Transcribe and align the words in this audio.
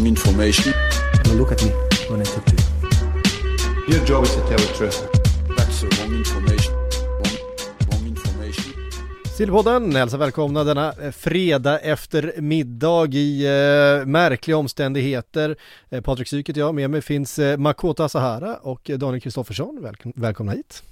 Wrong, 0.00 0.06
wrong, 0.06 0.14
wrong 0.14 0.18
information. 0.18 0.72
Now 1.24 1.32
look 1.32 1.52
at 1.52 1.62
me 1.62 1.70
when 2.08 2.20
I 2.20 2.24
talk 2.24 2.44
to 2.46 2.56
you. 2.56 3.94
Your 3.94 4.04
job 4.06 4.24
is 4.24 4.34
to 4.34 4.40
tell 4.48 4.58
the 4.58 4.72
truth. 4.74 4.98
That's 5.56 5.82
the 5.82 5.88
wrong 5.98 6.14
information. 6.14 6.49
Sillypodden 9.40 9.96
hälsar 9.96 10.18
välkomna 10.18 10.64
denna 10.64 10.92
eh, 10.92 11.10
fredag 11.10 11.78
eftermiddag 11.78 13.14
i 13.14 13.46
eh, 13.46 14.06
märkliga 14.06 14.56
omständigheter. 14.56 15.56
Eh, 15.90 16.00
Patrik 16.00 16.28
Syk 16.28 16.48
heter 16.48 16.60
jag, 16.60 16.74
med 16.74 16.90
mig 16.90 17.02
finns 17.02 17.38
eh, 17.38 17.56
Makota 17.56 18.08
Sahara 18.08 18.56
och 18.56 18.90
Daniel 18.96 19.20
Kristoffersson. 19.20 19.78
Välkom- 19.82 20.12
välkomna 20.16 20.52
hit. 20.52 20.82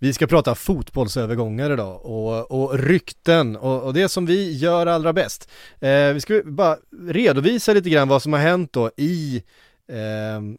Vi 0.00 0.12
ska 0.12 0.26
prata 0.26 0.54
fotbollsövergångar 0.54 1.72
idag 1.72 2.04
och, 2.06 2.50
och 2.50 2.78
rykten 2.78 3.56
och, 3.56 3.82
och 3.82 3.94
det 3.94 4.08
som 4.08 4.26
vi 4.26 4.52
gör 4.56 4.86
allra 4.86 5.12
bäst. 5.12 5.50
Eh, 5.80 6.12
vi 6.12 6.20
ska 6.20 6.42
bara 6.44 6.76
redovisa 7.08 7.72
lite 7.72 7.90
grann 7.90 8.08
vad 8.08 8.22
som 8.22 8.32
har 8.32 8.40
hänt 8.40 8.72
då 8.72 8.90
i 8.96 9.42
eh, 9.88 10.56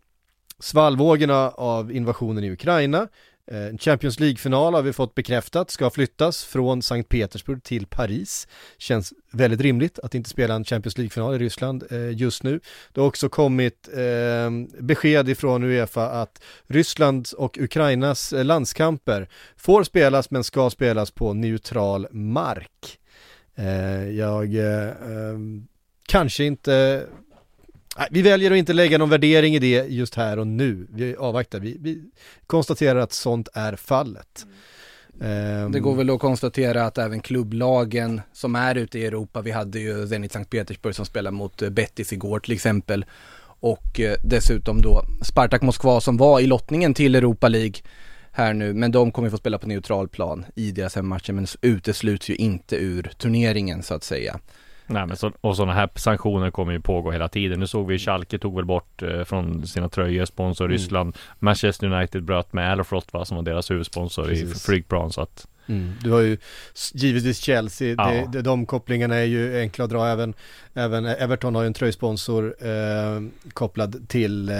svallvågorna 0.59 1.50
av 1.50 1.91
invasionen 1.91 2.44
i 2.44 2.52
Ukraina. 2.52 3.07
Eh, 3.51 3.65
en 3.65 3.77
Champions 3.77 4.19
League-final 4.19 4.73
har 4.73 4.81
vi 4.81 4.93
fått 4.93 5.15
bekräftat, 5.15 5.71
ska 5.71 5.89
flyttas 5.89 6.43
från 6.43 6.81
Sankt 6.81 7.09
Petersburg 7.09 7.63
till 7.63 7.88
Paris. 7.88 8.47
Känns 8.77 9.13
väldigt 9.31 9.61
rimligt 9.61 9.99
att 9.99 10.15
inte 10.15 10.29
spela 10.29 10.55
en 10.55 10.63
Champions 10.63 10.97
League-final 10.97 11.35
i 11.35 11.38
Ryssland 11.38 11.83
eh, 11.91 12.11
just 12.11 12.43
nu. 12.43 12.59
Det 12.93 13.01
har 13.01 13.07
också 13.07 13.29
kommit 13.29 13.89
eh, 13.93 14.81
besked 14.81 15.29
ifrån 15.29 15.63
Uefa 15.63 16.09
att 16.09 16.41
Rysslands 16.67 17.33
och 17.33 17.57
Ukrainas 17.57 18.33
eh, 18.33 18.45
landskamper 18.45 19.29
får 19.57 19.83
spelas 19.83 20.31
men 20.31 20.43
ska 20.43 20.69
spelas 20.69 21.11
på 21.11 21.33
neutral 21.33 22.07
mark. 22.11 22.99
Eh, 23.55 24.09
jag 24.09 24.55
eh, 24.55 24.88
eh 24.88 25.38
kanske 26.07 26.43
inte 26.43 27.05
vi 28.11 28.21
väljer 28.21 28.51
att 28.51 28.57
inte 28.57 28.73
lägga 28.73 28.97
någon 28.97 29.09
värdering 29.09 29.55
i 29.55 29.59
det 29.59 29.85
just 29.88 30.15
här 30.15 30.39
och 30.39 30.47
nu. 30.47 30.88
Vi 30.89 31.15
avvaktar, 31.15 31.59
vi, 31.59 31.77
vi 31.79 32.03
konstaterar 32.47 32.99
att 32.99 33.13
sånt 33.13 33.47
är 33.53 33.75
fallet. 33.75 34.45
Ehm, 35.21 35.71
Det 35.71 35.79
går 35.79 35.95
väl 35.95 36.09
att 36.09 36.19
konstatera 36.19 36.85
att 36.85 36.97
även 36.97 37.19
klubblagen 37.19 38.21
som 38.33 38.55
är 38.55 38.75
ute 38.75 38.99
i 38.99 39.05
Europa, 39.05 39.41
vi 39.41 39.51
hade 39.51 39.79
ju 39.79 40.07
Zenit 40.07 40.31
Sankt 40.31 40.49
Petersburg 40.49 40.95
som 40.95 41.05
spelade 41.05 41.38
mot 41.38 41.61
eh, 41.61 41.69
Betis 41.69 42.13
igår 42.13 42.39
till 42.39 42.53
exempel. 42.53 43.05
Och 43.59 43.99
eh, 43.99 44.16
dessutom 44.23 44.81
då 44.81 45.01
Spartak 45.21 45.61
Moskva 45.61 46.01
som 46.01 46.17
var 46.17 46.39
i 46.39 46.47
lottningen 46.47 46.93
till 46.93 47.16
Europa 47.16 47.47
League 47.47 47.75
här 48.31 48.53
nu, 48.53 48.73
men 48.73 48.91
de 48.91 49.11
kommer 49.11 49.29
få 49.29 49.38
spela 49.38 49.57
på 49.57 49.67
neutral 49.67 50.07
plan 50.07 50.45
i 50.55 50.71
deras 50.71 50.95
hemmatcher, 50.95 51.33
men 51.33 51.47
utesluts 51.61 52.29
ju 52.29 52.35
inte 52.35 52.75
ur 52.75 53.11
turneringen 53.17 53.83
så 53.83 53.93
att 53.93 54.03
säga. 54.03 54.39
Nej 54.88 55.05
men 55.08 55.17
så, 55.17 55.31
och 55.41 55.55
sådana 55.55 55.73
här 55.73 55.89
sanktioner 55.95 56.52
kommer 56.52 56.73
ju 56.73 56.80
pågå 56.80 57.11
hela 57.11 57.28
tiden. 57.28 57.59
Nu 57.59 57.67
såg 57.67 57.88
vi 57.88 57.97
Schalke 58.00 58.38
tog 58.39 58.55
väl 58.55 58.66
bort 58.66 59.02
eh, 59.03 59.23
från 59.23 59.67
sina 59.67 59.89
tröjor 59.89 60.25
sponsor 60.25 60.66
Mm. 60.66 60.72
Ryssland. 60.78 61.17
Manchester 61.39 61.88
United 61.94 62.23
bröt 62.23 62.53
med 62.53 62.69
Aeroflot 62.72 63.13
va, 63.13 63.25
som 63.25 63.38
var 63.38 63.44
deras 63.44 63.72
huvudsponsor 63.72 64.25
i 64.25 64.40
Precis. 64.41 64.66
flygplan 64.66 65.12
så 65.12 65.22
att 65.22 65.47
Mm, 65.68 65.92
du 66.03 66.12
har 66.12 66.20
ju 66.20 66.38
givetvis 66.94 67.38
Chelsea, 67.38 67.96
Ja. 67.98 68.08
det, 68.09 68.28
det, 68.31 68.42
de 68.42 68.66
kopplingarna 68.66 69.16
är 69.16 69.24
ju 69.24 69.59
enkla 69.59 69.84
att 69.84 69.90
dra 69.92 70.08
även, 70.08 70.34
även 70.74 71.06
Everton 71.06 71.56
har 71.56 71.62
ju 71.62 71.68
en 71.68 71.74
tröjsponsor 71.74 72.56
eh, 72.68 73.22
kopplad 73.53 74.09
till 74.09 74.50
eh, 74.50 74.56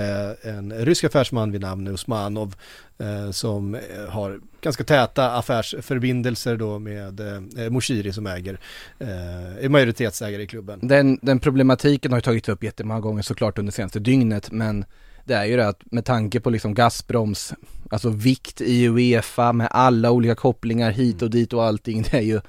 en 0.56 0.74
rysk 0.74 1.04
affärsman 1.04 1.52
vid 1.52 1.62
namn 1.62 1.88
Usmanov 1.88 2.56
eh, 2.98 3.32
som 3.32 3.76
eh, 3.76 3.82
har 4.10 4.40
ganska 4.62 4.84
täta 4.84 5.32
affärsförbindelser 5.32 6.58
då 6.58 6.80
med 6.80 7.20
eh, 7.20 7.70
Moshiri 7.70 8.14
som 8.14 8.28
äger, 8.28 8.60
eh, 9.00 9.66
är 9.66 9.70
majoritetsägare 9.70 10.42
i 10.44 10.48
klubben. 10.48 10.80
Den, 10.88 11.20
den 11.22 11.40
problematiken 11.40 12.12
har 12.12 12.18
ju 12.18 12.22
tagits 12.22 12.50
upp 12.50 12.64
jättemånga 12.64 13.00
gånger 13.00 13.22
såklart 13.22 13.58
under 13.58 13.72
senaste 13.72 14.00
dygnet, 14.00 14.52
men 14.52 14.86
det 15.26 15.34
är 15.34 15.46
ju 15.46 15.56
det 15.58 15.68
att 15.68 15.82
med 15.92 16.06
tanke 16.06 16.40
på 16.40 16.50
liksom 16.50 16.74
Gazproms, 16.74 17.54
alltså 17.90 18.10
vikt 18.10 18.62
i 18.62 18.88
Uefa 18.88 19.54
med 19.54 19.68
alla 19.72 20.12
olika 20.12 20.36
kopplingar 20.36 20.92
hit 20.92 21.22
och 21.22 21.30
dit 21.30 21.54
och 21.54 21.64
allting, 21.64 22.02
det 22.12 22.18
är 22.18 22.22
ju, 22.22 22.42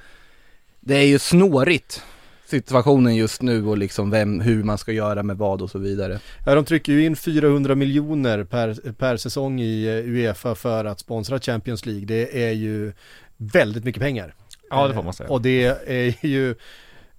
det 0.80 0.94
är 0.96 1.06
ju 1.06 1.18
snårigt 1.18 2.02
situationen 2.46 3.16
just 3.16 3.42
nu 3.42 3.66
och 3.66 3.78
liksom 3.78 4.10
vem, 4.10 4.40
hur 4.40 4.62
man 4.64 4.78
ska 4.78 4.92
göra 4.92 5.22
med 5.22 5.36
vad 5.36 5.62
och 5.62 5.70
så 5.70 5.78
vidare. 5.78 6.20
Ja, 6.46 6.54
de 6.54 6.64
trycker 6.64 6.92
ju 6.92 7.04
in 7.04 7.16
400 7.16 7.74
miljoner 7.74 8.44
per, 8.44 8.92
per 8.92 9.16
säsong 9.16 9.60
i 9.60 9.86
eh, 9.86 10.10
Uefa 10.10 10.54
för 10.54 10.84
att 10.84 11.00
sponsra 11.00 11.40
Champions 11.40 11.86
League. 11.86 12.04
Det 12.06 12.44
är 12.48 12.52
ju 12.52 12.92
väldigt 13.36 13.84
mycket 13.84 14.02
pengar. 14.02 14.34
Ja 14.70 14.88
det 14.88 14.94
får 14.94 15.02
man 15.02 15.12
säga. 15.12 15.26
Eh, 15.26 15.32
Och 15.32 15.42
det 15.42 15.64
är 15.86 16.26
ju 16.26 16.50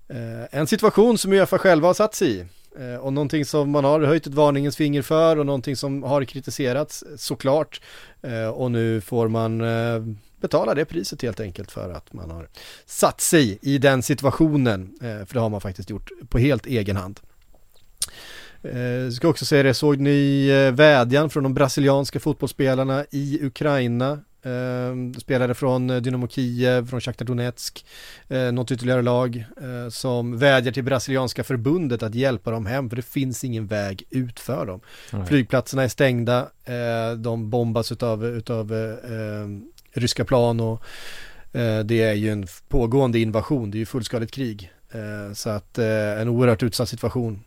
eh, 0.07 0.45
en 0.59 0.67
situation 0.67 1.17
som 1.17 1.33
Uefa 1.33 1.57
själva 1.57 1.87
har 1.87 1.93
satt 1.93 2.15
sig 2.15 2.37
i. 2.37 2.45
Eh, 2.79 2.95
och 2.95 3.13
någonting 3.13 3.45
som 3.45 3.71
man 3.71 3.83
har 3.83 4.01
höjt 4.01 4.27
ett 4.27 4.33
varningens 4.33 4.77
finger 4.77 5.01
för 5.01 5.37
och 5.37 5.45
någonting 5.45 5.75
som 5.75 6.03
har 6.03 6.23
kritiserats 6.23 7.03
såklart. 7.17 7.81
Eh, 8.21 8.47
och 8.47 8.71
nu 8.71 9.01
får 9.01 9.27
man 9.27 9.61
eh, 9.61 10.03
betala 10.41 10.75
det 10.75 10.85
priset 10.85 11.21
helt 11.21 11.39
enkelt 11.39 11.71
för 11.71 11.89
att 11.89 12.13
man 12.13 12.31
har 12.31 12.49
satt 12.85 13.21
sig 13.21 13.59
i 13.61 13.77
den 13.77 14.03
situationen. 14.03 14.93
För 14.99 15.33
det 15.33 15.39
har 15.39 15.49
man 15.49 15.61
faktiskt 15.61 15.89
gjort 15.89 16.11
på 16.29 16.37
helt 16.37 16.65
egen 16.65 16.95
hand. 16.95 17.19
Jag 18.61 19.13
ska 19.13 19.27
också 19.27 19.45
säga 19.45 19.63
det, 19.63 19.73
såg 19.73 19.99
ni 19.99 20.49
vädjan 20.71 21.29
från 21.29 21.43
de 21.43 21.53
brasilianska 21.53 22.19
fotbollsspelarna 22.19 23.05
i 23.11 23.39
Ukraina? 23.45 24.19
Eh, 24.47 25.19
spelare 25.19 25.53
från 25.53 25.89
eh, 25.89 25.97
Dynamo 25.97 26.27
Kiev, 26.27 26.87
från 26.89 27.01
Shakhtar 27.01 27.25
Donetsk, 27.25 27.85
eh, 28.27 28.51
något 28.51 28.71
ytterligare 28.71 29.01
lag 29.01 29.45
eh, 29.61 29.89
som 29.89 30.37
vädjar 30.37 30.73
till 30.73 30.83
brasilianska 30.83 31.43
förbundet 31.43 32.03
att 32.03 32.15
hjälpa 32.15 32.51
dem 32.51 32.65
hem 32.65 32.89
för 32.89 32.95
det 32.95 33.01
finns 33.01 33.43
ingen 33.43 33.67
väg 33.67 34.03
ut 34.09 34.39
för 34.39 34.65
dem. 34.65 34.81
Nej. 35.11 35.25
Flygplatserna 35.25 35.83
är 35.83 35.87
stängda, 35.87 36.39
eh, 36.65 37.11
de 37.17 37.49
bombas 37.49 37.91
utav, 37.91 38.25
utav 38.25 38.73
eh, 38.73 39.11
eh, 39.13 39.47
ryska 39.91 40.25
plan 40.25 40.59
och 40.59 40.83
det 41.85 42.01
är 42.01 42.13
ju 42.13 42.31
en 42.31 42.47
pågående 42.67 43.19
invasion, 43.19 43.71
det 43.71 43.77
är 43.77 43.79
ju 43.79 43.85
fullskaligt 43.85 44.31
krig. 44.31 44.71
Så 45.33 45.49
att 45.49 45.77
en 45.77 46.27
oerhört 46.27 46.63
utsatt 46.63 46.89
situation. 46.89 47.43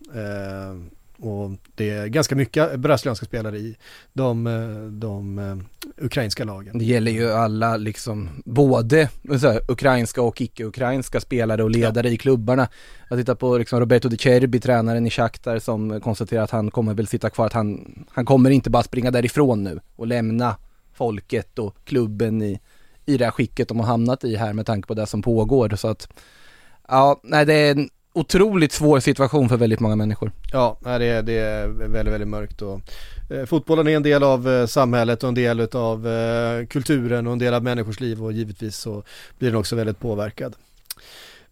Eh, 1.22 1.28
och 1.28 1.50
det 1.74 1.90
är 1.90 2.06
ganska 2.06 2.36
mycket 2.36 2.80
brasilianska 2.80 3.26
spelare 3.26 3.58
i 3.58 3.76
de, 4.12 4.46
eh, 4.46 4.90
de 4.92 5.38
eh, 5.38 5.56
ukrainska 6.04 6.44
lagen. 6.44 6.78
Det 6.78 6.84
gäller 6.84 7.12
ju 7.12 7.32
alla 7.32 7.76
liksom, 7.76 8.28
både 8.44 9.08
så 9.40 9.48
här, 9.48 9.60
ukrainska 9.68 10.22
och 10.22 10.40
icke-ukrainska 10.40 11.20
spelare 11.20 11.62
och 11.62 11.70
ledare 11.70 12.08
i 12.08 12.16
klubbarna. 12.16 12.68
Jag 13.08 13.18
tittar 13.18 13.34
på 13.34 13.58
liksom 13.58 13.80
Roberto 13.80 14.08
De 14.08 14.18
Cerbi, 14.18 14.60
tränaren 14.60 15.06
i 15.06 15.10
Shakhtar 15.10 15.58
som 15.58 16.00
konstaterar 16.00 16.42
att 16.42 16.50
han 16.50 16.70
kommer 16.70 16.94
väl 16.94 17.06
sitta 17.06 17.30
kvar, 17.30 17.46
att 17.46 17.52
han, 17.52 18.04
han 18.10 18.24
kommer 18.24 18.50
inte 18.50 18.70
bara 18.70 18.82
springa 18.82 19.10
därifrån 19.10 19.64
nu 19.64 19.80
och 19.96 20.06
lämna 20.06 20.56
folket 20.92 21.58
och 21.58 21.76
klubben 21.84 22.42
i, 22.42 22.60
i 23.06 23.16
det 23.16 23.24
här 23.24 23.32
skicket 23.32 23.68
de 23.68 23.80
har 23.80 23.86
hamnat 23.86 24.24
i 24.24 24.36
här 24.36 24.52
med 24.52 24.66
tanke 24.66 24.88
på 24.88 24.94
det 24.94 25.06
som 25.06 25.22
pågår. 25.22 25.76
Så 25.76 25.88
att, 25.88 26.08
ja, 26.88 27.20
nej 27.22 27.46
det 27.46 27.54
är 27.54 27.70
en 27.70 27.90
otroligt 28.12 28.72
svår 28.72 29.00
situation 29.00 29.48
för 29.48 29.56
väldigt 29.56 29.80
många 29.80 29.96
människor. 29.96 30.32
Ja, 30.52 30.78
det, 30.82 31.04
är, 31.04 31.22
det 31.22 31.32
är 31.32 31.66
väldigt, 31.68 32.14
väldigt 32.14 32.28
mörkt 32.28 32.62
och 32.62 32.80
eh, 33.30 33.44
fotbollen 33.46 33.88
är 33.88 33.96
en 33.96 34.02
del 34.02 34.22
av 34.22 34.48
eh, 34.48 34.66
samhället 34.66 35.22
och 35.22 35.28
en 35.28 35.34
del 35.34 35.60
av 35.60 36.08
eh, 36.08 36.66
kulturen 36.66 37.26
och 37.26 37.32
en 37.32 37.38
del 37.38 37.54
av 37.54 37.62
människors 37.62 38.00
liv 38.00 38.24
och 38.24 38.32
givetvis 38.32 38.76
så 38.76 39.02
blir 39.38 39.50
den 39.50 39.60
också 39.60 39.76
väldigt 39.76 39.98
påverkad. 39.98 40.54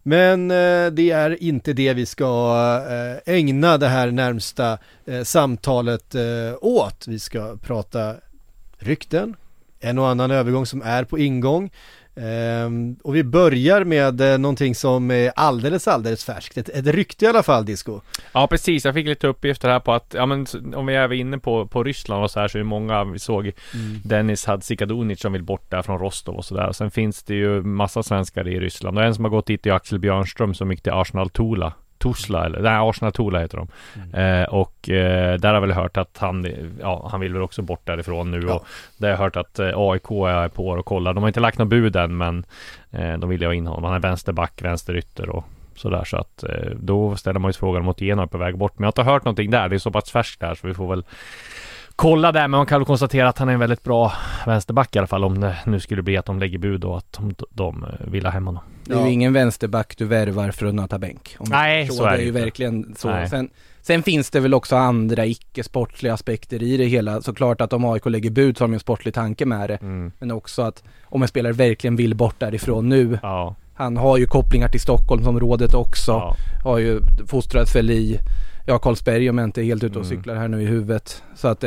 Men 0.03 0.51
eh, 0.51 0.87
det 0.91 1.11
är 1.11 1.43
inte 1.43 1.73
det 1.73 1.93
vi 1.93 2.05
ska 2.05 2.53
eh, 2.89 3.33
ägna 3.35 3.77
det 3.77 3.87
här 3.87 4.11
närmsta 4.11 4.77
eh, 5.05 5.23
samtalet 5.23 6.15
eh, 6.15 6.21
åt. 6.61 7.07
Vi 7.07 7.19
ska 7.19 7.57
prata 7.57 8.15
rykten, 8.77 9.35
en 9.79 9.97
och 9.97 10.07
annan 10.07 10.31
övergång 10.31 10.65
som 10.65 10.81
är 10.81 11.03
på 11.03 11.19
ingång. 11.19 11.71
Ehm, 12.21 12.95
och 13.03 13.15
vi 13.15 13.23
börjar 13.23 13.83
med 13.83 14.21
eh, 14.21 14.37
någonting 14.37 14.75
som 14.75 15.11
är 15.11 15.31
alldeles, 15.35 15.87
alldeles 15.87 16.25
färskt. 16.25 16.57
Ett, 16.57 16.69
ett 16.69 16.87
rykte 16.87 17.25
i 17.25 17.27
alla 17.27 17.43
fall, 17.43 17.65
Disco. 17.65 18.01
Ja 18.31 18.47
precis, 18.47 18.85
jag 18.85 18.93
fick 18.93 19.05
lite 19.05 19.27
uppgifter 19.27 19.69
här 19.69 19.79
på 19.79 19.93
att, 19.93 20.13
ja 20.17 20.25
men 20.25 20.45
om 20.75 20.85
vi 20.85 20.95
är 20.95 21.13
inne 21.13 21.37
på, 21.37 21.67
på 21.67 21.83
Ryssland 21.83 22.23
och 22.23 22.31
så 22.31 22.39
här 22.39 22.47
så 22.47 22.57
är 22.57 22.59
det 22.59 22.65
många, 22.65 23.03
vi 23.03 23.19
såg 23.19 23.51
Dennis 24.03 24.45
Hadzikadunic 24.45 25.19
som 25.19 25.33
vill 25.33 25.43
bort 25.43 25.71
där 25.71 25.81
från 25.81 25.99
Rostov 25.99 26.35
och 26.35 26.45
sådär. 26.45 26.71
Sen 26.71 26.91
finns 26.91 27.23
det 27.23 27.35
ju 27.35 27.61
massa 27.61 28.03
svenskar 28.03 28.47
i 28.47 28.59
Ryssland 28.59 28.97
och 28.97 29.03
en 29.03 29.15
som 29.15 29.25
har 29.25 29.31
gått 29.31 29.45
dit 29.45 29.65
är 29.65 29.71
Axel 29.71 29.99
Björnström 29.99 30.53
som 30.53 30.71
gick 30.71 30.81
till 30.81 30.93
Arsenal 30.93 31.29
Tula 31.29 31.73
Tuzla 31.99 32.45
eller 32.45 32.61
nej 32.61 32.89
Arsenal 32.89 33.11
Tula 33.11 33.39
heter 33.39 33.57
de. 33.57 33.67
Mm. 33.95 34.41
Eh, 34.41 34.47
och 34.49 34.89
eh, 34.89 35.37
där 35.39 35.47
har 35.47 35.53
jag 35.55 35.61
väl 35.61 35.71
hört 35.71 35.97
att 35.97 36.17
han, 36.17 36.47
ja 36.81 37.07
han 37.11 37.19
vill 37.19 37.33
väl 37.33 37.41
också 37.41 37.61
bort 37.61 37.85
därifrån 37.85 38.31
nu 38.31 38.43
Ja. 38.47 38.53
och 38.53 38.65
där 38.97 39.07
har 39.07 39.11
jag 39.13 39.17
hört 39.17 39.35
att 39.35 39.59
eh, 39.59 39.71
AIK 39.75 40.11
är 40.11 40.47
på 40.47 40.67
och 40.67 40.85
kollar. 40.85 41.13
De 41.13 41.23
har 41.23 41.27
inte 41.27 41.39
lagt 41.39 41.57
några 41.57 41.69
bud 41.69 41.95
än 41.95 42.17
men 42.17 42.45
eh, 42.91 43.13
de 43.17 43.29
vill 43.29 43.41
ju 43.41 43.47
ha 43.47 43.53
in 43.53 43.67
honom. 43.67 43.83
Han 43.83 43.93
är 43.93 43.99
vänsterback, 43.99 44.61
vänsterytter 44.61 45.29
och 45.29 45.45
sådär 45.75 46.03
så 46.03 46.17
att 46.17 46.43
eh, 46.43 46.71
då 46.75 47.15
ställer 47.15 47.39
man 47.39 47.49
ju 47.49 47.53
frågan 47.53 47.83
mot 47.83 48.01
Genoa 48.01 48.27
på 48.27 48.37
väg 48.37 48.57
bort. 48.57 48.73
Men 48.79 48.83
jag 48.83 48.87
har 48.87 49.01
inte 49.01 49.11
hört 49.11 49.25
någonting 49.25 49.51
där. 49.51 49.69
Det 49.69 49.75
är 49.75 49.79
så 49.79 49.91
pass 49.91 50.11
färskt 50.11 50.39
där 50.39 50.55
så 50.55 50.67
vi 50.67 50.73
får 50.73 50.87
väl 50.89 51.03
kolla 51.95 52.31
där. 52.31 52.41
Men 52.41 52.51
man 52.51 52.65
kan 52.65 52.79
väl 52.79 52.85
konstatera 52.85 53.29
att 53.29 53.37
han 53.37 53.49
är 53.49 53.53
en 53.53 53.59
väldigt 53.59 53.83
bra 53.83 54.13
vänsterback 54.45 54.95
i 54.95 54.99
alla 54.99 55.07
fall 55.07 55.23
om 55.23 55.39
det 55.39 55.57
nu 55.65 55.79
skulle 55.79 56.01
bli 56.01 56.17
att 56.17 56.25
de 56.25 56.39
lägger 56.39 56.57
bud 56.57 56.83
och 56.83 56.97
att 56.97 57.11
de, 57.19 57.35
de 57.49 57.83
eh, 57.83 57.89
vill 58.11 58.25
ha 58.25 58.31
hem 58.31 58.45
honom. 58.47 58.63
Det 58.89 58.95
är 58.95 58.99
Ja. 58.99 59.05
ju 59.07 59.13
ingen 59.13 59.33
vänsterback 59.33 59.97
du 59.97 60.05
värvar 60.05 60.51
för 60.51 60.65
att 60.65 60.75
nöta 60.75 60.99
bänk. 60.99 61.35
Nej, 61.39 61.87
förstår. 61.87 62.03
så 62.03 62.07
är 62.09 62.11
det 62.11 62.17
det 62.17 62.23
ju 62.23 62.31
verkligen 62.31 62.95
så. 62.97 63.09
Nej. 63.09 63.29
Sen, 63.29 63.49
sen 63.81 64.03
finns 64.03 64.29
det 64.29 64.39
väl 64.39 64.53
också 64.53 64.75
andra 64.75 65.25
icke-sportliga 65.25 66.13
aspekter 66.13 66.63
i 66.63 66.77
det 66.77 66.85
hela. 66.85 67.21
Såklart 67.21 67.61
att 67.61 67.73
om 67.73 67.85
AIK 67.85 68.05
lägger 68.05 68.29
bud 68.29 68.57
så 68.57 68.63
har 68.63 68.67
de 68.67 68.73
en 68.73 68.79
sportlig 68.79 69.13
tanke 69.13 69.45
med 69.45 69.69
det. 69.69 69.75
Mm. 69.81 70.11
Men 70.19 70.31
också 70.31 70.61
att 70.61 70.83
om 71.03 71.21
en 71.21 71.27
spelare 71.27 71.53
verkligen 71.53 71.95
vill 71.95 72.15
bort 72.15 72.35
därifrån 72.39 72.89
nu. 72.89 73.19
Ja, 73.23 73.55
Han 73.73 73.97
har 73.97 74.17
ju 74.17 74.25
kopplingar 74.25 74.67
till 74.67 74.79
Stockholmsområdet 74.81 75.73
också. 75.73 76.11
ja. 76.11 76.35
Har 76.63 76.77
ju 76.77 76.99
fostrats 77.27 77.75
väl 77.75 77.91
i, 77.91 78.17
ja 78.67 78.77
Karlsberg 78.79 79.29
om 79.29 79.37
jag 79.37 79.45
inte 79.47 79.61
är 79.61 79.65
helt 79.65 79.83
ute 79.83 79.99
och 79.99 80.05
Mm. 80.05 80.17
cyklar 80.17 80.35
här 80.35 80.47
nu 80.47 80.61
i 80.61 80.65
huvudet. 80.65 81.23
Så 81.35 81.47
att 81.47 81.63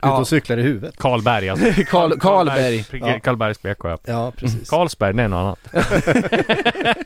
det, 0.00 0.06
Ute 0.06 0.14
ja. 0.14 0.18
och 0.18 0.28
cyklar 0.28 0.56
i 0.58 0.62
huvudet. 0.62 0.96
Karlberg 0.96 1.48
alltså. 1.48 1.66
Karl, 1.88 2.18
Karlberg. 2.18 2.84
Ja. 2.92 3.20
Karlbergs 3.20 3.62
BK 3.62 3.84
ja. 3.84 3.98
Ja, 4.04 4.32
precis. 4.36 4.70
Carlsberg, 4.70 5.14
det 5.14 5.22
är 5.22 5.28
något 5.28 5.58
annat. 5.72 5.86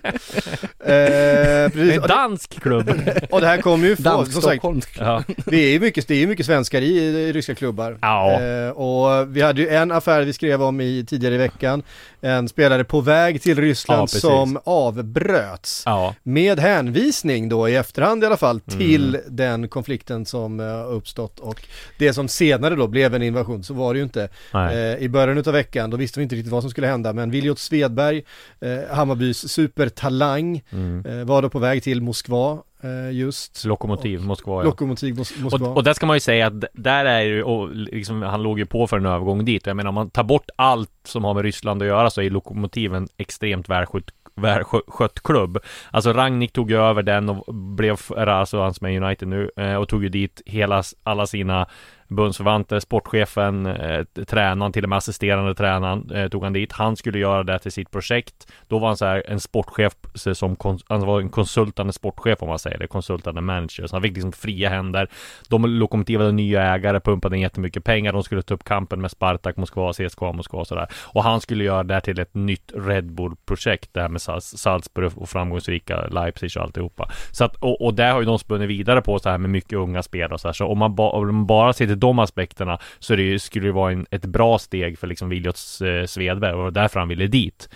Eh, 0.84 1.68
precis. 1.70 1.94
en 2.02 2.08
dansk 2.08 2.60
klubb. 2.62 2.90
och 3.30 3.40
det 3.40 3.46
här 3.46 3.58
kommer 3.60 3.86
ju 3.88 3.96
få, 3.96 4.02
Dansk 4.02 4.32
som 4.32 4.42
sagt. 4.42 4.64
Ja. 4.98 5.22
det 5.44 5.56
är 5.56 5.70
ju 5.70 5.80
mycket, 5.80 6.08
det 6.08 6.14
är 6.14 6.18
ju 6.18 6.26
mycket 6.26 6.46
svenskar 6.46 6.80
i, 6.80 6.98
i 6.98 7.32
ryska 7.32 7.54
klubbar. 7.54 7.98
Ja. 8.02 8.40
Eh, 8.40 8.68
och 8.70 9.36
vi 9.36 9.42
hade 9.42 9.60
ju 9.60 9.68
en 9.68 9.92
affär 9.92 10.22
vi 10.22 10.32
skrev 10.32 10.62
om 10.62 10.80
i, 10.80 11.04
tidigare 11.08 11.34
i 11.34 11.38
veckan. 11.38 11.82
En 12.20 12.48
spelare 12.48 12.84
på 12.84 13.00
väg 13.00 13.42
till 13.42 13.56
Ja, 13.58 13.62
Ryssland 13.64 14.00
precis. 14.00 14.20
som 14.20 14.58
avbröts. 14.64 15.82
ja. 15.86 16.14
Med 16.22 16.58
hänvisning 16.58 17.48
då 17.48 17.68
i 17.68 17.76
efterhand 17.76 18.22
i 18.22 18.26
alla 18.26 18.36
fall 18.36 18.60
Mm. 18.66 18.78
till 18.78 19.18
den 19.28 19.68
konflikten 19.68 20.26
som 20.26 20.60
eh, 20.60 20.66
uppstått 20.94 21.38
och 21.40 21.62
det 21.98 22.12
som 22.12 22.28
senare 22.28 22.74
då 22.76 22.81
blev 22.86 23.14
en 23.14 23.22
invasion 23.22 23.62
så 23.64 23.74
var 23.74 23.94
det 23.94 23.98
ju 23.98 24.04
inte. 24.04 24.28
Eh, 24.54 24.96
I 25.04 25.08
början 25.08 25.38
utav 25.38 25.52
veckan 25.54 25.90
då 25.90 25.96
visste 25.96 26.20
vi 26.20 26.22
inte 26.22 26.34
riktigt 26.36 26.52
vad 26.52 26.62
som 26.62 26.70
skulle 26.70 26.86
hända 26.86 27.12
men 27.12 27.30
Viljot 27.30 27.58
Svedberg, 27.58 28.22
eh, 28.60 28.96
Hammarbys 28.96 29.48
supertalang, 29.52 30.62
Mm. 30.70 31.06
eh, 31.06 31.24
var 31.26 31.42
då 31.42 31.48
på 31.48 31.58
väg 31.58 31.82
till 31.82 32.02
Moskva 32.02 32.58
eh, 32.82 33.12
just. 33.16 33.64
Lokomotiv, 33.64 34.20
Moskva 34.20 34.52
ja. 34.60 34.62
Lokomotiv 34.62 35.14
Mos- 35.14 35.42
Moskva. 35.42 35.68
Och, 35.68 35.76
och 35.76 35.84
där 35.84 35.92
ska 35.94 36.06
man 36.06 36.16
ju 36.16 36.20
säga 36.20 36.46
att 36.46 36.64
där 36.74 37.04
är 37.04 37.20
ju, 37.20 37.42
och 37.42 37.68
liksom, 37.76 38.22
han 38.22 38.42
låg 38.42 38.58
ju 38.58 38.66
på 38.66 38.86
för 38.86 38.96
en 38.96 39.06
övergång 39.06 39.44
dit. 39.44 39.66
Jag 39.66 39.76
menar 39.76 39.88
om 39.88 39.94
man 39.94 40.10
tar 40.10 40.24
bort 40.24 40.50
allt 40.56 40.90
som 41.04 41.24
har 41.24 41.34
med 41.34 41.42
Ryssland 41.42 41.82
att 41.82 41.88
göra 41.88 42.10
så 42.10 42.22
är 42.22 42.30
Lokomotiv 42.30 42.94
en 42.94 43.08
extremt 43.16 43.68
välskött 43.68 44.04
välskött 44.34 45.20
klubb. 45.22 45.58
Alltså 45.90 46.12
Rangnick 46.12 46.52
tog 46.52 46.70
ju 46.70 46.76
över 46.76 47.02
den 47.02 47.28
och 47.28 47.54
blev, 47.54 47.96
alltså 48.16 48.60
han 48.62 48.74
som 48.74 48.86
är 48.86 49.02
United 49.02 49.28
nu, 49.28 49.50
eh, 49.56 49.74
och 49.74 49.88
tog 49.88 50.02
ju 50.02 50.08
dit 50.08 50.42
hela, 50.46 50.82
alla 51.02 51.26
sina 51.26 51.66
bundsförvanter, 52.08 52.80
sportchefen, 52.80 53.66
eh, 53.66 54.04
tränaren, 54.26 54.72
till 54.72 54.82
och 54.84 54.88
med 54.88 54.96
assisterande 54.96 55.54
tränaren 55.54 56.10
eh, 56.10 56.28
tog 56.28 56.44
han 56.44 56.52
dit. 56.52 56.72
Han 56.72 56.96
skulle 56.96 57.18
göra 57.18 57.42
det 57.42 57.58
till 57.58 57.72
sitt 57.72 57.90
projekt. 57.90 58.52
Då 58.68 58.78
var 58.78 58.86
han 58.88 58.96
så 58.96 59.04
här 59.04 59.22
en 59.28 59.40
sportchef 59.40 59.92
som 60.14 60.56
kons- 60.56 60.72
alltså 60.72 60.94
han 60.94 61.06
var 61.06 61.20
en 61.20 61.28
konsultande 61.28 61.92
sportchef 61.92 62.42
om 62.42 62.48
man 62.48 62.58
säger 62.58 62.78
det, 62.78 62.86
konsultande 62.86 63.40
manager. 63.40 63.86
Så 63.86 63.96
han 63.96 64.02
fick 64.02 64.14
liksom 64.14 64.32
fria 64.32 64.68
händer. 64.68 65.08
De 65.48 65.66
lokomotivade 65.66 66.32
nya 66.32 66.62
ägare, 66.62 67.00
pumpade 67.00 67.36
in 67.36 67.42
jättemycket 67.42 67.84
pengar. 67.84 68.12
De 68.12 68.22
skulle 68.22 68.42
ta 68.42 68.54
upp 68.54 68.64
kampen 68.64 69.00
med 69.00 69.10
Spartak 69.10 69.56
Moskva, 69.56 69.92
CSKA 69.92 70.32
Moskva 70.32 70.58
och 70.58 70.66
sådär. 70.66 70.86
Och 71.04 71.22
han 71.22 71.40
skulle 71.40 71.64
göra 71.64 71.82
det 71.82 72.00
till 72.00 72.18
ett 72.18 72.34
nytt 72.34 72.72
Red 72.74 73.12
Bull-projekt, 73.12 73.88
det 73.92 74.00
här 74.00 74.08
med 74.08 74.22
Salzburg 74.42 75.12
och 75.16 75.28
framgångsrika 75.28 76.06
Leipzig 76.06 76.50
och 76.56 76.62
alltihopa. 76.62 77.10
Så 77.30 77.44
att, 77.44 77.56
och, 77.56 77.84
och 77.84 77.94
där 77.94 78.12
har 78.12 78.20
ju 78.20 78.26
de 78.26 78.38
spunnit 78.38 78.68
vidare 78.68 79.02
på 79.02 79.18
så 79.18 79.28
här 79.28 79.38
med 79.38 79.50
mycket 79.50 79.78
unga 79.78 80.02
spelare 80.02 80.34
och 80.34 80.40
så 80.40 80.48
här. 80.48 80.52
Så 80.52 80.66
om 80.66 80.78
man, 80.78 80.94
ba, 80.94 81.10
om 81.10 81.26
man 81.26 81.46
bara 81.46 81.72
sitter 81.72 81.94
till 81.94 82.00
de 82.02 82.18
aspekterna 82.18 82.78
så 82.98 83.16
det 83.16 83.22
ju, 83.22 83.38
skulle 83.38 83.66
det 83.66 83.72
vara 83.72 83.92
en, 83.92 84.06
ett 84.10 84.24
bra 84.24 84.58
steg 84.58 84.98
för 84.98 85.06
liksom 85.06 85.28
Viljots 85.28 85.80
eh, 85.80 86.06
Svedberg 86.06 86.52
och 86.52 86.72
därför 86.72 87.00
han 87.00 87.08
ville 87.08 87.26
dit. 87.26 87.68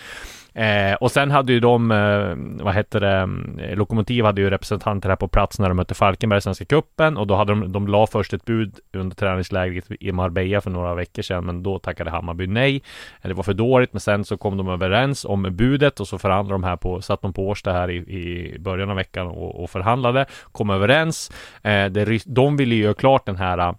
Eh, 0.57 0.95
och 0.95 1.13
sen 1.13 1.31
hade 1.31 1.53
ju 1.53 1.61
de, 1.61 1.91
eh, 1.91 2.65
vad 2.65 2.75
hette 2.75 3.01
det, 3.01 3.29
eh, 3.59 3.77
Lokomotiv 3.77 4.25
hade 4.25 4.41
ju 4.41 4.51
representanter 4.51 5.09
här 5.09 5.17
på 5.17 5.29
plats 5.29 5.59
när 5.59 5.69
de 5.69 5.75
mötte 5.75 5.95
Falkenberg 5.95 6.39
i 6.39 6.41
Svenska 6.41 6.65
Cupen 6.65 7.17
och 7.17 7.27
då 7.27 7.35
hade 7.35 7.53
de, 7.53 7.73
de 7.73 7.89
la 7.89 8.07
först 8.07 8.33
ett 8.33 8.45
bud 8.45 8.75
under 8.93 9.17
träningslägret 9.17 9.85
i 10.01 10.13
Marbella 10.13 10.61
för 10.61 10.71
några 10.71 10.95
veckor 10.95 11.23
sedan 11.23 11.47
men 11.47 11.63
då 11.63 11.79
tackade 11.79 12.11
Hammarby 12.11 12.47
nej. 12.47 12.83
Eller 13.23 13.35
det 13.35 13.37
var 13.37 13.43
för 13.43 13.55
dåligt 13.55 13.93
men 13.93 14.01
sen 14.01 14.25
så 14.25 14.37
kom 14.37 14.57
de 14.57 14.69
överens 14.69 15.25
om 15.25 15.43
budet 15.43 16.01
och 16.01 16.09
så 16.09 16.19
förhandlade 16.19 16.55
de 16.55 16.65
här 16.65 16.77
på, 16.77 17.03
satt 17.03 17.23
de 17.23 17.33
på 17.33 17.49
Årsta 17.49 17.73
här 17.73 17.91
i, 17.91 17.97
i 17.97 18.59
början 18.59 18.91
av 18.91 18.97
veckan 18.97 19.27
och, 19.27 19.63
och 19.63 19.71
förhandlade, 19.71 20.27
kom 20.53 20.71
överens. 20.71 21.31
Eh, 21.63 21.87
det, 21.87 22.23
de 22.27 22.57
ville 22.57 22.75
ju 22.75 22.83
göra 22.83 22.95
klart 22.95 23.27
den 23.27 23.37
här 23.37 23.75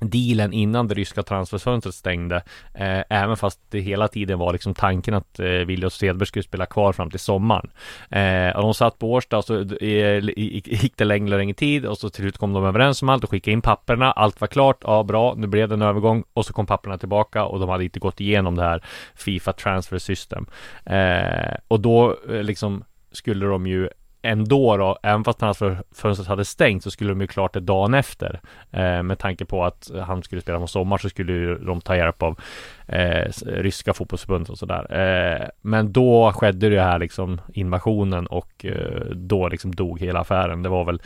dealen 0.00 0.52
innan 0.52 0.88
det 0.88 0.94
ryska 0.94 1.22
transferfönstret 1.22 1.94
stängde. 1.94 2.36
Eh, 2.74 3.02
även 3.08 3.36
fast 3.36 3.60
det 3.70 3.80
hela 3.80 4.08
tiden 4.08 4.38
var 4.38 4.52
liksom 4.52 4.74
tanken 4.74 5.14
att 5.14 5.40
eh, 5.40 5.46
Williot 5.46 5.92
Cederberg 5.92 6.26
skulle 6.26 6.42
spela 6.42 6.66
kvar 6.66 6.92
fram 6.92 7.10
till 7.10 7.20
sommaren. 7.20 7.70
Eh, 8.10 8.56
och 8.56 8.62
de 8.62 8.74
satt 8.74 8.98
på 8.98 9.12
Årsta 9.12 9.38
och 9.38 9.44
så 9.44 9.60
eh, 9.60 10.24
gick 10.36 10.96
det 10.96 11.04
längre 11.04 11.34
och 11.34 11.38
längre 11.38 11.54
tid 11.54 11.86
och 11.86 11.98
så 11.98 12.10
till 12.10 12.22
slut 12.22 12.38
kom 12.38 12.52
de 12.52 12.64
överens 12.64 13.02
om 13.02 13.08
allt 13.08 13.24
och 13.24 13.30
skickade 13.30 13.52
in 13.52 13.62
papperna. 13.62 14.12
Allt 14.12 14.40
var 14.40 14.48
klart. 14.48 14.78
Ja, 14.84 15.02
bra. 15.02 15.34
Nu 15.36 15.46
blev 15.46 15.68
det 15.68 15.74
en 15.74 15.82
övergång 15.82 16.24
och 16.32 16.46
så 16.46 16.52
kom 16.52 16.66
papperna 16.66 16.98
tillbaka 16.98 17.44
och 17.44 17.60
de 17.60 17.68
hade 17.68 17.84
inte 17.84 18.00
gått 18.00 18.20
igenom 18.20 18.56
det 18.56 18.62
här 18.62 18.84
Fifa 19.14 19.52
Transfer 19.52 19.98
System. 19.98 20.46
Eh, 20.84 21.56
och 21.68 21.80
då 21.80 22.16
eh, 22.30 22.42
liksom 22.42 22.84
skulle 23.12 23.46
de 23.46 23.66
ju 23.66 23.88
ändå 24.22 24.76
då, 24.76 24.98
även 25.02 25.24
fast 25.24 25.38
transferfönstret 25.38 26.28
hade 26.28 26.44
stängt 26.44 26.82
så 26.82 26.90
skulle 26.90 27.10
de 27.10 27.20
ju 27.20 27.26
klart 27.26 27.52
det 27.52 27.60
dagen 27.60 27.94
efter. 27.94 28.40
Eh, 28.70 29.02
med 29.02 29.18
tanke 29.18 29.44
på 29.44 29.64
att 29.64 29.90
han 30.02 30.22
skulle 30.22 30.40
spela 30.40 30.60
på 30.60 30.66
sommar 30.66 30.98
så 30.98 31.08
skulle 31.08 31.32
ju 31.32 31.58
de 31.58 31.80
ta 31.80 31.96
hjälp 31.96 32.22
av 32.22 32.40
eh, 32.86 33.32
ryska 33.46 33.92
fotbollsförbundet 33.92 34.50
och 34.50 34.58
sådär. 34.58 34.86
Eh, 34.90 35.48
men 35.60 35.92
då 35.92 36.32
skedde 36.32 36.68
det 36.68 36.82
här 36.82 36.98
liksom 36.98 37.40
invasionen 37.52 38.26
och 38.26 38.64
eh, 38.64 39.00
då 39.14 39.48
liksom 39.48 39.74
dog 39.74 40.00
hela 40.00 40.20
affären. 40.20 40.62
Det 40.62 40.68
var 40.68 40.84
väl 40.84 41.00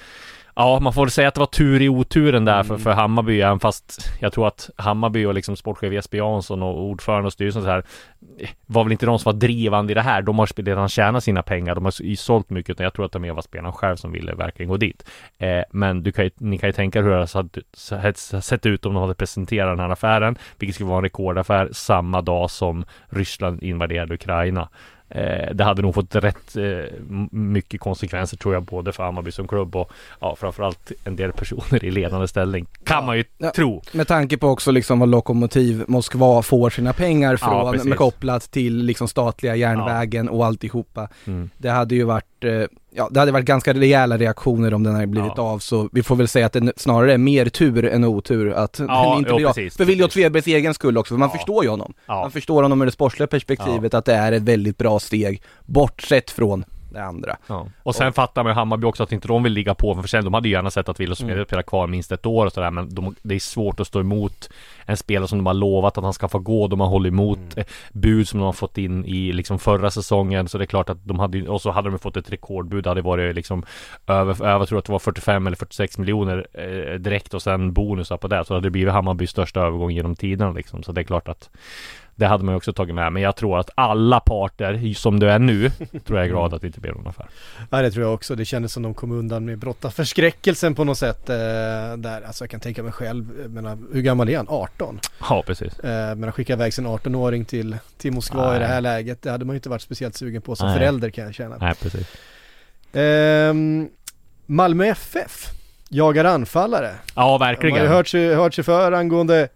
Ja, 0.58 0.80
man 0.80 0.92
får 0.92 1.02
väl 1.04 1.10
säga 1.10 1.28
att 1.28 1.34
det 1.34 1.40
var 1.40 1.46
tur 1.46 1.82
i 1.82 1.88
oturen 1.88 2.44
där 2.44 2.62
för, 2.62 2.78
för 2.78 2.90
Hammarby, 2.92 3.40
även 3.40 3.60
fast 3.60 4.10
jag 4.20 4.32
tror 4.32 4.46
att 4.46 4.70
Hammarby 4.76 5.24
och 5.24 5.34
liksom 5.34 5.56
sportchef 5.56 5.92
Jesper 5.92 6.18
Jansson 6.18 6.62
och 6.62 6.82
ordförande 6.84 7.26
och 7.26 7.32
styrelsen 7.32 7.62
så 7.62 7.68
här 7.68 7.84
eh, 8.38 8.48
var 8.66 8.84
väl 8.84 8.92
inte 8.92 9.06
de 9.06 9.18
som 9.18 9.32
var 9.32 9.38
drivande 9.40 9.90
i 9.90 9.94
det 9.94 10.02
här. 10.02 10.22
De 10.22 10.38
har 10.38 10.62
redan 10.62 10.88
tjänat 10.88 11.24
sina 11.24 11.42
pengar, 11.42 11.74
de 11.74 11.84
har 11.84 11.92
ju 12.02 12.16
sålt 12.16 12.50
mycket, 12.50 12.70
utan 12.70 12.84
jag 12.84 12.94
tror 12.94 13.04
att 13.06 13.12
det 13.12 13.18
mer 13.18 13.32
var 13.32 13.42
spelarna 13.42 13.72
själv 13.72 13.96
som 13.96 14.12
ville 14.12 14.34
verkligen 14.34 14.68
gå 14.70 14.76
dit. 14.76 15.08
Eh, 15.38 15.62
men 15.70 16.02
du 16.02 16.12
kan 16.12 16.24
ju, 16.24 16.30
ni 16.38 16.58
kan 16.58 16.68
ju 16.68 16.72
tänka 16.72 17.02
hur 17.02 17.10
det 17.10 17.16
hade 17.16 17.62
sett- 17.76 18.44
sett 18.44 18.66
ut 18.66 18.86
om 18.86 18.94
de 18.94 19.00
hade 19.02 19.14
presenterat 19.14 19.72
den 19.72 19.80
här 19.80 19.90
affären, 19.90 20.36
vilket 20.58 20.74
skulle 20.74 20.88
vara 20.88 20.98
en 20.98 21.04
rekordaffär 21.04 21.68
samma 21.72 22.22
dag 22.22 22.50
som 22.50 22.84
Ryssland 23.08 23.62
invaderade 23.62 24.14
Ukraina. 24.14 24.68
Eh, 25.08 25.54
det 25.54 25.64
hade 25.64 25.82
nog 25.82 25.94
fått 25.94 26.14
rätt 26.14 26.56
eh, 26.56 26.64
mycket 27.30 27.80
konsekvenser 27.80 28.36
tror 28.36 28.54
jag 28.54 28.62
både 28.62 28.92
för 28.92 29.02
Hammarby 29.02 29.32
som 29.32 29.48
klubb 29.48 29.76
och 29.76 29.92
ja, 30.20 30.36
framförallt 30.36 30.92
en 31.04 31.16
del 31.16 31.32
personer 31.32 31.84
i 31.84 31.90
ledande 31.90 32.28
ställning. 32.28 32.66
Kan 32.84 33.06
man 33.06 33.16
ju 33.16 33.24
Ja. 33.38 33.50
tro. 33.56 33.82
Med 33.92 34.08
tanke 34.08 34.36
på 34.36 34.48
också 34.48 34.70
liksom 34.70 34.98
vad 34.98 35.08
Lokomotiv 35.08 35.84
Moskva 35.88 36.42
får 36.42 36.70
sina 36.70 36.92
pengar 36.92 37.38
Ja, 37.40 37.72
från, 37.72 37.88
med 37.88 37.98
kopplat 37.98 38.50
till 38.50 38.76
liksom 38.84 39.08
statliga 39.08 39.56
järnvägen 39.56 40.28
och 40.28 40.46
alltihopa. 40.46 41.08
Mm. 41.26 41.50
Det 41.58 41.70
hade 41.70 41.94
ju 41.94 42.04
varit, 42.04 42.44
eh, 42.44 42.62
ja 42.96 43.08
det 43.10 43.20
hade 43.20 43.32
varit 43.32 43.44
ganska 43.46 43.74
rejäla 43.74 44.18
reaktioner 44.18 44.74
om 44.74 44.82
den 44.82 44.94
hade 44.94 45.06
blivit 45.06 45.32
Ja. 45.36 45.42
av 45.42 45.58
så 45.58 45.88
vi 45.92 46.02
får 46.02 46.16
väl 46.16 46.28
säga 46.28 46.46
att 46.46 46.52
det 46.52 46.72
snarare 46.76 47.12
är 47.14 47.18
mer 47.18 47.46
tur 47.46 47.84
än 47.84 48.04
otur 48.04 48.52
att 48.52 48.78
Ja, 48.88 49.08
den 49.10 49.18
inte 49.18 49.30
jo, 49.30 49.36
blir 49.36 49.46
av. 49.46 49.52
precis, 49.52 49.76
För 49.76 49.84
Viljot. 49.84 50.12
Svedbergs 50.12 50.46
egen 50.46 50.74
skull 50.74 50.98
också, 50.98 51.14
för 51.14 51.18
man 51.18 51.28
Ja. 51.32 51.38
förstår 51.38 51.64
ju 51.64 51.70
honom. 51.70 51.94
Man 52.06 52.30
förstår 52.30 52.62
honom 52.62 52.82
ur 52.82 52.86
det 52.86 52.92
sportsliga 52.92 53.26
perspektivet 53.26 53.94
att 53.94 54.04
det 54.04 54.14
är 54.14 54.32
ett 54.32 54.42
väldigt 54.42 54.78
bra 54.78 54.98
steg, 54.98 55.42
bortsett 55.64 56.30
från 56.30 56.64
det 56.96 57.04
andra. 57.04 57.36
Ja. 57.46 57.66
Och 57.82 57.94
sen 57.94 58.12
fattar 58.12 58.42
man 58.42 58.50
ju 58.50 58.54
Hammarby 58.54 58.86
också 58.86 59.02
att 59.02 59.12
inte 59.12 59.28
de 59.28 59.42
vill 59.42 59.52
ligga 59.52 59.74
på 59.74 59.94
för 59.94 60.02
försäljning. 60.02 60.24
De 60.24 60.34
hade 60.34 60.48
ju 60.48 60.54
gärna 60.54 60.70
sett 60.70 60.88
att 60.88 61.00
Willoch 61.00 61.22
Mm. 61.22 61.44
Spelar 61.44 61.62
kvar 61.62 61.86
minst 61.86 62.12
ett 62.12 62.26
år 62.26 62.46
och 62.46 62.52
sådär 62.52 62.70
men 62.70 62.94
de, 62.94 63.14
det 63.22 63.34
är 63.34 63.38
svårt 63.38 63.80
att 63.80 63.86
stå 63.86 64.00
emot 64.00 64.50
en 64.86 64.96
spelare 64.96 65.28
som 65.28 65.38
de 65.38 65.46
har 65.46 65.54
lovat 65.54 65.98
att 65.98 66.04
han 66.04 66.12
ska 66.12 66.28
få 66.28 66.38
gå. 66.38 66.68
De 66.68 66.80
har 66.80 66.86
hållit 66.86 67.12
emot 67.12 67.38
Mm. 67.38 67.52
eh, 67.56 67.64
bud 67.92 68.28
som 68.28 68.40
de 68.40 68.44
har 68.44 68.52
fått 68.52 68.78
in 68.78 69.04
i 69.04 69.32
liksom 69.32 69.58
förra 69.58 69.90
säsongen 69.90 70.48
så 70.48 70.58
det 70.58 70.64
är 70.64 70.66
klart 70.66 70.90
att 70.90 70.98
de 71.04 71.18
hade 71.18 71.48
och 71.48 71.62
så 71.62 71.70
hade 71.70 71.90
de 71.90 71.98
fått 71.98 72.16
ett 72.16 72.32
rekordbud. 72.32 72.84
Det 72.84 72.90
hade 72.90 73.02
varit 73.02 73.34
liksom 73.34 73.64
över, 74.06 74.46
över 74.46 74.66
tror 74.66 74.78
att 74.78 74.84
det 74.84 74.92
var 74.92 74.98
45 74.98 75.46
eller 75.46 75.56
46 75.56 75.98
miljoner 75.98 76.46
eh, 76.52 76.94
direkt 76.98 77.34
och 77.34 77.42
sen 77.42 77.72
bonusar 77.72 78.16
på 78.16 78.28
det. 78.28 78.44
Så 78.44 78.54
hade 78.54 78.66
det 78.66 78.70
blivit 78.70 78.92
Hammarbys 78.92 79.30
största 79.30 79.60
övergång 79.60 79.90
genom 79.90 80.16
tiderna 80.16 80.50
liksom. 80.52 80.82
Så 80.82 80.92
det 80.92 81.00
är 81.00 81.04
klart 81.04 81.28
att 81.28 81.50
Det 82.18 82.26
hade 82.26 82.44
man 82.44 82.52
ju 82.52 82.56
också 82.56 82.72
tagit 82.72 82.94
med, 82.94 83.12
men 83.12 83.22
jag 83.22 83.36
tror 83.36 83.58
att 83.58 83.70
alla 83.74 84.20
parter, 84.20 84.94
som 84.94 85.20
det 85.20 85.30
är 85.32 85.38
nu, 85.38 85.70
tror 86.06 86.18
jag 86.18 86.24
är 86.24 86.28
glada 86.28 86.56
att 86.56 86.62
det 86.62 86.66
inte 86.66 86.80
blev 86.80 86.94
någon 86.94 87.06
affär. 87.06 87.26
Ja 87.70 87.82
det 87.82 87.90
tror 87.90 88.04
jag 88.04 88.14
också. 88.14 88.34
Det 88.34 88.44
kändes 88.44 88.72
som 88.72 88.82
de 88.82 88.94
kom 88.94 89.12
undan 89.12 89.44
med 89.44 89.58
blotta 89.58 89.90
förskräckelsen 89.90 90.74
på 90.74 90.84
något 90.84 90.98
sätt 90.98 91.30
eh, 91.30 91.36
där. 91.96 92.22
Alltså 92.26 92.44
jag 92.44 92.50
kan 92.50 92.60
tänka 92.60 92.82
mig 92.82 92.92
själv, 92.92 93.50
menar, 93.50 93.78
hur 93.92 94.02
gammal 94.02 94.28
är 94.28 94.36
han? 94.36 94.46
18? 94.48 95.00
Ja, 95.20 95.42
precis. 95.46 95.78
Eh, 95.78 96.14
men 96.16 96.28
att 96.28 96.34
skicka 96.34 96.52
iväg 96.52 96.74
sin 96.74 96.86
18-åring 96.86 97.44
till, 97.44 97.76
till 97.98 98.12
Moskva 98.12 98.46
Nej. 98.46 98.56
i 98.56 98.58
det 98.58 98.66
här 98.66 98.80
läget, 98.80 99.22
det 99.22 99.30
hade 99.30 99.44
man 99.44 99.54
ju 99.54 99.58
inte 99.58 99.68
varit 99.68 99.82
speciellt 99.82 100.16
sugen 100.16 100.42
på 100.42 100.56
som 100.56 100.68
Nej. 100.68 100.78
förälder 100.78 101.10
kan 101.10 101.24
jag 101.24 101.34
känna. 101.34 101.56
Nej, 101.56 101.74
precis. 101.82 102.06
Ehm, 102.92 103.88
Malmö 104.46 104.84
FF 104.86 105.50
jagar 105.88 106.24
anfallare. 106.24 106.90
Ja, 107.14 107.22
De 107.22 107.30
har 107.30 107.38
verkligen. 107.38 107.82
ju 107.82 107.88
hört 107.88 108.08
sig, 108.08 108.34
hört 108.34 108.54
sig 108.54 108.64
för 108.64 108.92
angående 108.92 109.48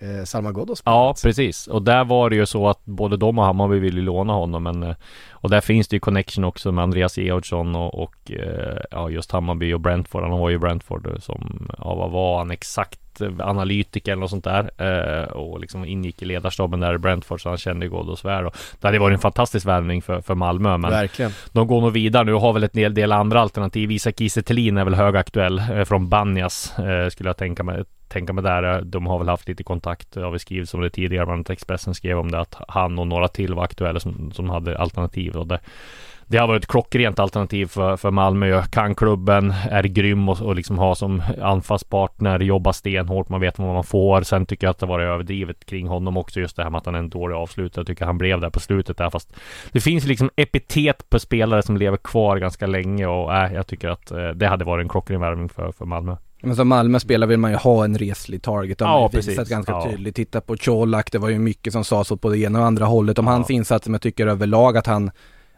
eh, 0.00 0.24
Salma 0.24 0.66
Ja, 0.84 1.14
precis. 1.22 1.66
Och 1.66 1.82
där 1.82 2.04
var 2.04 2.30
det 2.30 2.36
ju 2.36 2.46
så 2.46 2.68
att 2.68 2.84
både 2.84 3.16
de 3.16 3.38
och 3.38 3.44
Hammarby 3.44 3.78
ville 3.78 4.00
låna 4.00 4.32
honom 4.32 4.62
men 4.62 4.82
eh, 4.82 4.94
Och 5.30 5.50
där 5.50 5.60
finns 5.60 5.88
det 5.88 5.96
ju 5.96 6.00
connection 6.00 6.44
också 6.44 6.72
med 6.72 6.82
Andreas 6.82 7.18
Georgsson 7.18 7.76
och, 7.76 8.02
och 8.02 8.30
eh, 8.30 8.78
ja 8.90 9.10
just 9.10 9.32
Hammarby 9.32 9.72
och 9.72 9.80
Brentford. 9.80 10.22
Han 10.22 10.38
var 10.38 10.50
ju 10.50 10.58
Brentford 10.58 11.06
eh, 11.06 11.18
som, 11.18 11.68
ja 11.78 11.94
vad 11.94 12.10
var 12.10 12.38
han 12.38 12.50
exakt? 12.50 13.00
Analytiker 13.38 14.12
eller 14.12 14.20
något 14.20 14.30
sånt 14.30 14.44
där 14.44 15.32
och 15.36 15.60
liksom 15.60 15.84
ingick 15.84 16.22
i 16.22 16.24
ledarstaben 16.24 16.80
där 16.80 16.94
i 16.94 16.98
Brentford 16.98 17.42
så 17.42 17.48
han 17.48 17.58
kände 17.58 17.88
Ghoddos 17.88 18.24
väl 18.24 18.46
och 18.46 18.56
det 18.80 18.88
hade 18.88 18.98
varit 18.98 19.14
en 19.14 19.20
fantastisk 19.20 19.66
värvning 19.66 20.02
för, 20.02 20.20
för 20.20 20.34
Malmö 20.34 20.78
men 20.78 20.90
Verkligen. 20.90 21.30
de 21.52 21.66
går 21.66 21.80
nog 21.80 21.92
vidare 21.92 22.24
nu 22.24 22.34
och 22.34 22.40
har 22.40 22.52
väl 22.52 22.64
ett 22.64 22.72
del, 22.72 23.12
andra 23.12 23.40
alternativ. 23.40 23.90
Isak 23.90 24.18
Kiese 24.18 24.40
är 24.40 24.84
väl 24.84 24.94
högaktuell 24.94 25.62
från 25.84 26.08
Banjas 26.08 26.74
skulle 27.10 27.28
jag 27.28 27.36
tänka 27.36 27.62
mig 27.62 27.84
tänka 28.08 28.32
mig 28.32 28.44
där. 28.44 28.62
Eh, 28.62 28.80
de 28.80 29.06
har 29.06 29.18
väl 29.18 29.28
haft 29.28 29.48
lite 29.48 29.64
kontakt, 29.64 30.16
eh, 30.16 30.22
har 30.22 30.30
vi 30.30 30.38
skrivit 30.38 30.74
om 30.74 30.80
det 30.80 30.90
tidigare, 30.90 31.26
bland 31.26 31.38
annat 31.38 31.50
Expressen 31.50 31.94
skrev 31.94 32.18
om 32.18 32.30
det 32.30 32.40
att 32.40 32.56
han 32.68 32.98
och 32.98 33.06
några 33.06 33.28
till 33.28 33.54
var 33.54 33.64
aktuella 33.64 34.00
som, 34.00 34.32
som 34.32 34.50
hade 34.50 34.78
alternativ 34.78 35.36
och 35.36 35.46
det 35.46 35.60
det 36.26 36.38
har 36.38 36.48
varit 36.48 36.62
ett 36.62 36.70
klockrent 36.70 37.18
alternativ 37.18 37.66
för, 37.66 37.96
för 37.96 38.10
Malmö. 38.10 38.62
Kan 38.70 38.94
klubben, 38.94 39.54
är 39.70 39.82
grym 39.82 40.28
och, 40.28 40.42
och 40.42 40.54
liksom 40.56 40.78
ha 40.78 40.94
som 40.94 41.22
anfallspartner, 41.42 42.40
jobba 42.40 42.72
stenhårt, 42.72 43.28
man 43.28 43.40
vet 43.40 43.58
vad 43.58 43.74
man 43.74 43.84
får. 43.84 44.22
Sen 44.22 44.46
tycker 44.46 44.66
jag 44.66 44.70
att 44.70 44.78
det 44.78 44.86
var 44.86 45.00
överdrivet 45.00 45.66
kring 45.66 45.88
honom 45.88 46.16
också, 46.16 46.40
just 46.40 46.56
det 46.56 46.62
här 46.62 46.70
med 46.70 46.78
att 46.78 46.86
han 46.86 46.94
är 46.94 46.98
en 46.98 47.10
dålig 47.10 47.34
avslutare. 47.34 47.80
Jag 47.80 47.86
tycker 47.86 48.04
han 48.04 48.18
blev 48.18 48.40
där 48.40 48.50
på 48.50 48.60
slutet 48.60 48.96
där, 48.96 49.10
fast 49.10 49.36
det 49.72 49.80
finns 49.80 50.06
liksom 50.06 50.30
epitet 50.36 51.10
på 51.10 51.18
spelare 51.18 51.62
som 51.62 51.76
lever 51.76 51.96
kvar 51.96 52.36
ganska 52.36 52.66
länge 52.66 53.06
och 53.06 53.34
äh, 53.34 53.54
jag 53.54 53.66
tycker 53.66 53.88
att 53.88 54.10
eh, 54.10 54.28
det 54.28 54.46
hade 54.46 54.64
varit 54.64 54.82
en 54.82 54.88
klockren 54.88 55.20
värvning 55.20 55.48
för, 55.48 55.72
för 55.72 55.84
Malmö. 55.84 56.16
Men 56.44 56.56
som 56.56 56.68
Malmö 56.68 57.00
spelar 57.00 57.26
vill 57.26 57.38
man 57.38 57.50
ju 57.50 57.56
ha 57.56 57.84
en 57.84 57.98
reslig 57.98 58.42
target. 58.42 58.78
De 58.78 58.84
Ja, 58.84 58.90
har 58.90 59.10
ju 59.12 59.16
visat 59.18 59.36
precis. 59.36 59.48
ganska 59.50 59.72
Ja. 59.72 59.90
tydligt. 59.90 60.16
Titta 60.16 60.40
på 60.40 60.56
Colak, 60.56 61.12
det 61.12 61.18
var 61.18 61.28
ju 61.28 61.38
mycket 61.38 61.72
som 61.72 61.84
sades 61.84 62.10
åt 62.10 62.20
både 62.20 62.38
ena 62.38 62.58
och 62.60 62.66
andra 62.66 62.84
hållet 62.84 63.18
om 63.18 63.26
Ja. 63.26 63.32
hans 63.32 63.50
insatser. 63.50 63.90
Men 63.90 63.94
jag 63.94 64.02
tycker 64.02 64.26
överlag 64.26 64.76
att 64.76 64.86
han 64.86 65.10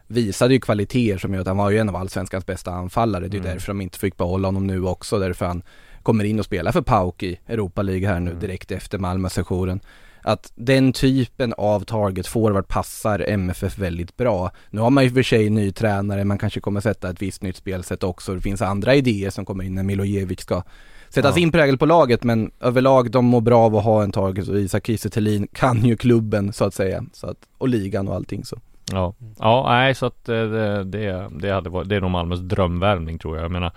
visade 0.07 0.53
ju 0.53 0.59
kvaliteter 0.59 1.17
som 1.17 1.33
gör 1.33 1.41
att 1.41 1.47
han 1.47 1.57
var 1.57 1.69
ju 1.69 1.77
en 1.77 1.89
av 1.89 1.95
allsvenskans 1.95 2.45
bästa 2.45 2.71
anfallare. 2.71 3.27
Det 3.27 3.37
är 3.37 3.39
Mm. 3.41 3.51
därför 3.53 3.67
de 3.67 3.81
inte 3.81 3.99
fick 3.99 4.17
behålla 4.17 4.47
honom 4.47 4.67
nu 4.67 4.85
också. 4.85 5.19
Därför 5.19 5.45
han 5.45 5.61
kommer 6.03 6.23
in 6.23 6.39
och 6.39 6.45
spelar 6.45 6.71
för 6.71 6.81
Pauk 6.81 7.23
i 7.23 7.39
Europa 7.47 7.81
League 7.81 8.07
här 8.07 8.19
nu 8.19 8.29
Mm. 8.31 8.41
direkt 8.41 8.71
efter 8.71 8.97
Malmö-sessionen. 8.97 9.79
Att 10.27 10.51
den 10.55 10.93
typen 10.93 11.53
av 11.57 11.79
target 11.79 12.27
forward 12.27 12.67
passar 12.67 13.25
MFF 13.27 13.77
väldigt 13.77 14.17
bra. 14.17 14.51
Nu 14.69 14.81
har 14.81 14.89
man 14.89 15.03
ju 15.03 15.11
för 15.11 15.23
sig 15.23 15.49
ny 15.49 15.71
tränare, 15.71 16.23
man 16.25 16.37
kanske 16.37 16.59
kommer 16.59 16.81
sätta 16.81 17.09
ett 17.09 17.21
visst 17.21 17.41
nytt 17.41 17.55
spelsätt 17.55 18.03
också. 18.03 18.35
Det 18.35 18.41
finns 18.41 18.61
andra 18.61 18.95
idéer 18.95 19.29
som 19.29 19.45
kommer 19.45 19.63
in 19.63 19.75
när 19.75 19.83
Milojevic 19.83 20.39
ska 20.39 20.63
sätta 21.09 21.27
Ja. 21.27 21.33
sin 21.33 21.51
prägel 21.51 21.77
på 21.77 21.85
laget 21.85 22.23
men 22.23 22.51
överlag 22.59 23.11
de 23.11 23.25
mår 23.25 23.41
bra 23.41 23.59
av 23.65 23.75
att 23.75 23.83
ha 23.83 24.03
en 24.03 24.11
target 24.11 24.47
och 24.47 24.59
Isak 24.59 24.87
Kiese 24.87 25.47
kan 25.53 25.85
ju 25.85 25.97
klubben 25.97 26.53
så 26.53 26.65
att 26.65 26.73
säga. 26.73 27.03
Så 27.13 27.27
att, 27.27 27.37
och 27.57 27.67
ligan 27.69 28.07
och 28.07 28.15
allting 28.15 28.45
så. 28.45 28.59
Ja, 28.91 29.13
ja 29.39 29.65
nej 29.69 29.95
så 29.95 30.05
att 30.05 30.29
eh, 30.29 30.35
det, 30.35 30.83
det, 30.83 31.29
det 31.39 31.49
hade 31.49 31.69
varit, 31.69 31.89
det 31.89 31.95
är 31.95 32.01
nog 32.01 32.11
Malmös 32.11 32.39
drömvärvning 32.39 33.19
tror 33.19 33.35
jag. 33.35 33.43
Jag 33.43 33.51
menar, 33.51 33.71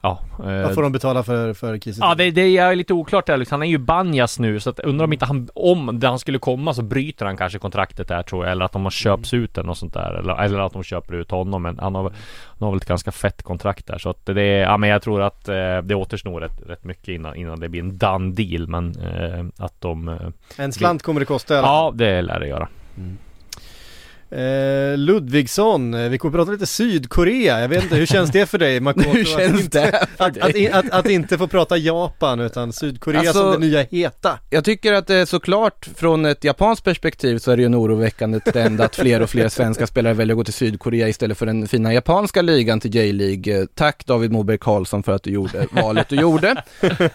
ja. 0.00 0.18
eh, 0.38 0.62
Vad 0.62 0.74
får 0.74 0.82
de 0.82 0.92
betala 0.92 1.22
för, 1.22 1.54
för 1.54 1.78
Kiese? 1.78 1.98
Ja 2.02 2.14
det, 2.14 2.30
det 2.30 2.56
är 2.58 2.76
lite 2.76 2.94
oklart 2.94 3.26
där 3.26 3.36
liksom. 3.36 3.54
Han 3.54 3.62
är 3.62 3.70
ju 3.70 3.78
Banjas 3.78 4.38
nu 4.38 4.60
så 4.60 4.70
att 4.70 4.80
undrar 4.80 5.04
om 5.04 5.12
inte 5.12 5.24
han, 5.24 5.48
om 5.54 6.00
han 6.02 6.18
skulle 6.18 6.38
komma 6.38 6.74
så 6.74 6.82
bryter 6.82 7.26
han 7.26 7.36
kanske 7.36 7.58
kontraktet 7.58 8.08
där 8.08 8.22
tror 8.22 8.44
jag. 8.44 8.52
Eller 8.52 8.64
att 8.64 8.72
de 8.72 8.82
har 8.84 8.90
köps 8.90 9.34
ut 9.34 9.58
eller 9.58 9.66
något 9.66 9.78
sånt 9.78 9.94
där. 9.94 10.12
Eller, 10.14 10.42
eller 10.44 10.58
att 10.58 10.72
de 10.72 10.82
köper 10.82 11.14
ut 11.14 11.30
honom. 11.30 11.62
Men 11.62 11.78
han 11.78 11.94
har, 11.94 12.02
väl- 12.02 12.12
han 12.58 12.66
har 12.66 12.70
väl 12.70 12.76
ett 12.80 12.84
ganska 12.88 13.12
fett 13.12 13.42
kontrakt 13.42 13.86
där. 13.86 13.98
Så 13.98 14.10
att 14.10 14.26
det 14.26 14.42
är, 14.42 14.60
ja 14.62 14.76
men 14.76 14.88
jag 14.90 15.02
tror 15.02 15.22
att 15.22 15.48
eh, 15.48 15.78
det 15.82 15.94
återstår 15.94 16.40
rätt, 16.40 16.60
rätt 16.66 16.84
mycket 16.84 17.08
innan, 17.08 17.36
innan 17.36 17.60
det 17.60 17.68
blir 17.68 17.80
en 17.80 17.98
done 17.98 18.32
deal. 18.34 18.68
Men 18.68 18.96
eh, 19.00 19.64
att 19.64 19.80
de... 19.80 20.08
Eh, 20.08 20.16
En 20.56 20.72
slant 20.72 21.02
kommer 21.02 21.20
det 21.20 21.26
kosta 21.26 21.54
fall. 21.54 21.64
ja 21.64 21.92
det 21.94 22.22
lär 22.22 22.40
det 22.40 22.46
göra. 22.48 22.68
Eh, 24.30 24.96
Ludvigsson, 24.98 25.94
eh, 25.94 26.08
vi 26.08 26.18
kommer 26.18 26.32
prata 26.38 26.50
lite 26.52 26.66
Sydkorea. 26.66 27.60
Jag 27.60 27.68
vet 27.68 27.82
inte, 27.82 27.96
hur 27.96 28.06
känns 28.06 28.30
det 28.30 28.46
för 28.46 28.58
dig 28.58 28.80
Makoto? 28.88 29.08
Hur 29.08 29.20
att 29.20 29.28
känns 29.28 29.60
inte, 29.60 29.80
det 29.80 30.06
för 30.16 30.24
Att, 30.24 30.38
att, 30.38 30.52
dig? 30.52 30.70
att, 30.70 30.90
att 30.90 31.08
inte 31.10 31.38
få 31.38 31.46
prata 31.46 31.76
Japan 31.76 32.40
utan 32.40 32.72
Sydkorea 32.72 33.20
Alltså- 33.20 33.52
som 33.52 33.52
det 33.52 33.66
nya 33.66 33.82
heta. 33.82 34.38
Jag 34.50 34.64
tycker 34.64 34.92
att 34.92 35.06
det 35.06 35.14
är 35.14 35.24
såklart 35.26 35.88
från 35.96 36.24
ett 36.26 36.44
japanskt 36.44 36.84
perspektiv 36.84 37.38
så 37.38 37.50
är 37.50 37.56
det 37.56 37.62
ju 37.62 37.66
en 37.66 37.74
oroväckande 37.74 38.40
trend 38.40 38.80
att 38.80 38.96
fler 38.96 39.20
och 39.22 39.30
fler 39.30 39.48
svenska 39.48 39.86
spelare 39.86 40.14
väljer 40.14 40.34
att 40.34 40.38
gå 40.38 40.44
till 40.44 40.54
Sydkorea 40.54 41.08
istället 41.08 41.38
för 41.38 41.46
den 41.46 41.68
fina 41.68 41.94
japanska 41.94 42.42
ligan 42.42 42.80
till 42.80 42.94
J-League. 42.94 43.60
Eh, 43.60 43.64
Tack 43.74 44.06
David 44.06 44.32
Moberg 44.32 44.58
Karlsson 44.58 45.02
för 45.02 45.12
att 45.12 45.22
du 45.22 45.30
gjorde 45.30 45.66
valet 45.72 46.08
du 46.08 46.16
gjorde, 46.16 46.62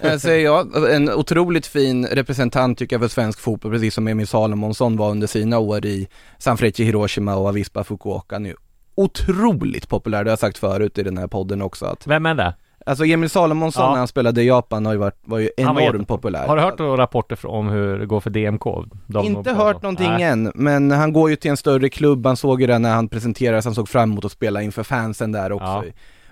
eh, 0.01 0.17
säger 0.17 0.45
jag. 0.45 0.93
En 0.95 1.09
otroligt 1.09 1.67
fin 1.67 2.05
representant 2.07 2.77
tycker 2.77 2.93
jag 2.93 3.01
för 3.01 3.07
svensk 3.07 3.39
fotboll, 3.39 3.71
precis 3.71 3.93
som 3.93 4.07
Emil 4.07 4.27
Salomonsson 4.27 4.97
var 4.97 5.11
under 5.11 5.27
sina 5.27 5.59
år 5.59 5.85
i 5.85 6.07
Sanfrecce 6.39 6.83
Hiroshima 7.03 7.35
och 7.35 7.47
Avispa 7.47 7.83
Fukuoka 7.83 8.39
nu. 8.39 8.55
Otroligt 8.95 9.89
populär, 9.89 10.23
det 10.23 10.29
har 10.29 10.31
jag 10.31 10.39
sagt 10.39 10.57
förut 10.57 10.97
i 10.97 11.03
den 11.03 11.17
här 11.17 11.27
podden 11.27 11.61
också 11.61 11.85
att 11.85 12.07
Vem 12.07 12.25
är 12.25 12.35
det? 12.35 12.55
Alltså 12.85 13.05
Emil 13.05 13.29
Salomonsson 13.29 13.83
Ja. 13.83 13.89
när 13.91 13.97
han 13.97 14.07
spelade 14.07 14.41
i 14.43 14.47
Japan 14.47 14.85
har 14.85 14.93
ju 14.93 14.99
varit, 14.99 15.19
var 15.25 15.39
ju 15.39 15.49
var 15.57 15.63
enormt 15.63 15.81
jätte- 15.81 16.05
populär. 16.05 16.47
Har 16.47 16.55
du 16.55 16.61
hört 16.61 16.79
några 16.79 16.97
rapporter 17.03 17.45
om 17.45 17.67
hur 17.69 17.99
det 17.99 18.05
går 18.05 18.19
för 18.19 18.29
DMK? 18.29 18.63
De- 19.07 19.25
Inte 19.25 19.49
de- 19.49 19.55
hört 19.55 19.81
någonting 19.81 20.09
Nej. 20.11 20.23
än, 20.23 20.51
men 20.55 20.91
han 20.91 21.13
går 21.13 21.29
ju 21.29 21.35
till 21.35 21.51
en 21.51 21.57
större 21.57 21.89
klubb, 21.89 22.25
han 22.25 22.37
såg 22.37 22.61
ju 22.61 22.67
det 22.67 22.79
när 22.79 22.93
han 22.95 23.07
presenterades, 23.07 23.65
han 23.65 23.75
såg 23.75 23.89
fram 23.89 24.11
emot 24.11 24.25
att 24.25 24.31
spela 24.31 24.61
inför 24.61 24.83
fansen 24.83 25.31
där 25.31 25.51
också. 25.51 25.65
Ja. 25.65 25.83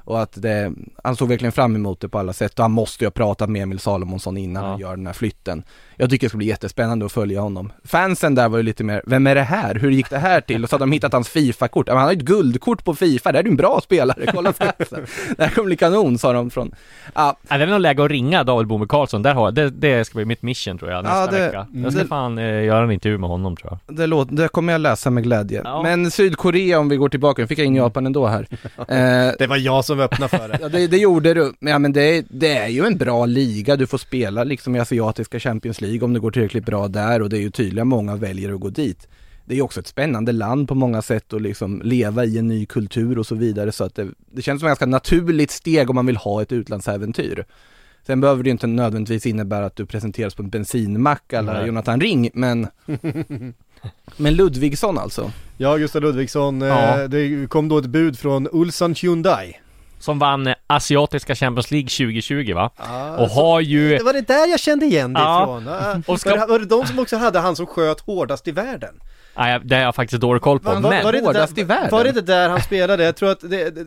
Och 0.03 0.21
att 0.21 0.41
det, 0.41 0.71
han 1.03 1.15
såg 1.15 1.29
verkligen 1.29 1.51
fram 1.51 1.75
emot 1.75 1.99
det 1.99 2.09
på 2.09 2.19
alla 2.19 2.33
sätt 2.33 2.59
och 2.59 2.63
han 2.63 2.71
måste 2.71 3.03
ju 3.03 3.05
ha 3.05 3.11
pratat 3.11 3.49
med 3.49 3.61
Emil 3.63 3.79
Salomonsson 3.79 4.37
innan 4.37 4.63
Ja. 4.63 4.69
han 4.69 4.79
gör 4.79 4.95
den 4.95 5.07
här 5.07 5.13
flytten. 5.13 5.63
Jag 6.01 6.09
tycker 6.09 6.25
det 6.27 6.29
ska 6.29 6.37
bli 6.37 6.47
jättespännande 6.47 7.05
att 7.05 7.11
följa 7.11 7.41
honom. 7.41 7.71
Fansen 7.85 8.35
där 8.35 8.49
var 8.49 8.57
ju 8.57 8.63
lite 8.63 8.83
mer, 8.83 9.01
vem 9.05 9.27
är 9.27 9.35
det 9.35 9.41
här? 9.41 9.75
Hur 9.75 9.91
gick 9.91 10.09
det 10.09 10.17
här 10.17 10.41
till? 10.41 10.63
Och 10.63 10.69
så 10.69 10.75
hade 10.75 10.83
de 10.83 10.91
hittat 10.91 11.13
hans 11.13 11.29
Fifa-kort. 11.29 11.89
Han 11.89 11.97
har 11.97 12.11
ju 12.11 12.17
ett 12.17 12.23
guldkort 12.23 12.83
på 12.83 12.95
Fifa, 12.95 13.31
det 13.31 13.37
här 13.37 13.43
är 13.43 13.47
ju 13.47 13.51
en 13.51 13.55
bra 13.57 13.81
spelare, 13.83 14.25
kolla 14.33 14.53
statsen. 14.53 15.05
Det 15.37 15.43
här 15.43 15.49
kommer 15.51 15.65
bli 15.65 15.75
kanon, 15.77 16.17
sa 16.17 16.33
de 16.33 16.49
från, 16.49 16.75
ja, 17.13 17.37
Ja, 17.49 17.57
det 17.57 17.63
är 17.63 17.67
nog 17.67 17.79
läge 17.79 18.03
att 18.05 18.11
ringa 18.11 18.43
David 18.43 18.67
Bomme 18.67 18.85
Karlsson, 18.89 19.21
där 19.21 19.33
har 19.33 19.47
jag, 19.47 19.53
det, 19.53 19.69
det 19.69 20.05
ska 20.05 20.15
bli 20.15 20.25
mitt 20.25 20.41
mission 20.41 20.77
tror 20.77 20.91
jag 20.91 21.03
nästa 21.03 21.19
Ja, 21.19 21.27
det- 21.27 21.39
vecka. 21.45 21.67
Jag 21.73 21.93
ska 21.93 22.01
det- 22.01 22.07
fan 22.07 22.37
eh, 22.37 22.63
göra 22.63 22.83
en 22.83 22.91
intervju 22.91 23.17
med 23.17 23.29
honom 23.29 23.55
tror 23.57 23.77
jag. 23.87 23.95
Det, 23.97 24.07
låter, 24.07 24.35
det 24.35 24.47
kommer 24.47 24.73
jag 24.73 24.81
läsa 24.81 25.09
med 25.09 25.23
glädje. 25.23 25.61
Ja. 25.63 25.83
Men 25.83 26.11
Sydkorea 26.11 26.79
om 26.79 26.89
vi 26.89 26.95
går 26.95 27.09
tillbaka, 27.09 27.41
nu 27.41 27.47
fick 27.47 27.59
jag 27.59 27.65
in 27.67 27.75
Japan 27.75 28.05
ändå 28.05 28.27
här. 28.27 28.47
Eh, 28.77 29.31
Det 29.39 29.47
var 29.47 29.57
jag 29.57 29.85
som 29.85 29.99
öppnade 29.99 30.37
för 30.37 30.47
det. 30.49 30.57
ja, 30.61 30.69
det, 30.69 30.87
det 30.87 30.97
gjorde 30.97 31.33
du. 31.33 31.53
Men, 31.59 31.71
ja, 31.73 31.79
men 31.79 31.93
det, 31.93 32.17
är- 32.17 32.23
det 32.29 32.57
är 32.57 32.67
ju 32.67 32.85
en 32.85 32.97
bra 32.97 33.25
liga, 33.25 33.75
du 33.75 33.87
får 33.87 33.97
spela 33.97 34.43
liksom 34.43 34.75
i 34.75 34.79
asiatiska 34.79 35.39
Champions 35.39 35.81
League 35.81 35.90
om 35.99 36.13
det 36.13 36.19
går 36.19 36.31
tillräckligt 36.31 36.65
bra 36.65 36.87
där 36.87 37.21
och 37.21 37.29
det 37.29 37.37
är 37.37 37.41
ju 37.41 37.49
tydliga 37.51 37.85
många 37.85 38.15
väljer 38.15 38.53
att 38.53 38.59
gå 38.59 38.69
dit. 38.69 39.07
Det 39.45 39.53
är 39.53 39.55
ju 39.55 39.61
också 39.61 39.79
ett 39.79 39.87
spännande 39.87 40.31
land 40.31 40.67
på 40.67 40.75
många 40.75 41.01
sätt 41.01 41.33
och 41.33 41.41
liksom 41.41 41.81
leva 41.83 42.25
i 42.25 42.37
en 42.37 42.47
ny 42.47 42.65
kultur 42.65 43.19
och 43.19 43.25
så 43.27 43.35
vidare 43.35 43.71
så 43.71 43.83
att 43.83 43.95
det, 43.95 44.07
det 44.31 44.41
känns 44.41 44.59
som 44.59 44.67
ett 44.67 44.69
ganska 44.69 44.85
naturligt 44.85 45.51
steg 45.51 45.89
om 45.89 45.95
man 45.95 46.05
vill 46.05 46.17
ha 46.17 46.41
ett 46.41 46.51
utlandsäventyr. 46.51 47.45
Sen 48.07 48.21
behöver 48.21 48.43
det 48.43 48.47
ju 48.47 48.51
inte 48.51 48.67
nödvändigtvis 48.67 49.25
innebära 49.25 49.65
att 49.65 49.75
du 49.75 49.85
presenteras 49.85 50.35
på 50.35 50.43
en 50.43 50.49
bensinmack 50.49 51.33
eller 51.33 51.53
Nej. 51.53 51.67
Jonathan 51.67 52.01
Ring, 52.01 52.29
men 52.33 52.67
Men 54.17 54.33
Ludvigsson 54.35 54.97
alltså? 54.97 55.31
Ja, 55.57 55.77
Gustav 55.77 56.01
Ludvigsson, 56.01 56.61
eh, 56.61 56.67
Ja. 56.67 57.07
det 57.07 57.49
kom 57.49 57.69
då 57.69 57.77
ett 57.77 57.85
bud 57.85 58.19
från 58.19 58.47
Ulsan 58.51 58.95
Hyundai. 58.95 59.53
Som 60.01 60.19
vann 60.19 60.47
eh, 60.47 60.53
Asiatiska 60.67 61.35
Champions 61.35 61.71
League 61.71 61.89
2020 61.89 62.53
va? 62.53 62.69
Ah, 62.77 63.15
Och 63.17 63.31
så- 63.31 63.35
har 63.41 63.59
ju... 63.61 63.97
Det 63.97 64.03
var 64.03 64.13
det 64.13 64.27
där 64.27 64.47
jag 64.47 64.59
kände 64.59 64.85
igen 64.85 65.13
det 65.13 65.19
Ja. 65.19 65.43
ifrån. 65.43 65.67
Ah, 65.67 65.95
Och 66.07 66.19
ska- 66.19 66.29
var, 66.29 66.37
det, 66.37 66.45
var 66.45 66.59
det 66.59 66.65
de 66.65 66.85
som 66.87 66.99
också 66.99 67.17
hade 67.17 67.39
han 67.39 67.55
som 67.55 67.65
sköt 67.67 67.99
hårdast 67.99 68.47
i 68.47 68.51
världen? 68.51 68.95
Nej, 69.37 69.59
det 69.63 69.75
har 69.75 69.81
jag 69.83 69.95
faktiskt 69.95 70.21
dålig 70.21 70.41
koll 70.41 70.59
på, 70.59 70.69
Va- 70.69 70.79
va- 70.79 70.89
men... 70.89 71.03
var 71.03 71.11
det 71.11 71.19
hårdast 71.19 71.55
där, 71.55 71.61
i 71.61 71.65
världen? 71.65 71.89
Var 71.91 72.03
det 72.03 72.09
inte 72.09 72.21
där 72.21 72.49
han 72.49 72.61
spelade? 72.61 73.03
Jag 73.03 73.15
tror 73.15 73.31
att 73.31 73.39
det, 73.41 73.69
det, 73.69 73.85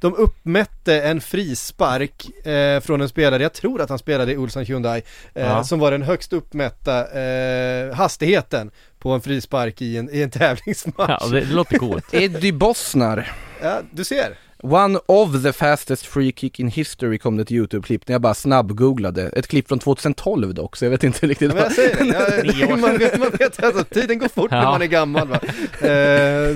de 0.00 0.14
uppmätte 0.14 1.02
en 1.02 1.20
frispark 1.20 2.46
eh, 2.46 2.80
från 2.80 3.00
en 3.00 3.08
spelare, 3.08 3.42
jag 3.42 3.52
tror 3.52 3.80
att 3.80 3.88
han 3.88 3.98
spelade 3.98 4.32
i 4.32 4.36
Ulsan 4.36 4.64
Hyundai, 4.64 5.02
eh, 5.34 5.46
Ja. 5.46 5.64
som 5.64 5.78
var 5.78 5.90
den 5.90 6.02
högst 6.02 6.32
uppmätta 6.32 7.20
eh, 7.20 7.94
hastigheten 7.94 8.70
på 8.98 9.10
en 9.10 9.20
frispark 9.20 9.82
i 9.82 9.96
en, 9.96 10.10
i 10.14 10.22
en 10.22 10.30
tävlingsmatch. 10.40 11.16
Ja, 11.22 11.26
det, 11.28 11.40
det 11.40 11.54
låter 11.54 11.78
coolt. 11.78 12.14
Eddie 12.14 12.52
Bosnar 12.52 13.32
Ja, 13.62 13.78
du 13.90 14.04
ser. 14.04 14.34
One 14.62 14.98
of 15.06 15.42
the 15.42 15.52
fastest 15.52 16.06
free 16.06 16.32
kick 16.36 16.60
in 16.60 16.68
history 16.68 17.18
kom 17.18 17.36
det 17.36 17.42
ett 17.42 17.50
YouTube-klipp 17.50 18.08
när 18.08 18.14
jag 18.14 18.20
bara 18.20 18.34
snabbgooglade. 18.34 19.30
Ett 19.36 19.46
klipp 19.48 19.68
från 19.68 19.78
2012 19.78 20.54
dock, 20.54 20.76
så 20.76 20.84
jag 20.84 20.90
vet 20.90 21.04
inte 21.04 21.26
riktigt 21.26 21.48
Ja, 21.50 21.54
men 21.54 21.62
jag 21.64 21.72
säger 21.72 22.42
det, 22.42 22.58
jag, 22.58 22.78
man 22.80 22.98
vet, 22.98 23.18
man 23.18 23.30
vet 23.38 23.62
alltså, 23.64 23.84
tiden 23.84 24.18
går 24.18 24.28
fort 24.28 24.50
när 24.50 24.58
Ja. 24.62 24.70
man 24.70 24.82
är 24.82 24.86
gammal 24.86 25.28
va. 25.28 25.40
Eh, 25.80 25.86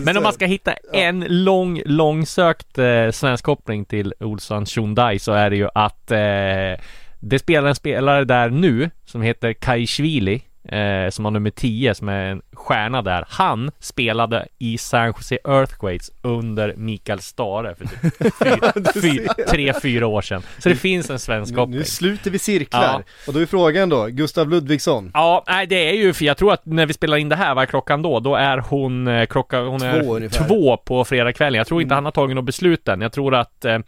Men 0.00 0.04
så- 0.14 0.18
om 0.18 0.23
man 0.23 0.32
ska 0.32 0.46
hitta 0.46 0.73
en 0.92 1.25
lång, 1.28 1.82
långsökt 1.84 2.78
eh, 2.78 3.11
svensk 3.11 3.44
koppling 3.44 3.84
till 3.84 4.14
Olsson 4.20 4.66
Hyundai 4.76 5.18
så 5.18 5.32
är 5.32 5.50
det 5.50 5.56
ju 5.56 5.68
att 5.75 6.11
eh, 6.11 6.84
det 7.20 7.38
spelar 7.38 7.68
en 7.68 7.75
spelare 7.75 8.25
där 8.25 8.50
nu 8.50 8.90
som 9.04 9.23
heter 9.23 9.52
Kaishvili 9.52 10.42
eh, 10.68 11.11
som 11.11 11.25
har 11.25 11.33
nummer 11.33 11.50
10 11.50 11.94
som 11.94 12.09
är 12.09 12.25
en 12.26 12.42
stjärna 12.52 13.02
där. 13.02 13.25
Han 13.28 13.71
spelade 13.80 14.47
i 14.59 14.78
San 14.78 15.06
Jose 15.06 15.38
Earthquakes 15.44 16.11
under 16.23 16.75
Mikael 16.76 17.21
Stare 17.21 17.75
för 17.75 17.85
typ 17.85 18.92
fy- 18.94 19.00
fy- 19.00 19.44
tre, 19.50 19.73
fyra 19.83 20.06
år 20.06 20.23
sedan. 20.23 20.42
Så 20.59 20.68
det 20.68 20.75
finns 20.76 21.11
en 21.11 21.18
svensk 21.18 21.52
nu, 21.52 21.56
koppling. 21.56 21.78
nu 21.78 21.85
sluter 21.85 22.30
vi 22.30 22.38
cirklar. 22.38 22.83
Ja. 22.83 23.02
Och 23.26 23.33
då 23.35 23.40
är 23.40 23.47
frågan 23.47 23.88
då, 23.88 24.06
Gustav 24.06 24.49
Ludvigsson. 24.50 25.11
Ja, 25.14 25.44
nej 25.47 25.66
det 25.66 25.88
är 25.90 25.94
ju 25.94 26.12
för 26.12 26.25
jag 26.25 26.37
tror 26.37 26.52
att 26.52 26.66
när 26.66 26.87
vi 26.87 26.92
spelar 26.92 27.16
in 27.16 27.28
det 27.28 27.37
här, 27.37 27.54
vad 27.54 27.62
är 27.62 27.66
klockan 27.66 28.02
då? 28.02 28.21
Då 28.21 28.35
är 28.37 28.59
hon, 28.59 29.09
eh, 29.09 29.26
klockan, 29.26 29.66
hon 29.66 29.83
är 29.83 30.00
Två 30.02 30.16
ungefär. 30.16 30.49
två 30.49 30.76
på 30.76 31.04
fredagskvällen. 31.04 31.59
Jag 31.59 31.66
tror 31.66 31.83
inte 31.83 31.94
han 31.94 32.04
har 32.04 32.12
tagit 32.12 32.37
något 32.37 32.44
beslut 32.44 32.88
än. 32.88 33.00
Jag 33.00 33.12
tror 33.12 33.35
att 33.35 33.64
eh, 33.64 33.78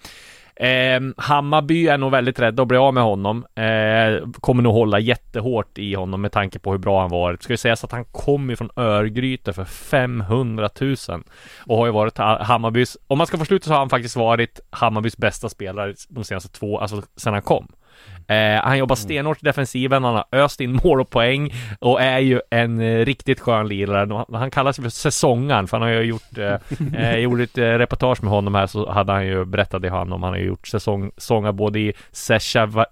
Eh, 0.57 1.01
Hammarby 1.17 1.87
är 1.87 1.99
nog 1.99 2.11
väldigt 2.11 2.39
rädda 2.39 2.63
att 2.63 2.69
bli 2.69 2.79
av 2.79 2.95
med 2.95 3.03
honom. 3.03 3.47
Eh, 3.55 4.29
kommer 4.41 4.63
nog 4.63 4.75
hålla 4.75 4.99
jättehårt 4.99 5.79
i 5.79 5.95
honom 5.95 6.21
med 6.21 6.33
tanke 6.33 6.59
på 6.59 6.71
hur 6.71 6.79
bra 6.79 7.01
han 7.01 7.11
varit. 7.11 7.43
Ska 7.43 7.53
ju 7.53 7.57
sägas 7.57 7.85
att 7.85 7.93
han 7.93 8.05
kom 8.05 8.51
ifrån 8.51 8.71
Örgryte 8.77 9.53
för 9.53 9.65
500 9.65 10.71
000 10.81 10.97
och 11.67 11.77
har 11.77 11.87
ju 11.87 11.93
varit 11.93 12.19
Hammarbys, 12.19 12.97
om 13.07 13.19
man 13.19 13.27
ska 13.27 13.39
få 13.39 13.45
sluta 13.45 13.65
så 13.65 13.73
har 13.73 13.79
han 13.79 13.91
faktiskt 13.91 14.17
varit 14.17 14.61
Hammarbys 14.71 15.17
bästa 15.17 15.49
spelare 15.49 15.95
de 16.09 16.25
senaste 16.25 16.49
två, 16.49 16.79
alltså 16.79 17.03
sen 17.17 17.33
han 17.33 17.43
kom. 17.43 17.69
Eh, 18.29 18.63
han 18.65 18.79
jobbar 18.79 18.97
stenhårt 18.97 19.43
i 19.43 19.45
defensiven, 19.47 20.05
han 20.05 20.15
har 20.15 20.25
öst 20.33 20.61
in 20.61 20.81
mål 20.85 21.01
och 21.01 21.11
poäng 21.11 21.55
och 21.81 22.01
är 22.03 22.19
ju 22.19 22.41
en 22.51 22.81
eh, 22.81 23.05
riktigt 23.05 23.41
skön 23.41 23.69
lirare. 23.69 24.15
Han, 24.15 24.41
han 24.41 24.51
kallar 24.51 24.73
sig 24.73 24.83
för 24.83 24.91
säsongaren 24.91 25.67
för 25.69 25.77
han 25.79 25.89
har 25.89 25.95
ju 25.95 26.03
gjort, 26.03 26.39
eh, 26.39 26.55
eh, 26.95 27.11
jag 27.11 27.21
gjorde 27.21 27.43
ett 27.43 27.59
eh, 27.59 27.63
reportage 27.65 28.23
med 28.23 28.31
honom 28.33 28.55
här 28.55 28.67
så 28.67 28.91
hade 28.91 29.13
han 29.13 29.27
ju 29.27 29.45
berättat 29.45 29.83
det 29.83 29.89
han 29.91 30.13
om. 30.13 30.23
Han 30.23 30.33
har 30.33 30.39
ju 30.39 30.47
gjort 30.47 30.67
säsong, 30.69 31.11
både 31.55 31.79
i 31.81 31.93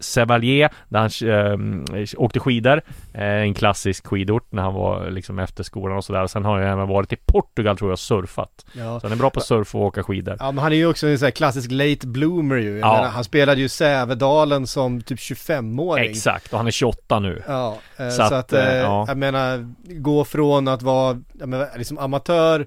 Chevalier 0.00 0.70
där 0.88 0.98
han 0.98 1.84
eh, 1.96 2.04
åkte 2.16 2.40
skidor, 2.40 2.82
eh, 3.14 3.22
en 3.24 3.54
klassisk 3.54 4.06
skidort 4.06 4.46
när 4.52 4.62
han 4.62 4.74
var 4.74 5.10
liksom 5.10 5.38
efter 5.38 5.64
skolan 5.64 5.96
och 5.96 6.04
sådär. 6.04 6.26
Sen 6.26 6.44
har 6.44 6.52
han 6.52 6.62
ju 6.62 6.68
även 6.72 6.88
varit 6.88 7.12
i 7.12 7.16
Portugal 7.16 7.76
tror 7.78 7.90
jag 7.90 7.92
och 7.92 7.98
surfat. 7.98 8.64
Ja. 8.72 9.00
Så 9.00 9.06
han 9.06 9.12
är 9.12 9.16
bra 9.16 9.30
på 9.30 9.40
surf 9.40 9.74
och 9.74 9.80
åka 9.80 10.02
skidor. 10.02 10.36
Ja 10.40 10.52
men 10.52 10.62
han 10.62 10.72
är 10.72 10.76
ju 10.76 10.86
också 10.86 11.06
en 11.06 11.18
sån 11.18 11.26
här 11.26 11.30
klassisk 11.30 11.70
late 11.70 12.06
bloomer 12.06 12.56
ju. 12.56 12.78
Jag 12.78 12.88
Ja. 12.88 12.94
menar, 12.96 13.08
han 13.08 13.24
spelade 13.24 13.60
ju 13.60 13.68
Sävedalen 13.68 14.66
som 14.66 15.00
typ 15.02 15.20
25-åring. 15.32 16.10
Exakt, 16.10 16.52
och 16.52 16.58
han 16.58 16.66
är 16.66 16.70
28 16.70 17.20
nu. 17.20 17.42
Ja, 17.46 17.78
eh, 17.96 18.08
Så 18.08 18.16
så, 18.16 18.22
att, 18.22 18.32
att, 18.32 18.52
eh, 18.52 18.68
eh, 18.68 18.76
ja. 18.76 19.04
jag 19.08 19.18
menar, 19.18 19.74
gå 19.84 20.24
från 20.24 20.68
att 20.68 20.82
vara 20.82 21.22
menar, 21.32 21.68
liksom 21.76 21.98
amatör, 21.98 22.66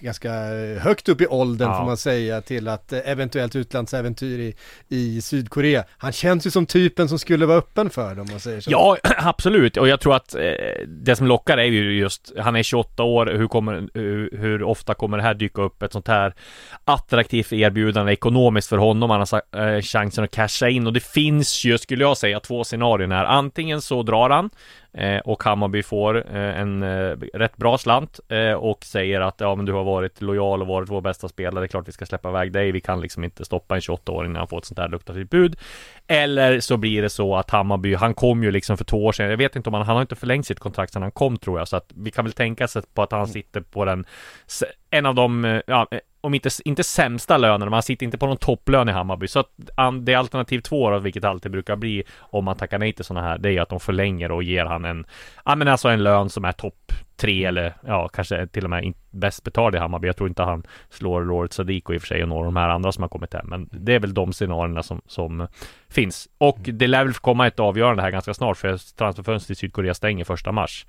ganska 0.00 0.32
högt 0.80 1.08
upp 1.08 1.20
i 1.20 1.26
åldern 1.26 1.68
Ja. 1.68 1.78
får 1.78 1.84
man 1.84 1.96
säga, 1.96 2.40
till 2.40 2.68
att 2.68 2.92
eh, 2.92 2.98
eventuellt 3.04 3.56
utlandsäventyr 3.56 4.38
i, 4.38 4.54
i 4.88 5.20
Sydkorea. 5.20 5.84
Han 5.98 6.12
känns 6.12 6.46
ju 6.46 6.50
som 6.50 6.66
typen 6.66 7.08
som 7.08 7.18
skulle 7.18 7.46
vara 7.46 7.58
öppen 7.58 7.90
för 7.90 8.20
om 8.20 8.26
man 8.30 8.40
säger 8.40 8.60
så. 8.60 8.70
Ja, 8.70 8.96
absolut. 9.16 9.76
Och 9.76 9.88
jag 9.88 10.00
tror 10.00 10.16
att 10.16 10.34
eh, 10.34 10.40
det 10.88 11.16
som 11.16 11.26
lockar 11.26 11.58
är 11.58 11.64
ju 11.64 11.98
just, 11.98 12.32
han 12.38 12.56
är 12.56 12.62
28 12.62 13.02
år, 13.02 13.26
hur, 13.26 13.46
kommer, 13.48 13.88
hur, 13.94 14.36
hur 14.38 14.62
ofta 14.62 14.94
kommer 14.94 15.16
det 15.16 15.22
här 15.22 15.34
dyka 15.34 15.62
upp 15.62 15.82
ett 15.82 15.92
sånt 15.92 16.08
här 16.08 16.34
attraktivt 16.84 17.52
erbjudande 17.52 18.12
ekonomiskt 18.12 18.68
för 18.68 18.76
honom? 18.76 19.10
Han 19.10 19.26
har 19.30 19.76
eh, 19.76 19.82
chansen 19.82 20.24
att 20.24 20.30
casha 20.30 20.68
in 20.68 20.86
och 20.86 20.92
det 20.92 21.04
finns 21.04 21.64
ju, 21.64 21.78
skulle 21.78 22.04
jag 22.04 22.16
säga, 22.16 22.40
två 22.40 22.64
scenarion 22.64 23.12
här. 23.12 23.24
Antingen 23.24 23.80
så 23.82 24.02
drar 24.02 24.30
han 24.30 24.50
Eh, 24.92 25.18
och 25.18 25.44
Hammarby 25.44 25.82
får 25.82 26.16
eh, 26.16 26.60
en 26.60 26.82
eh, 26.82 27.16
rätt 27.34 27.56
bra 27.56 27.78
slant 27.78 28.20
eh, 28.28 28.52
och 28.52 28.84
säger 28.84 29.20
att 29.20 29.34
ja 29.38 29.54
men 29.54 29.66
du 29.66 29.72
har 29.72 29.84
varit 29.84 30.20
lojal 30.20 30.60
och 30.60 30.66
varit 30.66 30.88
vår 30.88 31.00
bästa 31.00 31.28
spelare, 31.28 31.60
det 31.60 31.66
är 31.66 31.68
klart 31.68 31.88
vi 31.88 31.92
ska 31.92 32.06
släppa 32.06 32.28
iväg 32.28 32.52
dig, 32.52 32.72
vi 32.72 32.80
kan 32.80 33.00
liksom 33.00 33.24
inte 33.24 33.44
stoppa 33.44 33.74
en 33.74 33.80
28-åring 33.80 34.32
när 34.32 34.40
han 34.40 34.48
får 34.48 34.58
ett 34.58 34.64
sånt 34.64 34.78
här 34.78 34.88
luktativt 34.88 35.30
bud. 35.30 35.56
Eller 36.06 36.60
så 36.60 36.76
blir 36.76 37.02
det 37.02 37.10
så 37.10 37.36
att 37.36 37.50
Hammarby, 37.50 37.94
han 37.94 38.14
kom 38.14 38.42
ju 38.42 38.50
liksom 38.50 38.76
för 38.76 38.84
två 38.84 39.04
år 39.04 39.12
sedan, 39.12 39.30
jag 39.30 39.36
vet 39.36 39.56
inte 39.56 39.70
om 39.70 39.74
han, 39.74 39.86
han 39.86 39.96
har 39.96 40.02
inte 40.02 40.16
förlängt 40.16 40.46
sitt 40.46 40.60
kontrakt 40.60 40.92
sedan 40.92 41.02
han 41.02 41.12
kom 41.12 41.36
tror 41.36 41.58
jag, 41.58 41.68
så 41.68 41.76
att 41.76 41.92
vi 41.94 42.10
kan 42.10 42.24
väl 42.24 42.32
tänka 42.32 42.68
sig 42.68 42.82
på 42.94 43.02
att 43.02 43.12
han 43.12 43.28
sitter 43.28 43.60
på 43.60 43.84
den, 43.84 44.04
en 44.90 45.06
av 45.06 45.14
de, 45.14 45.44
eh, 45.44 45.60
ja, 45.66 45.86
om 46.20 46.34
inte, 46.34 46.50
inte 46.64 46.84
sämsta 46.84 47.36
lönerna, 47.36 47.70
man 47.70 47.82
sitter 47.82 48.04
inte 48.06 48.18
på 48.18 48.26
någon 48.26 48.36
topplön 48.36 48.88
i 48.88 48.92
Hammarby. 48.92 49.28
Så 49.28 49.40
att 49.40 49.50
det 50.02 50.12
är 50.12 50.16
alternativ 50.16 50.60
två 50.60 50.90
då, 50.90 50.98
vilket 50.98 51.24
alltid 51.24 51.52
brukar 51.52 51.76
bli 51.76 52.02
om 52.18 52.44
man 52.44 52.56
tackar 52.56 52.78
nej 52.78 52.92
till 52.92 53.04
sådana 53.04 53.26
här, 53.26 53.38
det 53.38 53.48
är 53.48 53.52
ju 53.52 53.58
att 53.58 53.68
de 53.68 53.80
förlänger 53.80 54.30
och 54.30 54.42
ger 54.42 54.64
han 54.64 54.84
en, 54.84 55.06
ja 55.44 55.54
men 55.54 55.68
alltså 55.68 55.88
en 55.88 56.02
lön 56.02 56.30
som 56.30 56.44
är 56.44 56.52
topp 56.52 56.92
tre 57.20 57.44
eller 57.44 57.74
ja, 57.86 58.08
kanske 58.08 58.46
till 58.46 58.64
och 58.64 58.70
med 58.70 58.94
bäst 59.10 59.44
betald 59.44 59.74
i 59.74 59.78
Hammarby. 59.78 60.06
Jag 60.06 60.16
tror 60.16 60.28
inte 60.28 60.42
han 60.42 60.62
slår 60.88 61.24
Lord 61.24 61.52
Sadiko 61.52 61.94
i 61.94 61.96
och 61.96 62.00
för 62.00 62.06
sig 62.06 62.22
och 62.22 62.28
några 62.28 62.40
av 62.46 62.52
de 62.54 62.56
här 62.56 62.68
andra 62.68 62.92
som 62.92 63.02
har 63.02 63.08
kommit 63.08 63.34
hem. 63.34 63.46
Men 63.48 63.68
det 63.72 63.94
är 63.94 64.00
väl 64.00 64.14
de 64.14 64.32
scenarierna 64.32 64.82
som, 64.82 65.00
som 65.06 65.46
finns. 65.88 66.28
Och 66.38 66.58
det 66.60 66.86
lär 66.86 67.04
väl 67.04 67.14
komma 67.14 67.46
ett 67.46 67.60
avgörande 67.60 68.02
här 68.02 68.10
ganska 68.10 68.34
snart 68.34 68.56
för 68.56 68.96
transferfönstret 68.96 69.58
i 69.58 69.60
Sydkorea 69.60 69.94
stänger 69.94 70.24
första 70.24 70.52
mars. 70.52 70.86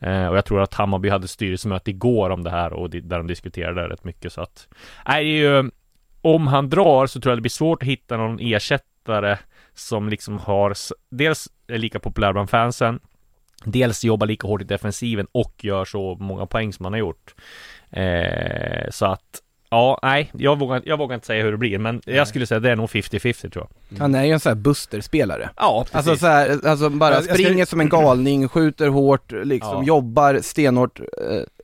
Eh, 0.00 0.26
och 0.26 0.36
jag 0.36 0.44
tror 0.44 0.62
att 0.62 0.74
Hammarby 0.74 1.08
hade 1.08 1.28
styrelsemöte 1.28 1.90
igår 1.90 2.30
om 2.30 2.42
det 2.44 2.50
här 2.50 2.72
och 2.72 2.90
di- 2.90 3.00
där 3.00 3.18
de 3.18 3.26
diskuterade 3.26 3.82
det 3.82 3.88
rätt 3.88 4.04
mycket 4.04 4.32
så 4.32 4.40
att 4.40 4.68
Nej, 5.08 5.24
det 5.24 5.30
är 5.30 5.62
ju 5.62 5.70
om 6.20 6.46
han 6.46 6.68
drar 6.70 7.06
så 7.06 7.20
tror 7.20 7.30
jag 7.30 7.38
det 7.38 7.42
blir 7.42 7.50
svårt 7.50 7.82
att 7.82 7.88
hitta 7.88 8.16
någon 8.16 8.38
ersättare 8.40 9.38
som 9.74 10.08
liksom 10.08 10.38
har 10.38 10.74
dels 11.10 11.48
är 11.66 11.78
lika 11.78 11.98
populär 11.98 12.32
bland 12.32 12.50
fansen 12.50 13.00
Dels 13.64 14.04
jobbar 14.04 14.26
lika 14.26 14.46
hårt 14.46 14.60
i 14.60 14.64
defensiven 14.64 15.26
och 15.32 15.52
gör 15.64 15.84
så 15.84 16.16
många 16.20 16.46
poäng 16.46 16.72
som 16.72 16.84
han 16.86 16.92
har 16.92 17.00
gjort 17.00 17.34
eh, 17.90 18.90
Så 18.90 19.06
att 19.06 19.42
Ja, 19.70 19.98
nej, 20.02 20.30
jag 20.38 20.58
vågar, 20.58 20.82
jag 20.84 20.96
vågar 20.98 21.14
inte 21.14 21.26
säga 21.26 21.44
hur 21.44 21.50
det 21.52 21.58
blir 21.58 21.78
men 21.78 22.00
jag 22.04 22.28
skulle 22.28 22.46
säga 22.46 22.60
det 22.60 22.70
är 22.70 22.76
nog 22.76 22.88
50-50 22.88 23.50
tror 23.50 23.66
jag 23.88 23.98
Han 23.98 24.14
är 24.14 24.24
ju 24.24 24.32
en 24.32 24.40
sån 24.40 24.50
här 24.50 24.54
Buster-spelare. 24.56 25.50
Ja, 25.56 25.86
Alltså 25.92 26.16
så 26.16 26.26
här, 26.26 26.66
alltså 26.66 26.90
bara 26.90 27.14
Jag 27.14 27.24
ska- 27.24 27.34
springer 27.34 27.64
som 27.64 27.80
en 27.80 27.88
galning, 27.88 28.48
skjuter 28.48 28.88
hårt, 28.88 29.32
liksom 29.44 29.76
Ja. 29.78 29.84
jobbar 29.84 30.38
stenhårt, 30.42 31.00
eh, 31.00 31.06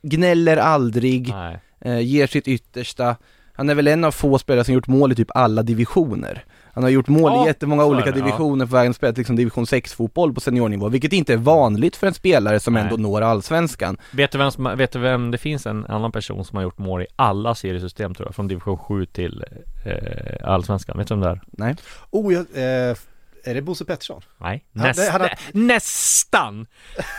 gnäller 0.03 0.57
aldrig, 0.57 1.29
Nej. 1.29 1.59
eh, 1.81 1.99
ger 1.99 2.27
sitt 2.27 2.47
yttersta. 2.47 3.15
Han 3.53 3.69
är 3.69 3.75
väl 3.75 3.87
en 3.87 4.03
av 4.03 4.11
få 4.11 4.37
spelare 4.37 4.63
som 4.63 4.73
gjort 4.73 4.87
mål 4.87 5.11
i 5.11 5.15
typ 5.15 5.31
alla 5.35 5.63
divisioner. 5.63 6.43
Han 6.73 6.83
har 6.83 6.89
gjort 6.89 7.07
mål 7.07 7.31
Ja, 7.31 7.43
i 7.43 7.47
jättemånga 7.47 7.85
olika 7.85 8.11
det, 8.11 8.19
ja. 8.19 8.25
divisioner 8.25 8.65
på 8.65 8.71
vägen 8.75 8.93
spelat 8.93 9.17
liksom 9.17 9.35
division 9.35 9.67
6 9.67 9.93
fotboll 9.93 10.33
på 10.33 10.41
seniornivå, 10.41 10.89
vilket 10.89 11.13
inte 11.13 11.33
är 11.33 11.37
vanligt 11.37 11.95
för 11.95 12.07
en 12.07 12.13
spelare 12.13 12.59
som 12.59 12.73
Nej. 12.73 12.83
ändå 12.83 12.97
når 12.97 13.21
allsvenskan. 13.21 13.97
Vet 14.11 14.31
du, 14.31 14.37
vem 14.37 14.51
som, 14.51 14.77
vet 14.77 14.91
du 14.91 14.99
vem 14.99 15.31
det 15.31 15.37
finns 15.37 15.65
en 15.65 15.85
annan 15.85 16.11
person 16.11 16.45
som 16.45 16.55
har 16.55 16.63
gjort 16.63 16.77
mål 16.77 17.01
i 17.01 17.07
alla 17.15 17.55
seriesystem 17.55 18.15
tror 18.15 18.27
jag? 18.27 18.35
Från 18.35 18.47
division 18.47 18.77
7 18.77 19.05
till 19.05 19.43
eh, 19.85 20.49
allsvenskan, 20.51 20.97
vet 20.97 21.07
du 21.07 21.13
vem 21.13 21.21
det 21.21 21.29
är? 21.29 21.41
Nej. 21.51 21.75
Oh, 22.09 22.33
jag, 22.33 22.45
eh, 22.89 22.95
är 23.43 23.53
det 23.55 23.61
Bosse 23.61 23.85
Pettersson? 23.85 24.21
Nej, 24.37 24.65
Ja, 24.73 24.83
Näst, 24.83 24.99
det- 24.99 25.11
han 25.11 25.21
har- 25.21 25.33
nästan! 25.51 26.67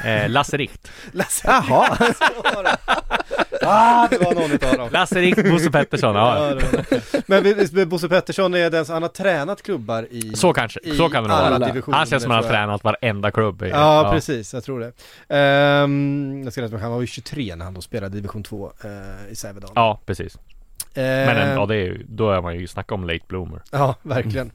Eh, 0.05 0.29
Lasse 0.31 0.57
Richt 0.57 0.91
Lasse. 1.13 1.43
Jaha! 1.49 1.99
ah, 3.63 4.09
det 4.11 4.19
var 4.19 4.35
någon 4.35 4.53
utav 4.53 4.77
dem. 4.77 4.89
Lasse 4.93 5.21
Richt, 5.21 5.51
Bosse 5.51 5.71
Pettersson, 5.71 6.15
ja. 6.15 6.51
Ja. 6.51 6.83
Men 7.27 7.89
Bosse 7.89 8.09
Pettersson 8.09 8.55
är 8.55 8.71
den 8.71 8.85
som, 8.85 8.93
han 8.93 9.03
har 9.03 9.09
tränat 9.09 9.63
klubbar 9.63 10.07
i 10.11 10.33
Så 10.37 10.53
kanske, 10.53 10.81
i 10.83 10.97
så 10.97 11.09
kan 11.09 11.23
det 11.23 11.29
vara. 11.29 11.73
Han 11.93 12.07
känns 12.07 12.23
som 12.23 12.33
han 12.33 12.45
har 12.45 12.51
tränat 12.51 12.85
varenda 12.85 13.31
klubb 13.31 13.63
i, 13.63 13.69
Ja, 13.69 14.09
precis, 14.13 14.55
jag 14.55 14.65
tror 14.65 14.81
det. 14.81 14.93
Ehm, 15.37 16.41
jag 16.45 16.53
ska 16.53 16.63
rätta 16.63 16.73
mig, 16.73 16.83
han 16.83 16.93
var 16.93 17.01
ju 17.01 17.07
23 17.07 17.57
när 17.57 17.65
han 17.65 17.75
då 17.75 17.81
spelade 17.81 18.15
division 18.17 18.43
2 18.43 18.73
eh, 18.85 19.33
i 19.33 19.35
Sävedalen. 19.37 19.73
Ja, 19.75 20.01
precis. 20.07 20.39
Men 20.95 21.05
en, 21.29 21.49
Ehm, 21.49 21.57
ja, 21.59 21.67
det 21.67 21.77
är 21.77 22.01
då 22.09 22.31
är 22.31 22.41
man 22.41 22.55
ju, 22.59 22.67
snacka 22.67 22.95
om 22.95 23.05
late 23.05 23.25
bloomer 23.29 23.63
Ja, 23.71 23.95
verkligen. 24.03 24.51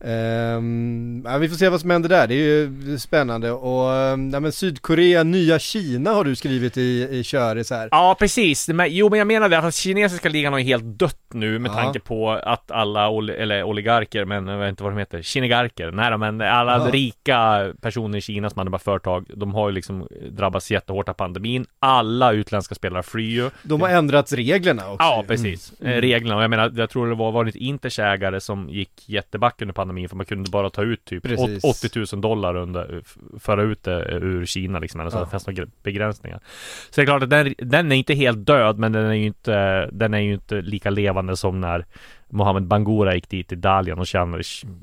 Ehm, 0.00 1.22
ja, 1.26 1.38
vi 1.38 1.48
får 1.48 1.56
se 1.56 1.68
vad 1.68 1.80
som 1.80 1.90
händer 1.90 2.08
där, 2.08 2.26
det 2.26 2.34
är 2.34 2.36
ju 2.38 2.98
spännande 2.98 3.50
och 3.50 3.90
um, 3.90 4.30
ja, 4.30 4.40
men 4.40 4.52
Sydkorea, 4.52 5.22
nya 5.22 5.58
Kina 5.58 6.10
har 6.10 6.24
du 6.24 6.36
skrivit 6.36 6.76
i, 6.76 7.08
i 7.10 7.24
Köris 7.24 7.70
här. 7.70 7.88
Ja, 7.90 8.16
precis. 8.18 8.68
Men, 8.68 8.86
jo, 8.90 9.08
men 9.10 9.18
jag 9.18 9.26
menar 9.26 9.48
det, 9.48 9.58
att 9.58 9.74
kinesiska 9.74 10.28
ligan 10.28 10.52
har 10.52 10.60
ju 10.60 10.64
helt 10.66 10.84
dött 10.98 11.14
nu 11.34 11.58
med 11.58 11.70
Ja. 11.70 11.74
tanke 11.74 12.00
på 12.00 12.30
att 12.30 12.70
alla, 12.70 13.08
oli, 13.10 13.32
eller 13.32 13.62
oligarker, 13.62 14.24
men 14.24 14.46
jag 14.48 14.58
vet 14.58 14.68
inte 14.68 14.82
vad 14.82 14.92
de 14.92 14.98
heter, 14.98 15.22
kinegarker, 15.22 15.90
nej 15.90 16.18
men 16.18 16.40
alla 16.40 16.72
Ja. 16.78 16.90
rika 16.92 17.72
personer 17.80 18.18
i 18.18 18.20
Kina 18.20 18.50
som 18.50 18.58
hade 18.58 18.70
bara 18.70 18.78
företag, 18.78 19.24
de 19.36 19.54
har 19.54 19.68
ju 19.68 19.74
liksom 19.74 20.08
drabbats 20.30 20.70
jättehårt 20.70 21.08
av 21.08 21.12
pandemin. 21.12 21.66
Alla 21.78 22.32
utländska 22.32 22.74
spelare 22.74 23.02
flyr 23.02 23.30
ju. 23.30 23.50
De 23.62 23.80
har 23.80 23.88
ändrat 23.88 24.32
reglerna 24.32 24.82
också. 24.90 24.96
Ja, 25.06 25.24
precis. 25.28 25.72
Mm. 25.80 25.92
Eh, 25.92 26.00
Reglerna, 26.00 26.36
och 26.36 26.42
jag 26.42 26.50
menar, 26.50 26.72
jag 26.76 26.90
tror 26.90 27.08
det 27.08 27.14
var 27.14 27.32
varit 27.32 27.56
Inters 27.56 27.98
ägare 27.98 28.40
som 28.40 28.68
gick 28.68 28.90
jätteback 29.08 29.62
under 29.62 29.72
pandemin 29.72 29.87
för 30.08 30.16
man 30.16 30.26
kunde 30.26 30.50
bara 30.50 30.70
ta 30.70 30.82
ut 30.82 31.04
typ 31.04 31.22
Precis. 31.22 31.64
80 31.64 32.14
000 32.14 32.20
dollar 32.20 32.56
under, 32.56 33.02
föra 33.38 33.62
ut 33.62 33.82
det 33.82 34.18
ur 34.22 34.46
Kina 34.46 34.78
liksom, 34.78 35.00
eller 35.00 35.10
så 35.10 35.16
Ja. 35.16 35.24
det 35.24 35.30
fanns 35.30 35.46
några 35.46 35.66
begränsningar. 35.82 36.40
Så 36.90 37.00
det 37.00 37.02
är 37.02 37.06
klart 37.06 37.22
att 37.22 37.30
den, 37.30 37.54
den 37.58 37.92
är 37.92 37.96
inte 37.96 38.14
helt 38.14 38.46
död, 38.46 38.78
men 38.78 38.92
den 38.92 39.04
är 39.04 39.14
ju 39.14 39.26
inte, 39.26 39.86
den 39.92 40.14
är 40.14 40.18
ju 40.18 40.34
inte 40.34 40.60
lika 40.60 40.90
levande 40.90 41.36
som 41.36 41.60
när 41.60 41.86
Mohamed 42.30 42.62
Bangura 42.62 43.14
gick 43.14 43.28
dit 43.28 43.48
till 43.48 43.60
Dalian 43.60 43.98
och 43.98 44.06
tjänade 44.06 44.42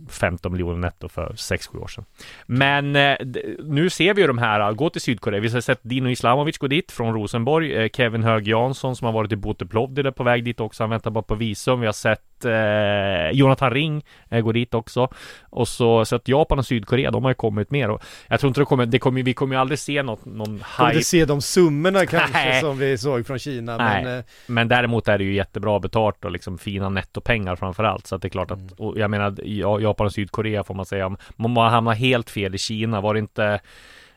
15 0.10 0.52
miljoner 0.52 0.78
netto 0.78 1.10
för 1.10 1.30
6-7 1.30 1.78
år 1.78 1.88
sedan. 1.88 2.06
Men 2.46 2.96
eh, 2.96 3.16
nu 3.64 3.90
ser 3.90 4.14
vi 4.14 4.22
ju 4.22 4.28
de 4.28 4.38
här 4.38 4.74
gå 4.74 4.90
till 4.90 5.02
Sydkorea. 5.02 5.40
Vi 5.40 5.50
har 5.50 5.62
sett 5.62 5.80
Dino 5.82 6.10
Islamovic 6.10 6.58
gå 6.58 6.68
dit 6.68 6.92
från 6.92 7.14
Rosenborg. 7.14 7.74
Eh, 7.74 7.90
Kevin 7.90 8.24
Hög 8.24 8.48
Jansson 8.48 8.96
som 8.96 9.06
har 9.06 9.12
varit 9.12 9.32
i 9.32 9.36
Boteplovdiv 9.36 10.06
är 10.06 10.12
på 10.12 10.24
väg 10.24 10.44
dit 10.44 10.60
också. 10.60 10.84
Han 10.84 10.90
väntar 10.90 11.12
bara 11.12 11.24
på 11.24 11.36
visum. 11.36 11.80
Vi 11.80 11.86
har 11.86 11.94
sett 11.94 12.46
eh, 12.46 13.38
Jonathan 13.38 13.72
Ring 13.72 14.04
eh, 14.30 14.42
gå 14.42 14.52
dit 14.52 14.74
också. 14.74 15.08
Och 15.50 15.68
så, 15.68 16.06
så 16.06 16.16
att 16.16 16.28
Japan 16.28 16.60
och 16.60 16.66
Sydkorea, 16.66 17.12
de 17.12 17.24
har 17.24 17.32
ju 17.32 17.36
kommit 17.36 17.72
mer. 17.72 17.90
Och 17.90 18.04
jag 18.28 18.40
tror 18.40 18.48
inte 18.48 18.62
det 18.62 18.66
kommer, 18.66 18.86
det 18.86 19.00
kommer, 19.00 19.24
vi 19.24 19.34
kommer 19.34 19.56
ju 19.56 19.62
aldrig 19.62 19.80
se 19.80 20.04
något, 20.04 20.26
någon 20.26 20.46
Kommer 20.46 20.90
hype 20.90 20.98
inte 20.98 21.08
se 21.08 21.26
de 21.26 21.42
summorna 21.42 22.06
kanske 22.06 22.38
Nej. 22.38 22.62
som 22.62 22.78
vi 22.78 22.98
såg 22.98 23.28
från 23.28 23.40
Kina 23.40 23.78
Nej. 23.78 24.04
men 24.04 24.18
eh, 24.18 24.24
Men 24.48 24.68
däremot 24.68 25.08
är 25.08 25.18
det 25.18 25.24
ju 25.24 25.34
jättebra 25.34 25.80
betalt 25.80 26.26
och 26.26 26.32
liksom 26.32 26.58
fina 26.58 26.90
nettopengar 26.90 27.35
framförallt. 27.56 28.08
Så 28.08 28.16
att 28.16 28.22
det 28.22 28.28
är 28.28 28.30
klart 28.30 28.52
att, 28.52 28.72
och 28.78 29.00
jag 29.00 29.12
menar, 29.12 29.36
Ja- 29.44 29.80
Japan 29.80 30.06
och 30.06 30.14
Sydkorea 30.14 30.64
får 30.64 30.74
man 30.74 30.86
säga, 30.86 31.06
om 31.38 31.52
man 31.52 31.72
hamnar 31.72 31.94
helt 31.94 32.30
fel 32.30 32.56
i 32.56 32.58
Kina, 32.58 33.02
var 33.02 33.14
det 33.14 33.20
inte 33.20 33.60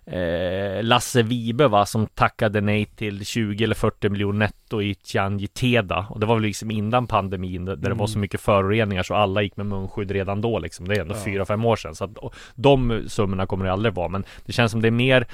eh, 0.07 0.83
Lasse 0.83 1.23
Vibe 1.23 1.69
va, 1.69 1.87
som 1.87 2.07
tackade 2.07 2.61
nej 2.61 2.85
till 2.85 3.27
20 3.27 3.65
eller 3.65 3.75
40 3.75 4.09
miljoner 4.09 4.39
netto 4.39 4.83
i 4.83 4.95
Tianjiteda 4.95 6.07
och 6.11 6.21
det 6.21 6.27
var 6.27 6.35
väl 6.35 6.43
liksom 6.45 6.71
innan 6.71 7.07
pandemin 7.07 7.65
där, 7.65 7.77
där 7.77 7.89
det 7.89 7.95
var 7.95 8.07
så 8.07 8.19
mycket 8.19 8.41
föroreningar 8.41 9.03
så 9.03 9.15
alla 9.15 9.43
gick 9.43 9.57
med 9.57 9.67
munskydd 9.67 10.11
redan 10.11 10.41
då 10.41 10.59
liksom. 10.59 10.89
Det 10.89 10.95
är 10.97 11.01
ändå 11.01 11.15
fyra 11.15 11.45
fem 11.45 11.65
år 11.65 11.77
sedan 11.77 11.95
så 11.95 12.05
att 12.05 12.19
och 12.19 12.35
de 12.55 13.05
summorna 13.09 13.47
kommer 13.47 13.65
det 13.65 13.73
aldrig 13.73 13.95
vara 13.95 14.09
men 14.09 14.25
det 14.47 14.53
känns 14.53 14.73
som 14.73 14.83
det 14.83 14.89
är 14.89 14.93
mer 14.93 15.27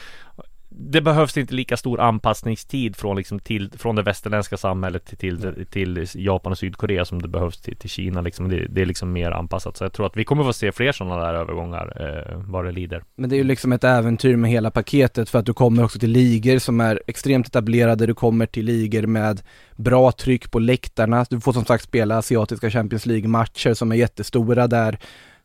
det 0.77 1.01
behövs 1.01 1.37
inte 1.37 1.55
lika 1.55 1.77
stor 1.77 2.01
anpassningstid 2.01 2.97
från, 2.97 3.17
liksom 3.17 3.39
till, 3.39 3.71
från 3.77 3.97
det 3.97 4.03
västerländska 4.03 4.57
samhället 4.57 5.19
till, 5.19 5.41
till, 5.41 5.67
till 5.67 6.07
Japan 6.15 6.53
och 6.53 6.59
Sydkorea 6.59 7.05
som 7.05 7.23
det 7.23 7.29
behövs 7.29 7.61
till, 7.61 7.77
till 7.77 7.91
Kina. 7.91 8.21
Liksom. 8.21 8.49
Det, 8.49 8.67
det 8.67 8.83
är 8.83 8.87
liksom 8.87 9.13
mer 9.13 9.31
anpassat. 9.31 9.77
Så 9.77 9.85
jag 9.85 9.93
tror 9.93 10.07
att 10.07 10.17
vi 10.17 10.25
kommer 10.25 10.45
få 10.45 10.53
se 10.53 10.73
fler 10.73 10.93
sådana 10.93 11.17
där 11.17 11.35
övergångar 11.35 11.93
eh, 12.01 12.39
vad 12.39 12.65
det 12.65 12.73
lider. 12.73 13.05
Men 13.17 13.31
det 13.31 13.37
är 13.37 13.39
ju 13.39 13.45
liksom 13.45 13.73
ett 13.73 13.85
äventyr 13.85 14.37
med 14.37 14.51
hela 14.51 14.71
paketet 14.71 15.31
för 15.31 15.39
att 15.39 15.47
du 15.47 15.55
kommer 15.55 15.85
också 15.85 15.99
till 15.99 16.11
ligor 16.11 16.59
som 16.59 16.81
är 16.81 17.03
extremt 17.07 17.47
etablerade, 17.47 18.07
du 18.07 18.15
kommer 18.15 18.47
till 18.47 18.65
ligor 18.65 19.07
med 19.07 19.43
bra 19.77 20.13
tryck 20.13 20.51
på 20.51 20.59
läktarna, 20.59 21.27
du 21.31 21.41
får 21.41 21.53
som 21.53 21.65
sagt 21.65 21.85
spela 21.85 22.19
asiatiska 22.19 22.71
Champions 22.71 23.07
League-matcher 23.07 23.75
som 23.75 23.93
är 23.93 23.97
jättestora 23.97 24.67
där 24.67 24.99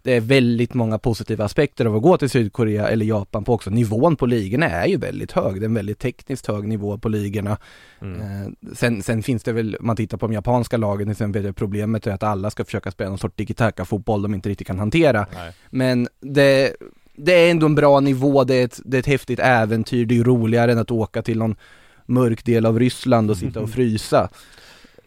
det 0.04 0.14
är 0.14 0.22
väldigt 0.22 0.74
många 0.74 0.98
positiva 0.98 1.46
aspekter 1.46 1.86
av 1.86 1.96
att 1.96 2.02
gå 2.02 2.18
till 2.18 2.30
Sydkorea 2.30 2.90
eller 2.90 3.06
Japan 3.06 3.44
på 3.44 3.54
också. 3.54 3.70
Nivån 3.70 4.16
på 4.16 4.26
ligorna 4.26 4.70
är 4.70 4.88
ju 4.88 4.98
väldigt 4.98 5.32
hög, 5.32 5.54
det 5.54 5.64
är 5.64 5.66
en 5.66 5.74
väldigt 5.74 6.00
tekniskt 6.00 6.48
hög 6.48 6.68
nivå 6.68 6.98
på 6.98 7.10
ligorna. 7.10 7.58
Mm. 8.02 8.22
Eh, 8.22 8.52
sen, 8.74 9.04
sen 9.04 9.24
finns 9.24 9.44
det 9.44 9.52
väl, 9.52 9.76
om 9.80 9.88
man 9.88 9.96
tittar 9.96 10.18
på 10.18 10.28
de 10.28 10.34
japanska 10.34 10.78
lagen, 10.78 11.08
till 11.08 11.12
exempel, 11.12 11.54
problemet 11.54 12.08
är 12.08 12.12
att 12.12 12.24
alla 12.24 12.50
ska 12.50 12.66
försöka 12.66 12.92
spela 12.92 13.10
någon 13.10 13.20
sorts 13.20 13.36
tiki-taka-fotboll 13.36 14.22
de 14.22 14.34
inte 14.34 14.50
riktigt 14.50 14.68
kan 14.68 14.80
hantera. 14.80 15.28
Nej. 15.34 15.54
Men 15.70 16.08
det, 16.20 16.76
det 17.16 17.34
är 17.34 17.52
ändå 17.52 17.66
en 17.66 17.76
bra 17.76 18.00
nivå, 18.00 18.44
det 18.44 18.56
är, 18.56 18.66
ett, 18.66 18.80
det 18.86 18.98
är 18.98 19.00
ett 19.00 19.06
häftigt 19.06 19.40
äventyr, 19.40 20.06
det 20.06 20.18
är 20.18 20.24
roligare 20.24 20.72
än 20.72 20.78
att 20.78 20.92
åka 20.92 21.22
till 21.22 21.38
någon 21.38 21.56
mörk 22.06 22.46
del 22.46 22.66
av 22.66 22.80
Ryssland 22.80 23.32
och 23.32 23.38
sitta 23.38 23.60
och 23.60 23.70
frysa. 23.80 24.30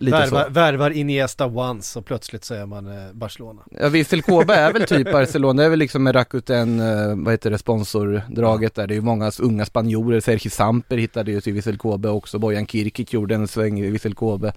Lite 0.02 0.16
värvar, 0.18 0.44
så. 0.44 0.50
värvar 0.50 0.90
Iniesta 0.90 1.46
once 1.46 1.98
och 1.98 2.04
plötsligt 2.06 2.44
så 2.44 2.54
är 2.54 2.66
man 2.66 2.86
eh, 2.86 3.12
Barcelona. 3.12 3.62
Ja, 3.70 3.88
Vissel 3.88 4.22
Kobe 4.22 4.54
är 4.54 4.72
väl 4.72 4.82
typ 4.82 5.12
Barcelona, 5.12 5.62
det 5.62 5.66
är 5.66 5.70
väl 5.70 5.78
liksom 5.78 6.02
med 6.02 6.14
Rakuten, 6.14 6.80
eh, 6.80 7.16
vad 7.16 7.32
heter 7.34 7.50
det, 7.50 7.58
sponsordraget 7.58 8.74
där. 8.74 8.86
Det 8.86 8.94
är 8.94 8.96
ju 8.96 9.02
många 9.02 9.30
unga 9.38 9.64
spanjorer, 9.64 10.20
Sergio 10.20 10.50
Samper 10.50 10.96
hittade 10.96 11.32
ju 11.32 11.40
till 11.40 11.52
Vissel 11.52 11.78
Kobe 11.78 12.08
också, 12.08 12.38
Bojan 12.38 12.66
Kirkic 12.66 13.12
gjorde 13.12 13.34
en 13.34 13.48
sväng 13.48 13.80
i 13.80 13.90
Vissel 13.90 14.14
Kobe. 14.14 14.52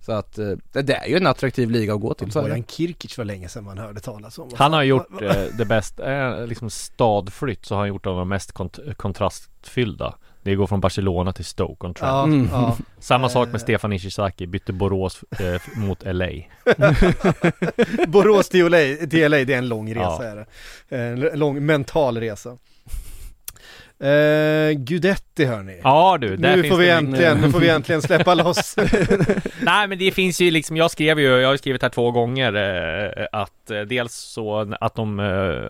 Så 0.00 0.12
att 0.12 0.38
eh, 0.38 0.50
det, 0.72 0.82
det 0.82 0.94
är 0.94 1.08
ju 1.08 1.16
en 1.16 1.26
attraktiv 1.26 1.70
liga 1.70 1.94
att 1.94 2.00
gå 2.00 2.14
till. 2.14 2.28
Bojan 2.32 2.64
Kirkic 2.64 3.18
var 3.18 3.24
länge 3.24 3.48
sedan 3.48 3.64
man 3.64 3.78
hörde 3.78 4.00
talas 4.00 4.38
om. 4.38 4.50
Han 4.54 4.72
har 4.72 4.82
gjort 4.82 5.22
eh, 5.22 5.44
det 5.58 5.64
bästa, 5.64 6.12
eh, 6.40 6.46
liksom 6.46 6.70
stadflytt 6.70 7.66
så 7.66 7.74
har 7.74 7.80
han 7.80 7.88
gjort 7.88 8.06
av 8.06 8.16
de 8.16 8.28
mest 8.28 8.52
kont- 8.54 8.94
kontrastfyllda. 8.94 10.14
Det 10.46 10.54
går 10.54 10.66
från 10.66 10.80
Barcelona 10.80 11.32
till 11.32 11.44
Stoke 11.44 11.86
on 11.86 11.94
Trent. 11.94 12.08
Ja, 12.12 12.24
Mm. 12.24 12.48
ja. 12.52 12.76
Samma 12.98 13.28
sak 13.28 13.46
Eh. 13.48 13.52
med 13.52 13.60
Stefan 13.60 13.92
Ishizaki, 13.92 14.46
bytte 14.46 14.72
Borås 14.72 15.24
eh, 15.38 15.60
mot 15.78 16.02
LA. 16.04 16.26
Borås 18.08 18.48
till 18.48 18.64
LA, 18.68 19.06
till 19.10 19.30
LA, 19.30 19.36
det 19.44 19.54
är 19.54 19.58
en 19.58 19.68
lång 19.68 19.94
resa 19.94 20.00
Ja. 20.00 20.22
är 20.24 20.36
det. 20.88 20.96
En 20.98 21.20
lång 21.38 21.66
mental 21.66 22.20
resa. 22.20 22.56
Eh, 24.00 24.72
Gudetti 24.72 25.44
hörni. 25.44 25.80
Ja 25.84 26.18
du, 26.20 26.36
där 26.36 26.56
nu 26.56 26.62
finns 26.62 26.74
får, 26.74 26.78
vi 26.78 26.86
det 26.86 26.92
äntligen, 26.92 27.40
nu 27.40 27.50
får 27.50 27.60
vi 27.60 27.68
äntligen 27.68 28.02
släppa 28.02 28.34
loss. 28.34 28.76
Nej 29.62 29.88
men 29.88 29.98
det 29.98 30.10
finns 30.10 30.40
ju 30.40 30.50
liksom, 30.50 30.76
jag 30.76 30.90
skrev 30.90 31.20
ju, 31.20 31.26
jag 31.26 31.48
har 31.48 31.56
skrivit 31.56 31.82
här 31.82 31.88
två 31.88 32.10
gånger 32.10 32.54
eh, 32.54 33.26
att 33.32 33.70
eh, 33.70 33.80
dels 33.80 34.14
så 34.14 34.74
att 34.80 34.94
de 34.94 35.20
eh, 35.20 35.26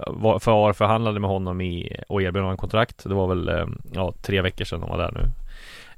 var 0.06 0.38
för, 0.38 0.72
förhandlade 0.72 1.20
med 1.20 1.30
honom 1.30 1.60
i 1.60 2.00
och 2.08 2.22
erbjöd 2.22 2.42
honom 2.42 2.56
kontrakt. 2.56 3.04
Det 3.04 3.14
var 3.14 3.26
väl 3.26 3.48
eh, 3.48 3.66
ja, 3.92 4.14
tre 4.22 4.40
veckor 4.40 4.64
sedan 4.64 4.80
de 4.80 4.90
var 4.90 4.98
där 4.98 5.12
nu. 5.12 5.30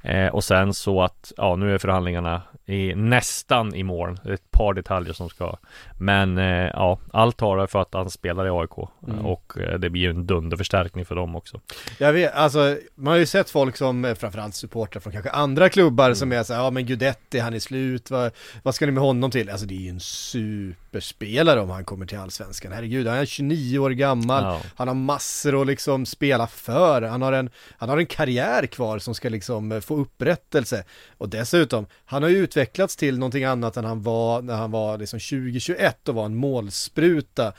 Eh, 0.02 0.28
och 0.28 0.44
sen 0.44 0.74
så 0.74 1.02
att, 1.02 1.32
ja 1.36 1.56
nu 1.56 1.74
är 1.74 1.78
förhandlingarna 1.78 2.42
i, 2.66 2.94
nästan 2.94 3.74
i 3.74 3.82
mål. 3.82 4.18
Det 4.24 4.30
är 4.30 4.34
ett 4.34 4.50
par 4.50 4.74
detaljer 4.74 5.12
som 5.12 5.28
ska 5.28 5.56
Men 6.00 6.38
eh, 6.38 6.44
ja, 6.72 6.98
allt 7.12 7.36
talar 7.36 7.66
för 7.66 7.82
att 7.82 7.94
han 7.94 8.10
spelar 8.10 8.46
i 8.46 8.50
AIK 8.50 8.88
Mm. 9.08 9.26
Och 9.26 9.58
eh, 9.60 9.78
det 9.78 9.90
blir 9.90 10.02
ju 10.02 10.10
en 10.10 10.26
dunderförstärkning 10.26 11.04
för 11.04 11.14
dem 11.14 11.36
också 11.36 11.60
Jag 11.98 12.12
vet, 12.12 12.34
alltså 12.34 12.76
man 12.94 13.10
har 13.12 13.18
ju 13.18 13.26
sett 13.26 13.50
folk 13.50 13.76
som, 13.76 14.04
eh, 14.04 14.14
framförallt 14.14 14.54
supportrar 14.54 15.00
från 15.00 15.12
kanske 15.12 15.30
andra 15.30 15.68
klubbar 15.68 16.14
som 16.14 16.32
är 16.32 16.42
såhär, 16.42 16.60
ja 16.62 16.70
men 16.70 16.86
Gudetti 16.86 17.38
han 17.38 17.54
är 17.54 17.58
slut, 17.58 18.10
vad, 18.10 18.32
vad 18.62 18.74
ska 18.74 18.86
ni 18.86 18.92
med 18.92 19.02
honom 19.02 19.30
till? 19.30 19.50
Alltså 19.50 19.66
det 19.66 19.74
är 19.74 19.80
ju 19.80 19.88
en 19.88 20.00
superspelare 20.00 21.60
om 21.60 21.70
han 21.70 21.84
kommer 21.84 22.06
till 22.06 22.18
Allsvenskan, 22.18 22.72
herregud, 22.72 23.06
han 23.06 23.18
är 23.18 23.24
29 23.26 23.78
år 23.78 23.90
gammal, 23.90 24.42
Ja. 24.44 24.60
han 24.76 24.88
har 24.88 24.94
massor 24.94 25.60
att 25.60 25.66
liksom 25.66 26.06
spela 26.06 26.46
för, 26.46 27.02
han 27.02 27.22
har 27.22 27.32
en, 27.32 27.50
han 27.78 27.88
har 27.88 27.98
en 27.98 28.06
karriär 28.06 28.66
kvar 28.66 28.98
som 28.98 29.14
ska 29.14 29.28
liksom 29.28 29.80
få 29.84 29.96
upprättelse. 29.96 30.84
Och 31.18 31.28
dessutom, 31.28 31.86
han 32.04 32.22
har 32.22 32.30
ju 32.30 32.36
utvecklats 32.36 32.96
till 32.96 33.18
någonting 33.18 33.44
annat 33.44 33.76
än 33.76 33.84
han 33.84 34.02
var 34.02 34.42
när 34.42 34.56
han 34.56 34.70
var 34.70 34.98
liksom 34.98 35.18
2021 35.18 35.87
och 36.08 36.14
var 36.14 36.26
en 36.26 36.36
målspruta 36.36 37.52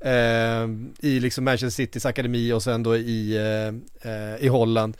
eh, 0.00 0.68
i 1.00 1.20
liksom 1.20 1.44
Manchester 1.44 1.82
Citys 1.82 2.06
akademi 2.06 2.52
och 2.52 2.62
sen 2.62 2.82
då 2.82 2.96
i, 2.96 3.36
eh, 3.36 4.12
eh, 4.12 4.44
i 4.44 4.48
Holland. 4.48 4.96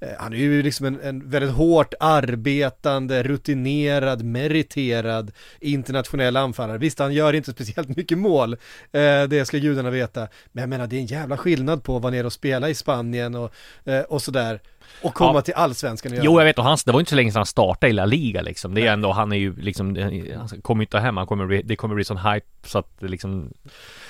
Eh, 0.00 0.08
Han 0.18 0.32
är 0.32 0.36
ju 0.36 0.62
liksom 0.62 0.86
en, 0.86 1.00
en 1.00 1.30
väldigt 1.30 1.50
hårt 1.50 1.94
arbetande, 2.00 3.22
rutinerad, 3.22 4.24
meriterad 4.24 5.32
internationell 5.60 6.36
anfallare. 6.36 6.78
Visst, 6.78 6.98
han 6.98 7.14
gör 7.14 7.32
inte 7.32 7.52
speciellt 7.52 7.96
mycket 7.96 8.18
mål, 8.18 8.52
eh, 8.92 9.22
det 9.28 9.46
ska 9.46 9.58
gudarna 9.58 9.90
veta. 9.90 10.28
Men 10.52 10.62
jag 10.62 10.68
menar, 10.68 10.86
det 10.86 10.96
är 10.96 11.00
en 11.00 11.06
jävla 11.06 11.36
skillnad 11.36 11.84
på 11.84 11.96
att 11.96 12.02
vara 12.02 12.12
nere 12.12 12.26
och 12.26 12.32
spela 12.32 12.68
i 12.68 12.74
Spanien 12.74 13.34
och, 13.34 13.52
eh, 13.84 14.00
och 14.00 14.22
sådär. 14.22 14.60
Och 15.02 15.14
komma 15.14 15.34
Ja. 15.34 15.40
till 15.42 15.54
allsvenskan 15.54 16.12
göra 16.12 16.24
Jo 16.24 16.40
jag 16.40 16.44
vet 16.44 16.58
och 16.58 16.64
hans, 16.64 16.84
det 16.84 16.92
var 16.92 17.00
inte 17.00 17.10
så 17.10 17.16
länge 17.16 17.30
sedan 17.32 17.38
han 17.40 17.46
startade 17.46 17.90
i 17.90 17.92
La 17.92 18.04
Liga 18.04 18.42
liksom 18.42 18.74
Det 18.74 18.86
är 18.86 18.92
ändå, 18.92 19.12
han 19.12 19.32
är 19.32 19.36
ju 19.36 19.56
liksom 19.56 19.96
Han 20.38 20.60
kommer 20.62 20.82
inte 20.84 20.98
hem, 20.98 21.16
han 21.16 21.26
kommer 21.26 21.46
bli, 21.46 21.62
det 21.62 21.76
kommer 21.76 21.94
bli 21.94 22.04
sån 22.04 22.16
hype 22.18 22.46
så 22.66 22.78
att 22.78 23.00
det 23.00 23.08
liksom 23.08 23.52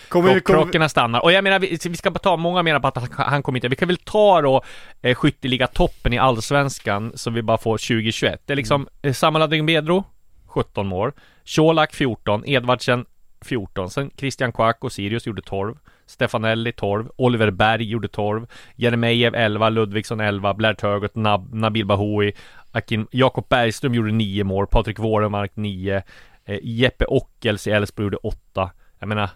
Kommer, 0.08 0.40
Krock, 0.40 0.72
kommer, 0.72 0.88
stannar. 0.88 1.20
Och 1.24 1.32
jag 1.32 1.44
menar, 1.44 1.58
vi, 1.58 1.78
vi 1.88 1.96
ska 1.96 2.10
bara 2.10 2.18
ta, 2.18 2.36
många 2.36 2.62
menar 2.62 2.80
på 2.80 2.88
att 2.88 2.96
han, 2.96 3.08
han 3.26 3.42
kommer 3.42 3.58
inte, 3.58 3.68
vi 3.68 3.76
kan 3.76 3.88
väl 3.88 3.96
ta 3.96 4.42
då 4.42 4.62
eh, 5.02 5.14
skytteliga-toppen 5.14 6.12
i 6.12 6.18
Allsvenskan 6.18 7.12
så 7.14 7.30
vi 7.30 7.42
bara 7.42 7.58
får 7.58 7.78
2021. 7.78 8.42
Det 8.46 8.52
är 8.52 8.56
liksom 8.56 8.80
Mm. 8.80 8.88
eh, 9.02 9.12
Samaladin 9.14 9.66
Bedro, 9.66 10.04
17 10.46 10.86
mål, 10.86 11.12
Colak 11.56 11.94
14, 11.94 12.44
Edvardsen 12.46 13.04
14, 13.44 13.90
sen 13.90 14.10
Christian 14.16 14.52
Quack 14.52 14.84
och 14.84 14.92
Sirius 14.92 15.26
gjorde 15.26 15.42
12, 15.42 15.74
Stefanelli 16.10 16.72
12, 16.72 17.10
Oliver 17.16 17.50
Berg 17.50 17.82
gjorde 17.82 18.08
12, 18.08 18.46
Jeremejeff 18.76 19.34
11, 19.34 19.70
Ludvigsson 19.70 20.20
11, 20.20 20.54
Blair 20.54 20.74
Turgott, 20.74 21.16
Nab, 21.16 21.54
Nabil 21.54 21.86
Bahoui, 21.86 22.32
Akin, 22.72 23.06
Jakob 23.10 23.48
Bergström 23.48 23.94
gjorde 23.94 24.12
9 24.12 24.44
mål, 24.44 24.66
Patrik 24.66 24.98
Wåremark 24.98 25.56
9, 25.56 26.02
eh, 26.44 26.58
Jeppe 26.62 27.04
Ockels 27.04 27.66
i 27.66 27.70
Elfsborg 27.70 28.04
gjorde 28.04 28.16
8. 28.16 28.70
Jag 28.98 29.08
menar, 29.08 29.30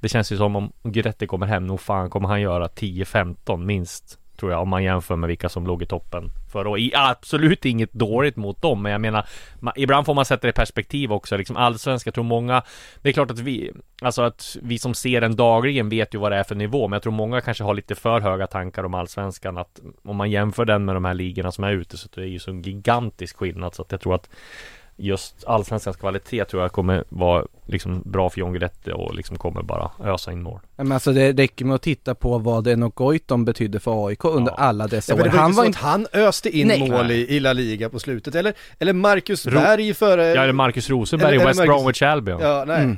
det 0.00 0.08
känns 0.08 0.32
ju 0.32 0.36
som 0.36 0.56
om 0.56 0.72
Guidetti 0.82 1.26
kommer 1.26 1.46
hem, 1.46 1.66
nog 1.66 1.80
fan 1.80 2.10
kommer 2.10 2.28
han 2.28 2.40
göra 2.40 2.68
10-15 2.68 3.64
minst 3.64 4.18
Tror 4.40 4.52
jag 4.52 4.62
om 4.62 4.68
man 4.68 4.84
jämför 4.84 5.16
med 5.16 5.28
vilka 5.28 5.48
som 5.48 5.66
låg 5.66 5.82
i 5.82 5.86
toppen 5.86 6.30
förra 6.52 6.68
året. 6.68 6.82
I- 6.82 6.92
Absolut 6.94 7.64
inget 7.64 7.92
dåligt 7.92 8.36
mot 8.36 8.62
dem 8.62 8.82
men 8.82 8.92
jag 8.92 9.00
menar 9.00 9.26
man, 9.60 9.74
Ibland 9.76 10.06
får 10.06 10.14
man 10.14 10.24
sätta 10.24 10.46
det 10.46 10.48
i 10.48 10.52
perspektiv 10.52 11.12
också 11.12 11.36
liksom 11.36 11.56
allsvenska, 11.56 12.08
jag 12.08 12.14
tror 12.14 12.24
många 12.24 12.62
Det 13.02 13.08
är 13.08 13.12
klart 13.12 13.30
att 13.30 13.38
vi 13.38 13.72
Alltså 14.02 14.22
att 14.22 14.56
vi 14.62 14.78
som 14.78 14.94
ser 14.94 15.20
den 15.20 15.36
dagligen 15.36 15.88
vet 15.88 16.14
ju 16.14 16.18
vad 16.18 16.32
det 16.32 16.36
är 16.38 16.42
för 16.42 16.54
nivå 16.54 16.88
men 16.88 16.96
jag 16.96 17.02
tror 17.02 17.12
många 17.12 17.40
kanske 17.40 17.64
har 17.64 17.74
lite 17.74 17.94
för 17.94 18.20
höga 18.20 18.46
tankar 18.46 18.84
om 18.84 18.94
allsvenskan 18.94 19.58
att 19.58 19.80
Om 20.04 20.16
man 20.16 20.30
jämför 20.30 20.64
den 20.64 20.84
med 20.84 20.96
de 20.96 21.04
här 21.04 21.14
ligorna 21.14 21.52
som 21.52 21.64
är 21.64 21.72
ute 21.72 21.96
så 21.96 22.08
det 22.14 22.20
är 22.20 22.26
ju 22.26 22.38
så 22.38 22.50
en 22.50 22.62
gigantisk 22.62 23.36
skillnad 23.36 23.74
så 23.74 23.82
att 23.82 23.92
jag 23.92 24.00
tror 24.00 24.14
att 24.14 24.30
just 25.00 25.44
allsvenskans 25.44 25.96
kvalitet 25.96 26.44
tror 26.44 26.62
jag 26.62 26.72
kommer 26.72 27.04
vara 27.08 27.44
liksom 27.66 28.02
bra 28.04 28.30
för 28.30 28.40
John 28.40 28.52
Guidetti 28.52 28.90
och 28.94 29.14
liksom 29.14 29.38
kommer 29.38 29.62
bara 29.62 29.90
ösa 30.04 30.32
in 30.32 30.42
mål. 30.42 30.60
Ja, 30.76 30.84
Men 30.84 30.92
alltså 30.92 31.12
det 31.12 31.32
räcker 31.32 31.64
med 31.64 31.74
att 31.74 31.82
titta 31.82 32.14
på 32.14 32.38
vad 32.38 32.68
Enok 32.68 32.94
Goitom 32.94 33.44
betydde 33.44 33.80
för 33.80 34.06
AIK 34.06 34.24
under 34.24 34.52
Ja. 34.52 34.56
alla 34.56 34.86
dessa 34.86 35.12
Ja, 35.12 35.16
år. 35.16 35.20
var 35.20 35.28
Han 35.28 35.46
inte 35.50 35.56
var 35.56 35.62
så 35.64 35.66
inte, 35.66 35.78
att 35.78 35.84
han 35.84 36.06
öste 36.12 36.58
in 36.58 36.66
Nej. 36.68 36.90
mål 36.90 37.10
i, 37.10 37.36
i 37.36 37.40
La 37.40 37.52
Liga 37.52 37.88
på 37.90 37.98
slutet, 37.98 38.34
eller, 38.34 38.54
eller 38.78 38.92
Marcus 38.92 39.44
Berg 39.46 39.94
före... 39.94 40.26
Ja, 40.26 40.42
eller 40.42 40.52
Marcus 40.52 40.90
Rosenberg 40.90 41.34
eller- 41.34 41.44
i 41.44 41.46
West 41.46 41.60
Marcus- 41.60 41.66
Bromwich 41.66 42.02
Albion. 42.02 42.40
Ja, 42.40 42.64
nej. 42.66 42.82
Mm. 42.82 42.96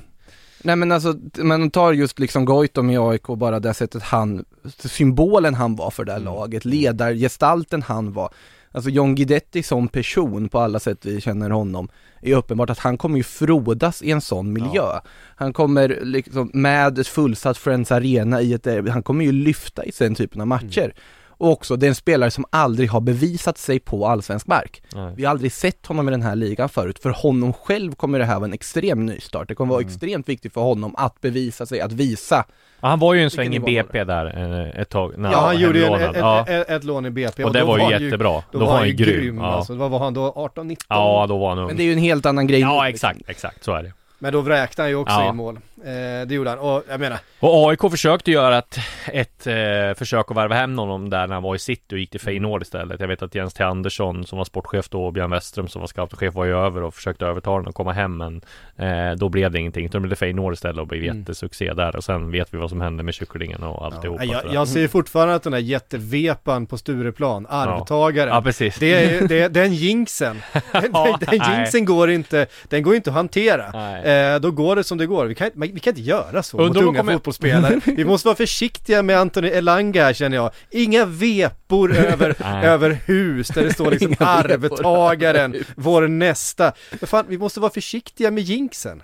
Nej 0.65 0.77
men 0.77 0.93
alltså, 0.93 1.15
man 1.39 1.71
tar 1.71 1.93
just 1.93 2.19
liksom 2.19 2.45
Goitom 2.45 2.91
i 2.91 2.99
AIK 2.99 3.23
bara 3.27 3.61
det 3.61 3.75
sättet 3.75 4.03
han, 4.03 4.45
symbolen 4.79 5.55
han 5.55 5.77
var 5.77 5.91
för 5.91 6.05
det 6.05 6.13
här 6.13 6.21
Mm. 6.21 6.35
laget, 6.35 6.65
ledargestalten 6.65 7.83
han 7.83 8.13
var. 8.13 8.31
Alltså 8.73 8.91
John 8.91 9.15
Guidetti 9.15 9.63
som 9.63 9.89
person 9.89 10.49
på 10.49 10.59
alla 10.59 10.81
sätt 10.81 11.07
vi 11.07 11.21
känner 11.21 11.51
honom, 11.51 11.89
är 12.21 12.35
uppenbart 12.37 12.71
att 12.71 12.79
han 12.79 12.99
kommer 12.99 13.17
ju 13.17 13.23
frodas 13.23 14.03
i 14.03 14.11
en 14.11 14.21
sån 14.21 14.53
miljö. 14.53 15.01
Han 15.37 15.53
kommer 15.53 15.99
liksom 16.03 16.51
med 16.55 16.99
ett 16.99 17.09
fullsatt 17.09 17.59
Friends 17.59 17.93
Arena 17.93 18.41
i 18.41 18.53
ett 18.53 18.67
han 18.89 19.03
kommer 19.03 19.25
ju 19.25 19.33
lyfta 19.33 19.85
i 19.85 19.93
den 19.99 20.15
typen 20.15 20.41
av 20.41 20.47
matcher. 20.47 20.95
Och 21.43 21.51
också, 21.51 21.77
det 21.77 21.87
är 21.87 21.89
en 21.89 21.95
spelare 21.95 22.31
som 22.31 22.45
aldrig 22.51 22.91
har 22.91 23.01
bevisat 23.01 23.59
sig 23.59 23.79
på 23.81 24.07
allsvensk 24.07 24.47
mark. 24.47 24.83
Nej. 24.95 25.13
Vi 25.17 25.25
har 25.25 25.31
aldrig 25.31 25.53
sett 25.53 25.87
honom 25.87 26.09
i 26.09 26.11
den 26.11 26.23
här 26.23 26.37
ligan 26.37 26.69
förut. 26.69 26.99
För 26.99 27.11
honom 27.11 27.53
själv 27.53 27.95
kommer 27.95 28.19
det 28.19 28.25
här 28.25 28.35
vara 28.37 28.45
en 28.45 28.53
extrem 28.53 29.07
nystart. 29.07 29.49
Det 29.49 29.55
kommer 29.55 29.73
vara 29.75 29.81
extremt 29.83 30.29
viktigt 30.29 30.53
för 30.53 30.61
honom 30.61 30.95
att 30.99 31.21
bevisa 31.21 31.67
sig, 31.67 31.81
att 31.81 31.93
visa. 31.93 32.45
Ja, 32.81 32.89
Han 32.89 32.99
var 32.99 33.15
ju 33.15 33.23
en 33.23 33.31
sväng 33.31 33.55
i 33.55 33.59
BP 33.61 34.05
där 34.05 34.27
eh, 34.75 34.81
ett 34.81 34.89
tag. 34.89 35.19
när 35.19 35.33
Ja, 35.33 35.41
han 35.41 35.61
gjorde 35.61 35.79
ju 35.79 35.85
ett, 35.85 36.17
ja. 36.17 36.47
ett, 36.49 36.71
ett 36.71 36.85
lån 36.85 37.07
i 37.07 37.11
BP 37.11 37.45
Och 37.45 37.53
det 37.53 37.61
då 37.61 37.67
var 37.67 37.79
ju 37.79 37.83
han 37.85 38.03
jättebra. 38.03 38.43
Då, 38.53 38.59
var 38.59 38.77
han 38.79 38.87
ju 38.89 38.95
grym, 38.95 39.21
grym. 39.21 39.39
Ja. 39.39 39.47
alltså. 39.47 39.75
Vad 39.75 39.91
var 39.91 39.99
han 39.99 40.15
då? 40.15 40.51
18-19? 40.55 40.77
ja, 40.89 41.27
då 41.29 41.39
var 41.39 41.49
han 41.49 41.59
ung. 41.59 41.67
Men 41.67 41.77
det 41.77 41.83
är 41.83 41.85
ju 41.85 41.93
en 41.93 41.99
helt 41.99 42.27
annan 42.27 42.47
grej 42.47 42.61
Ja, 42.61 42.83
nu, 42.83 42.89
exakt, 42.89 43.21
exakt, 43.27 43.65
så 43.65 43.73
är 43.75 43.83
det. 43.83 43.93
Men 44.19 44.33
då 44.33 44.41
vräkte 44.41 44.83
han 44.83 44.89
ju 44.89 44.97
också 44.97 45.15
Ja. 45.15 45.29
in 45.29 45.37
mål. 45.37 45.59
Eh, 45.85 46.27
det 46.27 46.35
gjorde 46.35 46.51
han. 46.51 46.59
Och 46.59 46.83
jag 46.89 47.01
menar, 47.01 47.19
Och 47.41 47.71
AIK 47.71 47.81
försökte 47.91 48.31
göra 48.31 48.59
ett, 48.59 48.79
ett 49.13 49.47
eh, 49.47 49.55
försök 49.99 50.31
att 50.31 50.37
värva 50.37 50.55
hem 50.55 50.79
honom 50.79 51.11
där 51.11 51.27
när 51.27 51.35
han 51.35 51.43
var 51.43 51.55
i 51.55 51.59
City 51.59 51.95
och 51.95 51.99
gick 51.99 52.11
till 52.11 52.21
Feyenoord 52.21 52.63
istället. 52.63 53.01
Jag 53.01 53.09
vet 53.09 53.23
att 53.23 53.35
Jens 53.35 53.55
T. 53.55 53.65
Andersson 53.65 54.27
som 54.27 54.39
var 54.39 54.45
sportchef 54.45 54.89
då 54.89 55.05
och 55.05 55.13
Björn 55.13 55.31
Westström 55.31 55.69
som 55.69 55.81
var 55.81 55.87
scoutchef 55.87 56.35
var 56.35 56.45
ju 56.45 56.57
över 56.57 56.83
och 56.83 56.95
försökte 56.95 57.27
övertala 57.27 57.55
honom 57.57 57.69
att 57.69 57.75
komma 57.75 57.93
hem 57.93 58.17
men 58.17 58.41
eh, 58.77 59.17
då 59.17 59.29
blev 59.29 59.51
det 59.51 59.59
ingenting. 59.59 59.87
Utan 59.87 60.03
det 60.03 60.09
blev 60.09 60.17
Feyenoord 60.17 60.53
istället 60.53 60.79
och 60.81 60.87
blev 60.87 61.03
Mm. 61.05 61.19
jättesuccé 61.19 61.73
där 61.75 61.97
och 61.97 62.05
sen 62.05 62.31
vet 62.31 62.55
vi 62.55 62.59
vad 62.59 62.71
som 62.71 62.81
hände 62.81 63.03
med 63.03 63.15
kycklingen 63.15 63.63
och 63.63 63.85
alltihopa. 63.87 64.25
ja, 64.25 64.41
så 64.41 64.47
jag, 64.47 64.55
jag 64.55 64.69
ser 64.69 64.89
fortfarande 64.89 65.35
att 65.35 65.43
den 65.43 65.53
där 65.53 65.59
jättevepan 65.59 66.67
på 66.67 66.79
Stureplan, 66.79 67.47
arvtagaren. 67.51 68.29
Ja, 68.35 68.43
precis. 68.43 68.77
Det 68.79 68.95
är, 69.05 69.29
det 69.29 69.49
den 69.49 69.75
jinxen, 69.75 70.43
den, 70.73 70.83
Ja, 70.93 71.19
den, 71.21 71.39
den 71.39 71.57
jinxen 71.59 71.85
går 71.85 72.11
inte, 72.11 72.47
den 72.69 72.83
går 72.83 72.95
inte 72.97 73.11
att 73.11 73.17
hantera. 73.17 74.01
Eh, 74.35 74.41
då 74.41 74.51
går 74.51 74.77
det 74.77 74.85
som 74.85 74.99
det 74.99 75.07
går. 75.07 75.27
Vi 75.27 75.35
kan, 75.35 75.47
inte- 75.47 75.59
vi 75.73 75.81
kan 75.81 75.91
inte 75.91 76.01
göra 76.03 76.43
så 76.43 76.59
Undrar 76.59 76.81
mot 76.83 76.89
unga 76.89 76.99
kommer- 77.01 77.13
fotbollsspelare. 77.13 77.81
Vi 77.97 78.05
måste 78.05 78.29
vara 78.29 78.37
försiktiga 78.37 79.03
med 79.03 79.19
Anthony 79.19 79.49
Elanga 79.49 80.05
här 80.05 80.13
känner 80.13 80.37
jag. 80.37 80.51
Inga 80.71 81.05
vepor 81.07 81.97
över, 81.97 82.37
över 82.65 82.91
hus 83.07 83.49
där 83.49 83.65
det 83.65 83.73
står 83.75 83.91
liksom 83.91 84.09
Inga 84.21 84.27
arvtagaren, 84.31 85.55
vår 85.77 86.09
nästa. 86.09 86.73
Fan, 87.03 87.25
vi 87.29 87.39
måste 87.39 87.61
vara 87.61 87.73
försiktiga 87.73 88.31
med 88.31 88.43
jinxen. 88.43 89.03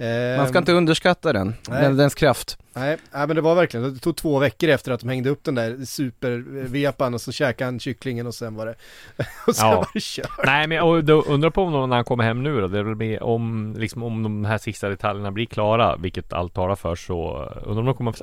Eh, 0.00 0.36
Man 0.38 0.48
ska 0.48 0.58
inte 0.58 0.72
underskatta 0.72 1.32
den, 1.32 1.54
Nej. 1.68 1.82
den 1.82 1.96
dens 1.96 2.14
kraft. 2.14 2.58
Nej, 2.74 2.96
nej, 3.12 3.26
men 3.26 3.36
det 3.36 3.42
var 3.42 3.54
verkligen, 3.54 3.94
det 3.94 4.00
tog 4.00 4.16
två 4.16 4.38
veckor 4.38 4.68
efter 4.68 4.92
att 4.92 5.00
de 5.00 5.08
hängde 5.08 5.30
upp 5.30 5.44
den 5.44 5.54
där 5.54 5.84
supervepan 5.84 7.14
och 7.14 7.20
så 7.20 7.32
käkade 7.32 7.66
han 7.66 7.80
kycklingen 7.80 8.26
och 8.26 8.34
sen 8.34 8.54
var 8.54 8.66
det, 8.66 8.74
och 9.46 9.56
sen 9.56 9.68
Ja. 9.68 9.76
var 9.76 9.88
det 9.94 10.00
kört. 10.02 10.30
Nej 10.46 10.66
men 10.66 10.80
och 10.82 11.04
då 11.04 11.22
undrar 11.22 11.50
på 11.50 11.62
om 11.62 11.72
de, 11.72 11.88
när 11.88 11.96
han 11.96 12.04
kommer 12.04 12.24
hem 12.24 12.42
nu 12.42 12.60
då, 12.60 12.68
det 12.68 12.84
mer 12.84 13.22
om, 13.22 13.74
liksom 13.78 14.02
om 14.02 14.22
de 14.22 14.44
här 14.44 14.58
sista 14.58 14.88
detaljerna 14.88 15.30
blir 15.30 15.46
klara, 15.46 15.96
vilket 15.96 16.32
allt 16.32 16.54
talar 16.54 16.76
för 16.76 16.96
så 16.96 17.52
undrar 17.62 17.80
om 17.80 17.84
de 17.86 17.94
kommer 17.94 18.14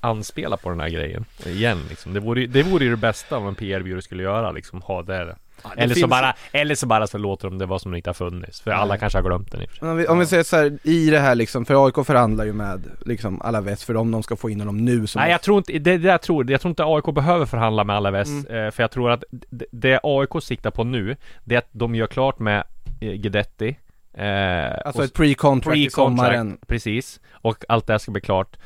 anspela 0.00 0.56
på 0.56 0.70
den 0.70 0.80
här 0.80 0.88
grejen 0.88 1.24
igen 1.46 1.82
liksom. 1.88 2.14
Det 2.14 2.20
vore, 2.20 2.46
det 2.46 2.62
vore 2.62 2.84
ju 2.84 2.90
det 2.90 2.96
bästa 2.96 3.36
om 3.36 3.46
en 3.46 3.54
PR-byrå 3.54 4.00
skulle 4.02 4.22
göra 4.22 4.52
liksom, 4.52 4.82
ha 4.82 5.02
det. 5.02 5.36
Det 5.62 5.82
eller, 5.82 5.94
så 5.94 6.06
bara, 6.06 6.34
eller 6.52 6.74
så 6.74 6.86
bara 6.86 7.06
så 7.06 7.18
låter 7.18 7.48
de 7.48 7.58
det 7.58 7.66
vara 7.66 7.78
som 7.78 7.90
det 7.92 7.96
inte 7.98 8.10
har 8.10 8.14
funnits, 8.14 8.60
för 8.60 8.70
alla 8.70 8.96
kanske 8.98 9.18
har 9.18 9.22
glömt 9.24 9.52
den 9.52 9.62
i 9.62 9.64
och 9.66 9.70
för 9.70 9.76
sig. 9.76 9.88
Om 9.88 9.96
vi, 9.96 10.06
om 10.06 10.18
vi 10.18 10.26
säger 10.26 10.42
så 10.42 10.56
här, 10.56 10.78
i 10.82 11.10
det 11.10 11.18
här 11.18 11.34
liksom, 11.34 11.64
för 11.64 11.86
AIK 11.86 12.06
förhandlar 12.06 12.44
ju 12.44 12.52
med 12.52 12.84
liksom 13.06 13.42
alla 13.42 13.60
väst 13.60 13.82
för 13.82 13.96
om 13.96 14.10
de 14.10 14.22
ska 14.22 14.36
få 14.36 14.50
in 14.50 14.60
honom 14.60 14.84
nu 14.84 15.06
så 15.06 15.18
Nej 15.18 15.30
jag 15.30 15.42
tror 15.42 15.58
inte, 15.58 15.72
det, 15.78 15.98
det 15.98 16.08
jag 16.08 16.22
tror, 16.22 16.50
jag 16.50 16.60
tror 16.60 16.70
inte 16.70 16.84
AIK 16.84 17.14
behöver 17.14 17.46
förhandla 17.46 17.84
med 17.84 17.96
Alaves 17.96 18.28
Mm. 18.28 18.64
eh, 18.66 18.70
För 18.70 18.82
jag 18.82 18.90
tror 18.90 19.10
att 19.10 19.24
det, 19.30 19.64
det 19.72 20.00
AIK 20.02 20.42
siktar 20.42 20.70
på 20.70 20.84
nu 20.84 21.16
Det 21.44 21.54
är 21.54 21.58
att 21.58 21.68
de 21.72 21.94
gör 21.94 22.06
klart 22.06 22.38
med 22.38 22.64
eh, 23.00 23.12
Guidetti 23.12 23.76
eh, 24.14 24.72
Alltså 24.84 24.98
och- 24.98 25.04
ett 25.04 25.14
pre-contract 25.14 25.76
i 25.76 25.88
Pre-contract, 25.88 25.90
sommaren. 25.94 26.58
Precis, 26.66 27.20
och 27.32 27.64
allt 27.68 27.86
det 27.86 27.92
här 27.92 27.98
ska 27.98 28.12
bli 28.12 28.20
klart 28.20 28.56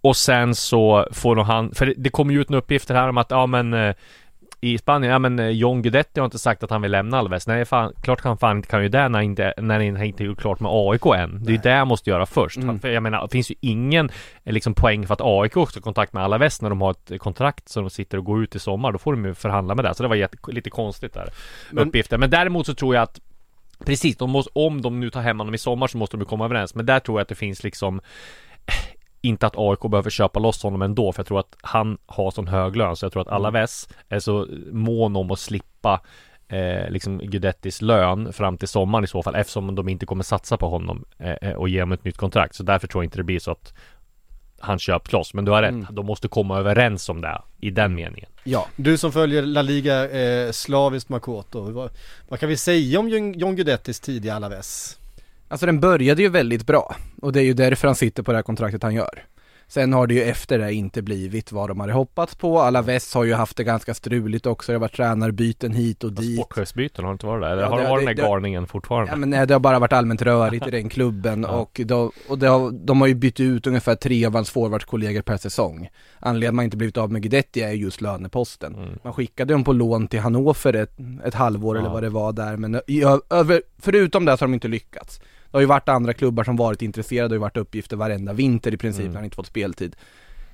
Och 0.00 0.16
sen 0.16 0.54
så 0.54 1.06
får 1.12 1.36
nog 1.36 1.44
han, 1.46 1.74
för 1.74 1.86
det, 1.86 1.94
det 1.96 2.10
kommer 2.10 2.34
ju 2.34 2.40
ut 2.40 2.48
några 2.48 2.58
uppgifter 2.62 2.94
här 2.94 3.08
om 3.08 3.18
att, 3.18 3.30
ja 3.30 3.46
men 3.46 3.74
eh, 3.74 3.94
i 4.62 4.78
Spanien, 4.78 5.12
ja 5.12 5.18
men 5.18 5.38
eh, 5.38 5.48
John 5.48 5.82
Guidetti 5.82 6.20
har 6.20 6.24
inte 6.24 6.38
sagt 6.38 6.62
att 6.62 6.70
han 6.70 6.82
vill 6.82 6.90
lämna 6.90 7.18
Alves. 7.18 7.46
Nej 7.46 7.64
fan, 7.64 7.92
klart 8.02 8.20
han 8.20 8.38
fan 8.38 8.56
inte 8.56 8.68
kan 8.68 8.82
ju 8.82 8.88
det 8.88 9.08
när 9.08 9.18
han 9.18 9.22
inte, 9.22 9.54
när 9.56 9.74
han 9.74 10.02
inte 10.02 10.24
gjort 10.24 10.40
klart 10.40 10.60
med 10.60 10.70
AIK 10.74 11.06
än. 11.06 11.44
Det 11.44 11.50
är 11.50 11.52
ju 11.52 11.60
det 11.62 11.72
han 11.72 11.88
måste 11.88 12.10
göra 12.10 12.26
först. 12.26 12.56
Mm. 12.56 12.80
För 12.80 12.88
jag 12.88 13.02
menar, 13.02 13.22
det 13.22 13.28
finns 13.28 13.50
ju 13.50 13.54
ingen 13.60 14.10
eh, 14.44 14.52
liksom 14.52 14.74
poäng 14.74 15.06
för 15.06 15.14
att 15.14 15.20
AIK 15.20 15.56
också 15.56 15.78
har 15.78 15.82
kontakt 15.82 16.12
med 16.12 16.22
Alaves 16.24 16.62
när 16.62 16.70
de 16.70 16.80
har 16.80 16.90
ett 16.90 17.20
kontrakt 17.20 17.68
som 17.68 17.84
de 17.84 17.90
sitter 17.90 18.18
och 18.18 18.24
går 18.24 18.42
ut 18.42 18.54
i 18.54 18.58
sommar. 18.58 18.92
Då 18.92 18.98
får 18.98 19.12
de 19.12 19.24
ju 19.24 19.34
förhandla 19.34 19.74
med 19.74 19.84
det, 19.84 19.94
så 19.94 20.02
det 20.02 20.08
var 20.08 20.16
jätte, 20.16 20.36
lite 20.48 20.70
konstigt 20.70 21.14
där 21.14 21.28
Men- 21.70 21.88
Uppgifter, 21.88 22.18
men 22.18 22.30
däremot 22.30 22.66
så 22.66 22.74
tror 22.74 22.94
jag 22.94 23.02
att 23.02 23.20
Precis, 23.84 24.16
de 24.16 24.30
måste, 24.30 24.50
om 24.54 24.82
de 24.82 25.00
nu 25.00 25.10
tar 25.10 25.20
hem 25.20 25.38
honom 25.38 25.54
i 25.54 25.58
sommar 25.58 25.86
så 25.86 25.98
måste 25.98 26.16
de 26.16 26.24
komma 26.24 26.44
överens. 26.44 26.74
Men 26.74 26.86
där 26.86 27.00
tror 27.00 27.18
jag 27.18 27.22
att 27.22 27.28
det 27.28 27.34
finns 27.34 27.62
liksom 27.64 28.00
inte 29.20 29.46
att 29.46 29.54
AIK 29.56 29.80
behöver 29.90 30.10
köpa 30.10 30.40
loss 30.40 30.62
honom 30.62 30.82
ändå 30.82 31.12
för 31.12 31.20
jag 31.20 31.26
tror 31.26 31.40
att 31.40 31.56
han 31.62 31.98
har 32.06 32.30
sån 32.30 32.48
hög 32.48 32.76
lön 32.76 32.96
så 32.96 33.04
jag 33.04 33.12
tror 33.12 33.22
att 33.22 33.28
Alaves 33.28 33.88
är 34.08 34.18
så 34.18 34.46
mån 34.72 35.16
om 35.16 35.30
att 35.30 35.38
slippa 35.38 36.00
eh, 36.48 36.90
liksom 36.90 37.18
Guidettis 37.18 37.82
lön 37.82 38.32
fram 38.32 38.58
till 38.58 38.68
sommaren 38.68 39.04
i 39.04 39.08
så 39.08 39.22
fall 39.22 39.34
eftersom 39.34 39.74
de 39.74 39.88
inte 39.88 40.06
kommer 40.06 40.24
satsa 40.24 40.56
på 40.56 40.68
honom 40.68 41.04
eh, 41.18 41.30
eh, 41.42 41.52
och 41.52 41.68
ge 41.68 41.80
honom 41.80 41.92
ett 41.92 42.04
nytt 42.04 42.16
kontrakt 42.16 42.54
så 42.54 42.62
därför 42.62 42.86
tror 42.88 43.02
jag 43.02 43.06
inte 43.06 43.16
det 43.18 43.24
blir 43.24 43.38
så 43.38 43.50
att 43.50 43.74
han 44.62 44.78
köps 44.78 45.12
loss 45.12 45.34
men 45.34 45.44
du 45.44 45.50
har 45.52 45.62
rätt, 45.62 45.70
Mm. 45.70 45.86
de 45.90 46.06
måste 46.06 46.28
komma 46.28 46.58
överens 46.58 47.08
om 47.08 47.20
det 47.20 47.42
i 47.60 47.70
den 47.70 47.94
meningen 47.94 48.30
Ja. 48.44 48.66
Du 48.76 48.98
som 48.98 49.12
följer 49.12 49.42
La 49.42 49.62
Liga 49.62 50.10
eh, 50.10 50.50
slaviskt 50.52 51.08
Makoto, 51.08 51.60
vad, 51.60 51.90
vad 52.28 52.40
kan 52.40 52.48
vi 52.48 52.56
säga 52.56 53.00
om 53.00 53.08
John 53.08 53.32
John 53.38 53.56
Guidettis 53.56 54.00
tidiga 54.00 54.34
Alaves? 54.34 54.96
Alltså 55.50 55.66
den 55.66 55.80
började 55.80 56.22
ju 56.22 56.28
väldigt 56.28 56.66
bra 56.66 56.96
och 57.22 57.32
det 57.32 57.40
är 57.40 57.44
ju 57.44 57.52
därför 57.54 57.88
han 57.88 57.94
sitter 57.94 58.22
på 58.22 58.32
det 58.32 58.38
här 58.38 58.42
kontraktet 58.42 58.82
han 58.82 58.94
gör. 58.94 59.24
Sen 59.68 59.92
har 59.92 60.06
det 60.06 60.14
ju 60.14 60.22
efter 60.22 60.58
det 60.58 60.72
inte 60.74 61.02
blivit 61.02 61.52
vad 61.52 61.70
de 61.70 61.80
hade 61.80 61.92
hoppats 61.92 62.34
på. 62.34 62.60
Alaves 62.60 63.14
har 63.14 63.24
ju 63.24 63.34
haft 63.34 63.56
det 63.56 63.64
ganska 63.64 63.94
struligt 63.94 64.46
också. 64.46 64.72
Det 64.72 64.76
har 64.76 64.80
varit 64.80 64.96
tränarbyten 64.96 65.72
hit 65.72 66.04
och 66.04 66.12
dit. 66.12 66.40
Sportchefsbyten 66.40 67.04
har 67.04 67.12
det 67.12 67.14
inte 67.14 67.26
varit 67.26 67.42
det? 67.42 67.48
Eller 67.48 67.62
Ja, 67.62 67.68
har 67.68 67.76
det, 67.78 67.82
det- 67.84 67.90
varit 67.90 68.06
det- 68.06 68.14
den 68.14 68.24
här 68.24 68.30
garningen 68.32 68.66
fortfarande? 68.66 69.12
Ja 69.12 69.16
men 69.16 69.30
nej, 69.30 69.46
det 69.46 69.54
har 69.54 69.60
bara 69.60 69.78
varit 69.78 69.92
allmänt 69.92 70.22
rörigt 70.22 70.66
i 70.66 70.70
den 70.70 70.88
klubben 70.88 71.42
Ja. 71.42 71.48
och, 71.48 71.80
då, 71.84 72.12
och 72.28 72.38
det 72.38 72.46
har, 72.48 72.70
de 72.70 73.00
har 73.00 73.08
ju 73.08 73.14
bytt 73.14 73.40
ut 73.40 73.66
ungefär 73.66 73.94
tre 73.94 74.26
av 74.26 74.34
hans 74.34 74.50
forwardskollegor 74.50 75.22
per 75.22 75.36
säsong. 75.36 75.88
Anledningen 76.18 76.50
att 76.50 76.54
man 76.54 76.64
inte 76.64 76.76
blivit 76.76 76.96
av 76.96 77.12
med 77.12 77.22
Guidetti 77.22 77.60
är 77.62 77.72
just 77.72 78.00
löneposten. 78.00 78.74
Mm. 78.74 78.98
Man 79.04 79.12
skickade 79.12 79.54
dem 79.54 79.64
på 79.64 79.72
lån 79.72 80.08
till 80.08 80.20
Hannover 80.20 80.76
ett, 80.76 80.96
ett 81.24 81.34
halvår 81.34 81.76
Ja. 81.76 81.80
eller 81.80 81.90
vad 81.90 82.02
det 82.02 82.10
var 82.10 82.32
där 82.32 82.56
men 82.56 82.80
i, 82.86 83.02
över, 83.30 83.62
förutom 83.78 84.24
det 84.24 84.36
så 84.36 84.42
har 84.42 84.48
de 84.48 84.54
inte 84.54 84.68
lyckats. 84.68 85.20
Det 85.50 85.56
har 85.56 85.60
ju 85.60 85.66
varit 85.66 85.88
andra 85.88 86.12
klubbar 86.12 86.44
som 86.44 86.56
varit 86.56 86.82
intresserade, 86.82 87.28
det 87.28 87.32
har 87.32 87.36
ju 87.36 87.40
varit 87.40 87.56
uppgifter 87.56 87.96
varenda 87.96 88.32
vinter 88.32 88.74
i 88.74 88.76
princip 88.76 89.00
Mm. 89.00 89.12
när 89.12 89.18
han 89.18 89.24
inte 89.24 89.36
fått 89.36 89.46
speltid. 89.46 89.96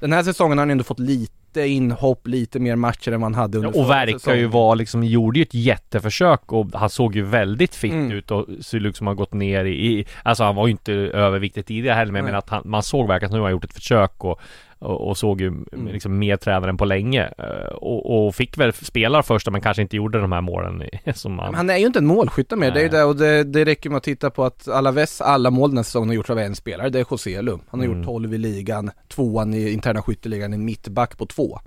Den 0.01 0.13
här 0.13 0.23
säsongen 0.23 0.59
har 0.59 0.63
han 0.63 0.71
ändå 0.71 0.85
fått 0.85 0.99
lite 0.99 1.67
inhopp, 1.67 2.27
lite 2.27 2.59
mer 2.59 2.77
matcher 2.77 3.13
än 3.13 3.21
vad 3.21 3.33
han 3.33 3.35
hade 3.35 3.59
under 3.59 3.73
Ja, 3.75 3.83
och 3.85 3.91
verkar 3.91 4.35
ju 4.35 4.47
vara 4.47 4.75
liksom, 4.75 5.03
gjorde 5.05 5.39
ju 5.39 5.43
ett 5.43 5.55
jätteförsök 5.55 6.53
och 6.53 6.67
han 6.75 6.91
såg 6.91 7.15
ju 7.17 7.23
väldigt 7.23 7.75
fit 7.75 7.93
Mm. 7.93 8.13
ut 8.13 8.31
och 8.31 8.47
så 8.61 8.79
liksom 8.79 9.07
har 9.07 9.15
gått 9.15 9.33
ner 9.33 9.65
i, 9.65 10.07
Alltså 10.23 10.45
han 10.45 10.55
var 10.55 10.67
ju 10.67 10.71
inte 10.71 10.93
överviktig 10.93 11.67
tidigare 11.67 11.95
heller 11.97 12.13
men 12.13 12.25
menar 12.25 12.39
att 12.39 12.49
han, 12.49 12.63
man 12.65 12.83
såg 12.83 13.09
verkligen 13.09 13.29
att 13.31 13.33
nu 13.35 13.39
har 13.39 13.45
han 13.47 13.53
gjort 13.53 13.65
ett 13.65 13.75
försök 13.75 14.25
och 14.25 14.41
och, 14.79 15.09
och 15.09 15.19
såg 15.19 15.41
ju 15.41 15.47
Mm. 15.47 15.87
liksom 15.87 16.19
mer 16.19 16.37
tränare 16.37 16.71
än 16.71 16.77
på 16.77 16.85
länge 16.85 17.23
eh, 17.39 17.75
och, 17.75 18.27
och 18.27 18.35
fick 18.35 18.59
väl 18.59 18.73
spela 18.73 19.23
första 19.23 19.51
men 19.51 19.61
kanske 19.61 19.83
inte 19.83 19.97
gjorde 19.97 20.21
de 20.21 20.33
här 20.33 20.41
målen 20.41 20.83
som 21.15 21.37
Men 21.37 21.55
han 21.55 21.71
är 21.71 21.77
ju 21.77 21.87
inte 21.87 21.99
en 21.99 22.07
målskytt 22.07 22.59
mer, 22.59 22.71
det 22.71 22.81
är 22.81 22.83
ju 22.83 22.89
det 22.89 23.05
och 23.05 23.17
det, 23.17 23.45
det 23.45 23.65
räcker 23.65 23.91
med 23.91 23.97
att 23.97 24.03
titta 24.03 24.31
på 24.31 24.45
att 24.45 24.69
Alaves 24.69 25.21
alla 25.21 25.51
mål 25.51 25.71
den 25.71 25.77
här 25.79 25.85
säsongen 25.85 26.09
har 26.09 26.15
gjorts 26.15 26.31
av 26.31 26.39
en 26.39 26.55
spelare, 26.55 26.89
det 26.89 26.99
är 27.01 27.07
Joselu. 27.11 27.59
Han 27.69 27.81
har 27.81 27.87
Mm. 27.87 27.99
gjort 27.99 28.07
12 28.07 28.35
i 28.35 28.39
ligan, 28.39 28.91
tvåan 29.09 29.55
i 29.55 29.71
interna 29.71 30.03
skytteligan, 30.03 30.53
en 30.53 30.65
mittback 30.65 31.19
på 31.19 31.27
två. 31.27 31.59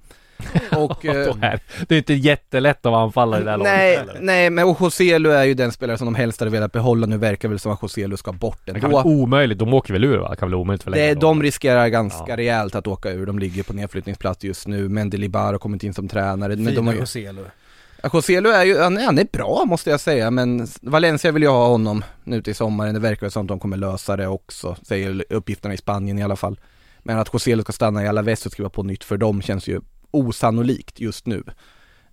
Och, 0.78 1.06
eh, 1.06 1.36
Det 1.88 1.96
är 1.96 1.98
inte 1.98 2.14
jättelätt 2.14 2.86
att 2.86 2.92
vara 2.92 3.04
anfallare 3.04 3.42
i 3.42 3.44
det 3.44 3.50
här 3.52 3.58
laget 3.58 3.74
nej, 3.74 3.98
heller. 3.98 4.18
nej, 4.22 4.50
men 4.50 4.66
och 4.66 4.78
Joselu 4.82 5.30
är 5.32 5.44
ju 5.44 5.54
den 5.54 5.72
spelare 5.72 5.98
som 5.98 6.06
de 6.06 6.16
helst 6.16 6.40
hade 6.40 6.52
velat 6.52 6.72
behålla, 6.72 7.08
nu 7.08 7.18
verkar 7.18 7.50
väl 7.50 7.60
som 7.60 7.72
att 7.72 7.80
Joselu 7.82 8.18
ska 8.18 8.32
bort 8.32 8.60
Det 8.66 8.72
kan 8.72 8.84
ändå. 8.84 9.02
omöjligt, 9.04 9.60
de 9.60 9.74
åker 9.74 9.94
väl 9.94 10.04
ur 10.04 10.18
va? 10.18 10.30
Det 10.30 10.36
kan 10.36 10.50
väl 10.50 10.56
omöjligt 10.56 10.84
för 10.84 10.92
Det, 10.92 10.98
länge 10.98 11.14
de 11.16 11.44
riskerar 11.44 11.88
ganska 11.88 12.24
Ja. 12.28 12.38
rejält 12.38 12.76
att 12.76 12.88
åka 12.88 13.12
ur, 13.12 13.26
de 13.26 13.40
ligger 13.40 13.64
på 13.64 13.74
nedflyttningsplats 13.74 14.44
just 14.44 14.68
nu, 14.68 14.90
Mendelibar 14.90 15.52
har 15.52 15.58
kommit 15.58 15.84
in 15.84 15.94
som 15.94 16.08
tränare, 16.08 16.56
men 16.56 16.66
de 16.76 16.88
har 16.88 16.94
Fina 16.94 16.94
ju 16.94 17.00
Joselu. 17.00 17.42
Joselu 18.14 18.50
är 18.50 18.66
ju, 18.66 18.80
han, 18.80 18.98
är- 18.98 19.06
han 19.06 19.18
är 19.20 19.28
bra 19.32 19.64
måste 19.66 19.90
jag 19.90 20.00
säga 20.00 20.32
men 20.32 20.68
Valencia 20.82 21.32
vill 21.32 21.44
ju 21.44 21.50
ha 21.50 21.68
honom 21.68 22.04
nu 22.24 22.42
till 22.42 22.56
sommaren. 22.56 22.94
Det 22.94 23.00
verkar 23.00 23.30
som 23.30 23.42
att 23.42 23.48
de 23.48 23.60
kommer 23.60 23.78
lösa 23.78 24.18
det 24.18 24.28
också, 24.28 24.76
säger 24.84 25.24
uppgifterna 25.30 25.74
i 25.74 25.78
Spanien 25.78 26.20
i 26.20 26.24
alla 26.24 26.36
fall. 26.36 26.60
Men 27.04 27.18
att 27.20 27.30
Joselu 27.34 27.62
ska 27.62 27.72
stanna 27.72 28.04
i 28.04 28.08
Alaves 28.08 28.46
och 28.46 28.52
skriva 28.52 28.70
på 28.70 28.84
nytt 28.84 29.04
för 29.04 29.18
dem 29.18 29.42
känns 29.42 29.68
ju 29.68 29.82
osannolikt 30.12 31.00
just 31.00 31.26
nu. 31.26 31.44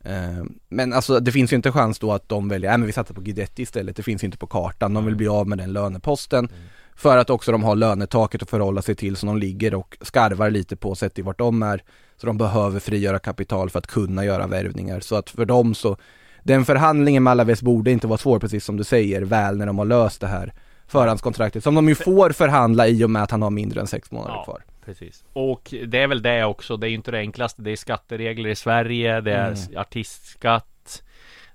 Eh, 0.04 0.44
Men 0.68 0.92
alltså 0.92 1.20
det 1.20 1.32
finns 1.32 1.52
ju 1.52 1.56
inte 1.56 1.72
chans 1.72 1.98
då 1.98 2.12
att 2.12 2.28
de 2.28 2.48
väljer, 2.48 2.70
nej 2.70 2.78
men 2.78 2.86
vi 2.86 2.92
satsar 2.92 3.14
på 3.14 3.20
Guidetti 3.20 3.62
istället, 3.62 3.96
det 3.96 4.02
finns 4.02 4.24
inte 4.24 4.38
på 4.38 4.46
kartan. 4.46 4.94
De 4.94 5.04
vill 5.04 5.16
bli 5.16 5.28
av 5.28 5.48
med 5.48 5.58
den 5.58 5.72
löneposten. 5.72 6.48
För 6.96 7.16
att 7.18 7.30
också 7.30 7.52
de 7.52 7.64
har 7.64 7.76
lönetaket 7.76 8.42
att 8.42 8.50
förhålla 8.50 8.82
sig 8.82 8.94
till 8.94 9.16
som 9.16 9.26
de 9.26 9.38
ligger 9.38 9.74
och 9.74 9.96
skarvar 10.00 10.50
lite 10.50 10.76
på 10.76 10.94
sett 10.94 11.18
i 11.18 11.22
vart 11.22 11.38
de 11.38 11.62
är. 11.62 11.82
Så 12.20 12.26
de 12.26 12.38
behöver 12.38 12.80
frigöra 12.80 13.18
kapital 13.18 13.70
för 13.70 13.78
att 13.78 13.86
kunna 13.86 14.24
göra 14.24 14.46
värvningar. 14.46 15.00
Så 15.00 15.16
att 15.16 15.30
för 15.30 15.44
dem 15.44 15.74
så, 15.74 15.96
den 16.42 16.64
förhandlingen 16.64 17.22
med 17.22 17.30
Alaves 17.30 17.62
borde 17.62 17.90
inte 17.90 18.06
vara 18.06 18.18
svår 18.18 18.38
precis 18.38 18.64
som 18.64 18.76
du 18.76 18.84
säger, 18.84 19.22
väl 19.22 19.56
när 19.56 19.66
de 19.66 19.78
har 19.78 19.84
löst 19.84 20.20
det 20.20 20.26
här 20.26 20.52
förhandskontraktet. 20.86 21.64
Som 21.64 21.74
de 21.74 21.88
ju 21.88 21.94
får 21.94 22.30
förhandla 22.30 22.86
i 22.88 23.04
och 23.04 23.10
med 23.10 23.22
att 23.22 23.30
han 23.30 23.42
har 23.42 23.50
mindre 23.50 23.80
än 23.80 23.86
sex 23.86 24.10
månader 24.10 24.34
Ja. 24.34 24.44
kvar. 24.44 24.62
Precis. 24.86 25.24
Och 25.32 25.74
det 25.86 25.98
är 25.98 26.06
väl 26.06 26.22
det 26.22 26.44
också. 26.44 26.76
Det 26.76 26.88
är 26.88 26.90
inte 26.90 27.10
det 27.10 27.18
enklaste. 27.18 27.62
Det 27.62 27.70
är 27.70 27.76
skatteregler 27.76 28.50
i 28.50 28.54
Sverige. 28.54 29.20
Det 29.20 29.32
är 29.32 29.46
Mm. 29.46 29.80
artistskatt. 29.80 30.66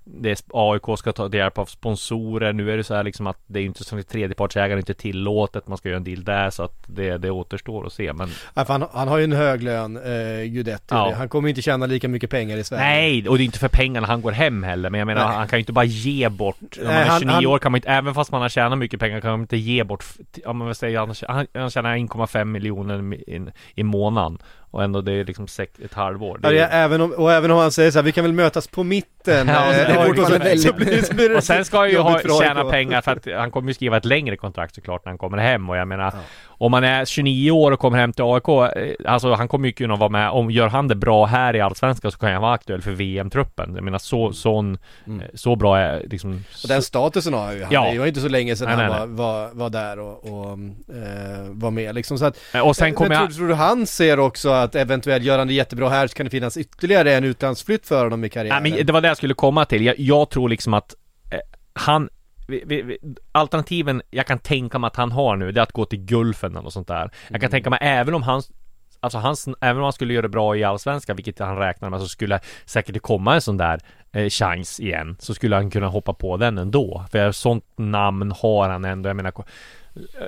Det 0.04 0.30
är 0.30 0.36
AIK 0.52 0.98
ska 0.98 1.12
ta 1.12 1.28
hjälp 1.32 1.58
av 1.58 1.66
sponsorer. 1.66 2.52
Nu 2.52 2.70
är 2.72 2.76
det 2.76 2.84
så 2.84 2.94
här 2.94 3.02
liksom 3.02 3.26
att 3.26 3.38
det 3.46 3.60
är 3.60 3.64
inte 3.64 3.84
som 3.84 4.02
tredjepartsägare 4.02 4.78
inte 4.78 4.94
tillåtet. 4.94 5.68
Man 5.68 5.78
ska 5.78 5.88
göra 5.88 5.96
en 5.96 6.04
deal 6.04 6.24
där 6.24 6.50
så 6.50 6.62
att 6.62 6.84
det, 6.86 7.18
det 7.18 7.30
återstår 7.30 7.86
att 7.86 7.92
se. 7.92 8.12
Men 8.12 8.28
Ja, 8.54 8.64
han, 8.68 8.84
han 8.92 9.08
har 9.08 9.18
ju 9.18 9.24
en 9.24 9.32
hög 9.32 9.62
lön, 9.62 9.96
eh, 9.96 10.44
Guidetti. 10.44 10.84
Ja. 10.88 11.14
Han 11.16 11.28
kommer 11.28 11.48
inte 11.48 11.62
tjäna 11.62 11.86
lika 11.86 12.08
mycket 12.08 12.30
pengar 12.30 12.56
i 12.56 12.64
Sverige. 12.64 12.84
nej, 12.84 13.28
och 13.28 13.36
det 13.38 13.42
är 13.42 13.44
inte 13.44 13.58
för 13.58 13.68
pengarna 13.68 14.06
han 14.06 14.22
går 14.22 14.32
hem 14.32 14.62
heller. 14.62 14.90
Men 14.90 14.98
jag 14.98 15.06
menar, 15.06 15.28
Nej. 15.28 15.36
han 15.36 15.48
kan 15.48 15.58
ju 15.58 15.60
inte 15.60 15.72
bara 15.72 15.84
ge 15.84 16.28
bort. 16.28 16.56
När 16.78 16.84
man 16.84 16.94
är 16.94 17.04
han- 17.06 17.20
29 17.20 17.32
han- 17.34 17.46
år 17.46 17.58
kan 17.58 17.72
man 17.72 17.78
inte, 17.78 17.88
även 17.88 18.14
fast 18.14 18.32
man 18.32 18.42
har 18.42 18.48
tjänat 18.48 18.78
mycket 18.78 19.00
pengar 19.00 19.20
kan 19.20 19.30
man 19.30 19.40
inte 19.40 19.56
ge 19.56 19.84
bort. 19.84 20.04
Om 20.46 20.56
man 20.56 20.74
han, 20.82 21.14
han, 21.28 21.46
han 21.54 21.70
tjänar 21.70 21.96
1,5 21.96 22.44
miljoner 22.44 23.14
i, 23.14 23.46
i 23.74 23.82
månaden. 23.82 24.38
Och 24.72 24.82
ändå 24.84 25.00
det 25.00 25.12
är 25.12 25.24
liksom 25.24 25.48
sex, 25.48 25.72
ett 25.84 25.94
halvår. 25.94 26.38
Det 26.42 26.52
Ja, 26.54 26.64
är- 26.66 26.68
är, 26.68 26.84
även 26.84 27.00
om, 27.00 27.12
och 27.12 27.32
även 27.32 27.50
om 27.50 27.58
han 27.58 27.72
säger 27.72 27.90
så 27.90 27.98
här, 27.98 28.04
vi 28.04 28.12
kan 28.12 28.24
väl 28.24 28.32
mötas 28.32 28.68
på 28.68 28.84
mitten. 28.84 29.08
Ja, 29.48 29.66
det 29.70 29.74
är 29.74 30.04
fortfarande 30.06 30.38
väldigt- 30.38 31.36
Och 31.36 31.44
sen 31.44 31.64
ska 31.64 31.78
han 31.78 31.90
ju 31.90 31.98
ha, 31.98 32.18
tjäna 32.40 32.64
pengar 32.64 33.00
för 33.00 33.12
att 33.12 33.26
han 33.36 33.50
kommer 33.50 33.68
ju 33.68 33.74
skriva 33.74 33.96
ett 33.96 34.04
längre 34.04 34.36
kontrakt 34.36 34.74
såklart 34.74 35.04
när 35.04 35.10
han 35.10 35.18
kommer 35.18 35.38
hem 35.38 35.70
och 35.70 35.76
jag 35.76 35.88
menar 35.88 36.14
Om 36.62 36.70
man 36.70 36.84
är 36.84 37.04
29 37.04 37.50
år 37.50 37.72
och 37.72 37.78
kommer 37.80 37.98
hem 37.98 38.12
till 38.12 38.24
AIK 38.24 38.48
eh, 38.48 39.12
Alltså 39.12 39.34
han 39.34 39.48
kommer 39.48 39.66
ju 39.66 39.72
kunna 39.72 39.96
vara 39.96 40.08
med 40.08 40.30
Om 40.30 40.50
gör 40.50 40.68
han 40.68 40.88
det 40.88 40.94
bra 40.94 41.26
här 41.26 41.56
i 41.56 41.60
Allsvenskan 41.60 42.12
så 42.12 42.18
kan 42.18 42.32
han 42.32 42.42
vara 42.42 42.52
aktuell 42.52 42.82
för 42.82 42.90
VM-truppen 42.90 43.74
Jag 43.74 43.84
menar 43.84 43.98
så, 43.98 44.32
sån, 44.32 44.78
Mm. 45.06 45.20
eh, 45.20 45.26
så 45.34 45.56
bra 45.56 45.78
är 45.78 46.02
liksom 46.10 46.44
Och 46.62 46.68
den 46.68 46.82
statusen 46.82 47.34
har 47.34 47.44
han 47.44 47.54
ju. 47.56 47.62
Han 47.62 47.72
Ja. 47.72 47.90
Det 47.92 47.98
var 47.98 48.04
ju 48.04 48.08
inte 48.08 48.20
så 48.20 48.28
länge 48.28 48.56
sedan 48.56 48.68
Nej, 48.68 48.76
han 48.76 48.98
nej, 48.98 49.16
var, 49.16 49.46
var, 49.46 49.50
var 49.54 49.70
där 49.70 49.98
och, 49.98 50.24
och 50.24 50.52
eh, 50.96 51.44
var 51.50 51.70
med 51.70 51.94
liksom. 51.94 52.18
Så 52.18 52.24
att, 52.24 52.38
Eh, 52.54 52.60
Och 52.60 52.76
sen 52.76 52.94
kommer 52.94 53.10
tror, 53.16 53.26
jag 53.28 53.34
tror 53.36 53.48
du 53.48 53.54
han 53.54 53.86
ser 53.86 54.18
också 54.20 54.50
att 54.50 54.74
eventuellt 54.74 55.24
gör 55.24 55.38
han 55.38 55.46
det 55.46 55.54
jättebra 55.54 55.88
här 55.88 56.06
så 56.06 56.14
kan 56.14 56.26
det 56.26 56.30
finnas 56.30 56.56
ytterligare 56.56 57.14
en 57.14 57.24
utlandsflytt 57.24 57.86
för 57.86 58.04
honom 58.04 58.24
i 58.24 58.28
karriären? 58.28 58.62
Nej 58.62 58.72
men 58.72 58.86
det 58.86 58.92
var 58.92 59.00
det 59.00 59.08
jag 59.08 59.16
skulle 59.16 59.34
komma 59.34 59.64
till 59.64 59.84
Jag, 59.84 59.98
jag 59.98 60.30
tror 60.30 60.48
liksom 60.48 60.74
att 60.74 60.94
eh, 61.32 61.38
Han 61.74 62.08
vi, 62.66 62.82
vi, 62.82 62.98
Alternativen 63.32 64.02
jag 64.10 64.26
kan 64.26 64.38
tänka 64.38 64.78
mig 64.78 64.88
att 64.88 64.96
han 64.96 65.12
har 65.12 65.36
nu 65.36 65.52
Det 65.52 65.60
är 65.60 65.62
att 65.62 65.72
gå 65.72 65.84
till 65.84 66.04
Gulfen 66.04 66.50
eller 66.50 66.62
något 66.62 66.72
sånt 66.72 66.88
där 66.88 67.10
Jag 67.28 67.40
kan 67.40 67.50
tänka 67.50 67.70
mig 67.70 67.78
även 67.82 68.14
om 68.14 68.22
han 68.22 68.42
Alltså 69.00 69.18
hans, 69.18 69.48
även 69.60 69.76
om 69.76 69.82
han 69.82 69.92
skulle 69.92 70.14
göra 70.14 70.22
det 70.22 70.28
bra 70.28 70.56
i 70.56 70.64
Allsvenskan, 70.64 71.16
vilket 71.16 71.38
han 71.38 71.56
räknar 71.56 71.90
med, 71.90 72.00
så 72.00 72.08
skulle 72.08 72.40
säkert 72.64 72.94
det 72.94 73.00
komma 73.00 73.34
en 73.34 73.40
sån 73.40 73.56
där 73.56 73.80
eh, 74.12 74.28
chans 74.28 74.80
igen. 74.80 75.16
Så 75.18 75.34
skulle 75.34 75.56
han 75.56 75.70
kunna 75.70 75.88
hoppa 75.88 76.12
på 76.14 76.36
den 76.36 76.58
ändå. 76.58 77.04
För 77.12 77.32
sånt 77.32 77.64
namn 77.76 78.32
har 78.42 78.68
han 78.68 78.84
ändå. 78.84 79.08
Jag 79.08 79.16
menar, 79.16 79.32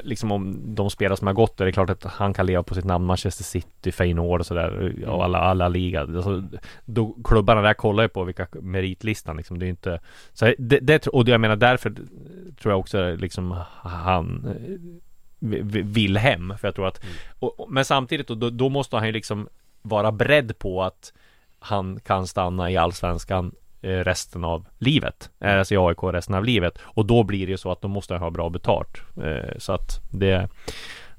liksom 0.02 0.32
om 0.32 0.74
de 0.74 0.90
spelare 0.90 1.16
som 1.16 1.26
har 1.26 1.34
gått 1.34 1.56
där, 1.56 1.64
det 1.64 1.70
är 1.70 1.72
klart 1.72 1.90
att 1.90 2.04
han 2.04 2.34
kan 2.34 2.46
leva 2.46 2.62
på 2.62 2.74
sitt 2.74 2.84
namn. 2.84 3.04
Manchester 3.04 3.44
City, 3.44 3.92
Feyenoord 3.92 4.40
och 4.40 4.46
sådär. 4.46 4.94
Och 5.08 5.24
alla, 5.24 5.38
alla 5.38 5.68
liga. 5.68 6.00
Alltså, 6.00 6.44
då, 6.84 7.16
klubbarna 7.24 7.62
där 7.62 7.74
kollar 7.74 8.02
ju 8.02 8.08
på 8.08 8.24
vilka 8.24 8.46
meritlistan 8.52 9.36
liksom. 9.36 9.58
Det 9.58 9.66
är 9.66 9.70
inte... 9.70 10.00
Så 10.32 10.54
det, 10.58 10.78
det, 10.78 11.06
och 11.06 11.28
jag 11.28 11.40
menar 11.40 11.56
därför 11.56 11.90
tror 12.60 12.72
jag 12.72 12.78
också 12.78 13.14
liksom 13.14 13.60
han 13.82 14.44
eh, 14.46 14.78
vi- 15.38 15.60
vi- 15.62 15.82
vill 15.82 16.16
hem. 16.16 16.54
För 16.58 16.68
jag 16.68 16.74
tror 16.74 16.86
att, 16.86 17.04
och, 17.38 17.60
och, 17.60 17.72
men 17.72 17.84
samtidigt 17.84 18.28
då, 18.28 18.50
då, 18.50 18.68
måste 18.68 18.96
han 18.96 19.06
ju 19.06 19.12
liksom 19.12 19.48
vara 19.82 20.12
beredd 20.12 20.58
på 20.58 20.82
att 20.82 21.12
han 21.58 22.00
kan 22.00 22.26
stanna 22.26 22.70
i 22.70 22.76
Allsvenskan 22.76 23.52
resten 23.88 24.44
av 24.44 24.66
livet. 24.78 25.30
Eh, 25.40 25.58
Alltså 25.58 25.74
i 25.74 25.76
AIK 25.76 25.98
resten 26.02 26.34
av 26.34 26.44
livet. 26.44 26.78
Och 26.82 27.06
då 27.06 27.22
blir 27.22 27.46
det 27.46 27.50
ju 27.50 27.58
så 27.58 27.72
att 27.72 27.80
då 27.80 27.88
måste 27.88 28.14
ha 28.14 28.30
bra 28.30 28.50
betalt. 28.50 28.98
Eh, 29.16 29.58
Så 29.58 29.72
att 29.72 30.00
det 30.10 30.48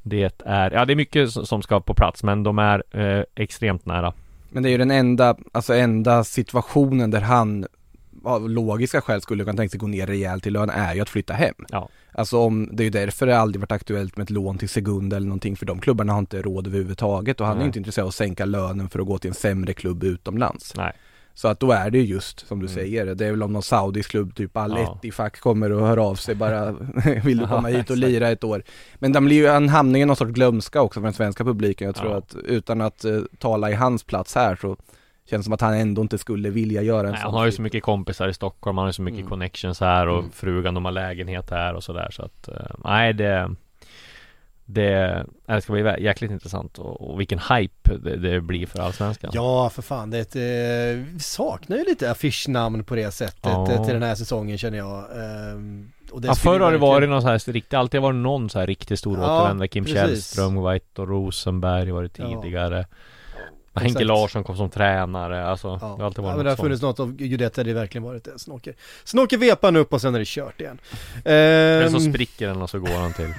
det 0.08 0.42
är, 0.46 0.72
ja 0.72 0.86
det 0.86 0.94
är 0.94 0.96
mycket 0.96 1.32
som 1.32 1.62
ska 1.62 1.80
på 1.80 1.94
plats 1.94 2.24
men 2.24 2.44
de 2.44 2.60
är 2.60 2.84
eh, 2.92 3.24
extremt 3.36 3.86
nära. 3.86 4.14
Men 4.50 4.64
det 4.64 4.70
är 4.70 4.72
ju 4.72 4.78
den 4.78 4.92
enda, 4.92 5.36
alltså 5.52 5.74
enda 5.74 6.24
situationen 6.24 7.12
där 7.12 7.22
han 7.22 7.66
av 8.24 8.50
logiska 8.50 9.02
skäl 9.02 9.22
skulle 9.22 9.44
kunna 9.44 9.58
tänka 9.58 9.72
sig 9.72 9.80
gå 9.80 9.88
ner 9.88 10.08
rejält 10.08 10.48
i 10.48 10.50
lön 10.50 10.70
är 10.70 10.94
ju 10.96 11.02
att 11.02 11.10
flytta 11.10 11.34
hem. 11.34 11.56
Ja. 11.70 11.90
Alltså 12.12 12.38
om, 12.40 12.70
det 12.72 12.84
är 12.84 12.86
ju 12.86 12.90
därför 12.90 13.26
det 13.26 13.38
aldrig 13.40 13.60
varit 13.62 13.72
aktuellt 13.72 14.18
med 14.18 14.24
ett 14.24 14.30
lån 14.30 14.58
till 14.58 14.70
Segunda 14.70 15.18
eller 15.18 15.28
någonting 15.28 15.56
för 15.56 15.66
de 15.66 15.80
klubbarna 15.80 16.14
har 16.14 16.20
inte 16.20 16.42
råd 16.42 16.68
överhuvudtaget 16.68 17.42
och 17.42 17.48
han 17.48 17.56
är 17.56 17.60
Nej. 17.60 17.64
ju 17.66 17.68
inte 17.68 17.80
intresserad 17.80 18.04
av 18.04 18.08
att 18.08 18.16
sänka 18.16 18.46
lönen 18.46 18.90
för 18.90 19.00
att 19.00 19.06
gå 19.08 19.18
till 19.18 19.28
en 19.30 19.34
sämre 19.34 19.74
klubb 19.74 20.04
utomlands. 20.04 20.74
Nej. 20.78 20.94
Så 21.38 21.48
att 21.48 21.60
då 21.60 21.72
är 21.72 21.90
det 21.90 21.98
ju 21.98 22.04
just 22.06 22.48
som 22.48 22.60
du 22.60 22.66
Mm. 22.66 22.76
säger, 22.76 23.06
det 23.16 23.26
är 23.26 23.32
väl 23.32 23.44
om 23.44 23.54
någon 23.54 23.64
saudisk 23.64 24.12
klubb 24.12 24.36
typ 24.36 24.58
Al 24.58 24.72
Ja. 24.78 24.96
Ettifaq 24.98 25.40
kommer 25.40 25.72
och 25.72 25.88
hör 25.88 25.98
av 25.98 26.16
sig 26.16 26.36
bara 26.36 26.72
vill 27.24 27.38
du 27.38 27.48
komma 27.48 27.68
hit 27.68 27.90
och 27.90 27.98
lira 27.98 28.30
ett 28.30 28.44
år. 28.44 28.64
Men 28.96 29.12
den 29.12 29.26
blir 29.26 29.36
ju, 29.36 29.48
han 29.48 29.70
hamnar 29.70 30.00
i 30.00 30.06
någon 30.06 30.16
sorts 30.16 30.32
glömska 30.32 30.82
också 30.82 31.00
för 31.00 31.06
den 31.06 31.14
svenska 31.14 31.44
publiken. 31.44 31.86
Jag 31.86 31.96
tror 31.96 32.12
Ja. 32.12 32.18
att 32.18 32.36
utan 32.46 32.82
att 32.82 33.06
eh, 33.06 33.20
tala 33.40 33.72
i 33.72 33.74
hans 33.74 34.04
plats 34.04 34.36
här 34.36 34.56
så 34.62 34.78
känns 35.30 35.44
som 35.46 35.54
att 35.54 35.62
han 35.62 35.74
ändå 35.74 36.02
inte 36.02 36.18
skulle 36.18 36.50
vilja 36.50 36.82
göra 36.82 37.08
en 37.08 37.12
Nej, 37.14 37.22
sån 37.22 37.26
han 37.32 37.34
har 37.40 37.46
ju 37.46 37.52
flytt. 37.52 37.56
så 37.56 37.62
mycket 37.62 37.84
kompisar 37.84 38.28
i 38.28 38.34
Stockholm, 38.34 38.78
han 38.78 38.84
har 38.84 38.90
ju 38.90 38.94
så 38.94 39.02
mycket 39.02 39.20
Mm. 39.20 39.30
connections 39.30 39.80
här 39.80 40.08
och 40.08 40.20
Mm. 40.20 40.32
frugan 40.32 40.74
de 40.74 40.86
har 40.86 40.92
lägenhet 40.92 41.50
här 41.50 41.74
och 41.74 41.84
sådär 41.84 42.08
så 42.12 42.22
att 42.24 42.48
eh, 42.48 42.54
Nej 42.84 43.14
det 43.14 43.56
Det, 44.68 45.26
det 45.48 45.62
ska 45.62 45.74
bli 45.74 45.82
jäkligt 46.04 46.32
intressant 46.32 46.78
och, 46.80 47.10
och 47.10 47.20
vilken 47.20 47.40
hype 47.40 47.98
det, 47.98 48.16
det 48.16 48.42
blir 48.42 48.66
för 48.66 48.80
Allsvenskan 48.80 49.32
Ja, 49.34 49.70
för 49.70 49.82
fan. 49.82 50.10
Det 50.10 50.18
är 50.18 50.22
ett, 50.22 50.36
eh, 50.36 51.06
vi 51.14 51.20
saknar 51.20 51.78
ju 51.78 51.84
lite 51.84 52.12
affischnamn 52.12 52.84
på 52.84 52.96
det 52.96 53.12
sättet 53.12 53.40
Ja. 53.44 53.72
eh, 53.72 53.84
till 53.86 53.94
den 53.94 54.04
här 54.04 54.16
säsongen 54.16 54.58
känner 54.58 54.78
jag. 54.78 55.04
Ehm, 55.24 55.92
och 56.12 56.22
det 56.22 56.28
Ja, 56.28 56.36
förr 56.36 56.60
har 56.60 56.72
det 56.72 56.78
varit 56.78 57.10
någon 57.10 57.22
så 57.22 57.28
här 57.28 57.52
riktigt, 57.54 57.74
alltid 57.74 58.02
varit 58.02 58.16
någon 58.16 58.50
så 58.50 58.60
här 58.60 58.68
riktigt 58.68 59.00
stor 59.00 59.18
Ja, 59.20 59.38
återvändare 59.38 59.68
Kim 59.68 59.84
precis. 59.86 60.00
Källström, 60.00 60.64
White 60.72 61.02
och 61.02 61.08
Rosenberg 61.08 61.92
var 61.92 62.04
det 62.04 62.20
Ja. 62.20 62.42
tidigare 62.42 62.86
Henke 63.74 63.88
Exakt. 63.90 64.06
Larsson 64.06 64.44
kom 64.44 64.58
som 64.58 64.70
tränare, 64.70 65.46
alltså 65.48 65.68
Ja. 65.68 65.74
det 65.74 65.86
har 65.86 66.04
alltid 66.06 66.20
ja, 66.20 66.24
varit 66.24 66.36
men 66.38 66.46
det 66.46 66.52
har 66.52 66.56
funnits 66.58 66.82
något 66.82 67.00
av 67.00 67.14
Guidetti, 67.14 67.64
det 67.64 67.72
har 67.72 67.80
verkligen 67.80 68.04
varit 68.04 68.24
det. 68.24 68.40
Sen 68.40 68.54
åker, 68.54 68.74
sen 69.04 69.20
åker 69.20 69.38
vepan 69.38 69.76
upp 69.76 69.94
och 69.94 70.02
sen 70.02 70.16
är 70.16 70.20
det 70.20 70.28
kört 70.28 70.62
igen. 70.62 70.80
Eller 71.26 71.90
så 71.90 71.98
Ehm, 71.98 72.14
spricker 72.14 72.48
den 72.48 72.62
och 72.62 72.70
så 72.70 72.80
går 72.80 72.98
han 72.98 73.14
till 73.14 73.34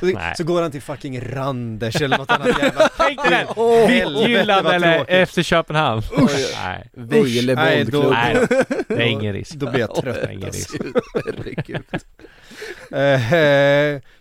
så, 0.00 0.20
så 0.36 0.44
går 0.44 0.62
han 0.62 0.70
till 0.70 0.82
fucking 0.82 1.20
Randers 1.20 1.96
eller 1.96 2.18
något 2.18 2.30
annat 2.30 2.48
jävla... 2.62 2.88
Tänk 2.96 3.22
dig 3.22 3.30
den! 3.30 3.46
Midtjylland 3.88 4.50
helvete, 4.50 4.62
vad 4.62 4.74
eller 4.74 5.04
efter 5.22 5.42
Köpenhamn 5.42 6.02
Nej, 6.64 6.90
Vejle 6.92 7.54
nej, 7.54 7.84
då- 7.84 7.90
bollklubb. 8.02 8.12
nej 8.12 8.84
det 8.88 8.94
är 8.94 9.00
ingen 9.06 9.32
risk 9.32 9.54
Då 9.54 9.70
blir 9.70 9.80
jag 9.80 9.94
trött. 9.94 10.14
Det 10.20 10.26
är 10.26 10.30
ingen 10.30 10.50
risk 10.50 10.70
Herregud. 11.14 11.82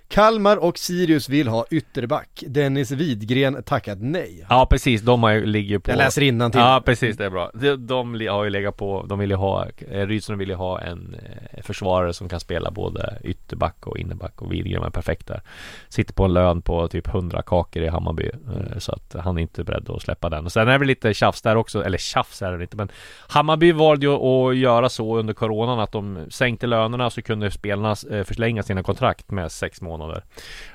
Kalmar 0.08 0.58
och 0.58 0.78
Sirius 0.78 1.30
vill 1.30 1.48
ha 1.48 1.66
ytterback. 1.70 2.44
Dennis 2.48 2.92
Widgren 2.92 3.64
tackat 3.64 3.98
nej. 4.02 4.46
Ja 4.50 4.68
precis, 4.70 5.02
de 5.02 5.24
har 5.24 5.32
ju, 5.32 5.46
ligger 5.46 5.80
på 5.80 5.92
Jag 5.92 5.98
läser 5.98 6.22
innantill. 6.22 6.62
Ja 6.62 6.82
precis, 6.86 7.18
det 7.18 7.26
är 7.26 7.30
bra. 7.30 7.52
De, 7.54 7.76
de 7.76 8.28
har 8.28 8.44
ju 8.44 8.50
legat 8.50 8.78
på, 8.78 9.06
de 9.10 9.20
vill 9.20 9.30
ju 9.30 9.36
ha, 9.36 9.66
eh, 9.92 10.08
Rydström 10.08 10.40
vill 10.40 10.50
ju 10.50 10.56
ha 10.56 10.82
en 10.82 11.16
eh, 11.52 11.64
försvarare 11.64 12.14
som 12.14 12.30
kan 12.30 12.40
spela 12.40 12.72
både 12.72 13.18
ytterback 13.24 13.88
och 13.88 13.98
innerback 13.98 14.42
och 14.42 14.54
Widgren 14.54 14.84
är 14.84 14.90
perfekt 14.90 15.28
där. 15.28 15.42
Sitter 15.90 16.14
på 16.14 16.24
en 16.24 16.34
lön 16.34 16.62
på 16.62 16.88
typ 16.88 17.08
100 17.08 17.42
kakor 17.42 17.84
i 17.84 17.88
Hammarby 17.88 18.26
eh, 18.26 18.78
så 18.78 18.92
att 18.92 19.16
han 19.20 19.38
är 19.38 19.42
inte 19.42 19.64
beredd 19.64 19.90
att 19.90 20.02
släppa 20.02 20.30
den. 20.30 20.46
Och 20.46 20.52
sen 20.52 20.68
är 20.68 20.80
det 20.80 20.86
lite 20.86 21.14
tjafs 21.14 21.42
där 21.42 21.56
också, 21.56 21.84
eller 21.84 21.98
tjafs 21.98 22.42
är 22.42 22.58
det 22.58 22.64
inte 22.64 22.78
men 22.78 22.90
Hammarby 23.28 23.72
valde 23.72 24.06
ju 24.06 24.12
att 24.12 24.58
göra 24.58 24.90
så 24.90 25.18
under 25.18 25.34
coronan 25.34 25.80
att 25.80 25.92
de 25.92 26.26
sänkte 26.30 26.68
lönerna 26.68 27.10
så 27.10 27.22
kunde 27.22 27.52
spelarna 27.52 27.96
förlänga 27.96 28.64
sina 28.64 28.84
kontrakt 28.84 29.32
med 29.32 29.52
sex 29.52 29.82
månader. 29.82 29.95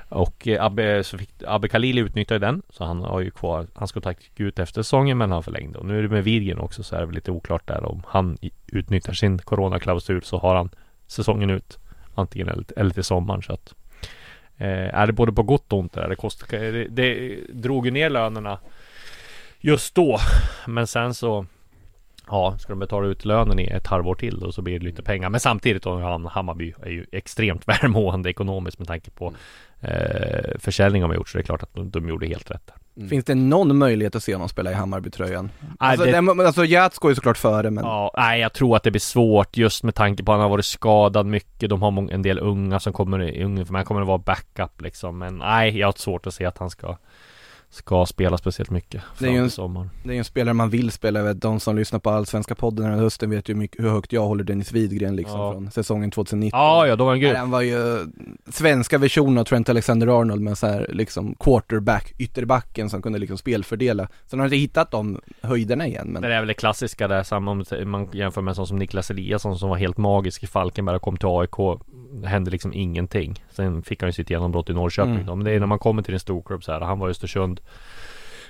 Och 0.09 0.47
eh, 0.47 0.65
Abbe, 0.65 1.03
så 1.03 1.17
fick, 1.17 1.29
Abbe 1.47 1.67
Khalili 1.67 2.01
utnyttjade 2.01 2.45
den 2.45 2.61
Så 2.69 2.83
han 2.83 3.01
har 3.01 3.21
ju 3.21 3.31
kvar 3.31 3.67
Han 3.75 3.87
ska 3.87 4.01
ta 4.01 4.13
ut 4.35 4.59
efter 4.59 4.83
säsongen 4.83 5.17
men 5.17 5.31
han 5.31 5.43
förlängde. 5.43 5.79
Och 5.79 5.85
nu 5.85 5.97
är 5.97 6.01
det 6.01 6.09
med 6.09 6.23
Virgen 6.23 6.59
också 6.59 6.83
så 6.83 6.95
är 6.95 6.99
det 6.99 7.05
väl 7.05 7.15
lite 7.15 7.31
oklart 7.31 7.67
där 7.67 7.85
Om 7.85 8.03
han 8.07 8.37
utnyttjar 8.67 9.13
sin 9.13 9.39
coronaklausul 9.39 10.23
så 10.23 10.37
har 10.37 10.55
han 10.55 10.69
Säsongen 11.07 11.49
ut 11.49 11.77
Antingen 12.15 12.49
eller, 12.49 12.65
eller 12.75 12.91
till 12.91 13.03
sommaren. 13.03 13.41
Så 13.41 13.53
att 13.53 13.75
eh, 14.57 14.95
Är 14.95 15.07
det 15.07 15.13
både 15.13 15.31
på 15.31 15.43
gott 15.43 15.73
och 15.73 15.79
ont 15.79 15.93
där? 15.93 16.09
Det, 16.09 16.15
kostar, 16.15 16.57
det, 16.57 16.87
det 16.87 17.39
drog 17.53 17.85
ju 17.85 17.91
ner 17.91 18.09
lönerna 18.09 18.59
Just 19.63 19.95
då. 19.95 20.19
Men 20.67 20.87
sen 20.87 21.13
så 21.13 21.45
Ja, 22.31 22.55
ska 22.59 22.73
de 22.73 22.79
betala 22.79 23.07
ut 23.07 23.25
lönen 23.25 23.59
i 23.59 23.63
ett 23.67 23.87
halvår 23.87 24.15
till 24.15 24.39
då 24.39 24.51
så 24.51 24.61
blir 24.61 24.79
det 24.79 24.85
lite 24.85 25.03
pengar. 25.03 25.29
Men 25.29 25.39
samtidigt 25.39 25.83
då, 25.83 25.89
Ham- 25.89 26.29
Hammarby 26.29 26.73
är 26.83 26.89
ju 26.89 27.05
extremt 27.11 27.67
välmående 27.67 28.29
ekonomiskt 28.29 28.79
med 28.79 28.87
tanke 28.87 29.11
på 29.11 29.33
eh, 29.81 30.59
försäljning 30.59 31.01
de 31.01 31.07
har 31.09 31.15
gjort. 31.15 31.29
Så 31.29 31.37
det 31.37 31.41
är 31.41 31.45
klart 31.45 31.63
att 31.63 31.73
de, 31.73 31.89
de 31.91 32.09
gjorde 32.09 32.27
helt 32.27 32.51
rätt 32.51 32.61
där. 32.67 32.75
Finns 33.07 33.25
det 33.25 33.35
någon 33.35 33.77
möjlighet 33.77 34.15
att 34.15 34.23
se 34.23 34.33
honom 34.35 34.49
spela 34.49 34.71
i 34.71 34.73
Hammarbytröjan? 34.73 35.49
Alltså, 35.79 36.05
det- 36.05 36.45
alltså 36.45 36.65
Jats 36.65 36.97
går 36.99 37.11
ju 37.11 37.15
såklart 37.15 37.37
före 37.37 37.71
men 37.71 37.83
Ja, 37.83 38.11
nej 38.17 38.41
jag 38.41 38.53
tror 38.53 38.75
att 38.75 38.83
det 38.83 38.91
blir 38.91 38.99
svårt 39.01 39.57
just 39.57 39.83
med 39.83 39.95
tanke 39.95 40.23
på 40.23 40.31
att 40.31 40.35
han 40.35 40.41
har 40.41 40.49
varit 40.49 40.65
skadad 40.65 41.25
mycket. 41.25 41.69
De 41.69 41.81
har 41.81 42.11
en 42.11 42.21
del 42.21 42.39
unga 42.39 42.79
som 42.79 42.93
kommer, 42.93 43.41
unga 43.43 43.65
för 43.65 43.73
mig 43.73 43.85
kommer 43.85 44.01
att 44.01 44.07
vara 44.07 44.17
backup 44.17 44.81
liksom. 44.81 45.17
Men 45.17 45.37
nej, 45.37 45.77
jag 45.79 45.87
har 45.87 45.93
svårt 45.97 46.27
att 46.27 46.33
se 46.33 46.45
att 46.45 46.57
han 46.57 46.69
ska 46.69 46.97
Ska 47.73 48.05
spela 48.05 48.37
speciellt 48.37 48.69
mycket 48.69 49.01
fram 49.15 49.29
en- 49.29 49.43
till 49.43 49.51
sommaren. 49.51 49.89
det 50.03 50.09
är 50.09 50.13
ju 50.13 50.17
en 50.19 50.25
spelare 50.25 50.53
man 50.53 50.69
vill 50.69 50.91
spela. 50.91 51.19
Jag 51.19 51.25
vet, 51.25 51.41
de 51.41 51.59
som 51.59 51.75
lyssnar 51.75 51.99
på 51.99 52.09
Allsvenska 52.09 52.55
podden 52.55 52.85
den 52.85 52.93
här 52.93 53.01
hösten 53.01 53.29
vet 53.29 53.49
ju 53.49 53.55
mycket, 53.55 53.83
hur 53.85 53.89
högt 53.89 54.13
jag 54.13 54.21
håller 54.25 54.43
Dennis 54.43 54.71
Widgren 54.71 55.15
liksom 55.15 55.39
Ja. 55.39 55.53
från 55.53 55.71
säsongen 55.71 56.11
2019. 56.11 56.59
Ja, 56.59 56.87
ja, 56.87 56.95
då 56.95 57.03
var 57.05 57.11
han 57.11 57.19
grym. 57.19 57.35
Han 57.35 57.51
var 57.51 57.61
ju 57.61 58.07
svenska 58.49 58.97
versionen 58.97 59.37
av 59.37 59.43
Trent 59.43 59.69
Alexander-Arnold 59.69 60.41
med 60.41 60.57
så 60.57 60.67
här 60.67 60.89
liksom 60.93 61.35
quarterback, 61.39 62.13
ytterbacken 62.17 62.89
som 62.89 63.01
kunde 63.01 63.19
liksom 63.19 63.37
spelfördela. 63.37 64.07
Sen 64.27 64.39
har 64.39 64.45
jag 64.45 64.47
inte 64.53 64.57
hittat 64.61 64.91
de 64.91 65.21
höjderna 65.41 65.87
igen 65.87 66.07
men 66.07 66.21
Det 66.21 66.33
är 66.35 66.39
väl 66.39 66.47
det 66.47 66.53
klassiska 66.53 67.07
där, 67.07 67.23
samma 67.23 67.51
om 67.51 67.63
man 67.85 68.09
jämför 68.13 68.41
med 68.41 68.51
en 68.51 68.55
sån 68.55 68.67
som 68.67 68.77
Niklas 68.79 69.11
Eliasson 69.11 69.57
som 69.59 69.69
var 69.69 69.77
helt 69.77 69.97
magisk 69.97 70.43
i 70.43 70.47
Falkenberg 70.47 70.95
och 70.95 71.01
kom 71.01 71.17
till 71.17 71.27
AIK 71.27 71.79
hände 72.25 72.51
liksom 72.51 72.73
ingenting 72.73 73.43
Sen 73.49 73.83
fick 73.83 74.01
han 74.01 74.09
ju 74.09 74.13
sitt 74.13 74.29
genombrott 74.29 74.69
i 74.69 74.73
Norrköping 74.73 75.13
Mm. 75.13 75.25
då. 75.25 75.35
Men 75.35 75.45
det 75.45 75.51
är 75.51 75.59
när 75.59 75.67
man 75.67 75.79
kommer 75.79 76.01
till 76.01 76.13
en 76.13 76.19
storklubb 76.19 76.63
så 76.63 76.71
här, 76.71 76.81
han 76.81 76.99
var 76.99 77.07
i 77.07 77.11
Östersund 77.11 77.61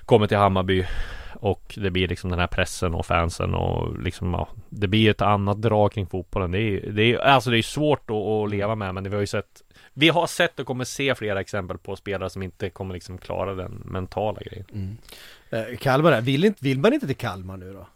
Kommer 0.05 0.27
till 0.27 0.37
Hammarby 0.37 0.85
Och 1.35 1.73
det 1.77 1.91
blir 1.91 2.07
liksom 2.07 2.29
den 2.29 2.39
här 2.39 2.47
pressen 2.47 2.93
och 2.93 3.05
fansen 3.05 3.53
och 3.55 3.99
liksom 4.03 4.33
ja, 4.33 4.47
Det 4.69 4.87
blir 4.87 5.09
ett 5.11 5.21
annat 5.21 5.61
drag 5.61 5.91
kring 5.91 6.07
fotbollen 6.07 6.51
Det 6.51 6.59
är, 6.61 6.91
det 6.91 7.03
är 7.13 7.17
alltså 7.17 7.49
det 7.49 7.57
är 7.57 7.61
svårt 7.61 8.09
att, 8.09 8.15
att 8.15 8.49
leva 8.49 8.75
med 8.75 8.93
men 8.93 9.03
det 9.03 9.09
vi 9.09 9.15
har 9.15 9.21
ju 9.21 9.27
sett 9.27 9.61
Vi 9.93 10.09
har 10.09 10.27
sett 10.27 10.59
och 10.59 10.65
kommer 10.67 10.83
se 10.83 11.15
flera 11.15 11.39
exempel 11.41 11.77
på 11.77 11.95
spelare 11.95 12.29
som 12.29 12.43
inte 12.43 12.69
kommer 12.69 12.93
liksom 12.93 13.17
klara 13.17 13.53
den 13.53 13.71
mentala 13.85 14.39
grejen 14.41 14.97
Eh, 15.53 15.77
Kalmar 15.77 16.21
vill, 16.21 16.45
inte, 16.45 16.63
vill 16.63 16.79
man 16.79 16.93
inte 16.93 17.07
till 17.07 17.15
Kalmar 17.15 17.57
nu 17.57 17.73
då? 17.73 17.87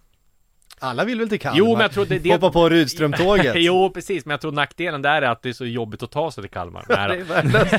Alla 0.80 1.04
vill 1.06 1.20
väl 1.20 1.30
till 1.30 1.40
Kalmar? 1.40 1.58
Jo 1.60 1.72
men 1.74 1.82
jag 1.82 1.92
tror 1.92 2.06
det, 2.06 2.20
det 2.20 2.32
Hoppa 2.34 2.52
på 2.52 2.70
Rydström-tåget. 2.70 3.54
Jo 3.58 3.92
precis, 3.94 4.26
men 4.26 4.32
jag 4.32 4.42
tror 4.42 4.52
nackdelen 4.52 5.02
där 5.02 5.22
är 5.22 5.28
att 5.32 5.42
det 5.44 5.50
är 5.50 5.54
så 5.54 5.66
jobbigt 5.66 6.04
att 6.04 6.12
ta 6.12 6.32
sig 6.32 6.44
till 6.44 6.52
Kalmar 6.52 6.86
Det 6.88 7.08
Nej, 7.08 7.22
värdelöst. 7.22 7.76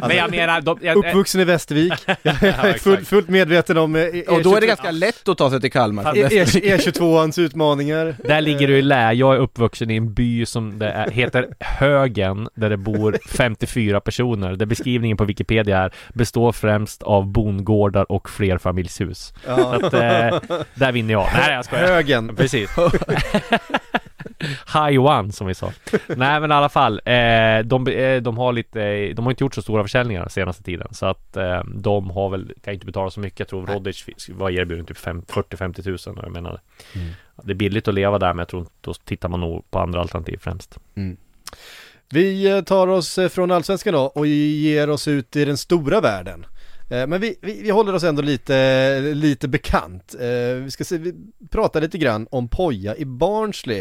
Men 0.00 0.16
jag 0.16 0.30
menar, 0.30 0.60
de, 0.60 0.78
jag, 0.82 0.96
Uppvuxen 0.96 1.40
i 1.40 1.44
Västervik. 1.44 1.92
Jag 2.22 2.42
är 2.42 2.64
exakt. 2.74 3.06
fullt, 3.06 3.28
medveten 3.28 3.78
om 3.78 3.96
E- 3.96 4.22
Och 4.28 4.42
då 4.42 4.56
är 4.56 4.60
det 4.60 4.66
E22 4.66 4.68
ganska 4.68 4.90
lätt 4.90 5.28
att 5.28 5.38
ta 5.38 5.50
sig 5.50 5.60
till 5.60 5.72
Kalmar. 5.72 6.16
E- 6.16 6.28
E- 6.32 6.44
E22ans 6.76 7.40
utmaningar. 7.40 8.16
där 8.24 8.40
ligger 8.40 8.68
du 8.68 8.78
i 8.78 8.82
lä, 8.82 9.12
jag 9.12 9.34
är 9.34 9.38
uppvuxen 9.38 9.90
i 9.90 9.96
en 9.96 10.14
by 10.14 10.46
som 10.46 10.78
det 10.78 10.90
är, 10.90 11.10
heter 11.10 11.48
Högen 11.60 12.48
Där 12.54 12.70
det 12.70 12.76
bor 12.76 13.16
54 13.28 14.00
personer 14.00 14.56
Där 14.56 14.66
beskrivningen 14.66 15.16
på 15.16 15.24
Wikipedia 15.24 15.78
är 15.78 15.92
Består 16.14 16.52
främst 16.52 17.02
av 17.02 17.26
bondgårdar 17.26 18.12
och 18.12 18.30
flerfamiljshus 18.30 19.34
Ja. 19.46 19.56
Så 19.56 19.86
att, 19.86 19.94
eh, 19.94 20.58
där 20.74 20.92
vinner 20.92 21.12
jag 21.12 21.26
Nej 21.34 21.54
jag 21.54 21.64
skojar 21.64 21.86
Högen. 21.86 22.33
Precis. 22.36 22.70
High 24.74 24.98
one 24.98 25.32
som 25.32 25.46
vi 25.46 25.54
sa. 25.54 25.72
Nej 26.08 26.40
men 26.40 26.50
i 26.50 26.54
alla 26.54 26.68
fall 26.68 27.00
eh, 27.04 27.58
de, 27.64 27.86
eh, 27.88 28.22
de 28.22 28.38
har 28.38 28.52
lite 28.52 29.12
De 29.12 29.24
har 29.24 29.30
inte 29.32 29.44
gjort 29.44 29.54
så 29.54 29.62
stora 29.62 29.82
försäljningar 29.82 30.28
senaste 30.28 30.62
tiden 30.62 30.88
Så 30.94 31.06
att 31.06 31.36
eh, 31.36 31.64
de 31.64 32.10
har 32.10 32.30
väl 32.30 32.52
Kan 32.64 32.74
inte 32.74 32.86
betala 32.86 33.10
så 33.10 33.20
mycket. 33.20 33.38
Jag 33.38 33.48
tror 33.48 33.66
Rodic 33.66 34.04
var 34.28 34.50
erbjuden 34.50 34.86
typ 34.86 34.96
fem- 34.98 35.22
40-50 35.28 35.82
tusen 35.82 36.18
Jag 36.22 36.32
menar. 36.32 36.60
Det 37.42 37.52
är 37.52 37.54
billigt 37.54 37.88
att 37.88 37.94
leva 37.94 38.18
där 38.18 38.28
men 38.32 38.38
jag 38.38 38.48
tror 38.48 38.66
då 38.80 38.94
tittar 38.94 39.28
man 39.28 39.40
nog 39.40 39.70
på 39.70 39.78
andra 39.78 40.00
alternativ 40.00 40.38
främst. 40.42 40.78
Vi 42.10 42.50
eh, 42.50 42.60
tar 42.60 42.86
oss 42.86 43.18
eh, 43.18 43.28
från 43.28 43.50
Allsvenskan 43.50 43.94
då 43.94 44.00
och 44.00 44.26
ger 44.26 44.90
oss 44.90 45.08
ut 45.08 45.36
i 45.36 45.44
den 45.44 45.56
stora 45.56 46.00
världen. 46.00 46.46
Eh, 46.90 47.06
Men 47.06 47.20
vi, 47.20 47.38
vi, 47.42 47.62
vi 47.62 47.70
håller 47.70 47.92
oss 47.94 48.04
ändå 48.04 48.22
lite, 48.22 49.00
lite 49.00 49.48
bekant. 49.48 50.14
Eh, 50.20 50.54
Vi 50.64 50.70
ska 50.70 50.84
se, 50.84 50.98
vi 50.98 51.14
pratar 51.50 51.80
lite 51.80 51.98
grann 51.98 52.26
om 52.30 52.48
Poja 52.48 52.96
i 52.96 53.04
Barnsley. 53.04 53.78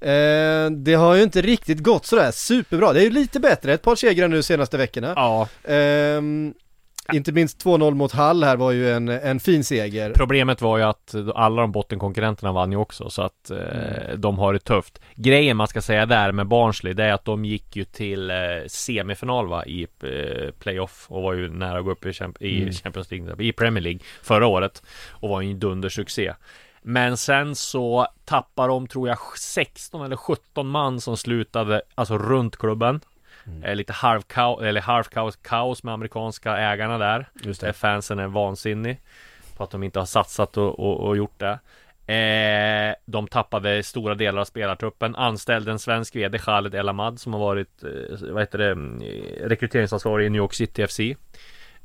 Eh, 0.00 0.70
Det 0.70 0.94
har 0.94 1.14
ju 1.14 1.22
inte 1.22 1.42
riktigt 1.42 1.78
gått 1.78 2.06
sådär 2.06 2.30
superbra. 2.30 2.92
Det 2.92 3.00
är 3.00 3.04
ju 3.04 3.10
lite 3.10 3.40
bättre, 3.40 3.72
ett 3.74 3.82
par 3.82 3.96
segrar 3.96 4.28
nu 4.28 4.42
senaste 4.42 4.76
veckorna. 4.76 5.12
Ja 5.16 5.48
Ehm, 5.64 6.54
inte 7.12 7.32
minst 7.32 7.64
2-0 7.64 7.94
mot 7.94 8.12
Hall 8.12 8.44
här 8.44 8.56
var 8.56 8.70
ju 8.72 8.90
en, 8.92 9.08
en 9.08 9.40
fin 9.40 9.64
seger. 9.64 10.12
Problemet 10.12 10.62
var 10.62 10.78
ju 10.78 10.84
att 10.84 11.14
alla 11.34 11.60
de 11.62 11.72
bottenkonkurrenterna 11.72 12.52
vann 12.52 12.72
ju 12.72 12.78
också 12.78 13.10
så 13.10 13.22
att 13.22 13.50
eh, 13.50 13.58
Mm. 13.58 14.20
de 14.20 14.38
har 14.38 14.52
det 14.52 14.58
tufft 14.58 15.00
Grejen 15.14 15.56
man 15.56 15.68
ska 15.68 15.82
säga 15.82 16.06
där 16.06 16.32
med 16.32 16.46
Barnsley 16.46 16.92
det 16.92 17.04
är 17.04 17.12
att 17.12 17.24
de 17.24 17.44
gick 17.44 17.76
ju 17.76 17.84
till 17.84 18.30
eh, 18.30 18.36
semifinal 18.66 19.48
va 19.48 19.64
i 19.64 19.82
eh, 20.02 20.50
playoff 20.58 21.06
och 21.08 21.22
var 21.22 21.32
ju 21.32 21.48
nära 21.50 21.78
att 21.78 21.84
gå 21.84 21.90
upp 21.90 22.06
i, 22.06 22.08
Champ- 22.12 22.36
i 22.42 22.62
Mm. 22.62 22.72
Champions 22.72 23.10
League, 23.10 23.34
i 23.46 23.52
Premier 23.52 23.82
League 23.82 24.00
förra 24.22 24.46
året 24.46 24.82
och 25.10 25.28
var 25.28 25.40
ju 25.40 25.50
en 25.50 25.58
dundersuccé 25.58 26.32
men 26.82 27.16
sen 27.16 27.54
så 27.54 28.06
tappar 28.24 28.68
de 28.68 28.86
tror 28.88 29.08
jag 29.08 29.18
16 29.38 30.04
eller 30.04 30.16
17 30.16 30.68
man 30.68 31.00
som 31.00 31.16
slutade 31.16 31.82
alltså 31.94 32.18
runt 32.18 32.56
klubben 32.56 33.00
Eh, 33.64 33.74
Lite 33.74 33.92
halvkaos, 33.92 34.62
eller 34.62 34.80
halvkaos 34.80 35.36
kaos 35.36 35.82
med 35.82 35.94
amerikanska 35.94 36.56
ägarna 36.56 36.98
där. 36.98 37.28
Just 37.42 37.62
Eh, 37.62 37.72
Fansen 37.72 38.18
är 38.18 38.26
vansinnig 38.26 39.00
På 39.56 39.64
att 39.64 39.70
de 39.70 39.82
inte 39.82 39.98
har 39.98 40.06
satsat 40.06 40.56
och, 40.56 40.78
och, 40.80 41.00
och 41.00 41.16
gjort 41.16 41.38
det. 41.38 41.58
Eh, 42.06 42.94
De 43.04 43.28
tappade 43.28 43.82
stora 43.82 44.14
delar 44.14 44.40
av 44.40 44.44
spelartruppen. 44.44 45.16
Anställde 45.16 45.70
en 45.72 45.78
svensk 45.78 46.16
VD 46.16 46.38
Khaled 46.38 46.74
El 46.74 46.88
Ahmad 46.88 47.20
Som 47.20 47.32
har 47.32 47.40
varit 47.40 47.84
eh, 47.84 48.30
Vad 48.30 48.42
heter 48.42 48.58
det 48.58 48.70
mm, 48.70 49.02
Rekryteringsansvarig 49.40 50.26
i 50.26 50.30
New 50.30 50.38
York 50.38 50.54
City 50.54 50.86
FC 50.86 51.00
eh, 51.00 51.16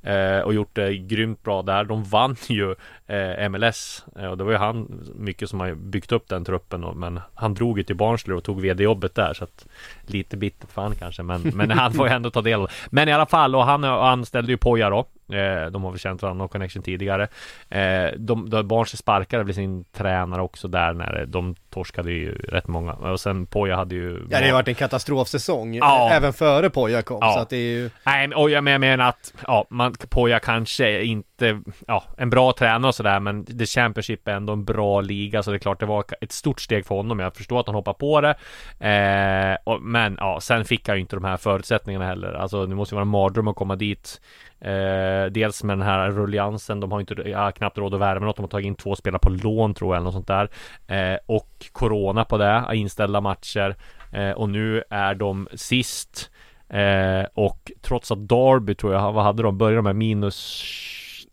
Eh, 0.03 0.39
och 0.39 0.53
gjort 0.53 0.75
det 0.75 0.97
grymt 0.97 1.43
bra 1.43 1.61
där. 1.61 1.83
De 1.83 2.03
vann 2.03 2.35
ju 2.47 2.75
eh, 3.07 3.49
MLS 3.49 4.05
eh, 4.15 4.25
Och 4.25 4.37
det 4.37 4.43
var 4.43 4.51
ju 4.51 4.57
han 4.57 5.01
Mycket 5.15 5.49
som 5.49 5.59
har 5.59 5.73
byggt 5.75 6.11
upp 6.11 6.29
den 6.29 6.45
truppen 6.45 6.85
Men 6.95 7.19
han 7.35 7.53
drog 7.53 7.77
ju 7.77 7.83
till 7.83 7.95
Barnsley 7.95 8.37
och 8.37 8.43
tog 8.43 8.61
VD-jobbet 8.61 9.15
där 9.15 9.33
Så 9.33 9.43
att 9.43 9.67
Lite 10.05 10.37
bittert 10.37 10.71
för 10.71 10.81
han 10.81 10.95
kanske 10.95 11.23
men, 11.23 11.41
men 11.41 11.71
han 11.71 11.93
får 11.93 12.07
ju 12.07 12.13
ändå 12.13 12.29
ta 12.29 12.41
del 12.41 12.61
av 12.61 12.67
det. 12.67 12.73
Men 12.89 13.09
i 13.09 13.13
alla 13.13 13.25
fall 13.25 13.55
och 13.55 13.65
han 13.65 13.83
anställde 13.83 14.51
ju 14.51 14.57
Poja 14.57 14.89
då 14.89 15.05
eh, 15.33 15.71
De 15.71 15.83
har 15.83 15.91
väl 15.91 15.99
känt 15.99 16.21
varandra 16.21 16.45
och 16.45 16.51
connection 16.51 16.83
tidigare 16.83 17.27
eh, 17.69 18.11
De, 18.17 18.49
de 18.49 18.67
Barnsley 18.67 18.97
sparkade 18.97 19.43
väl 19.43 19.53
sin 19.53 19.83
tränare 19.83 20.41
också 20.41 20.67
där 20.67 20.93
när 20.93 21.25
de 21.25 21.55
torskade 21.69 22.11
ju 22.11 22.31
rätt 22.35 22.67
många 22.67 22.93
Och 22.93 23.19
sen 23.19 23.45
Poja 23.45 23.75
hade 23.75 23.95
ju 23.95 24.27
Ja 24.29 24.39
det 24.39 24.45
har 24.45 24.53
varit 24.53 24.67
en 24.67 24.75
katastrofsäsong, 24.75 25.73
Ja. 25.75 26.09
även 26.11 26.33
före 26.33 26.69
Poja 26.69 27.01
kom. 27.01 27.17
Ja. 27.21 27.33
Så 27.33 27.39
att 27.39 27.49
det 27.49 27.57
är 27.57 27.71
ju... 27.77 27.89
Nej, 28.03 28.27
och 28.35 28.49
jag 28.49 28.63
menar 28.63 29.09
att 29.09 29.33
ja, 29.47 29.65
man, 29.69 29.93
Poja 30.09 30.39
kanske 30.39 31.03
inte 31.03 31.61
Ja, 31.87 32.03
en 32.17 32.29
bra 32.29 32.53
tränare 32.53 32.87
och 32.87 32.95
sådär 32.95 33.19
Men 33.19 33.45
The 33.45 33.65
Championship 33.65 34.27
är 34.27 34.31
ändå 34.31 34.53
en 34.53 34.65
bra 34.65 35.01
liga 35.01 35.43
Så 35.43 35.51
det 35.51 35.57
är 35.57 35.59
klart 35.59 35.79
det 35.79 35.85
var 35.85 36.05
ett 36.21 36.31
stort 36.31 36.61
steg 36.61 36.85
för 36.85 36.95
honom 36.95 37.19
Jag 37.19 37.35
förstår 37.35 37.59
att 37.59 37.65
han 37.65 37.75
hoppar 37.75 37.93
på 37.93 38.21
det 38.21 38.35
eh, 38.79 39.57
och, 39.63 39.81
Men 39.81 40.17
ja, 40.19 40.39
sen 40.41 40.65
fick 40.65 40.87
han 40.87 40.97
ju 40.97 41.01
inte 41.01 41.15
de 41.15 41.25
här 41.25 41.37
förutsättningarna 41.37 42.05
heller 42.05 42.33
Alltså 42.33 42.65
det 42.65 42.75
måste 42.75 42.93
ju 42.93 42.95
vara 42.95 43.01
en 43.01 43.07
mardröm 43.07 43.47
att 43.47 43.55
komma 43.55 43.75
dit 43.75 44.21
eh, 44.61 45.25
Dels 45.31 45.63
med 45.63 45.77
den 45.77 45.87
här 45.87 46.11
rulliansen 46.11 46.79
De 46.79 46.91
har 46.91 46.99
inte 46.99 47.13
ja, 47.25 47.51
knappt 47.51 47.77
råd 47.77 47.93
att 47.93 47.99
värva 48.01 48.25
något 48.25 48.35
De 48.35 48.41
har 48.41 48.49
tagit 48.49 48.65
in 48.65 48.75
två 48.75 48.95
spelare 48.95 49.19
på 49.19 49.29
lån 49.29 49.73
tror 49.73 49.95
jag 49.95 49.97
eller 49.97 50.03
något 50.11 50.13
sånt 50.13 50.27
där 50.27 50.49
eh, 50.87 51.17
Och 51.25 51.65
Corona 51.71 52.25
på 52.25 52.37
det 52.37 52.65
Inställda 52.73 53.21
matcher 53.21 53.75
eh, 54.11 54.31
Och 54.31 54.49
nu 54.49 54.83
är 54.89 55.15
de 55.15 55.47
sist 55.53 56.31
Eh, 56.69 57.25
och 57.33 57.71
trots 57.81 58.11
att 58.11 58.29
Derby 58.29 58.75
tror 58.75 58.93
jag, 58.93 59.11
vad 59.13 59.23
hade 59.23 59.43
de? 59.43 59.57
Började 59.57 59.75
de 59.77 59.83
med 59.83 59.95
minus 59.95 60.63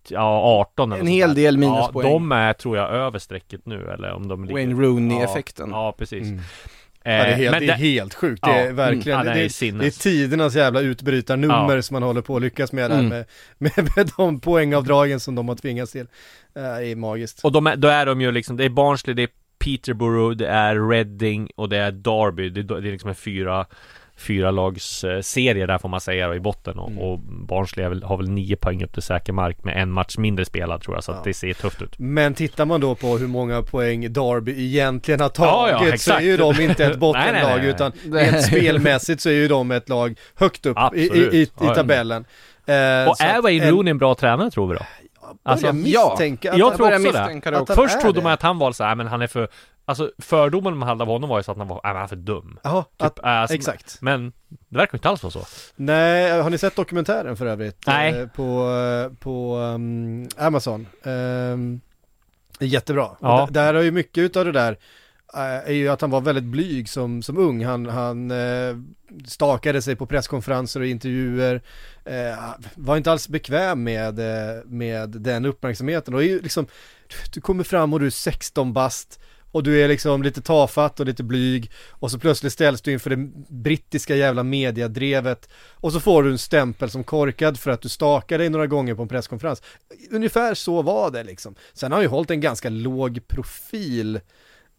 Ja 0.09 0.43
18 0.61 0.93
eller 0.93 1.01
En 1.01 1.07
hel 1.07 1.29
där. 1.29 1.35
del 1.43 1.59
minuspoäng. 1.59 2.07
Ja, 2.09 2.13
de 2.13 2.33
är 2.33 2.53
tror 2.53 2.77
jag 2.77 2.91
över 2.91 3.19
strecket 3.19 3.67
nu 3.67 3.91
eller 3.91 4.13
om 4.13 4.29
de 4.29 4.45
ligger 4.45 4.55
Wayne 4.55 4.83
Rooney-effekten. 4.83 5.71
Ja, 5.71 5.87
ja 5.87 5.93
precis 5.99 6.29
Mm. 6.29 6.41
Eh, 7.07 7.13
Ja, 7.13 7.25
det 7.25 7.31
är 7.31 7.37
helt, 7.37 7.51
men 7.51 7.67
det 7.67 7.73
är 7.73 7.77
helt 7.77 8.15
sjukt, 8.15 8.45
det 8.45 8.51
Ja, 8.51 8.57
är 8.57 8.63
mm, 8.65 8.77
verkligen, 8.77 9.19
ja, 9.19 9.25
det 9.25 9.31
är 9.31 9.35
det, 9.73 9.79
det, 9.79 9.87
är 9.87 9.91
tidernas 9.91 10.55
jävla 10.57 10.81
utbrytarnummer 10.81 11.77
Ja. 11.77 11.83
som 11.83 11.95
man 11.95 12.03
håller 12.03 12.21
på 12.23 12.37
att 12.37 12.43
lyckas 12.43 12.73
med 12.73 12.91
där 12.91 12.99
Mm. 12.99 13.09
med, 13.09 13.25
med, 13.59 13.89
med 13.97 14.11
de 14.17 14.41
poängavdragen 14.41 15.21
som 15.21 15.35
de 15.35 15.49
har 15.49 15.57
tvingats 15.57 15.93
till. 15.93 16.01
Eh, 16.01 16.07
Det 16.63 16.87
är 16.87 16.97
magiskt. 16.97 17.41
Och 17.45 17.53
de 17.53 17.67
är, 17.67 17.77
då 17.77 17.89
är 17.89 18.07
de 18.07 18.21
ju 18.21 18.33
liksom, 18.33 18.57
det 18.57 18.65
är 18.65 18.69
Barnsley, 18.69 19.15
det 19.15 19.23
är 19.23 19.29
Peterborough, 19.59 20.37
det 20.37 20.49
är 20.49 20.89
Reading 20.89 21.51
och 21.57 21.69
det 21.69 21.77
är 21.79 21.93
Derby 21.93 22.49
Det, 22.51 22.61
är- 22.61 22.81
det 22.81 22.89
är 22.89 22.93
liksom 22.93 23.09
en 23.09 23.15
fyra 23.15 23.67
Fyra 24.17 24.51
lags 24.51 25.05
eh, 25.05 25.21
serie 25.21 25.67
där 25.67 25.79
får 25.79 25.89
man 25.89 26.01
säga 26.01 26.29
då, 26.29 26.35
i 26.35 26.41
botten 26.41 26.79
och, 26.79 26.91
Mm. 26.91 27.03
och 27.03 27.19
Barnsley 27.19 27.89
väl, 27.89 28.03
har 28.03 28.17
väl 28.17 28.29
nio 28.31 28.57
poäng 28.57 28.85
upp 28.85 28.93
till 28.93 29.03
säker 29.03 29.33
mark 29.33 29.65
med 29.65 29.83
en 29.83 29.91
match 29.93 30.17
mindre 30.19 30.45
spelad 30.45 30.81
tror 30.83 30.97
jag 30.97 31.05
så 31.05 31.13
att 31.13 31.19
Ja. 31.19 31.23
det 31.25 31.35
ser 31.35 31.53
tufft 31.53 31.83
ut 31.83 31.99
Men 31.99 32.35
tittar 32.35 32.65
man 32.65 32.81
då 32.81 32.95
på 32.95 33.19
hur 33.19 33.27
många 33.29 33.63
poäng 33.63 34.13
Derby 34.13 34.65
egentligen 34.67 35.21
har 35.21 35.31
Ja, 35.39 35.69
ja, 35.71 35.79
tagit 35.79 36.01
så 36.01 36.13
är 36.13 36.21
ju 36.21 36.37
de 36.37 36.61
inte 36.61 36.85
ett 36.85 36.99
bottenlag 36.99 37.33
nej, 37.33 37.43
nej, 37.47 37.57
nej. 37.59 37.69
utan 37.69 37.93
rent 38.13 38.43
spelmässigt 38.45 39.21
så 39.21 39.29
är 39.29 39.33
ju 39.35 39.49
de 39.49 39.71
ett 39.71 39.89
lag 39.89 40.15
högt 40.35 40.67
upp 40.67 40.79
i, 40.95 41.01
i, 41.01 41.07
i, 41.07 41.43
i 41.43 41.49
Ja, 41.61 41.67
ja. 41.67 41.75
tabellen. 41.75 42.25
Eh, 42.67 43.09
Och 43.09 43.21
är 43.21 43.39
att 43.39 43.43
Wayne 43.45 43.71
Rooney 43.71 43.91
en 43.91 43.99
bra 43.99 44.15
tränare 44.15 44.51
tror 44.51 44.69
vi 44.69 44.75
då? 44.75 44.83
Alltså, 45.43 45.67
Alltså, 45.67 45.73
misstänka 45.73 46.53
att 46.53 46.59
jag 46.59 46.77
tror 46.77 46.87
också 46.95 47.13
det 47.13 47.57
att 47.57 47.61
också. 47.63 47.75
Först 47.75 48.01
trodde 48.01 48.23
man 48.23 48.33
att 48.33 48.43
han 48.43 48.59
var 48.59 48.73
så 48.73 48.85
här, 48.85 48.95
men 48.95 49.07
han 49.07 49.23
är 49.23 49.27
för 49.27 49.49
Alltså 49.87 50.13
fördomen 50.19 50.77
man 50.77 50.89
hade 50.89 51.03
av 51.03 51.09
honom 51.09 51.31
var 51.31 51.39
ju 51.39 51.43
så 51.43 51.53
att 51.53 51.59
han 51.59 51.69
var, 51.69 51.81
nej 51.85 51.93
men 51.93 51.97
han 51.97 52.05
är 52.05 52.09
för 52.09 52.17
dum 52.17 52.59
Ja, 52.63 52.83
typ, 52.83 53.03
att, 53.07 53.21
alltså, 53.21 53.55
exakt. 53.55 53.99
Men 54.01 54.33
det 54.49 54.79
verkar 54.79 54.99
inte 54.99 55.09
alls 55.09 55.23
vara 55.23 55.31
så 55.31 55.45
Nej, 55.77 56.41
har 56.41 56.51
ni 56.51 56.59
sett 56.59 56.77
dokumentären 56.77 57.37
för 57.37 57.47
övrigt? 57.47 57.87
Nej. 57.87 58.21
Eh, 58.21 58.29
På, 58.29 58.71
eh, 58.71 59.19
på 59.19 59.57
um, 59.57 60.29
Amazon. 60.37 60.87
Um, 61.03 61.81
det 62.59 62.65
är 62.65 62.69
jättebra. 62.69 63.11
Ja. 63.21 63.49
Där 63.51 63.75
har 63.75 63.83
ju 63.83 63.91
mycket 63.91 64.19
utav 64.19 64.45
det 64.45 64.53
där 64.53 64.79
eh, 65.35 65.41
är 65.43 65.73
ju 65.73 65.89
att 65.89 66.01
han 66.01 66.11
var 66.11 66.21
väldigt 66.21 66.45
blyg 66.45 66.89
som, 66.89 67.23
som 67.23 67.39
ung. 67.39 67.65
Han, 67.65 67.87
han 67.87 68.31
eh, 68.31 68.77
stakade 69.27 69.83
sig 69.83 69.97
på 69.97 70.07
presskonferenser 70.07 70.81
och 70.81 70.87
intervjuer. 70.87 71.63
Eh, 72.05 72.39
var 72.75 72.97
inte 72.97 73.13
alls 73.13 73.29
bekväm 73.29 73.85
med, 73.85 74.21
med 74.67 75.09
den 75.09 75.45
uppmärksamheten. 75.45 76.15
Och 76.15 76.23
är 76.23 76.27
ju 76.27 76.41
liksom, 76.41 76.67
du 77.35 77.41
kommer 77.41 77.65
fram 77.65 77.93
och 77.93 78.01
du 78.01 78.07
är 78.07 78.11
16 78.11 78.73
bast 78.73 79.21
och 79.55 79.63
du 79.63 79.83
är 79.85 79.89
liksom 79.89 80.23
lite 80.23 80.43
tafatt 80.43 81.01
och 81.01 81.07
lite 81.07 81.23
blyg 81.23 81.71
och 81.91 82.11
så 82.11 82.19
plötsligt 82.19 82.53
ställs 82.53 82.81
du 82.83 82.93
inför 82.93 83.11
det 83.11 83.17
brittiska 83.49 84.17
jävla 84.17 84.43
mediadrevet 84.43 85.49
och 85.71 85.93
så 85.93 86.01
får 86.01 86.23
du 86.23 86.31
en 86.31 86.39
stämpel 86.39 86.91
som 86.91 87.05
korkad 87.05 87.59
för 87.61 87.71
att 87.71 87.83
du 87.83 87.89
stakar 87.89 88.39
dig 88.39 88.49
några 88.51 88.67
gånger 88.67 88.95
på 88.95 89.03
en 89.03 89.09
presskonferens. 89.09 89.63
Ungefär 90.11 90.55
så 90.55 90.83
var 90.83 91.11
det 91.11 91.25
liksom. 91.25 91.55
Sen 91.73 91.93
har 91.93 91.97
han 91.97 92.03
ju 92.05 92.09
hållit 92.09 92.31
en 92.31 92.41
ganska 92.41 92.69
låg 92.69 93.29
profil 93.29 94.21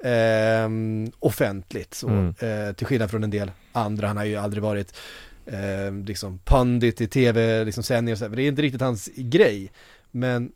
ehm, 0.03 1.11
offentligt 1.19 1.93
så, 1.93 2.07
Mm. 2.07 2.27
eh, 2.39 2.73
till 2.75 2.87
skillnad 2.87 3.11
från 3.11 3.23
en 3.23 3.29
del 3.29 3.51
andra. 3.71 4.07
Han 4.07 4.17
har 4.17 4.25
ju 4.25 4.35
aldrig 4.35 4.63
varit 4.63 4.95
eh, 5.45 5.93
liksom 6.05 6.39
pundit 6.45 7.01
i 7.01 7.07
tv, 7.07 7.63
liksom 7.65 7.83
sändningar 7.83 8.15
och 8.15 8.19
så, 8.19 8.27
det 8.27 8.41
är 8.41 8.47
inte 8.47 8.61
riktigt 8.61 8.81
hans 8.81 9.09
grej. 9.15 9.71
Men 10.11 10.51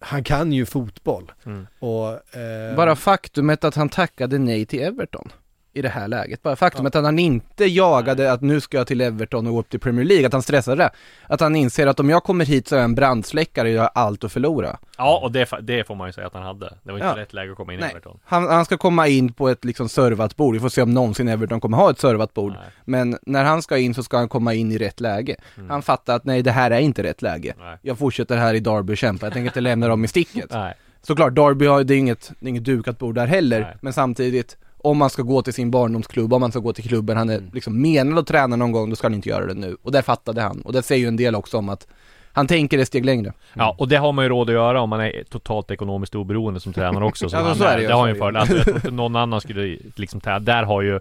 han 0.00 0.24
kan 0.24 0.52
ju 0.52 0.66
fotboll. 0.66 1.32
Mm. 1.46 1.66
Och, 1.78 2.36
eh, 2.36 2.76
Bara 2.76 2.96
faktumet 2.96 3.64
att 3.64 3.74
han 3.74 3.88
tackade 3.88 4.38
nej 4.38 4.66
till 4.66 4.82
Everton 4.82 5.32
i 5.78 5.82
det 5.82 5.88
här 5.88 6.08
läget. 6.08 6.42
Bara 6.42 6.56
faktumet 6.56 6.96
att 6.96 7.04
han 7.04 7.18
inte 7.18 7.64
jagade 7.64 8.32
att 8.32 8.40
nu 8.42 8.60
ska 8.60 8.76
jag 8.76 8.86
till 8.86 9.00
Everton 9.00 9.46
och 9.46 9.52
gå 9.52 9.60
upp 9.60 9.68
till 9.68 9.80
Premier 9.80 10.04
League, 10.04 10.26
att 10.26 10.32
han 10.32 10.42
stressade 10.42 10.76
det. 10.82 10.90
Att 11.26 11.40
han 11.40 11.56
inser 11.56 11.86
att 11.86 12.00
om 12.00 12.10
jag 12.10 12.24
kommer 12.24 12.44
hit 12.44 12.68
så 12.68 12.74
är 12.74 12.78
jag 12.78 12.84
en 12.84 12.94
brandsläckare 12.94 13.68
och 13.68 13.74
jag 13.74 13.82
har 13.82 13.90
allt 13.94 14.24
att 14.24 14.32
förlora. 14.32 14.78
Ja 14.98 15.18
och 15.22 15.32
det, 15.32 15.48
det 15.62 15.86
får 15.86 15.94
man 15.94 16.08
ju 16.08 16.12
säga 16.12 16.26
att 16.26 16.34
han 16.34 16.42
hade 16.42 16.66
Det 16.82 16.92
var 16.92 16.98
inte 16.98 17.06
Ja. 17.06 17.16
rätt 17.16 17.32
läge 17.32 17.50
att 17.50 17.56
komma 17.56 17.74
in 17.74 17.80
i. 17.80 17.82
Everton 17.82 18.18
Han, 18.24 18.48
han 18.48 18.64
ska 18.64 18.76
komma 18.76 19.08
in 19.08 19.32
på 19.32 19.48
ett 19.48 19.64
liksom 19.64 19.88
servat 19.88 20.36
bord, 20.36 20.54
vi 20.54 20.60
får 20.60 20.68
se 20.68 20.82
om 20.82 20.94
någonsin 20.94 21.28
Everton 21.28 21.60
kommer 21.60 21.76
ha 21.76 21.90
ett 21.90 21.98
servat 22.00 22.34
bord. 22.34 22.52
Nej. 22.52 22.60
Men 22.84 23.18
när 23.22 23.44
han 23.44 23.62
ska 23.62 23.78
in 23.78 23.94
så 23.94 24.02
ska 24.02 24.16
han 24.16 24.28
komma 24.28 24.54
in 24.54 24.72
i 24.72 24.78
rätt 24.78 25.00
läge. 25.00 25.36
Han 25.68 25.82
fattar 25.82 26.16
att 26.16 26.24
nej 26.24 26.42
det 26.42 26.50
här 26.50 26.70
är 26.70 26.80
inte 26.80 27.02
rätt 27.02 27.22
läge. 27.22 27.54
Nej. 27.58 27.78
Jag 27.82 27.98
fortsätter 27.98 28.36
här 28.36 28.54
i 28.54 28.60
Derby 28.60 28.92
och 28.92 28.96
kämpa, 28.98 29.26
jag 29.26 29.32
tänker 29.32 29.46
inte 29.50 29.60
lämna 29.60 29.88
dem 29.88 30.04
i 30.04 30.08
sticket. 30.08 30.50
Nej 30.52 30.74
Såklart, 31.02 31.34
Derby 31.34 31.66
har, 31.66 31.84
det 31.84 31.94
är 31.94 31.98
inget, 31.98 32.32
det 32.40 32.46
är 32.46 32.48
inget 32.48 32.64
dukat 32.64 32.98
bord 32.98 33.14
där 33.14 33.26
heller, 33.26 33.60
Nej. 33.60 33.76
men 33.80 33.92
samtidigt 33.92 34.56
om 34.78 34.98
man 34.98 35.10
ska 35.10 35.22
gå 35.22 35.42
till 35.42 35.52
sin 35.52 35.70
barndomsklubb, 35.70 36.32
om 36.32 36.40
man 36.40 36.50
ska 36.50 36.60
gå 36.60 36.72
till 36.72 36.88
klubben 36.88 37.16
han 37.16 37.30
är 37.30 37.42
liksom 37.52 37.82
menad 37.82 38.18
att 38.18 38.26
träna 38.26 38.56
någon 38.56 38.72
gång, 38.72 38.90
då 38.90 38.96
ska 38.96 39.06
han 39.06 39.14
inte 39.14 39.28
göra 39.28 39.46
det 39.46 39.54
nu. 39.54 39.76
Och 39.82 39.92
där 39.92 40.02
fattade 40.02 40.40
han. 40.40 40.60
Och 40.60 40.72
det 40.72 40.82
säger 40.82 41.00
ju 41.00 41.08
en 41.08 41.16
del 41.16 41.34
också 41.34 41.58
om 41.58 41.68
att 41.68 41.86
han 42.32 42.46
tänker 42.46 42.78
ett 42.78 42.88
steg 42.88 43.04
längre. 43.04 43.32
Ja, 43.54 43.76
och 43.78 43.88
det 43.88 43.96
har 43.96 44.12
man 44.12 44.24
ju 44.24 44.28
råd 44.28 44.48
att 44.48 44.54
göra 44.54 44.80
om 44.80 44.90
man 44.90 45.00
är 45.00 45.24
totalt 45.30 45.70
ekonomiskt 45.70 46.14
oberoende 46.14 46.60
som 46.60 46.72
tränare 46.72 47.04
också. 47.04 47.28
Som 47.28 47.38
Ja, 47.38 47.54
så 47.54 47.64
är 47.64 47.78
det 47.78 47.86
det 47.86 47.94
har 47.94 48.06
ju 48.06 48.10
en 48.10 48.14
det 48.14 48.20
fördel. 48.20 48.40
Alltså, 48.40 48.56
jag 48.56 48.64
tror 48.64 48.76
inte 48.76 48.90
någon 48.90 49.16
annan 49.16 49.40
skulle 49.40 49.78
liksom 49.96 50.20
tävla. 50.20 50.38
Där 50.38 50.62
har 50.62 50.82
ju 50.82 51.00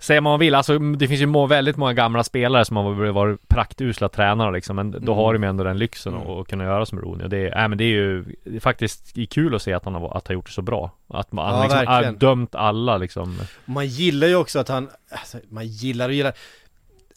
Säger 0.00 0.20
man 0.20 0.30
vad 0.30 0.34
man 0.34 0.40
vill, 0.40 0.54
alltså 0.54 0.78
det 0.78 1.08
finns 1.08 1.20
ju 1.20 1.26
må, 1.26 1.46
väldigt 1.46 1.76
många 1.76 1.92
gamla 1.92 2.24
spelare 2.24 2.64
som 2.64 2.76
har 2.76 3.10
varit 3.10 3.48
praktusla 3.48 4.08
tränare 4.08 4.52
liksom, 4.52 4.76
men 4.76 4.90
då 5.00 5.14
har 5.14 5.32
de 5.32 5.42
ju 5.42 5.48
ändå 5.48 5.64
den 5.64 5.78
lyxen 5.78 6.14
att 6.14 6.28
att 6.28 6.48
kunna 6.48 6.64
göra 6.64 6.86
som 6.86 7.00
Rooney 7.00 7.24
och 7.24 7.30
det 7.30 7.38
är, 7.38 7.62
äh, 7.62 7.68
men 7.68 7.78
det 7.78 7.84
är 7.84 7.88
ju 7.88 8.24
det 8.44 8.56
är 8.56 8.60
faktiskt 8.60 9.16
kul 9.30 9.54
att 9.54 9.62
se 9.62 9.72
att 9.72 9.84
han 9.84 9.94
har, 9.94 10.16
att 10.16 10.28
han 10.28 10.34
gjort 10.34 10.46
det 10.46 10.52
så 10.52 10.62
bra. 10.62 10.90
Att 11.08 11.32
man 11.32 11.54
Ja, 11.54 11.62
liksom 11.62 11.86
har 11.86 12.12
dömt 12.12 12.54
alla 12.54 12.96
liksom. 12.96 13.40
Man 13.64 13.86
gillar 13.86 14.26
ju 14.26 14.34
också 14.34 14.58
att 14.58 14.68
han, 14.68 14.88
alltså, 15.10 15.38
man 15.48 15.66
gillar 15.66 16.08
och 16.08 16.14
gillar, 16.14 16.32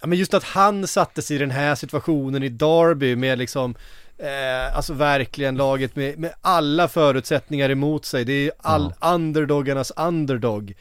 ja 0.01 0.07
men 0.07 0.17
just 0.17 0.33
att 0.33 0.43
han 0.43 0.87
satte 0.87 1.21
sig 1.21 1.35
i 1.35 1.39
den 1.39 1.51
här 1.51 1.75
situationen 1.75 2.43
i 2.43 2.49
Derby 2.49 3.15
med 3.15 3.37
liksom 3.37 3.75
Eh, 4.17 4.77
alltså 4.77 4.93
verkligen 4.93 5.55
laget 5.55 5.95
med, 5.95 6.19
med 6.19 6.33
alla 6.41 6.87
förutsättningar 6.87 7.69
emot 7.69 8.05
sig. 8.05 8.25
Det 8.25 8.33
är 8.33 8.51
all 8.61 8.93
underdogarnas 9.01 9.91
underdog. 9.91 10.73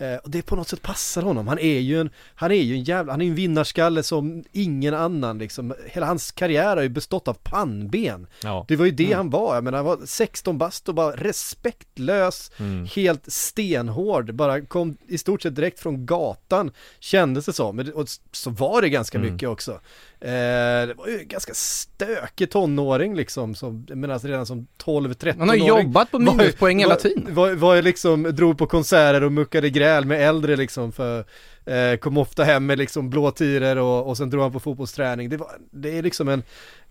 Eh, 0.00 0.16
och 0.16 0.30
det 0.30 0.42
på 0.42 0.56
något 0.56 0.68
sätt 0.68 0.82
passar 0.82 1.22
honom. 1.22 1.48
Han 1.48 1.58
är 1.58 1.78
ju 1.78 2.00
en, 2.00 2.10
han 2.34 2.50
är 2.50 2.62
ju 2.62 2.74
en 2.74 2.82
jävla, 2.84 3.12
han 3.12 3.22
är 3.22 3.26
en 3.26 3.34
vinnarskalle 3.34 4.02
som 4.02 4.44
ingen 4.52 4.94
annan 4.94 5.38
liksom. 5.38 5.74
Hela 5.86 6.06
hans 6.06 6.30
karriär 6.30 6.76
har 6.76 6.82
ju 6.82 6.88
bestått 6.88 7.28
av 7.28 7.34
pannben. 7.34 8.26
Ja, 8.42 8.64
Det 8.68 8.76
var 8.76 8.84
ju 8.84 8.90
det 8.90 9.12
han 9.12 9.30
var, 9.30 9.54
jag 9.54 9.64
menar 9.64 9.78
han 9.78 9.86
var 9.86 9.98
16 10.04 10.58
bast 10.58 10.88
och 10.88 10.94
bara 10.94 11.16
respektlös, 11.16 12.50
helt 12.94 13.32
stenhård, 13.32 14.34
bara 14.34 14.60
kom 14.60 14.96
i 15.08 15.18
stort 15.18 15.42
sett 15.42 15.56
direkt 15.56 15.80
från 15.80 16.06
gatan, 16.06 16.70
kändes 16.98 17.46
det 17.46 17.52
som, 17.52 17.78
och 17.94 18.08
så 18.32 18.50
var 18.50 18.82
det 18.82 18.88
ganska 18.88 19.18
mycket 19.18 19.48
också. 19.48 19.80
Eh, 20.20 20.86
det 20.86 20.94
var 20.96 21.06
ju 21.08 21.18
en 21.18 21.28
ganska 21.28 21.54
stökig 21.54 22.50
tonåring 22.50 23.14
liksom, 23.16 23.54
som, 23.54 23.86
menar 23.88 24.14
alltså 24.14 24.28
redan 24.28 24.46
som 24.46 24.66
12-13 24.84 25.34
Han 25.38 25.48
har 25.48 25.56
jobbat 25.56 26.10
på 26.10 26.18
minuspoäng 26.18 26.78
hela 26.78 26.96
tiden. 26.96 27.34
Var, 27.34 27.52
var 27.54 27.74
ju 27.74 27.82
liksom, 27.82 28.22
drog 28.22 28.58
på 28.58 28.66
konserter 28.66 29.24
och 29.24 29.32
muckade 29.32 29.70
gräl 29.70 30.04
med 30.04 30.28
äldre 30.28 30.56
liksom 30.56 30.92
för 30.92 31.24
eh, 31.64 31.96
Kom 31.98 32.18
ofta 32.18 32.44
hem 32.44 32.66
med 32.66 32.78
liksom 32.78 33.10
blå 33.10 33.30
tirer 33.30 33.76
och, 33.76 34.08
och 34.08 34.16
sen 34.16 34.30
drog 34.30 34.42
han 34.42 34.52
på 34.52 34.60
fotbollsträning. 34.60 35.28
Det, 35.28 35.36
var, 35.36 35.50
det 35.70 35.98
är 35.98 36.02
liksom 36.02 36.28
en 36.28 36.42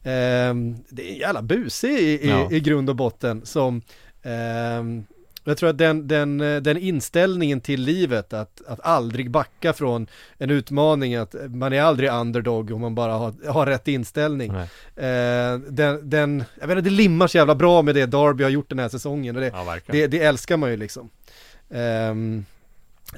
ehm, 0.03 0.75
Det 0.89 1.09
är 1.09 1.13
en 1.13 1.19
jävla 1.19 1.41
buse 1.41 1.87
i, 1.87 2.13
i, 2.13 2.29
Ja. 2.29 2.51
i 2.51 2.59
grund 2.59 2.89
och 2.89 2.95
botten 2.95 3.45
som 3.45 3.81
ehm, 4.23 5.03
jag 5.51 5.57
tror 5.57 5.69
att 5.69 5.77
den, 5.77 6.07
den, 6.07 6.41
eh, 6.41 6.61
den 6.61 6.77
inställningen 6.77 7.61
till 7.61 7.81
livet 7.81 8.33
att, 8.33 8.61
att 8.67 8.79
aldrig 8.79 9.31
backa 9.31 9.73
från 9.73 10.07
en 10.37 10.49
utmaning, 10.49 11.15
att 11.15 11.35
man 11.49 11.73
är 11.73 11.81
aldrig 11.81 12.09
underdog 12.09 12.71
om 12.71 12.81
man 12.81 12.95
bara 12.95 13.13
har, 13.13 13.33
har 13.49 13.65
rätt 13.65 13.87
inställning. 13.87 14.53
Eh, 14.55 15.57
den, 15.69 16.09
den, 16.09 16.43
jag 16.59 16.67
inte, 16.67 16.81
det 16.81 16.89
limmar 16.89 17.27
så 17.27 17.37
jävla 17.37 17.55
bra 17.55 17.81
med 17.81 17.95
det 17.95 18.05
Darby 18.05 18.43
har 18.43 18.51
gjort 18.51 18.69
den 18.69 18.79
här 18.79 18.89
säsongen 18.89 19.35
och 19.35 19.41
det, 19.41 19.47
ja 19.47 19.77
det, 19.85 20.07
det 20.07 20.19
älskar 20.23 20.57
man 20.57 20.69
ju 20.69 20.77
liksom. 20.77 21.09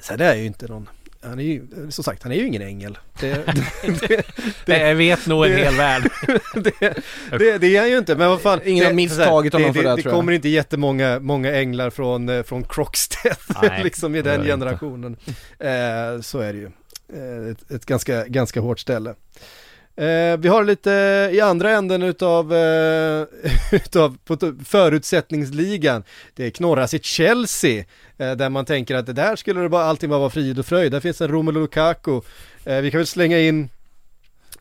Så 0.00 0.16
det 0.16 0.24
är 0.24 0.34
ju 0.34 0.44
inte 0.44 0.68
någon, 0.68 0.88
han 1.22 1.38
är 1.38 1.42
ju, 1.44 1.66
som 1.90 2.04
sagt, 2.04 2.22
han 2.22 2.32
är 2.32 2.36
ju 2.36 2.46
ingen 2.46 2.62
ängel. 2.62 2.98
Det, 3.20 3.46
det, 4.08 4.22
det, 4.66 4.78
Jag 4.78 4.94
vet 4.94 5.26
nog 5.26 5.44
en 5.46 5.50
det- 5.52 5.56
hel 5.64 5.74
värld 5.76 6.10
det, 6.54 6.94
det, 7.38 7.58
det 7.58 7.76
är 7.76 7.80
han 7.80 7.90
ju 7.90 7.98
inte, 7.98 8.16
men 8.16 8.28
vad 8.28 8.40
fan. 8.40 8.60
Ingen 8.64 8.84
har 8.84 8.90
det, 8.90 8.96
misstagit 8.96 9.52
honom 9.52 9.74
för 9.74 9.82
det 9.82 9.88
det, 9.88 9.94
tror 9.96 10.06
jag. 10.06 10.14
kommer 10.14 10.32
inte 10.32 10.48
jättemånga 10.48 11.20
många 11.20 11.56
änglar 11.56 11.90
från, 11.90 12.28
eh, 12.28 12.42
från 12.42 12.64
Crockstedt, 12.64 13.40
Nej, 13.62 13.80
liksom 13.84 14.14
i 14.14 14.22
det 14.22 14.30
den 14.30 14.40
det 14.40 14.46
generationen. 14.46 15.16
Eh, 15.58 16.20
så 16.22 16.38
är 16.38 16.52
det 16.52 16.58
ju. 16.58 16.70
Eh, 17.14 17.50
ett, 17.50 17.70
ett 17.70 17.86
ganska, 17.86 18.26
ganska 18.26 18.60
hårt 18.60 18.78
ställe. 18.80 19.14
Eh, 19.96 20.36
vi 20.38 20.48
har 20.48 20.64
lite 20.64 20.90
i 21.32 21.40
andra 21.40 21.70
änden 21.70 22.02
utav, 22.02 22.54
eh, 22.54 23.24
utav 23.72 24.16
förutsättningsligan. 24.64 26.02
Det 26.34 26.50
knorras 26.50 26.94
i 26.94 26.98
Chelsea, 27.02 27.84
eh, 28.18 28.32
där 28.32 28.48
man 28.48 28.64
tänker 28.64 28.94
att 28.94 29.06
det 29.06 29.12
där 29.12 29.36
skulle 29.36 29.60
det 29.60 29.68
bara, 29.68 29.84
allting 29.84 30.10
bara 30.10 30.18
vara 30.18 30.30
frid 30.30 30.58
och 30.58 30.66
fröjd. 30.66 30.92
Där 30.92 31.00
finns 31.00 31.20
en 31.20 31.28
Romelu 31.28 31.60
Lukaku. 31.60 32.20
Eh, 32.64 32.76
vi 32.76 32.90
kan 32.90 32.98
väl 32.98 33.06
slänga 33.06 33.38
in 33.38 33.68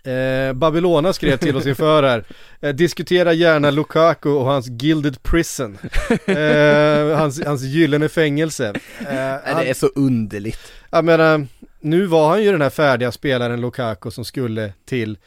Eh, 0.04 0.54
Babylona 0.54 1.14
skrev 1.14 1.38
till 1.38 1.56
oss 1.56 1.66
inför 1.66 2.04
här. 2.04 2.24
Eh, 2.62 2.70
diskutera 2.74 3.34
gärna 3.34 3.72
Lukaku 3.72 4.30
och 4.30 4.46
hans 4.46 4.68
Gilded 4.68 5.24
Prison. 5.24 5.78
Eh, 6.26 7.18
hans, 7.18 7.46
hans 7.46 7.62
gyllene 7.62 8.10
fängelse. 8.10 8.68
Eh, 8.68 8.74
Nej, 9.10 9.40
han- 9.46 9.64
det 9.64 9.70
är 9.70 9.74
så 9.74 9.88
underligt. 9.96 10.60
jag 10.90 11.06
menar, 11.06 11.48
nu 11.80 12.06
var 12.06 12.30
han 12.30 12.44
ju 12.44 12.52
den 12.52 12.62
här 12.62 12.70
färdiga 12.70 13.12
spelaren 13.12 13.62
Lukaku 13.62 14.12
som 14.12 14.26
skulle 14.26 14.74
till 14.86 15.18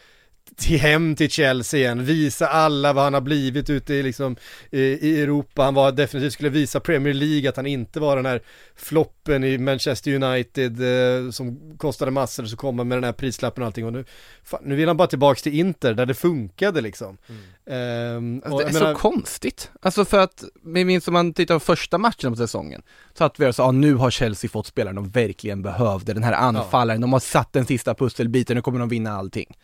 till 0.56 0.78
hem 0.78 1.16
till 1.16 1.30
Chelsea 1.30 1.80
igen, 1.80 2.04
visa 2.04 2.46
alla 2.46 2.92
vad 2.92 3.04
han 3.04 3.14
har 3.14 3.20
blivit 3.20 3.70
ute 3.70 3.94
i, 3.94 4.02
liksom, 4.02 4.36
i, 4.70 5.22
Europa. 5.22 5.62
Han 5.62 5.74
var 5.74 5.92
definitivt 5.92 6.32
skulle 6.32 6.48
visa 6.48 6.80
Premier 6.80 7.14
League 7.14 7.48
att 7.48 7.56
han 7.56 7.66
inte 7.66 8.00
var 8.00 8.16
den 8.16 8.26
här 8.26 8.42
floppen 8.76 9.44
i 9.44 9.58
Manchester 9.58 10.14
United 10.22 10.80
eh, 10.80 11.30
som 11.30 11.76
kostade 11.78 12.10
massor 12.10 12.44
så 12.44 12.56
kom 12.56 12.78
han 12.78 12.88
med 12.88 12.96
den 12.96 13.04
här 13.04 13.12
prislappen 13.12 13.62
och 13.62 13.66
allting 13.66 13.86
och 13.86 13.92
nu, 13.92 14.04
fan, 14.44 14.60
nu 14.64 14.74
vill 14.74 14.88
han 14.88 14.96
bara 14.96 15.08
tillbaka 15.08 15.40
till 15.40 15.58
Inter 15.58 15.94
där 15.94 16.06
det 16.06 16.14
funkade 16.14 16.80
liksom. 16.80 17.18
Mm. 17.28 17.42
Ehm, 17.66 18.42
Alltså, 18.44 18.58
det 18.58 18.64
är 18.64 18.66
jag 18.66 18.74
så 18.74 18.80
menar- 18.80 18.94
konstigt. 18.94 19.70
Alltså 19.82 20.04
för 20.04 20.18
att, 20.20 20.44
vi 20.64 20.84
minns 20.84 21.08
om 21.08 21.14
man 21.14 21.32
tittar 21.34 21.54
på 21.54 21.60
första 21.60 21.98
matchen 21.98 22.32
på 22.32 22.36
säsongen, 22.36 22.82
så 23.18 23.24
att 23.24 23.40
vi 23.40 23.46
och 23.46 23.54
sa, 23.54 23.64
ah, 23.64 23.70
nu 23.72 23.94
har 23.94 24.10
Chelsea 24.10 24.50
fått 24.50 24.66
spelaren 24.66 24.96
de 24.96 25.10
verkligen 25.10 25.62
behövde, 25.62 26.12
den 26.14 26.22
här 26.22 26.32
anfallaren, 26.32 27.00
de 27.00 27.12
har 27.12 27.20
satt 27.20 27.52
den 27.52 27.64
sista 27.66 27.94
pusselbiten, 27.94 28.56
nu 28.56 28.62
kommer 28.62 28.78
de 28.78 28.88
vinna 28.88 29.12
allting. 29.16 29.56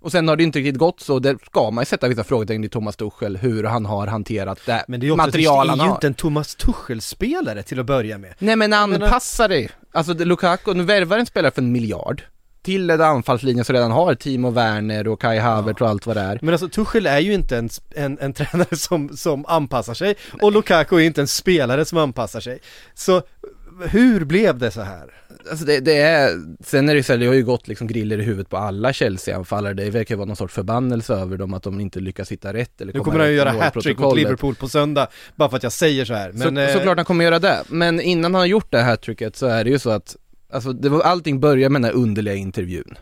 Och 0.00 0.12
sen 0.12 0.28
har 0.28 0.36
det 0.36 0.42
inte 0.42 0.58
riktigt 0.58 0.78
gått 0.78 1.00
så, 1.00 1.18
där 1.18 1.36
ska 1.46 1.70
man 1.70 1.82
ju 1.82 1.86
sätta 1.86 2.08
vissa 2.08 2.24
frågetecken 2.24 2.64
i 2.64 2.68
Thomas 2.68 2.96
Tuchel, 2.96 3.36
hur 3.36 3.64
han 3.64 3.86
har 3.86 4.06
hanterat 4.06 4.58
det 4.66 4.84
Men 4.88 5.00
det 5.00 5.04
är 5.04 5.08
ju 5.08 5.12
också, 5.12 5.26
material 5.26 5.66
det 5.66 5.70
han 5.70 5.80
är 5.80 5.84
ju 5.84 5.88
har. 5.88 5.96
inte 5.96 6.06
en 6.06 6.14
Thomas 6.14 6.54
Tuchel-spelare 6.54 7.62
till 7.62 7.80
att 7.80 7.86
börja 7.86 8.18
med. 8.18 8.34
Nej 8.38 8.56
men 8.56 8.70
menar- 8.70 8.82
anpassa 9.06 9.48
dig! 9.48 9.70
Alltså 9.92 10.14
det- 10.14 10.24
Lukaku, 10.24 10.74
nu 10.74 10.82
värvar 10.82 11.18
en 11.18 11.26
spelare 11.26 11.52
för 11.52 11.62
en 11.62 11.72
miljard, 11.72 12.22
till 12.64 12.90
en 12.90 13.00
anfallslinje 13.00 13.64
som 13.64 13.74
redan 13.74 13.90
har 13.90 14.14
Timo 14.14 14.50
Werner 14.50 15.08
och 15.08 15.20
Kai 15.20 15.38
Havertz 15.38 15.80
och 15.80 15.88
allt 15.88 16.06
vad 16.06 16.16
det 16.16 16.22
är. 16.22 16.38
Men 16.42 16.54
alltså 16.54 16.68
Tuchel 16.68 17.06
är 17.06 17.18
ju 17.18 17.34
inte 17.34 17.56
en, 17.58 17.68
en, 17.94 18.18
en 18.20 18.32
tränare 18.32 18.76
som, 18.76 19.16
som 19.16 19.46
anpassar 19.46 19.94
sig 19.94 20.14
och 20.42 20.52
Lukaku 20.52 20.96
är 20.96 21.00
inte 21.00 21.20
en 21.20 21.28
spelare 21.28 21.84
som 21.84 21.98
anpassar 21.98 22.40
sig. 22.40 22.58
Så 22.94 23.22
hur 23.82 24.24
blev 24.24 24.58
det 24.58 24.70
så 24.70 24.80
här? 24.80 25.10
Alltså 25.50 25.64
det, 25.64 25.80
det 25.80 25.96
är, 25.96 26.30
sen 26.64 26.88
är 26.88 26.92
det 26.92 26.96
ju 26.96 27.02
så 27.02 27.12
här, 27.12 27.20
det 27.20 27.26
har 27.26 27.34
ju 27.34 27.44
gått 27.44 27.68
liksom 27.68 27.86
griller 27.86 28.18
i 28.18 28.22
huvudet 28.22 28.50
på 28.50 28.56
alla 28.56 28.92
Chelsea-anfallare. 28.92 29.74
Det 29.74 29.90
verkar 29.90 30.14
ju 30.14 30.16
vara 30.16 30.26
någon 30.26 30.36
sorts 30.36 30.54
förbannelse 30.54 31.14
över 31.14 31.36
dem 31.36 31.54
att 31.54 31.62
de 31.62 31.80
inte 31.80 32.00
lyckas 32.00 32.32
hitta 32.32 32.52
rätt 32.52 32.80
eller 32.80 32.92
Nu 32.92 33.00
kommer 33.00 33.18
han 33.18 33.28
ju 33.28 33.34
göra 33.34 33.50
hattrick 33.50 33.98
mot. 33.98 34.16
Liverpool 34.16 34.54
på 34.54 34.68
söndag, 34.68 35.08
bara 35.34 35.48
för 35.48 35.56
att 35.56 35.62
jag 35.62 35.72
säger 35.72 36.04
så 36.04 36.14
här. 36.14 36.32
Men, 36.32 36.56
så, 36.56 36.60
eh, 36.60 36.72
såklart 36.72 36.96
han 36.98 37.04
kommer 37.04 37.24
göra 37.24 37.38
det, 37.38 37.62
men 37.68 38.00
innan 38.00 38.34
han 38.34 38.40
har 38.40 38.46
gjort 38.46 38.70
det 38.70 38.82
hattricket 38.82 39.36
så 39.36 39.46
är 39.46 39.64
det 39.64 39.70
ju 39.70 39.78
så 39.78 39.90
att 39.90 40.16
Alltså 40.54 40.72
det 40.72 40.88
var, 40.88 41.00
allting 41.00 41.40
börjar 41.40 41.68
med 41.68 41.82
den 41.82 41.90
här 41.90 42.00
underliga 42.00 42.34
intervjun 42.34 42.94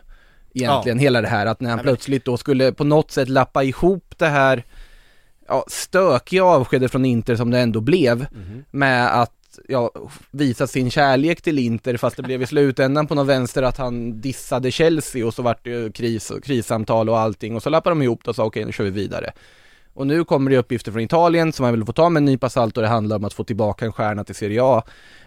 Egentligen, 0.53 0.99
hela 0.99 1.21
det 1.21 1.27
här 1.27 1.45
att 1.45 1.61
när 1.61 1.69
han 1.69 1.77
Nej, 1.77 1.83
plötsligt 1.83 2.25
då 2.25 2.37
skulle 2.37 2.71
på 2.71 2.83
något 2.83 3.11
sätt 3.11 3.29
lappa 3.29 3.63
ihop 3.63 4.13
det 4.17 4.27
här 4.27 4.63
Ja, 5.47 5.65
stökiga 5.67 6.43
avskedet 6.43 6.91
från 6.91 7.05
Inter 7.05 7.35
som 7.35 7.51
det 7.51 7.59
ändå 7.59 7.81
blev 7.81 8.27
Mhm. 8.31 8.63
Med 8.71 9.21
att 9.21 9.59
ja, 9.67 9.91
visa 10.31 10.67
sin 10.67 10.91
kärlek 10.91 11.41
till 11.41 11.59
Inter 11.59 11.97
fast 11.97 12.17
det 12.17 12.23
blev 12.23 12.41
i 12.41 12.45
slutändan 12.45 13.07
på 13.07 13.15
någon 13.15 13.27
vänster 13.27 13.63
att 13.63 13.77
han 13.77 14.21
dissade 14.21 14.71
Chelsea 14.71 15.25
och 15.25 15.33
så 15.33 15.41
vart 15.41 15.63
det 15.63 15.95
kris 15.95 16.31
och 16.31 16.43
krissamtal 16.43 17.09
och 17.09 17.19
allting 17.19 17.55
och 17.55 17.63
så 17.63 17.69
lappade 17.69 17.91
de 17.91 18.01
ihop 18.01 18.23
det 18.23 18.29
och 18.29 18.35
sa 18.35 18.45
okej 18.45 18.65
nu 18.65 18.71
kör 18.71 18.83
vi 18.83 18.89
vidare 18.89 19.31
och 19.93 20.07
nu 20.07 20.23
kommer 20.23 20.51
det 20.51 20.57
uppgifter 20.57 20.91
från 20.91 21.01
Italien 21.01 21.53
som 21.53 21.63
man 21.63 21.73
vill 21.73 21.85
få 21.85 21.93
ta 21.93 22.09
med 22.09 22.19
en 22.21 22.25
nypa 22.25 22.49
salt 22.49 22.77
och 22.77 22.83
det 22.83 22.89
handlar 22.89 23.15
om 23.15 23.25
att 23.25 23.33
få 23.33 23.43
tillbaka 23.43 23.85
en 23.85 23.93
stjärna 23.93 24.23
till 24.23 24.35
Serie 24.35 24.63
A. 24.63 24.83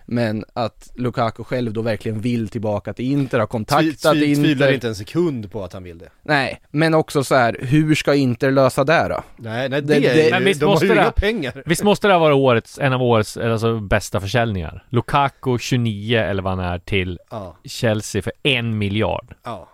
Men 0.09 0.45
att 0.53 0.91
Lukaku 0.95 1.45
själv 1.45 1.73
då 1.73 1.83
verkligen 1.83 2.21
vill 2.21 2.49
tillbaka 2.49 2.93
till 2.93 3.05
Inter, 3.13 3.39
har 3.39 3.47
tvi, 3.47 3.51
kontaktat 3.51 4.13
tvi, 4.13 4.25
Inter. 4.31 4.43
tvivlar 4.43 4.73
inte 4.73 4.89
en 4.89 4.95
sekund 4.95 5.53
på 5.53 5.65
att 5.65 5.73
han 5.73 5.83
vill 5.83 5.99
det. 5.99 6.09
Nej, 6.23 6.61
men 6.71 6.95
också 6.95 7.25
så 7.25 7.35
här, 7.35 7.57
hur 7.61 7.95
ska 7.95 8.15
Inter 8.15 8.51
lösa 8.51 8.85
det 8.85 9.07
då? 9.09 9.23
Nej, 9.37 9.69
nej 9.69 9.83
det, 9.83 9.99
Det- 10.01 10.09
är 10.09 10.15
det- 10.25 10.31
Men 10.31 10.45
visst 10.45 10.61
de 10.61 10.67
har 10.67 10.73
måste 10.73 10.87
ju 10.87 10.95
det- 10.95 11.01
inga 11.01 11.11
pengar. 11.11 11.63
Visst 11.67 11.83
måste 11.83 12.07
det 12.09 12.13
ha 12.15 12.19
varit 12.21 12.35
årets, 12.37 12.79
en 12.79 12.93
av 12.93 13.03
årets 13.03 13.37
alltså, 13.37 13.81
bästa 13.81 14.21
försäljningar? 14.21 14.85
Lukaku 14.91 15.59
29 15.59 16.19
eller 16.21 16.43
vad 16.43 16.57
han 16.59 16.65
är 16.73 16.79
till 16.79 17.19
Ja, 17.31 17.57
Chelsea 17.65 18.23
för 18.23 18.33
en 18.43 18.79
miljard. 18.79 19.35
ja. 19.45 19.69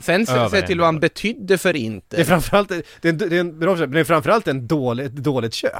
Sen 0.00 0.26
se, 0.26 0.62
till 0.62 0.78
vad 0.80 0.86
han 0.86 1.00
betydde 1.00 1.58
för 1.58 1.76
Inter. 1.76 2.16
Det 2.16 2.22
är 2.22 2.24
framförallt, 2.26 2.68
det 2.68 3.08
är, 3.08 3.12
en, 3.12 3.18
det 3.18 3.36
är 3.36 3.40
en 3.40 3.60
det 3.92 4.00
är 4.00 4.04
framförallt 4.04 4.48
en 4.48 4.66
dålig, 4.66 5.04
ett 5.06 5.12
dåligt 5.16 5.54
köp. 5.54 5.72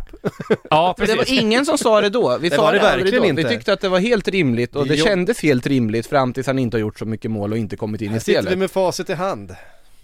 Ja, 0.71 0.95
Men 0.99 1.07
det 1.07 1.15
precis. 1.17 1.33
var 1.39 1.43
ingen 1.43 1.67
som 1.67 1.79
sa 1.79 2.01
det 2.01 2.09
då, 2.09 2.39
vi 2.39 2.49
Det 2.49 2.57
sa 2.57 2.63
var 2.63 2.73
det 2.73 2.79
det 2.79 2.89
aldrig 2.89 3.05
verkligen 3.05 3.23
då. 3.23 3.29
inte. 3.41 3.43
Vi 3.43 3.57
tyckte 3.57 3.73
att 3.73 3.81
det 3.81 3.89
var 3.89 3.99
helt 3.99 4.29
rimligt 4.29 4.77
och 4.77 4.87
det 4.87 4.95
Jo. 4.95 5.05
kändes 5.05 5.41
helt 5.43 5.67
rimligt 5.67 6.07
fram 6.07 6.33
tills 6.33 6.47
han 6.47 6.59
inte 6.59 6.77
har 6.77 6.81
gjort 6.81 6.99
så 6.99 7.05
mycket 7.05 7.31
mål 7.31 7.53
och 7.53 7.59
inte 7.59 7.77
kommit 7.77 8.01
in 8.01 8.09
i 8.11 8.13
Här 8.13 8.19
sitter 8.21 8.41
vi 8.41 8.43
spelet. 8.43 8.59
med 8.59 8.71
facit 8.71 9.11
i 9.11 9.15
hand. 9.15 9.55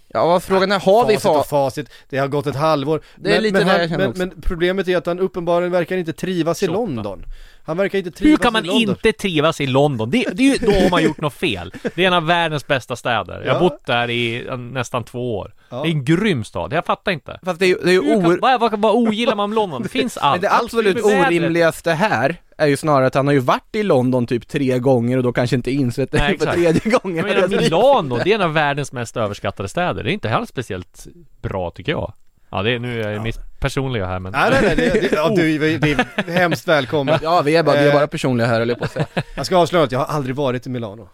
Ja, 0.07 0.39
frågan 0.39 0.71
är, 0.71 0.79
har 0.79 1.07
vi 1.07 1.13
facit 1.13 1.29
och 1.29 1.35
fa- 1.35 1.49
facit, 1.49 1.89
det 2.09 2.17
har 2.17 2.27
gått 2.27 2.47
ett 2.47 2.55
halvår. 2.55 3.01
Det 3.15 3.29
är 3.29 3.33
men, 3.33 3.43
lite 3.43 3.65
men, 3.65 3.67
det 3.67 3.87
han, 3.87 3.97
men, 3.99 4.13
men 4.15 4.41
problemet 4.41 4.87
är 4.87 4.97
att 4.97 5.05
han 5.05 5.19
uppenbarligen 5.19 5.71
verkar 5.71 5.97
inte 5.97 6.13
trivas 6.13 6.63
i 6.63 6.65
28. 6.65 6.79
London. 6.79 7.25
Han 7.65 7.77
verkar 7.77 7.97
inte 7.97 8.11
trivas 8.11 8.31
Hur 8.31 8.37
kan 8.43 8.53
man 8.53 8.65
i 8.65 8.67
London. 8.67 8.89
inte 8.89 9.11
trivas 9.11 9.61
i 9.61 9.67
London? 9.67 10.09
Det, 10.09 10.25
det 10.33 10.43
är 10.43 10.47
ju, 10.59 10.65
då 10.65 10.71
har 10.71 10.89
man 10.89 11.03
gjort 11.03 11.21
något 11.21 11.33
fel. 11.33 11.73
Det 11.95 12.03
är 12.03 12.07
en 12.07 12.13
av 12.13 12.25
världens 12.25 12.67
bästa 12.67 12.95
städer. 12.95 13.41
Jag 13.45 13.53
har 13.53 13.61
Ja. 13.63 13.69
bott 13.69 13.85
där 13.85 14.09
i 14.09 14.47
eh, 14.47 14.57
nästan 14.57 15.03
två 15.03 15.37
år. 15.37 15.53
Ja. 15.69 15.81
Det 15.83 15.87
är 15.89 15.91
en 15.91 16.05
grym 16.05 16.43
stad, 16.43 16.73
jag 16.73 16.85
fattar 16.85 17.11
inte. 17.11 17.39
Fast 17.45 17.59
det 17.59 17.65
är 17.71 17.77
det 17.85 17.91
är 17.95 18.01
Hur 18.01 18.21
kan, 18.21 18.25
or... 18.31 18.39
vad, 18.41 18.59
vad, 18.59 18.79
vad 18.79 18.95
ogillar 18.95 19.35
man 19.35 19.49
med 19.49 19.55
London? 19.55 19.83
Det 19.83 19.89
finns 19.89 20.17
allt. 20.17 20.41
Men 20.41 20.49
det 20.51 20.57
absolut 20.57 21.03
orimligaste 21.05 21.91
här 21.91 22.35
är 22.57 22.67
ju 22.67 22.77
snarare 22.77 23.07
att 23.07 23.15
han 23.15 23.27
har 23.27 23.33
ju 23.33 23.39
varit 23.39 23.75
i 23.75 23.83
London 23.83 24.27
typ 24.27 24.47
tre 24.47 24.79
gånger 24.79 25.17
och 25.17 25.23
då 25.23 25.33
kanske 25.33 25.55
inte 25.55 25.71
insett 25.71 26.11
det 26.11 26.17
Nej, 26.17 26.37
för 26.37 26.45
tredje 26.45 26.91
gången. 26.91 27.25
Menar 27.25 27.47
Milano, 27.61 28.19
det 28.23 28.31
är 28.31 28.35
en 28.35 28.41
av 28.41 28.53
världens 28.53 28.91
mest 28.91 29.17
överskattade 29.17 29.69
städer. 29.69 30.03
Det 30.03 30.09
är 30.11 30.13
inte 30.13 30.29
heller 30.29 30.45
speciellt 30.45 31.07
bra 31.41 31.71
tycker 31.71 31.91
jag. 31.91 32.13
Ja, 32.53 32.61
det 32.63 32.71
är, 32.71 32.79
nu 32.79 33.01
är 33.03 33.11
jag 33.11 33.23
mitt 33.23 33.59
personliga 33.59 34.05
här 34.05 34.19
men... 34.19 34.31
Nej 34.31 34.49
nej 34.51 34.61
nej, 34.63 34.75
det, 34.75 34.99
det, 34.99 35.11
ja, 35.15 35.29
du, 35.35 35.57
det 35.57 35.91
är 35.91 36.31
hemskt 36.31 36.67
välkommen. 36.67 37.19
Ja, 37.23 37.41
vi 37.41 37.55
är 37.55 37.63
bara, 37.63 37.75
vi 37.75 37.81
är 37.81 37.87
Eh. 37.87 37.93
bara 37.93 38.07
personliga 38.07 38.47
här 38.47 38.59
höll 38.59 38.69
jag 38.69 38.77
på 38.77 38.83
att 38.85 38.91
säga. 38.91 39.05
Jag 39.35 39.45
ska 39.45 39.57
avslöja 39.57 39.83
att 39.85 39.91
jag 39.91 39.99
har 39.99 40.05
aldrig 40.05 40.35
varit 40.35 40.67
i 40.67 40.69
Milano. 40.69 41.09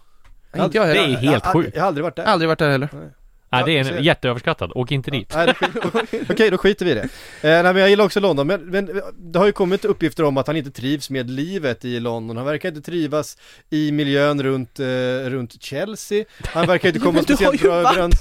Inte 0.57 0.77
jag 0.77 0.87
det 0.87 0.93
heller. 0.93 1.13
är 1.13 1.17
helt 1.17 1.45
jag, 1.45 1.53
sjukt. 1.53 1.71
Jag 1.75 1.81
har 1.81 1.87
aldrig 1.87 2.03
varit 2.03 2.15
där. 2.15 2.23
Aldrig 2.23 2.47
varit 2.49 2.59
där 2.59 2.69
heller. 2.69 2.89
Nej, 2.91 3.09
det 3.50 3.58
är 3.58 3.70
Ja, 3.70 3.97
en, 3.97 4.04
jätteöverskattad. 4.04 4.72
Åk 4.76 4.91
inte 4.91 5.12
dit. 5.12 5.34
Nej, 5.36 5.54
Okej, 6.30 6.50
då 6.52 6.58
skiter 6.58 6.86
vi 6.86 6.91
i 6.91 6.93
det. 6.93 7.02
Eh, 7.02 7.08
nej, 7.41 7.64
men 7.64 7.76
jag 7.76 7.89
gillar 7.89 8.06
också 8.06 8.20
London, 8.20 8.47
men, 8.47 8.66
men 8.66 9.02
det 9.18 9.39
har 9.39 9.45
ju 9.45 9.52
kommit 9.52 9.86
uppgifter 9.86 10.24
om 10.24 10.38
att 10.38 10.47
han 10.47 10.56
inte 10.58 10.72
trivs 10.72 11.10
med 11.10 11.30
livet 11.30 11.86
i 11.86 12.00
London. 12.00 12.38
Han 12.38 12.45
verkar 12.45 12.70
inte 12.70 12.82
trivas 12.82 13.38
i 13.70 13.91
miljön 13.91 14.43
runt, 14.43 14.80
eh, 14.80 14.86
runt 15.30 15.64
Chelsea. 15.64 16.26
Han 16.45 16.68
verkar 16.68 16.88
inte 16.88 17.00
komma 17.06 17.12
Men 17.12 17.24
du 17.24 17.34
har 17.34 17.38
speciellt 17.38 17.62
bra 17.62 17.84
varit 17.84 17.97
överens. 17.97 18.20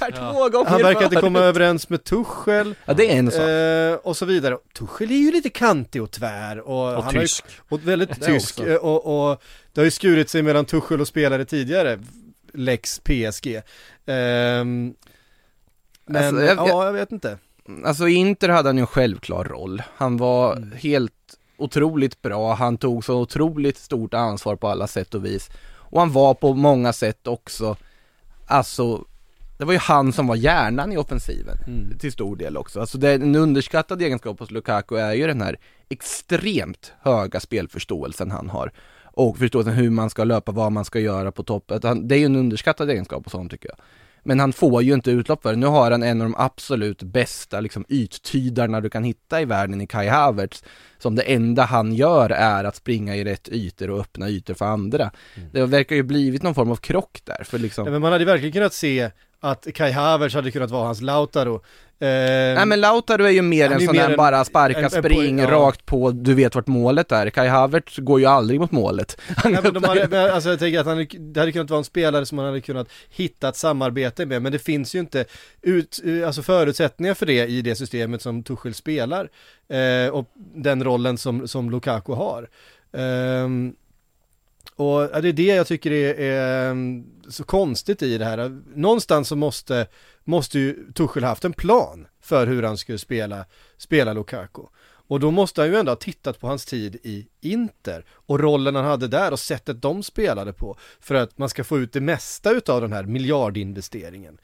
gånger 0.52 0.70
Han 0.70 0.82
verkar 0.82 1.04
inte 1.04 1.20
komma 1.20 1.38
överens 1.38 1.88
med 1.88 2.04
Tuchel. 2.04 2.74
Ja, 2.84 2.94
det 2.94 3.12
är 3.12 3.18
en 3.18 3.30
sak. 3.30 3.40
Eh, 3.40 4.08
och 4.08 4.16
så 4.16 4.24
vidare. 4.24 4.56
Tuchel 4.78 5.10
är 5.10 5.16
ju 5.16 5.32
lite 5.32 5.50
kantig 5.50 6.02
och 6.02 6.10
tvär 6.10 6.60
och, 6.60 6.96
Och 6.96 7.04
han 7.04 7.04
har 7.04 7.12
ju, 7.12 7.20
tysk. 7.20 7.44
och 7.68 7.88
väldigt 7.88 8.22
tysk 8.22 8.58
eh, 8.60 8.74
och, 8.74 9.30
och 9.30 9.42
det 9.72 9.80
har 9.80 9.84
ju 9.84 9.90
skurit 9.90 10.30
sig 10.30 10.42
mellan 10.42 10.64
Tuchel 10.64 11.00
och 11.00 11.08
spelare 11.08 11.44
tidigare. 11.44 11.98
Lex 12.54 13.00
PSG. 13.00 13.62
Ehm, 14.06 14.94
men 16.08 16.24
Alltså, 16.24 16.42
jag- 16.44 16.68
ja, 16.68 16.84
jag 16.84 16.92
vet 16.92 17.12
inte. 17.12 17.38
Alltså 17.84 18.08
i 18.08 18.14
Inter 18.14 18.48
hade 18.48 18.68
han 18.68 18.76
ju 18.76 18.80
en 18.80 18.86
självklar 18.86 19.44
roll. 19.44 19.82
Han 19.96 20.16
var 20.16 20.56
Mm. 20.56 20.72
helt 20.72 21.12
otroligt 21.56 22.22
bra, 22.22 22.54
han 22.54 22.76
tog 22.78 23.04
så 23.04 23.20
otroligt 23.20 23.76
stort 23.78 24.14
ansvar 24.14 24.56
på 24.56 24.68
alla 24.68 24.86
sätt 24.86 25.14
och 25.14 25.24
vis. 25.24 25.50
Och 25.76 26.00
han 26.00 26.12
var 26.12 26.34
på 26.34 26.54
många 26.54 26.92
sätt 26.92 27.26
också, 27.26 27.76
alltså 28.46 29.04
det 29.58 29.64
var 29.64 29.72
ju 29.72 29.78
han 29.78 30.12
som 30.12 30.26
var 30.26 30.36
hjärnan 30.36 30.92
i 30.92 30.96
offensiven 30.96 31.56
Mm. 31.66 31.98
till 31.98 32.12
stor 32.12 32.36
del 32.36 32.56
också. 32.56 32.80
Alltså 32.80 32.98
det, 32.98 33.12
en 33.12 33.36
underskattad 33.36 34.02
egenskap 34.02 34.40
hos 34.40 34.50
Lukaku 34.50 34.96
är 34.96 35.12
ju 35.14 35.26
den 35.26 35.40
här 35.40 35.58
extremt 35.88 36.92
höga 37.00 37.40
spelförståelsen 37.40 38.30
han 38.30 38.48
har. 38.48 38.72
Och 39.04 39.38
förståelsen 39.38 39.74
hur 39.74 39.90
man 39.90 40.10
ska 40.10 40.24
löpa, 40.24 40.52
vad 40.52 40.72
man 40.72 40.84
ska 40.84 40.98
göra 41.00 41.32
på 41.32 41.42
topp. 41.42 41.70
Att 41.70 41.82
han, 41.84 42.08
det 42.08 42.14
är 42.14 42.18
ju 42.18 42.24
en 42.24 42.36
underskattad 42.36 42.90
egenskap 42.90 43.24
hos 43.24 43.32
honom 43.32 43.48
tycker 43.48 43.68
jag. 43.68 43.78
Men 44.28 44.40
han 44.40 44.52
får 44.52 44.82
ju 44.82 44.94
inte 44.94 45.10
utlopp 45.10 45.42
för 45.42 45.50
det. 45.50 45.56
Nu 45.56 45.66
har 45.66 45.90
han 45.90 46.02
en 46.02 46.20
av 46.20 46.26
de 46.26 46.34
absolut 46.38 47.02
bästa 47.02 47.60
liksom, 47.60 47.84
yttydarna 47.88 48.80
du 48.80 48.90
kan 48.90 49.04
hitta 49.04 49.40
i 49.40 49.44
världen 49.44 49.80
i 49.80 49.86
Kai 49.86 50.08
Havertz. 50.08 50.64
Som 50.98 51.14
det 51.14 51.22
enda 51.22 51.62
han 51.62 51.94
gör 51.94 52.30
är 52.30 52.64
att 52.64 52.76
springa 52.76 53.16
i 53.16 53.24
rätt 53.24 53.48
ytor 53.48 53.90
och 53.90 54.00
öppna 54.00 54.28
ytor 54.28 54.54
för 54.54 54.64
andra. 54.64 55.10
Det 55.52 55.66
verkar 55.66 55.96
ju 55.96 56.02
blivit 56.02 56.42
någon 56.42 56.54
form 56.54 56.70
av 56.70 56.76
krock 56.76 57.20
där. 57.24 57.44
För 57.44 57.58
liksom... 57.58 57.84
Ja, 57.84 57.90
men 57.90 58.00
man 58.00 58.12
hade 58.12 58.24
verkligen 58.24 58.52
kunnat 58.52 58.74
se 58.74 59.10
att 59.40 59.66
Kai 59.74 59.90
Havertz 59.92 60.34
hade 60.34 60.50
kunnat 60.50 60.70
vara 60.70 60.84
hans 60.86 61.00
Lautaro. 61.00 61.54
Ehm, 62.00 62.54
Nej 62.54 62.66
men 62.66 62.80
Lautaro 62.80 63.24
är 63.24 63.30
ju 63.30 63.42
mer 63.42 63.70
en 63.70 63.80
sån 63.86 63.94
där 63.94 64.10
en- 64.10 64.16
bara 64.16 64.44
sparka, 64.44 64.78
en- 64.78 64.84
en 64.84 64.90
spring, 64.90 65.18
poäng, 65.18 65.38
ja. 65.38 65.50
rakt 65.50 65.86
på, 65.86 66.10
du 66.10 66.34
vet 66.34 66.54
vart 66.54 66.66
målet 66.66 67.12
är. 67.12 67.30
Kai 67.30 67.48
Havertz 67.48 67.96
går 67.98 68.20
ju 68.20 68.26
aldrig 68.26 68.60
mot 68.60 68.70
målet. 68.72 69.20
Nej, 69.44 69.58
men 69.62 69.74
de 69.74 69.84
hade, 69.84 70.32
alltså 70.34 70.48
jag 70.50 70.58
tänker 70.58 70.80
att 70.80 70.86
han, 70.86 71.06
det 71.18 71.40
hade 71.40 71.52
kunnat 71.52 71.70
vara 71.70 71.78
en 71.78 71.84
spelare 71.84 72.26
som 72.26 72.36
man 72.36 72.44
hade 72.46 72.60
kunnat 72.60 72.88
hitta 73.10 73.48
ett 73.48 73.56
samarbete 73.56 74.26
med, 74.26 74.42
men 74.42 74.52
det 74.52 74.58
finns 74.58 74.94
ju 74.94 74.98
inte 74.98 75.24
ut, 75.62 76.00
eh, 76.04 76.26
alltså 76.26 76.42
förutsättningar 76.42 77.14
för 77.14 77.26
det 77.26 77.46
i 77.46 77.62
det 77.62 77.74
systemet 77.74 78.22
som 78.22 78.42
Tuchel 78.42 78.74
spelar 78.74 79.28
eh, 79.68 80.10
och 80.12 80.30
den 80.54 80.84
rollen 80.84 81.18
som, 81.18 81.48
som 81.48 81.70
Lukaku 81.70 82.12
har. 82.12 82.48
Ehm, 82.92 83.72
och 84.78 85.22
det 85.22 85.28
är 85.28 85.32
det 85.32 85.42
jag 85.42 85.66
tycker 85.66 85.90
är, 85.90 86.14
är 86.14 86.70
mm, 86.70 87.04
så 87.28 87.44
konstigt 87.44 88.02
i 88.02 88.18
det 88.18 88.24
här. 88.24 88.60
Någonstans 88.74 89.28
så 89.28 89.36
måste, 89.36 89.86
måste 90.24 90.58
ju 90.58 90.92
Tuchel 90.92 91.24
haft 91.24 91.44
en 91.44 91.52
plan 91.52 92.06
för 92.20 92.46
hur 92.46 92.62
han 92.62 92.78
skulle 92.78 92.98
spela, 92.98 93.44
spela 93.76 94.12
Lukaku. 94.12 94.62
Och 94.82 95.20
då 95.20 95.30
måste 95.30 95.60
han 95.60 95.70
ju 95.70 95.76
ändå 95.76 95.90
ha 95.90 95.96
tittat 95.96 96.40
på 96.40 96.46
hans 96.46 96.66
tid 96.66 96.96
i 97.02 97.26
Inter 97.40 98.04
och 98.10 98.40
rollen 98.40 98.74
han 98.74 98.84
hade 98.84 99.08
där 99.08 99.32
och 99.32 99.40
sättet 99.40 99.82
de 99.82 100.02
spelade 100.02 100.52
på 100.52 100.76
för 101.00 101.14
att 101.14 101.38
man 101.38 101.48
ska 101.48 101.64
få 101.64 101.78
ut 101.78 101.92
det 101.92 102.00
mesta 102.00 102.50
utav 102.50 102.80
den 102.80 102.92
här 102.92 103.04
miljardinvesteringen. 103.04 104.38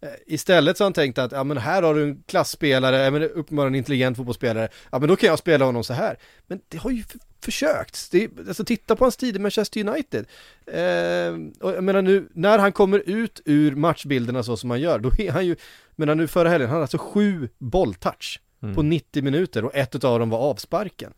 Eh, 0.00 0.08
istället 0.26 0.76
så 0.76 0.84
har 0.84 0.86
han 0.86 0.92
tänkt 0.92 1.18
att, 1.18 1.32
ja 1.32 1.44
men 1.44 1.58
här 1.58 1.82
har 1.82 1.94
du 1.94 2.02
en 2.02 2.22
klassspelare, 2.26 2.96
ja 2.96 3.10
men 3.10 3.22
uppenbarligen 3.22 3.74
en 3.74 3.78
intelligent 3.78 4.16
fotbollsspelare, 4.16 4.68
ja 4.92 4.98
men 4.98 5.08
då 5.08 5.16
kan 5.16 5.28
jag 5.28 5.38
spela 5.38 5.64
honom 5.64 5.84
så 5.84 5.92
här. 5.92 6.18
Men 6.46 6.60
det 6.68 6.78
har 6.78 6.90
ju 6.90 7.02
för 7.02 7.18
försökt, 7.44 8.10
det, 8.10 8.28
alltså 8.48 8.64
titta 8.64 8.96
på 8.96 9.04
hans 9.04 9.16
tid 9.16 9.36
i 9.36 9.38
Manchester 9.38 9.88
United. 9.88 10.26
Eh, 10.66 11.64
och 11.66 11.72
jag 11.74 11.84
menar 11.84 12.02
nu, 12.02 12.28
när 12.34 12.58
han 12.58 12.72
kommer 12.72 13.02
ut 13.06 13.40
ur 13.44 13.74
matchbilderna 13.74 14.42
så 14.42 14.56
som 14.56 14.70
han 14.70 14.80
gör, 14.80 14.98
då 14.98 15.10
är 15.18 15.30
han 15.30 15.46
ju, 15.46 15.56
menar 15.96 16.14
nu 16.14 16.26
förra 16.28 16.48
helgen, 16.48 16.68
han 16.68 16.74
hade 16.74 16.84
alltså 16.84 16.98
sju 16.98 17.48
bolltouch 17.58 18.40
Mm. 18.62 18.74
på 18.74 18.82
90 18.82 19.22
minuter 19.22 19.64
och 19.64 19.74
ett 19.74 20.04
av 20.04 20.18
dem 20.18 20.30
var 20.30 20.38
avsparken. 20.38 21.12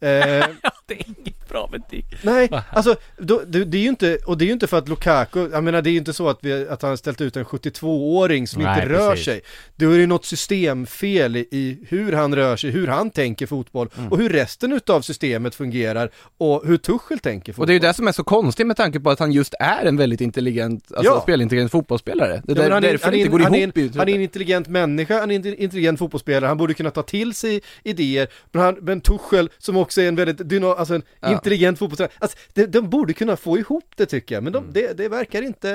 Eh, 0.00 0.46
det 0.88 0.94
är 0.94 1.04
inget 1.18 1.48
bra 1.48 1.68
betyg. 1.72 2.04
Nej, 2.22 2.48
alltså 2.72 2.96
då, 3.18 3.42
det, 3.46 3.64
det 3.64 3.78
är 3.78 3.82
ju 3.82 3.88
inte, 3.88 4.18
och 4.26 4.38
det 4.38 4.44
är 4.44 4.46
ju 4.46 4.52
inte 4.52 4.66
för 4.66 4.78
att 4.78 4.88
Lukaku, 4.88 5.48
jag 5.52 5.64
menar 5.64 5.82
det 5.82 5.90
är 5.90 5.92
ju 5.92 5.98
inte 5.98 6.12
så 6.12 6.28
att, 6.28 6.38
vi, 6.42 6.68
att 6.68 6.82
han 6.82 6.88
har 6.88 6.96
ställt 6.96 7.20
ut 7.20 7.36
en 7.36 7.44
72-åring 7.44 8.46
som 8.46 8.62
Nej, 8.62 8.82
inte 8.82 8.94
rör 8.94 9.10
precis. 9.10 9.24
sig. 9.24 9.40
Då 9.76 9.86
är 9.90 9.94
det 9.94 10.00
ju 10.00 10.06
något 10.06 10.24
systemfel 10.24 11.36
i, 11.36 11.48
i 11.50 11.78
hur 11.88 12.12
han 12.12 12.34
rör 12.34 12.56
sig, 12.56 12.70
hur 12.70 12.86
han 12.86 13.10
tänker 13.10 13.46
fotboll 13.46 13.88
Mm. 13.98 14.12
och 14.12 14.18
hur 14.18 14.28
resten 14.28 14.72
utav 14.72 15.00
systemet 15.00 15.54
fungerar 15.54 16.10
och 16.38 16.62
hur 16.66 16.76
Tuchel 16.76 17.18
tänker 17.18 17.52
fotboll. 17.52 17.62
Och 17.62 17.66
det 17.66 17.72
är 17.72 17.74
ju 17.74 17.78
det 17.80 17.94
som 17.94 18.08
är 18.08 18.12
så 18.12 18.24
konstigt 18.24 18.66
med 18.66 18.76
tanke 18.76 19.00
på 19.00 19.10
att 19.10 19.18
han 19.18 19.32
just 19.32 19.54
är 19.60 19.84
en 19.86 19.96
väldigt 19.96 20.20
intelligent, 20.20 20.92
alltså 20.94 21.12
Ja. 21.12 21.20
spelintelligent 21.20 21.72
fotbollsspelare. 21.72 22.42
Det 22.44 22.52
Ja, 22.56 22.62
är 22.62 22.70
han 22.70 22.84
är- 22.84 22.88
därför 22.90 23.04
han 23.04 23.12
det 23.12 23.18
inte 23.18 23.30
går 23.30 23.38
han 23.38 23.54
är- 23.54 23.58
ihop 23.58 23.78
i 23.78 23.90
Han 23.98 24.08
är 24.08 24.14
en 24.14 24.20
intelligent 24.20 24.68
människa, 24.68 25.20
han 25.20 25.30
är 25.30 25.34
en 25.34 25.46
intelligent 25.58 25.98
fotbollsspelare, 25.98 26.48
han 26.48 26.56
borde 26.56 26.74
kunna 26.74 26.90
ta 26.90 27.02
till 27.02 27.34
sig 27.34 27.60
idéer, 27.84 28.28
men, 28.52 28.62
han, 28.62 28.76
men 28.82 29.00
Tuchel 29.00 29.50
som 29.58 29.76
också 29.76 30.00
är 30.00 30.08
en 30.08 30.16
väldigt 30.16 30.48
dyna, 30.48 30.73
bra, 30.74 30.78
alltså 30.80 30.94
en 30.94 31.02
Ja. 31.20 31.32
intelligent 31.32 31.78
fotbollstränare. 31.78 32.12
Alltså, 32.18 32.38
de, 32.52 32.66
de 32.66 32.90
borde 32.90 33.12
kunna 33.12 33.36
få 33.36 33.58
ihop 33.58 33.92
det 33.96 34.06
tycker 34.06 34.34
jag, 34.34 34.44
men 34.44 34.54
Mm. 34.54 34.72
de, 34.72 34.80
det, 34.80 34.92
det 34.92 35.08
verkar 35.08 35.42
inte, 35.42 35.68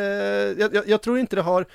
jag, 0.60 0.76
jag, 0.76 0.90
jag 0.90 1.02
tror 1.02 1.20
inte 1.20 1.36
det 1.36 1.42
har 1.42 1.66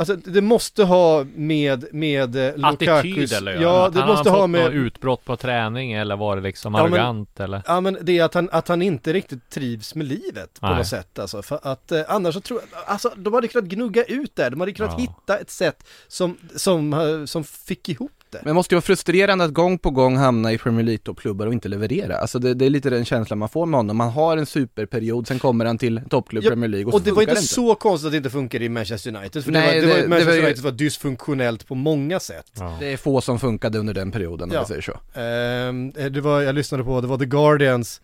Alltså 0.00 0.16
det 0.16 0.40
måste 0.40 0.84
ha 0.84 1.24
med, 1.34 1.84
med 1.92 2.36
eh, 2.36 2.56
Lukakus 2.56 2.88
Attityd 2.88 3.32
eller 3.32 3.60
ja, 3.62 3.88
det 3.92 4.00
han 4.00 4.08
måste 4.08 4.30
har 4.30 4.38
ha 4.38 4.46
med 4.46 4.72
utbrott 4.74 5.24
på 5.24 5.36
träning 5.36 5.92
eller 5.92 6.16
var 6.16 6.36
det 6.36 6.42
liksom 6.42 6.74
Ja, 6.74 6.82
men- 6.84 6.92
arrogant 6.92 7.40
eller? 7.40 7.62
Ja 7.66 7.80
men 7.80 7.98
det 8.02 8.18
är 8.18 8.24
att 8.24 8.34
han, 8.34 8.48
att 8.52 8.68
han 8.68 8.82
inte 8.82 9.12
riktigt 9.12 9.50
trivs 9.50 9.94
med 9.94 10.06
livet 10.06 10.60
på 10.60 10.66
Nej. 10.66 10.76
något 10.76 10.86
sätt 10.86 11.18
alltså. 11.18 11.42
För 11.42 11.60
att 11.62 11.92
eh, 11.92 12.00
annars 12.08 12.34
så 12.34 12.40
tror 12.40 12.60
jag, 12.72 12.80
alltså 12.86 13.12
de 13.16 13.34
hade 13.34 13.48
kunnat 13.48 13.68
gnugga 13.68 14.04
ut 14.04 14.36
det, 14.36 14.50
de 14.50 14.60
hade 14.60 14.72
kunnat 14.72 14.94
Ja. 14.98 15.00
hitta 15.00 15.38
ett 15.38 15.50
sätt 15.50 15.84
som, 16.08 16.36
som, 16.56 16.92
eh, 16.92 17.24
som 17.24 17.44
fick 17.44 17.88
ihop 17.88 18.12
det. 18.32 18.38
Men 18.42 18.50
det 18.50 18.54
måste 18.54 18.74
ju 18.74 18.76
vara 18.76 18.82
frustrerande 18.82 19.44
att 19.44 19.52
gång 19.52 19.78
på 19.78 19.90
gång 19.90 20.16
hamna 20.16 20.52
i 20.52 20.58
Premier 20.58 20.84
League 20.84 20.98
toppklubbar 20.98 21.46
och 21.46 21.52
inte 21.52 21.68
leverera. 21.68 22.16
Alltså 22.16 22.38
det, 22.38 22.54
det 22.54 22.66
är 22.66 22.70
lite 22.70 22.90
den 22.90 23.04
känslan 23.04 23.38
man 23.38 23.48
får 23.48 23.66
med 23.66 23.78
honom. 23.78 23.96
Man 23.96 24.10
har 24.10 24.36
en 24.36 24.46
superperiod, 24.46 25.26
sen 25.26 25.38
kommer 25.38 25.64
han 25.64 25.78
till 25.78 26.00
toppklubb 26.10 26.44
Ja, 26.44 26.50
Premier 26.50 26.68
League 26.68 26.86
och, 26.86 26.94
Och 26.94 27.00
det 27.02 27.10
var 27.10 27.16
funkar 27.16 27.32
inte 27.32 27.42
så 27.48 27.74
konstigt 27.74 28.06
att 28.06 28.12
det 28.12 28.16
inte 28.16 28.30
funkar 28.30 28.62
i 28.62 28.68
Manchester 28.68 29.16
United, 29.16 29.44
för 29.44 29.52
Nej, 29.52 29.80
det, 29.80 29.86
var, 29.86 29.94
det, 29.94 30.00
det- 30.00 30.02
var, 30.02 30.08
Manchester 30.08 30.18
det 30.18 30.36
var 30.40 30.42
ju- 30.42 30.46
United 30.46 30.64
var 30.64 30.72
dysfunktionellt 30.72 31.66
på 31.68 31.74
många 31.74 32.20
sätt. 32.20 32.52
Ja. 32.58 32.76
Det 32.80 32.92
är 32.92 32.96
få 32.96 33.20
som 33.20 33.38
funkade 33.38 33.78
under 33.78 33.94
den 33.94 34.10
perioden 34.10 34.48
om 34.50 34.54
Ja. 34.54 34.60
vi 34.62 34.66
säger 34.66 34.82
så. 34.82 35.20
Ehm, 35.20 35.92
det 36.14 36.20
var, 36.20 36.40
jag 36.42 36.54
lyssnade 36.54 36.84
på, 36.84 37.00
det 37.00 37.06
var 37.06 37.18
The 37.18 37.24
Guardians 37.26 38.00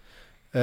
eh, 0.55 0.62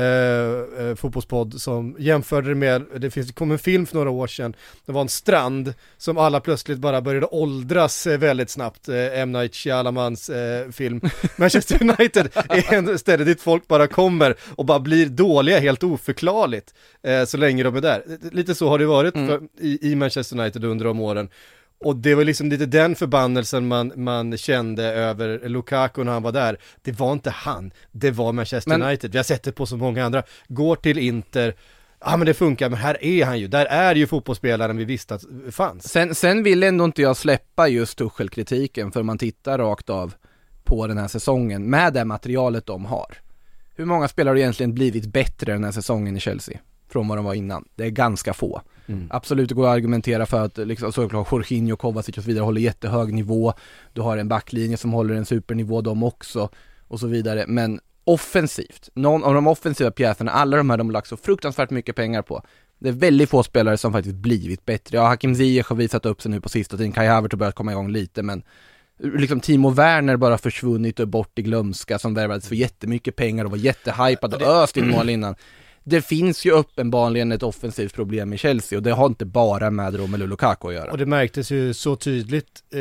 eh, 0.88 0.96
fotbollspodd 0.96 1.62
som 1.62 1.96
jämförde 2.00 2.50
det 2.50 2.56
med, 2.56 2.86
det 2.98 3.12
finns, 3.12 3.32
kom 3.32 3.52
en 3.52 3.60
film 3.60 3.86
för 3.86 3.96
några 3.96 4.10
år 4.10 4.28
sedan, 4.28 4.54
det 4.86 4.92
var 4.92 5.02
en 5.02 5.10
strand 5.10 5.74
som 5.98 6.18
alla 6.18 6.40
plötsligt 6.40 6.80
bara 6.80 7.02
började 7.02 7.26
åldras 7.26 8.08
eh, 8.08 8.18
väldigt 8.20 8.50
snabbt, 8.50 8.90
eh, 8.90 9.20
M. 9.20 9.32
Night 9.32 9.56
Shyalamans 9.56 10.30
eh, 10.30 10.70
film. 10.72 11.02
Manchester 11.38 11.82
United 11.84 12.30
är 12.50 12.74
en 12.74 13.00
ställe 13.00 13.24
dit 13.24 13.42
folk 13.42 13.68
bara 13.68 13.88
kommer 13.88 14.36
och 14.56 14.66
bara 14.66 14.80
blir 14.80 15.06
dåliga 15.06 15.60
helt 15.60 15.84
oförklarligt 15.84 16.74
eh, 17.04 17.24
så 17.26 17.38
länge 17.38 17.64
de 17.64 17.76
är 17.76 17.82
där. 17.82 18.04
Lite 18.32 18.56
så 18.56 18.70
har 18.70 18.80
det 18.80 18.86
varit 18.86 19.16
Mm. 19.16 19.28
för, 19.28 19.42
i, 19.60 19.92
i 19.92 19.96
Manchester 19.96 20.40
United 20.40 20.66
under 20.66 20.86
de 20.86 21.00
åren. 21.00 21.30
Och 21.84 21.96
det 21.96 22.16
var 22.16 22.24
liksom 22.24 22.50
lite 22.50 22.66
den 22.66 22.96
förbannelsen 22.96 23.68
man, 23.68 23.92
man 23.96 24.38
kände 24.38 24.84
över 24.84 25.50
Lukaku 25.50 26.04
när 26.04 26.12
han 26.12 26.24
var 26.24 26.32
där. 26.32 26.58
Det 26.82 26.92
var 27.00 27.14
inte 27.14 27.30
han, 27.30 27.72
det 27.92 28.12
var 28.12 28.32
Manchester 28.34 28.70
Men- 28.78 28.82
United. 28.82 29.12
Vi 29.12 29.18
har 29.18 29.24
sett 29.24 29.44
det 29.44 29.52
på 29.52 29.66
så 29.66 29.78
många 29.78 30.06
andra. 30.06 30.24
Går 30.48 30.76
till 30.76 30.98
Inter, 30.98 31.56
ja 32.00 32.18
men 32.18 32.26
det 32.26 32.34
funkar, 32.34 32.70
men 32.70 32.80
här 32.80 33.04
är 33.04 33.26
han 33.26 33.40
ju. 33.40 33.48
Där 33.48 33.66
är 33.66 33.96
ju 33.96 34.08
fotbollsspelaren 34.08 34.78
vi 34.78 34.86
visste 34.86 35.16
att 35.16 35.24
fanns. 35.52 35.92
Sen, 35.92 36.16
sen 36.16 36.44
vill 36.44 36.64
ändå 36.64 36.86
inte 36.86 37.02
jag 37.02 37.18
släppa 37.18 37.68
just 37.68 37.98
Tuchel-kritiken 37.98 38.92
för 38.92 39.00
om 39.00 39.06
man 39.06 39.18
tittar 39.18 39.58
rakt 39.58 39.90
av 39.90 40.14
på 40.64 40.88
den 40.88 40.98
här 40.98 41.08
säsongen 41.08 41.70
med 41.70 41.94
det 41.94 42.06
materialet 42.06 42.66
de 42.66 42.86
har. 42.86 43.18
Hur 43.76 43.86
många 43.86 44.08
spelare 44.08 44.32
har 44.32 44.38
egentligen 44.38 44.74
blivit 44.74 45.06
bättre 45.06 45.54
den 45.54 45.64
här 45.64 45.72
säsongen 45.72 46.18
i 46.18 46.20
Chelsea? 46.20 46.60
Från 46.90 47.08
vad 47.08 47.18
de 47.18 47.26
var 47.26 47.34
innan. 47.34 47.66
Det 47.76 47.86
är 47.86 47.90
ganska 47.90 48.34
få. 48.34 48.62
Absolut, 49.10 49.50
det 49.50 49.56
går 49.56 49.68
att 49.68 49.76
argumentera 49.76 50.26
för 50.26 50.46
att 50.46 50.58
liksom, 50.58 50.92
såklart 50.92 51.32
Jorginho, 51.32 51.76
Kovacic 51.76 52.18
och 52.18 52.24
så 52.24 52.28
vidare 52.28 52.44
håller 52.44 52.62
jättehög 52.62 53.14
nivå. 53.14 53.54
Du 53.94 54.02
har 54.02 54.18
en 54.18 54.28
backlinje 54.28 54.78
som 54.78 54.94
håller 54.94 55.16
en 55.16 55.26
supernivå 55.26 55.82
de 55.82 56.04
också 56.04 56.50
och 56.88 57.00
så 57.00 57.08
vidare. 57.08 57.46
Men 57.48 57.80
offensivt, 58.04 58.90
någon 58.94 59.24
av 59.24 59.34
de 59.34 59.48
offensiva 59.48 59.92
pjäserna, 59.92 60.32
alla 60.32 60.58
de 60.58 60.70
här 60.70 60.78
de 60.78 60.88
har 60.88 60.94
lagt 60.94 61.08
så 61.08 61.18
fruktansvärt 61.18 61.70
mycket 61.70 61.96
pengar 61.96 62.22
på. 62.22 62.44
Det 62.80 62.90
är 62.90 62.94
väldigt 62.94 63.30
få 63.30 63.44
spelare 63.44 63.78
som 63.78 63.94
faktiskt 63.94 64.16
blivit 64.16 64.66
bättre. 64.66 64.98
Ja, 64.98 65.08
Hakim 65.08 65.36
Ziyech 65.36 65.70
har 65.70 65.76
visat 65.76 66.06
upp 66.06 66.22
sig 66.22 66.32
nu 66.32 66.42
på 66.42 66.50
sista 66.50 66.78
tiden, 66.78 66.92
Kai 66.92 67.08
Havertz 67.08 67.34
har 67.34 67.38
börjat 67.38 67.56
komma 67.56 67.72
igång 67.72 67.92
lite 67.92 68.24
men 68.24 68.44
liksom 69.04 69.40
Timo 69.40 69.70
Werner 69.70 70.18
bara 70.18 70.38
försvunnit 70.38 71.00
och 71.00 71.08
bort 71.08 71.40
i 71.40 71.42
glömska 71.42 72.00
som 72.00 72.14
värvades 72.14 72.48
för 72.48 72.56
jättemycket 72.56 73.16
pengar 73.16 73.46
och 73.46 73.52
var 73.52 73.58
jättehypad 73.58 74.34
och 74.34 74.42
öst 74.42 74.78
in 74.78 74.90
mål 74.90 75.10
innan. 75.10 75.36
Det 75.84 76.02
finns 76.02 76.46
ju 76.46 76.52
uppenbarligen 76.52 77.32
ett 77.32 77.44
offensivt 77.44 77.94
problem 77.94 78.34
i 78.34 78.38
Chelsea 78.38 78.78
och 78.80 78.84
det 78.84 78.92
har 78.92 79.06
inte 79.06 79.26
bara 79.26 79.70
med 79.72 79.96
Romelu 79.96 80.28
Lukaku 80.28 80.68
att 80.68 80.74
göra. 80.74 80.92
Och 80.92 80.98
det 80.98 81.06
märktes 81.06 81.52
ju 81.52 81.74
så 81.74 81.96
tydligt 81.96 82.64
eh, 82.74 82.80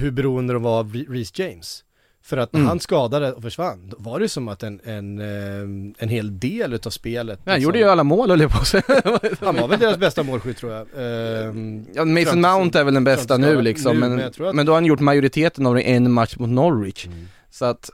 hur 0.00 0.10
beroende 0.10 0.52
de 0.52 0.62
var 0.62 0.78
av 0.78 0.92
Re- 0.94 1.12
Reece 1.12 1.38
James. 1.38 1.84
För 2.22 2.36
att 2.36 2.52
när 2.52 2.60
Mm. 2.60 2.68
han 2.68 2.80
skadade 2.80 3.32
och 3.32 3.42
försvann, 3.42 3.88
då 3.88 3.96
var 4.00 4.20
det 4.20 4.28
som 4.28 4.48
att 4.48 4.62
en, 4.62 4.80
en, 4.84 5.18
eh, 5.18 5.94
en 5.98 6.08
hel 6.08 6.38
del 6.40 6.72
utav 6.74 6.90
spelet 6.90 7.38
han 7.44 7.54
liksom- 7.54 7.62
gjorde 7.62 7.78
ju 7.78 7.84
alla 7.84 8.04
mål 8.04 8.30
höll 8.30 8.40
jag 8.40 8.50
på 8.50 8.64
säga. 8.64 8.82
Han 9.40 9.56
var 9.56 9.68
väl 9.68 9.78
deras 9.80 9.98
bästa 9.98 10.22
målskytt 10.22 10.56
tror 10.56 10.72
jag. 10.72 10.86
Ehm, 10.96 11.86
Ja, 11.94 12.04
Mason 12.04 12.40
Mount 12.40 12.78
är 12.80 12.84
väl 12.84 12.94
den 12.94 13.04
bästa 13.04 13.36
nu 13.36 13.62
liksom, 13.62 13.94
Nu, 13.94 14.00
men, 14.00 14.16
men 14.16 14.26
att- 14.48 14.54
men 14.56 14.66
då 14.66 14.72
har 14.72 14.76
han 14.76 14.84
gjort 14.86 15.00
majoriteten 15.00 15.66
av 15.66 15.74
det 15.74 15.82
en 15.82 16.12
match 16.12 16.36
mot 16.36 16.48
Norwich. 16.50 17.06
Så 17.50 17.64
att, 17.64 17.90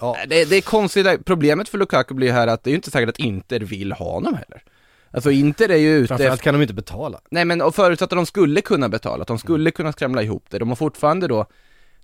Ja. 0.00 0.16
det, 0.28 0.44
det 0.44 0.56
är 0.56 0.60
konstigt, 0.60 1.24
problemet 1.24 1.68
för 1.68 1.78
Lukaku 1.78 2.14
blir 2.14 2.32
här 2.32 2.46
att 2.46 2.64
det 2.64 2.68
är 2.68 2.72
ju 2.72 2.76
inte 2.76 2.90
säkert 2.90 3.08
att 3.08 3.18
Inter 3.18 3.60
vill 3.60 3.92
ha 3.92 4.12
honom 4.12 4.34
heller. 4.34 4.62
Alltså 5.10 5.30
Inter 5.30 5.68
är 5.68 5.76
ju 5.76 5.96
ute 5.96 6.08
Framförallt 6.08 6.42
kan 6.42 6.54
de 6.54 6.62
inte 6.62 6.74
betala. 6.74 7.20
nej 7.30 7.44
men 7.44 7.62
och 7.62 7.74
förutsatt 7.74 8.12
att 8.12 8.18
de 8.18 8.26
skulle 8.26 8.60
kunna 8.60 8.88
betala, 8.88 9.22
att 9.22 9.28
de 9.28 9.38
skulle 9.38 9.70
kunna 9.70 9.92
skramla 9.92 10.22
ihop 10.22 10.44
det, 10.50 10.58
de 10.58 10.68
har 10.68 10.76
fortfarande 10.76 11.28
då 11.28 11.46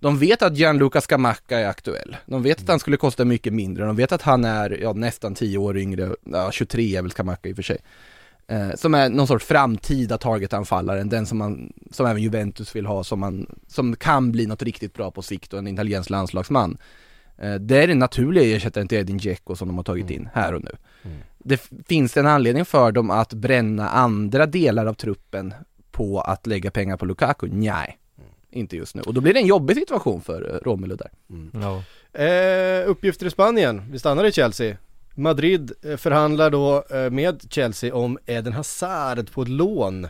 de 0.01 0.19
vet 0.19 0.43
att 0.43 0.57
Gianluca 0.57 1.01
Scamacca 1.01 1.59
är 1.59 1.69
aktuell. 1.69 2.17
De 2.27 2.43
vet 2.43 2.61
att 2.61 2.69
han 2.69 2.81
skulle 2.81 2.97
kosta 2.97 3.25
mycket 3.25 3.53
mindre. 3.53 3.85
De 3.85 3.97
vet 3.97 4.13
att 4.13 4.23
han 4.23 4.45
är 4.45 4.79
ja, 4.83 4.93
nästan 4.93 5.35
10 5.35 5.59
år 5.59 5.79
yngre, 5.79 6.15
ja, 6.25 6.51
23 6.53 6.97
är 6.97 7.03
väl 7.03 7.11
Scamacca 7.11 7.49
i 7.49 7.53
och 7.53 7.57
för 7.57 7.63
sig. 7.63 7.79
Eh, 8.49 8.75
som 8.75 8.95
är 8.95 9.09
någon 9.09 9.27
sorts 9.27 9.45
framtida 9.45 10.19
targetanfallare, 10.19 11.03
den 11.03 11.27
som, 11.27 11.39
man, 11.39 11.73
som 11.91 12.07
även 12.07 12.23
Juventus 12.23 12.77
vill 12.77 12.87
ha, 12.87 13.05
som, 13.05 13.21
man, 13.21 13.47
som 13.69 13.97
kan 13.97 14.33
bli 14.33 14.47
något 14.47 14.63
riktigt 14.63 14.95
bra 14.95 15.11
på 15.11 15.23
sikt 15.23 15.53
och 15.53 15.59
en 15.59 15.69
italiensk 15.69 16.11
landslagsman. 16.11 16.79
Eh, 17.41 17.55
det 17.55 17.83
är 17.83 17.87
den 17.89 17.99
naturliga 17.99 18.57
ersättaren 18.57 18.89
till 18.89 18.99
Edin 18.99 19.19
Dzeko 19.19 19.55
som 19.57 19.69
de 19.69 19.77
har 19.77 19.85
tagit 19.85 20.11
in 20.11 20.29
här 20.35 20.55
och 20.55 20.65
nu. 20.65 20.71
Det 21.39 21.55
f- 21.55 21.71
finns 21.89 22.17
en 22.17 22.27
anledning 22.27 22.65
för 22.65 22.93
dem 22.93 23.11
att 23.11 23.33
bränna 23.33 23.89
andra 23.89 24.47
delar 24.47 24.87
av 24.87 24.95
truppen 24.95 25.55
på 25.91 26.21
att 26.21 26.47
lägga 26.47 26.71
pengar 26.71 26.97
på 26.97 27.05
Lukaku? 27.07 27.49
Nej, 27.53 27.99
inte 28.51 28.77
just 28.77 28.95
nu. 28.95 29.03
Och 29.03 29.15
då 29.15 29.21
blir 29.21 29.35
det 29.35 29.41
en 29.41 29.47
jobbig 29.47 29.77
situation 29.77 30.21
för 30.21 30.55
eh, 30.55 30.59
Romelu 30.69 30.97
där. 30.97 31.11
Ja. 31.53 31.83
Eh, 32.25 32.89
uppgifter 32.91 33.27
i 33.27 33.31
Spanien, 33.31 33.83
vi 33.93 33.99
stannar 33.99 34.25
i 34.25 34.33
Chelsea. 34.33 34.77
Madrid 35.15 35.73
eh, 35.83 35.97
förhandlar 35.97 36.51
då 36.51 36.85
med 37.11 37.47
Chelsea 37.51 37.95
om 37.95 38.19
Eden 38.27 38.53
Hazard 38.53 39.33
på 39.33 39.43
ett 39.43 39.49
lån. 39.49 40.07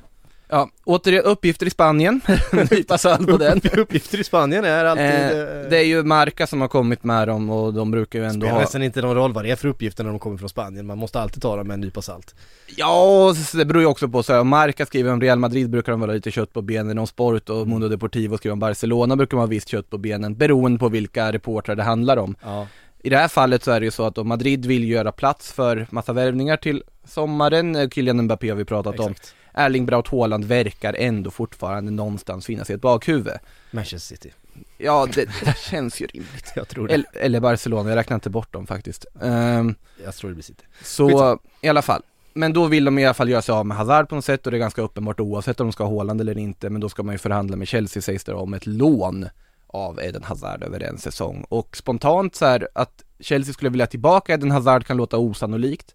Ja, 0.51 0.70
återigen 0.84 1.24
uppgifter 1.24 1.66
i 1.66 1.70
Spanien, 1.70 2.20
nypa 2.70 2.98
salt 2.98 3.26
på 3.26 3.36
den. 3.36 3.61
Uppgifter 3.76 4.20
i 4.20 4.24
Spanien 4.24 4.64
är 4.64 4.84
alltid... 4.84 5.05
Eh, 5.07 5.30
Eh, 5.40 5.68
det 5.70 5.78
är 5.78 5.82
ju 5.84 6.03
Marca 6.03 6.46
som 6.46 6.61
har 6.61 6.68
kommit 6.68 7.05
med 7.05 7.28
dem 7.28 7.51
och 7.51 7.74
de 7.74 7.90
brukar 7.90 8.18
ju 8.18 8.24
ändå 8.24 8.40
spelar 8.40 8.53
ha 8.53 8.61
nästan 8.61 8.82
inte 8.82 9.03
någon 9.03 9.14
roll 9.14 9.32
vad 9.32 9.44
det 9.44 9.51
är 9.51 9.57
för 9.57 9.68
uppgifter 9.68 10.05
när 10.05 10.11
de 10.11 10.18
kommer 10.18 10.36
från 10.36 10.48
Spanien, 10.48 10.86
man 10.86 10.98
måste 10.98 11.20
alltid 11.20 11.42
ta 11.42 11.57
dem 11.57 11.66
med 11.66 11.74
en 11.74 11.80
nypa 11.80 12.03
salt. 12.03 12.34
Ja, 12.76 13.34
det 13.55 13.64
beror 13.64 13.82
ju 13.82 13.86
också 13.86 14.09
på 14.09 14.22
så 14.22 14.32
här, 14.32 14.40
om 14.40 14.48
Marca 14.48 14.86
skriver 14.86 15.12
om 15.12 15.20
Real 15.20 15.38
Madrid 15.38 15.70
brukar 15.70 15.92
de 15.92 16.01
vara 16.01 16.12
lite 16.12 16.30
kött 16.30 16.53
på 16.53 16.62
benen, 16.62 16.98
om 16.98 17.07
Sport 17.07 17.48
och 17.51 17.68
Mundo 17.68 17.88
Deportivo 17.88 18.36
skriver 18.36 18.53
om 18.53 18.59
Barcelona 18.59 19.16
brukar 19.16 19.30
de 19.36 19.40
ha 19.40 19.46
visst 19.46 19.68
kött 19.68 19.90
på 19.90 19.98
benen, 19.98 20.34
beroende 20.34 20.78
på 20.78 20.88
vilka 20.88 21.32
reportrar 21.32 21.76
det 21.76 21.82
handlar 21.82 22.16
om. 22.16 22.36
Ja. 22.42 22.66
I 23.03 23.11
det 23.11 23.16
här 23.16 23.28
fallet 23.28 23.64
så 23.64 23.70
är 23.70 23.80
det 23.80 23.84
ju 23.84 23.90
så 23.90 24.05
att 24.05 24.26
Madrid 24.26 24.66
vill 24.66 24.88
göra 24.88 25.12
plats 25.12 25.53
för 25.53 25.86
massa 25.90 26.12
värvningar 26.12 26.57
till 26.57 26.82
sommaren, 27.05 27.76
Eh, 27.76 27.88
Kylian 27.88 28.22
Mbappé 28.22 28.48
har 28.48 28.57
vi 28.57 28.64
pratat 28.64 29.01
om. 29.01 29.14
Erling 29.55 29.86
Braut 29.86 30.09
Haaland 30.09 30.44
verkar 30.44 30.94
ändå 30.98 31.30
fortfarande 31.30 31.90
någonstans 31.90 32.46
finnas 32.46 32.70
i 32.70 32.72
ett 32.72 32.80
bakhuvud. 32.80 33.34
Manchester 33.70 34.16
City. 34.16 34.32
Ja, 34.78 35.07
det, 35.14 35.24
det 35.44 35.57
känns 35.59 36.01
ju 36.01 36.07
rimligt. 36.07 36.53
Jag 36.57 36.68
tror 36.68 36.88
det. 36.88 36.94
Eller, 36.94 37.07
eller 37.12 37.40
Barcelona, 37.40 37.88
jag 37.90 37.96
räknar 37.96 38.14
inte 38.14 38.30
bort 38.30 38.53
dem 38.53 38.66
faktiskt. 38.66 39.07
Ehm, 39.22 39.74
Jag 40.05 40.14
tror 40.14 40.30
det 40.30 40.34
blir 40.34 40.44
City. 40.44 40.64
så, 40.82 41.09
Skitsamma. 41.09 41.38
i 41.61 41.68
alla 41.68 41.82
fall. 41.82 42.03
Men 42.32 42.53
då 42.53 42.66
vill 42.66 42.84
de 42.84 42.98
i 42.98 43.05
alla 43.05 43.14
fall 43.14 43.28
göra 43.28 43.42
sig 43.42 43.53
av 43.53 43.66
med 43.66 43.76
Hazard 43.76 44.09
på 44.09 44.14
något 44.14 44.24
sätt 44.24 44.46
och 44.46 44.51
det 44.53 44.57
är 44.57 44.59
ganska 44.59 44.82
uppenbart 44.82 45.20
oavsett 45.20 45.61
om 45.61 45.66
de 45.66 45.72
ska 45.72 45.84
ha 45.84 45.96
Haaland 45.96 46.20
eller 46.20 46.38
inte, 46.38 46.70
men 46.70 46.80
då 46.80 46.88
ska 46.88 47.03
man 47.03 47.14
ju 47.14 47.18
förhandla 47.18 47.57
med 47.57 47.68
Chelsea 47.68 48.03
sägs 48.03 48.24
det 48.24 48.34
om 48.34 48.55
ett 48.55 48.66
lån 48.66 49.26
av 49.66 50.01
Eden 50.01 50.22
Hazard 50.22 50.62
över 50.62 50.80
en 50.80 50.98
säsong. 50.98 51.44
Och 51.48 51.76
spontant 51.76 52.34
så 52.34 52.44
här 52.46 52.68
att 52.74 53.05
Chelsea 53.20 53.53
skulle 53.55 53.70
vilja 53.70 53.86
tillbaka 53.86 54.34
Eden 54.34 54.51
Hazard 54.51 54.86
kan 54.86 54.96
låta 54.96 55.16
osannolikt. 55.18 55.94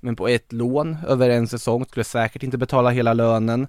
Men 0.00 0.16
på 0.16 0.28
ett 0.28 0.52
lån 0.52 0.96
över 1.08 1.30
en 1.30 1.48
säsong 1.48 1.84
skulle 1.84 2.04
säkert 2.04 2.42
inte 2.42 2.58
betala 2.58 2.90
hela 2.90 3.12
lönen. 3.12 3.66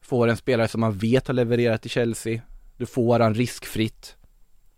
Får 0.00 0.28
en 0.28 0.36
spelare 0.36 0.68
som 0.68 0.80
man 0.80 0.92
vet 0.98 1.26
har 1.26 1.34
levererat 1.34 1.86
i 1.86 1.88
Chelsea. 1.88 2.40
Du 2.76 2.86
får 2.86 3.20
han 3.20 3.34
riskfritt. 3.34 4.16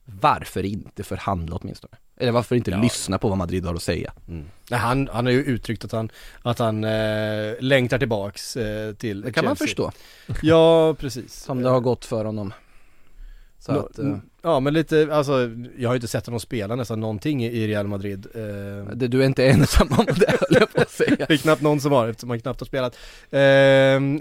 Varför 0.04 0.62
inte 0.64 1.02
förhandla 1.02 1.56
åtminstone? 1.56 1.96
Eller 2.16 2.32
varför 2.32 2.56
inte 2.56 2.76
lyssna 2.76 3.18
på 3.18 3.28
vad 3.28 3.38
Madrid 3.38 3.64
har 3.66 3.74
att 3.74 3.82
säga? 3.82 4.12
Nej, 4.70 4.78
han, 4.80 5.08
han 5.12 5.26
har 5.26 5.32
ju 5.32 5.44
uttryckt 5.44 5.84
att 5.84 5.92
han, 5.92 6.10
att 6.42 6.58
han 6.58 6.84
eh, 6.84 7.54
längtar 7.60 7.98
tillbaks 7.98 8.56
eh, 8.56 8.94
till 8.94 9.20
Det 9.20 9.32
kan 9.32 9.44
man 9.44 9.56
Chelsea. 9.56 9.66
förstå, 9.66 9.92
Ja, 10.42 10.94
precis. 10.94 11.34
som 11.34 11.62
det 11.62 11.68
har 11.68 11.80
gått 11.80 12.04
för 12.04 12.24
honom. 12.24 12.52
Så 13.58 13.72
Nå- 13.72 13.80
att, 13.86 13.98
eh, 13.98 14.16
Ja 14.44 14.60
men 14.60 14.74
lite, 14.74 15.08
alltså 15.12 15.50
jag 15.78 15.88
har 15.88 15.94
ju 15.94 15.96
inte 15.96 16.08
sett 16.08 16.26
honom 16.26 16.40
spela 16.40 16.76
nästan 16.76 17.00
någonting 17.00 17.44
i 17.44 17.66
Real 17.66 17.86
Madrid. 17.86 18.26
Eh, 18.34 18.96
du 18.96 19.22
är 19.22 19.26
inte 19.26 19.46
ensam 19.46 19.88
om 19.90 20.06
det 20.06 20.30
höll 20.30 20.60
jag 20.60 20.72
på 20.72 20.80
att 20.80 20.90
säga. 20.90 21.16
det 21.28 21.34
är 21.34 21.36
knappt 21.36 21.62
någon 21.62 21.80
som 21.80 21.92
har 21.92 22.08
eftersom 22.08 22.30
han 22.30 22.40
knappt 22.40 22.60
har 22.60 22.66
spelat. 22.66 22.94
Eh, 23.30 23.40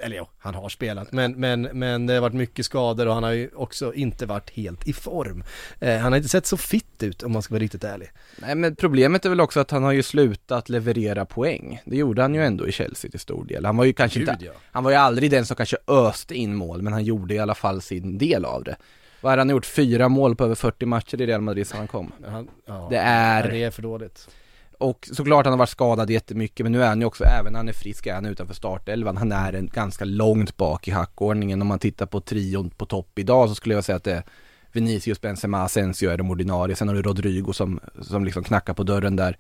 eller 0.05 0.13
ja, 0.15 0.30
han 0.39 0.55
har 0.55 0.69
spelat 0.69 1.11
men, 1.11 1.32
men, 1.32 1.61
men 1.61 2.07
det 2.07 2.13
har 2.13 2.22
varit 2.22 2.34
mycket 2.34 2.65
skador 2.65 3.07
och 3.07 3.13
han 3.13 3.24
har 3.24 3.32
ju 3.32 3.49
också 3.55 3.93
inte 3.93 4.26
varit 4.26 4.49
helt 4.49 4.88
i 4.88 4.93
form. 4.93 5.43
Eh, 5.80 5.97
han 5.97 6.11
har 6.11 6.17
inte 6.17 6.30
sett 6.30 6.45
så 6.45 6.57
fitt 6.57 7.03
ut 7.03 7.24
om 7.24 7.32
man 7.32 7.41
ska 7.41 7.53
vara 7.53 7.63
riktigt 7.63 7.84
ärlig. 7.84 8.09
Nej 8.36 8.55
men 8.55 8.76
problemet 8.76 9.26
är 9.26 9.30
väl 9.30 9.41
också 9.41 9.59
att 9.59 9.72
han 9.72 9.84
har 9.84 9.91
ju 9.91 10.03
slutat 10.03 10.69
leverera 10.69 11.26
poäng. 11.26 11.82
Det 11.86 11.97
gjorde 11.97 12.22
han 12.22 12.36
ju 12.36 12.43
ändå 12.43 12.67
i 12.67 12.72
Chelsea 12.72 13.11
till 13.11 13.19
stor 13.19 13.45
del. 13.45 13.65
Han 13.65 13.78
var 13.78 13.86
ju 13.86 13.93
kanske 13.93 14.19
inte, 14.19 14.38
ja. 14.39 14.51
han 14.72 14.84
var 14.84 14.91
ju 14.91 14.97
aldrig 14.97 15.32
den 15.32 15.45
som 15.45 15.55
kanske 15.55 15.78
öste 15.88 16.36
in 16.36 16.55
mål, 16.55 16.82
men 16.82 16.93
han 16.93 17.03
gjorde 17.03 17.34
i 17.34 17.39
alla 17.39 17.55
fall 17.55 17.82
sin 17.82 18.17
del 18.17 18.45
av 18.45 18.63
det. 18.63 18.76
Vad 19.22 19.32
har 19.32 19.38
han 19.38 19.49
gjort? 19.49 19.65
Fyra 19.65 20.09
mål 20.09 20.36
på 20.36 20.43
över 20.43 20.55
40 20.55 20.86
matcher 20.86 21.22
i 21.22 21.26
Real 21.26 21.41
Madrid 21.41 21.67
sedan 21.67 21.78
han 21.78 21.88
kom. 21.88 22.11
Han, 22.28 22.47
ja, 22.65 22.88
Det 22.89 22.97
är- 22.97 23.51
Det 23.51 23.63
är 23.63 23.72
för 23.72 23.82
dåligt. 23.82 24.30
Och 24.78 25.09
såklart 25.13 25.45
han 25.45 25.53
har 25.53 25.57
varit 25.57 25.69
skadad 25.69 26.09
jättemycket, 26.09 26.63
men 26.63 26.72
nu 26.72 26.84
är 26.84 26.88
han 26.88 26.99
ju 26.99 27.05
också, 27.05 27.24
även 27.24 27.53
när 27.53 27.59
han 27.59 27.69
är 27.69 27.74
frisk, 27.74 28.07
är 28.07 28.13
han 28.13 28.26
utanför 28.26 28.53
startelvan. 28.53 29.17
Han 29.17 29.32
är 29.32 29.53
en 29.53 29.67
ganska 29.74 30.05
långt 30.05 30.57
bak 30.57 30.88
i 30.88 30.91
hackordningen. 30.91 31.61
Om 31.61 31.67
man 31.67 31.80
tittar 31.80 32.05
på 32.05 32.22
trion 32.22 32.69
på 32.69 32.86
topp 32.86 33.19
idag 33.19 33.49
så 33.49 33.55
skulle 33.55 33.76
jag 33.76 33.84
säga 33.84 33.95
att 33.95 34.03
det 34.03 34.11
är 34.13 34.24
Vinicius, 34.72 35.22
Benzema, 35.22 35.63
Asensio 35.63 36.09
är 36.09 36.17
de 36.17 36.32
ordinarie. 36.32 36.76
Sen 36.76 36.88
har 36.88 36.95
du 36.95 37.01
Rodrigo 37.01 37.53
som, 37.53 37.80
som 38.01 38.26
liksom 38.26 38.43
knackar 38.43 38.74
på 38.74 38.84
dörren 38.84 39.15
där. 39.15 39.38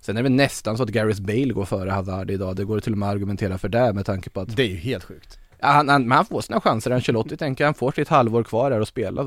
Sen 0.00 0.16
är 0.16 0.18
det 0.18 0.22
väl 0.22 0.32
nästan 0.32 0.76
så 0.76 0.82
att 0.82 0.88
Gareth 0.88 1.20
Bale 1.22 1.52
går 1.52 1.64
före 1.64 1.90
Hazard 1.90 2.30
idag. 2.30 2.56
Det 2.56 2.64
går 2.64 2.80
till 2.80 2.92
och 2.92 2.98
med 2.98 3.08
att 3.08 3.14
argumentera 3.14 3.58
för 3.58 3.68
det 3.68 3.92
med 3.92 4.06
tanke 4.06 4.30
på 4.30 4.40
att 4.40 4.56
Det 4.56 4.62
är 4.62 4.66
ju 4.66 4.76
helt 4.76 5.04
sjukt. 5.04 5.38
Ja, 5.60 5.68
han, 5.68 5.88
han, 5.88 6.08
men 6.08 6.16
han 6.16 6.26
får 6.26 6.40
sina 6.40 6.60
chanser, 6.60 6.90
Ancelotti 6.90 7.36
tänker 7.36 7.64
han 7.64 7.74
får 7.74 7.92
sitt 7.92 8.08
halvår 8.08 8.42
kvar 8.44 8.70
här 8.70 8.80
och 8.80 8.88
spela 8.88 9.22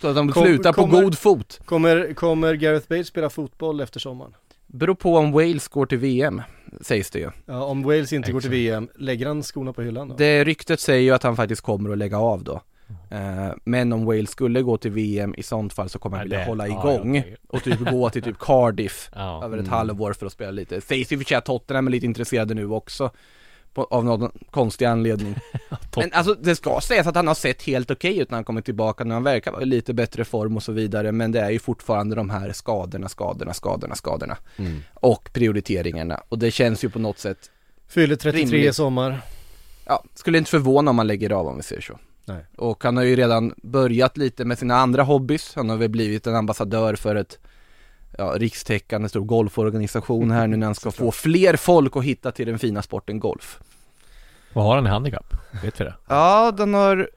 Så 0.00 0.08
att 0.08 0.16
de 0.16 0.32
Kom- 0.32 0.42
slutar 0.44 0.72
på 0.72 0.80
kommer- 0.82 1.02
god 1.02 1.18
fot 1.18 1.60
Kommer, 1.64 2.14
kommer 2.14 2.54
Gareth 2.54 2.88
Bale 2.88 3.04
spela 3.04 3.30
fotboll 3.30 3.80
efter 3.80 4.00
sommaren? 4.00 4.32
Beror 4.66 4.94
på 4.94 5.16
om 5.16 5.32
Wales 5.32 5.68
går 5.68 5.86
till 5.86 5.98
VM, 5.98 6.42
sägs 6.80 7.10
det 7.10 7.18
ju 7.18 7.30
Ja, 7.46 7.64
om 7.64 7.82
Wales 7.82 8.12
inte 8.12 8.32
går 8.32 8.40
till 8.40 8.48
Exakt. 8.50 8.58
VM, 8.58 8.88
lägger 8.94 9.26
han 9.26 9.42
skorna 9.42 9.72
på 9.72 9.82
hyllan 9.82 10.08
då? 10.08 10.14
Det 10.14 10.44
ryktet 10.44 10.80
säger 10.80 11.02
ju 11.02 11.10
att 11.14 11.22
han 11.22 11.36
faktiskt 11.36 11.60
kommer 11.62 11.90
att 11.92 11.98
lägga 11.98 12.18
av 12.18 12.44
då 12.44 12.60
Eh, 13.10 13.48
Men 13.64 13.92
om 13.92 14.04
Wales 14.04 14.30
skulle 14.30 14.62
gå 14.62 14.76
till 14.76 14.90
VM 14.90 15.34
i 15.38 15.42
sånt 15.42 15.72
fall 15.72 15.88
så 15.88 15.98
kommer 15.98 16.16
han 16.16 16.24
vilja 16.24 16.38
det- 16.38 16.44
hålla 16.44 16.68
ja, 16.68 16.80
igång 16.94 17.16
ja, 17.16 17.22
och 17.48 17.62
typ 17.62 17.78
gå 17.90 18.10
till 18.10 18.22
typ 18.22 18.38
Cardiff 18.38 19.10
över 19.16 19.58
ett 19.58 19.66
Mm. 19.66 19.68
halvår 19.72 20.12
för 20.12 20.26
att 20.26 20.32
spela 20.32 20.50
lite. 20.50 20.80
Sägs 20.80 21.12
ju 21.12 21.18
för 21.18 21.24
sig 21.24 21.36
att 21.36 21.44
Tottenham 21.44 21.86
är 21.86 21.90
lite 21.90 22.06
intresserade 22.06 22.54
nu 22.54 22.70
också 22.70 23.10
på, 23.74 23.84
av 23.84 24.04
någon 24.04 24.30
konstig 24.50 24.84
anledning. 24.84 25.34
Men 25.96 26.12
alltså 26.12 26.34
det 26.34 26.56
ska 26.56 26.80
sägas 26.80 27.06
att 27.06 27.16
han 27.16 27.26
har 27.26 27.34
sett 27.34 27.62
helt 27.62 27.90
okej 27.90 28.18
ut 28.18 28.30
när 28.30 28.36
han 28.36 28.44
kommer 28.44 28.60
tillbaka, 28.60 29.04
när 29.04 29.14
han 29.14 29.24
verkar 29.24 29.52
vara 29.52 29.62
i 29.62 29.66
lite 29.66 29.94
bättre 29.94 30.24
form 30.24 30.56
och 30.56 30.62
så 30.62 30.72
vidare, 30.72 31.12
men 31.12 31.32
det 31.32 31.40
är 31.40 31.50
ju 31.50 31.58
fortfarande 31.58 32.14
de 32.16 32.30
här 32.30 32.52
skadorna, 32.52 33.08
skadorna, 33.08 33.54
skadorna, 33.54 33.94
skadorna 33.94 34.36
Mm. 34.56 34.80
och 34.94 35.30
prioriteringarna 35.32 36.20
och 36.28 36.38
det 36.38 36.50
känns 36.50 36.84
ju 36.84 36.90
på 36.90 36.98
något 36.98 37.18
sätt, 37.18 37.50
Fyller 37.88 38.16
33 38.16 38.68
i 38.68 38.72
sommar. 38.72 39.20
ja, 39.86 40.04
skulle 40.14 40.38
inte 40.38 40.50
förvåna 40.50 40.90
om 40.90 40.98
han 40.98 41.06
lägger 41.06 41.32
av 41.32 41.46
om 41.46 41.56
vi 41.56 41.62
säger 41.62 41.82
så. 41.82 41.98
Nej. 42.24 42.44
Och 42.56 42.84
han 42.84 42.96
har 42.96 43.04
ju 43.04 43.16
redan 43.16 43.54
börjat 43.62 44.16
lite 44.16 44.44
med 44.44 44.58
sina 44.58 44.76
andra 44.76 45.02
hobbys, 45.02 45.52
han 45.54 45.70
har 45.70 45.76
väl 45.76 45.88
blivit 45.88 46.26
en 46.26 46.34
ambassadör 46.34 46.94
för 46.94 47.14
ett 47.16 47.38
ja, 48.18 48.34
rikstäckande 48.36 49.08
stor 49.08 49.24
golforganisation 49.24 50.30
här 50.30 50.46
nu 50.46 50.56
när 50.56 50.66
han 50.66 50.74
ska 50.74 50.90
få 50.90 51.12
fler 51.12 51.56
folk 51.56 51.96
att 51.96 52.04
hitta 52.04 52.32
till 52.32 52.46
den 52.46 52.58
fina 52.58 52.82
sporten 52.82 53.20
golf. 53.20 53.60
Vad 54.52 54.64
har 54.64 54.74
han 54.74 54.86
i 54.86 54.90
handikapp? 54.90 55.34
Vet 55.62 55.80
vi 55.80 55.84
det? 55.84 55.94
Ja, 56.08 56.52
den 56.56 56.74
har 56.74 57.10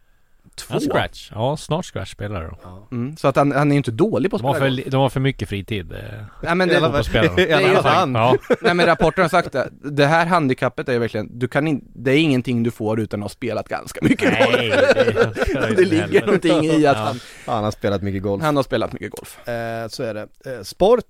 två. 0.67 0.73
Han 0.73 0.81
scratch? 0.81 1.31
Ja, 1.35 1.57
snart 1.57 1.85
scratch 1.85 2.11
spelar 2.11 2.43
de. 2.43 2.87
Mm, 2.91 3.17
så 3.17 3.27
att 3.27 3.35
han, 3.35 3.51
han 3.51 3.71
är 3.71 3.75
ju 3.75 3.77
inte 3.77 3.91
dålig 3.91 4.31
på 4.31 4.35
att 4.35 4.41
De 4.41 4.47
har 4.47 4.55
spela 4.55 4.69
för, 4.75 4.75
golf. 4.81 4.91
de 4.91 4.97
har 5.01 5.09
för 5.09 5.19
mycket 5.19 5.49
fritid. 5.49 5.91
eh, 5.91 5.97
Nej 6.43 6.55
men 6.55 6.67
det, 6.67 6.79
Det 7.35 7.51
är 7.51 7.59
ju 7.59 7.75
han. 7.75 8.15
Ja, 8.15 8.35
nej 8.61 8.73
men 8.73 8.85
rapporten 8.85 9.21
har 9.21 9.29
sagt 9.29 9.51
det, 9.51 9.69
det 9.71 10.05
här 10.05 10.25
handikappet 10.25 10.89
är 10.89 10.93
ju 10.93 10.99
verkligen, 10.99 11.39
du 11.39 11.47
kan 11.47 11.67
in, 11.67 11.91
det 11.95 12.11
är 12.11 12.17
ingenting 12.17 12.63
du 12.63 12.71
får 12.71 12.99
utan 12.99 13.19
att 13.19 13.23
ha 13.23 13.29
spelat 13.29 13.69
ganska 13.69 13.99
mycket 14.03 14.39
golf. 14.39 14.55
nej, 14.57 14.69
det, 14.69 15.75
det 15.75 15.85
ligger 15.85 16.25
någonting 16.25 16.63
i 16.65 16.85
att 16.85 16.97
Ja. 16.97 17.03
han, 17.03 17.19
Han 17.45 17.63
har 17.63 17.71
spelat 17.71 18.01
mycket 18.01 18.23
golf. 18.23 18.43
han 18.43 18.55
har 18.55 18.63
spelat 18.63 18.93
mycket 18.93 19.11
golf. 19.11 19.47
Eh, 19.47 19.87
så 19.87 20.03
är 20.03 20.13
det. 20.13 20.27
Eh, 20.45 20.63
sport. 20.63 21.05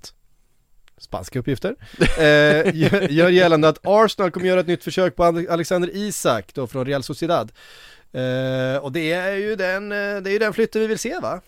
Spanska 0.97 1.39
uppgifter. 1.39 1.75
Eh, 2.19 2.75
gör- 2.75 3.29
gällande 3.29 3.67
att 3.69 3.79
Arsenal 3.83 4.31
kommer 4.31 4.47
göra 4.47 4.59
ett 4.59 4.67
nytt 4.67 4.83
försök 4.83 5.15
på 5.15 5.23
Ale- 5.23 5.47
Alexander 5.49 5.89
Isak 5.93 6.45
då 6.53 6.67
från 6.67 6.85
Real 6.85 7.03
Sociedad. 7.03 7.51
Eh, 8.13 8.83
och 8.83 8.91
det 8.91 9.11
är 9.11 9.35
ju 9.35 9.55
den, 9.55 9.91
eh, 9.91 9.97
det 9.97 10.29
är 10.29 10.31
ju 10.31 10.39
den 10.39 10.53
flytten 10.53 10.81
vi 10.81 10.87
vill 10.87 10.99
se 10.99 11.19
va? 11.21 11.41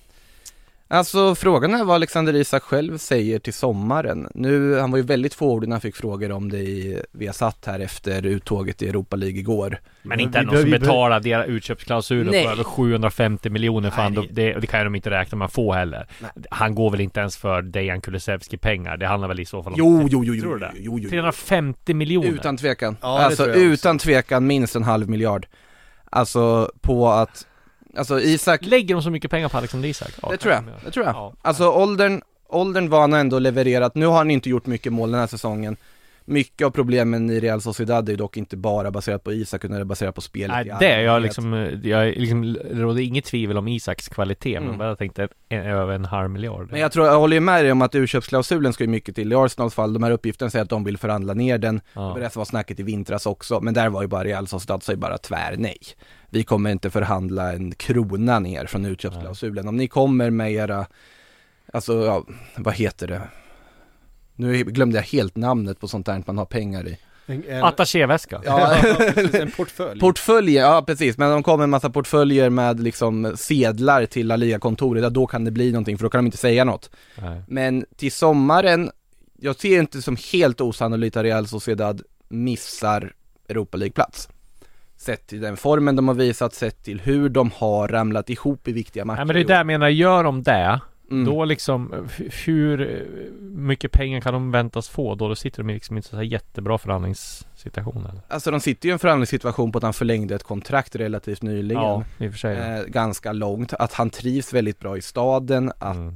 Alltså 0.87 1.35
frågan 1.35 1.73
är 1.73 1.83
vad 1.83 1.95
Alexander 1.95 2.35
Isak 2.35 2.63
själv 2.63 2.97
säger 2.97 3.39
till 3.39 3.53
sommaren. 3.53 4.27
Nu, 4.33 4.79
han 4.79 4.91
var 4.91 4.97
ju 4.97 5.03
väldigt 5.03 5.33
fåordig 5.33 5.67
när 5.69 5.73
han 5.73 5.81
fick 5.81 5.95
frågor 5.95 6.31
om 6.31 6.51
det 6.51 6.57
i, 6.57 7.01
vi 7.11 7.25
har 7.25 7.33
satt 7.33 7.65
här 7.65 7.79
efter 7.79 8.25
uttåget 8.25 8.81
i 8.81 8.89
Europa 8.89 9.15
League 9.15 9.39
igår. 9.39 9.77
Men 10.01 10.19
inte 10.19 10.41
någon 10.41 10.49
behöver- 10.51 10.71
som 10.71 10.79
betalar 10.79 11.19
deras 11.19 11.47
utköpsklausuler 11.47 12.31
Nej. 12.31 12.45
på 12.45 12.51
över 12.51 12.63
750 12.63 13.49
miljoner 13.49 13.89
fan, 13.89 14.13
Nej, 14.13 14.27
det, 14.31 14.53
det 14.53 14.67
kan 14.67 14.83
de 14.83 14.95
inte 14.95 15.09
räkna 15.09 15.37
med 15.37 15.45
att 15.45 15.53
få 15.53 15.73
heller. 15.73 16.07
Nej. 16.19 16.31
Han 16.49 16.75
går 16.75 16.89
väl 16.91 17.01
inte 17.01 17.19
ens 17.19 17.37
för 17.37 17.61
Dejan 17.61 18.01
Kulusevski 18.01 18.57
pengar, 18.57 18.97
det 18.97 19.07
handlar 19.07 19.27
väl 19.27 19.39
i 19.39 19.45
så 19.45 19.63
fall 19.63 19.73
om 19.73 19.79
Jo, 19.79 20.07
jo, 20.11 20.23
jo, 20.23 20.35
jo, 20.35 20.41
Tror 20.41 20.53
du 20.53 20.59
det? 20.59 20.71
jo, 20.75 20.81
jo, 20.83 20.99
jo. 20.99 21.09
350 21.09 21.93
miljoner? 21.93 22.29
Utan 22.29 22.57
tvekan. 22.57 22.97
Ja, 23.01 23.19
alltså 23.19 23.49
utan 23.53 23.97
tvekan 23.99 24.47
minst 24.47 24.75
en 24.75 24.83
halv 24.83 25.09
miljard. 25.09 25.45
Alltså 26.15 26.71
på 26.81 27.09
att, 27.09 27.47
alltså 27.97 28.19
Isak, 28.19 28.65
Lägger 28.65 28.95
de 28.95 29.03
så 29.03 29.09
mycket 29.09 29.31
pengar 29.31 29.49
på 29.49 29.57
Alexander 29.57 29.89
Isak? 29.89 30.11
Ja, 30.21 30.29
det 30.31 30.37
tror 30.37 30.53
jag, 30.53 30.63
det 30.85 30.91
tror 30.91 31.05
jag. 31.05 31.15
Ja. 31.15 31.33
Alltså 31.41 31.69
åldern, 31.69 32.21
åldern 32.49 32.89
var 32.89 33.01
han 33.01 33.13
ändå 33.13 33.39
levererat, 33.39 33.95
nu 33.95 34.05
har 34.05 34.17
han 34.17 34.31
inte 34.31 34.49
gjort 34.49 34.65
mycket 34.65 34.93
mål 34.93 35.11
den 35.11 35.19
här 35.19 35.27
säsongen. 35.27 35.77
Mycket 36.25 36.65
av 36.65 36.71
problemen 36.71 37.29
i 37.29 37.39
Real 37.39 37.61
Sociedad 37.61 38.09
är 38.09 38.15
dock 38.17 38.37
inte 38.37 38.57
bara 38.57 38.91
baserat 38.91 39.23
på 39.23 39.33
Isak 39.33 39.65
utan 39.65 39.75
det 39.75 39.81
är 39.81 39.85
baserat 39.85 40.15
på 40.15 40.21
spelet 40.21 40.49
Nej, 40.55 40.65
i 40.67 40.73
det 40.79 40.91
är 40.91 40.99
jag 41.01 41.15
allmänhet. 41.15 41.37
liksom, 41.37 41.79
jag 41.89 42.17
liksom, 42.17 42.57
råder 42.71 43.01
inget 43.01 43.25
tvivel 43.25 43.57
om 43.57 43.67
Isaks 43.67 44.07
kvalitet, 44.09 44.55
Mm. 44.57 44.69
men 44.69 44.77
bara 44.77 44.95
tänkte 44.95 45.27
en, 45.49 45.61
över 45.65 45.93
en 45.93 46.05
halv 46.05 46.29
miljard. 46.29 46.67
Men 46.71 46.79
jag 46.79 46.91
tror, 46.91 47.05
jag 47.07 47.19
håller 47.19 47.35
ju 47.35 47.39
med 47.39 47.65
dig 47.65 47.71
om 47.71 47.81
att 47.81 47.95
urköpsklausulen 47.95 48.73
ska 48.73 48.83
ju 48.83 48.89
mycket 48.89 49.15
till. 49.15 49.31
I 49.31 49.35
Arsenals 49.35 49.73
fall, 49.73 49.93
de 49.93 50.03
här 50.03 50.11
uppgifterna 50.11 50.49
säger 50.51 50.63
att 50.63 50.69
de 50.69 50.83
vill 50.83 50.97
förhandla 50.97 51.33
ner 51.33 51.57
den. 51.57 51.81
ja. 51.93 52.17
Det 52.19 52.35
var 52.35 52.45
snacket 52.45 52.79
i 52.79 52.83
vintras 52.83 53.25
också, 53.25 53.61
men 53.61 53.73
där 53.73 53.89
var 53.89 54.01
ju 54.01 54.07
bara 54.07 54.23
Real 54.23 54.47
Sociedad 54.47 54.83
ju 54.89 54.95
bara 54.95 55.17
tvär 55.17 55.55
nej. 55.57 55.77
Vi 56.29 56.43
kommer 56.43 56.71
inte 56.71 56.89
förhandla 56.89 57.53
en 57.53 57.71
krona 57.71 58.39
ner 58.39 58.65
från 58.65 58.85
utköpsklausulen. 58.85 59.67
Om 59.67 59.77
ni 59.77 59.87
kommer 59.87 60.29
med 60.29 60.51
era, 60.51 60.85
alltså 61.73 62.05
ja, 62.05 62.23
vad 62.57 62.73
heter 62.73 63.07
det? 63.07 63.21
Nu 64.35 64.63
glömde 64.63 64.97
jag 64.97 65.03
helt 65.03 65.35
namnet 65.35 65.79
på 65.79 65.87
sånt 65.87 66.05
där 66.05 66.23
man 66.27 66.37
har 66.37 66.45
pengar 66.45 66.87
i. 66.87 66.97
En, 67.25 67.43
en, 67.47 67.57
Ja, 67.57 67.67
Attachéväska. 67.67 68.41
en 69.33 69.51
portfölj. 69.51 69.99
portföljer, 69.99 70.61
ja 70.61 70.83
precis, 70.87 71.17
men 71.17 71.31
de 71.31 71.43
kommer 71.43 71.63
en 71.63 71.69
massa 71.69 71.89
portföljer 71.89 72.49
med 72.49 72.79
liksom 72.79 73.33
sedlar 73.37 74.05
till 74.05 74.27
La 74.27 74.35
Liga-kontoret, 74.35 75.03
ja, 75.03 75.09
då 75.09 75.27
kan 75.27 75.45
det 75.45 75.51
bli 75.51 75.71
någonting 75.71 75.97
för 75.97 76.03
då 76.05 76.09
kan 76.09 76.17
de 76.19 76.25
inte 76.25 76.37
säga 76.37 76.63
något. 76.63 76.89
Nej. 77.21 77.41
Men 77.47 77.85
till 77.95 78.11
sommaren, 78.11 78.91
jag 79.39 79.55
ser 79.55 79.79
inte 79.79 80.01
som 80.01 80.17
helt 80.33 80.61
osannolikt 80.61 81.17
att 81.17 81.23
Real 81.23 81.47
Sociedad 81.47 82.01
missar 82.29 83.13
Europa 83.49 83.77
League-plats. 83.77 84.29
Sett 84.97 85.27
till 85.27 85.41
den 85.41 85.57
formen 85.57 85.95
de 85.95 86.07
har 86.07 86.15
visat, 86.15 86.53
sett 86.53 86.83
till 86.83 87.01
hur 87.01 87.29
de 87.29 87.51
har 87.55 87.87
ramlat 87.87 88.29
ihop 88.29 88.67
i 88.67 88.71
viktiga 88.71 89.05
matcher 89.05 89.17
Nej 89.17 89.25
men 89.25 89.35
det 89.35 89.41
är 89.41 89.45
där 89.45 89.53
år. 89.53 89.57
jag 89.57 89.67
menar, 89.67 89.89
gör 89.89 90.23
de 90.23 90.43
det, 90.43 90.79
Mm. 91.13 91.25
då 91.25 91.45
liksom, 91.45 92.07
hur 92.45 93.05
mycket 93.41 93.91
pengar 93.91 94.21
kan 94.21 94.33
de 94.33 94.51
väntas 94.51 94.89
få 94.89 95.15
då? 95.15 95.27
Då 95.29 95.35
sitter 95.35 95.63
de 95.63 95.69
i 95.69 95.73
liksom 95.73 95.97
inte 95.97 96.09
så 96.09 96.15
här 96.15 96.23
jättebra 96.23 96.77
förhandlingssituation 96.77 98.05
eller? 98.09 98.21
Alltså 98.27 98.51
de 98.51 98.59
sitter 98.59 98.85
ju 98.87 98.91
i 98.91 98.93
en 98.93 98.99
förhandlingssituation 98.99 99.71
på 99.71 99.77
att 99.77 99.83
han 99.83 99.93
förlängde 99.93 100.35
ett 100.35 100.43
kontrakt 100.43 100.95
relativt 100.95 101.41
nyligen. 101.41 101.83
Ja, 101.83 102.03
i 102.17 102.27
och 102.27 102.31
för 102.31 102.39
sig. 102.39 102.57
eh, 102.57 102.83
ganska 102.85 103.33
långt, 103.33 103.73
att 103.73 103.93
han 103.93 104.09
trivs 104.09 104.53
väldigt 104.53 104.79
bra 104.79 104.97
i 104.97 105.01
staden, 105.01 105.71
att 105.79 105.95
Mm. 105.95 106.13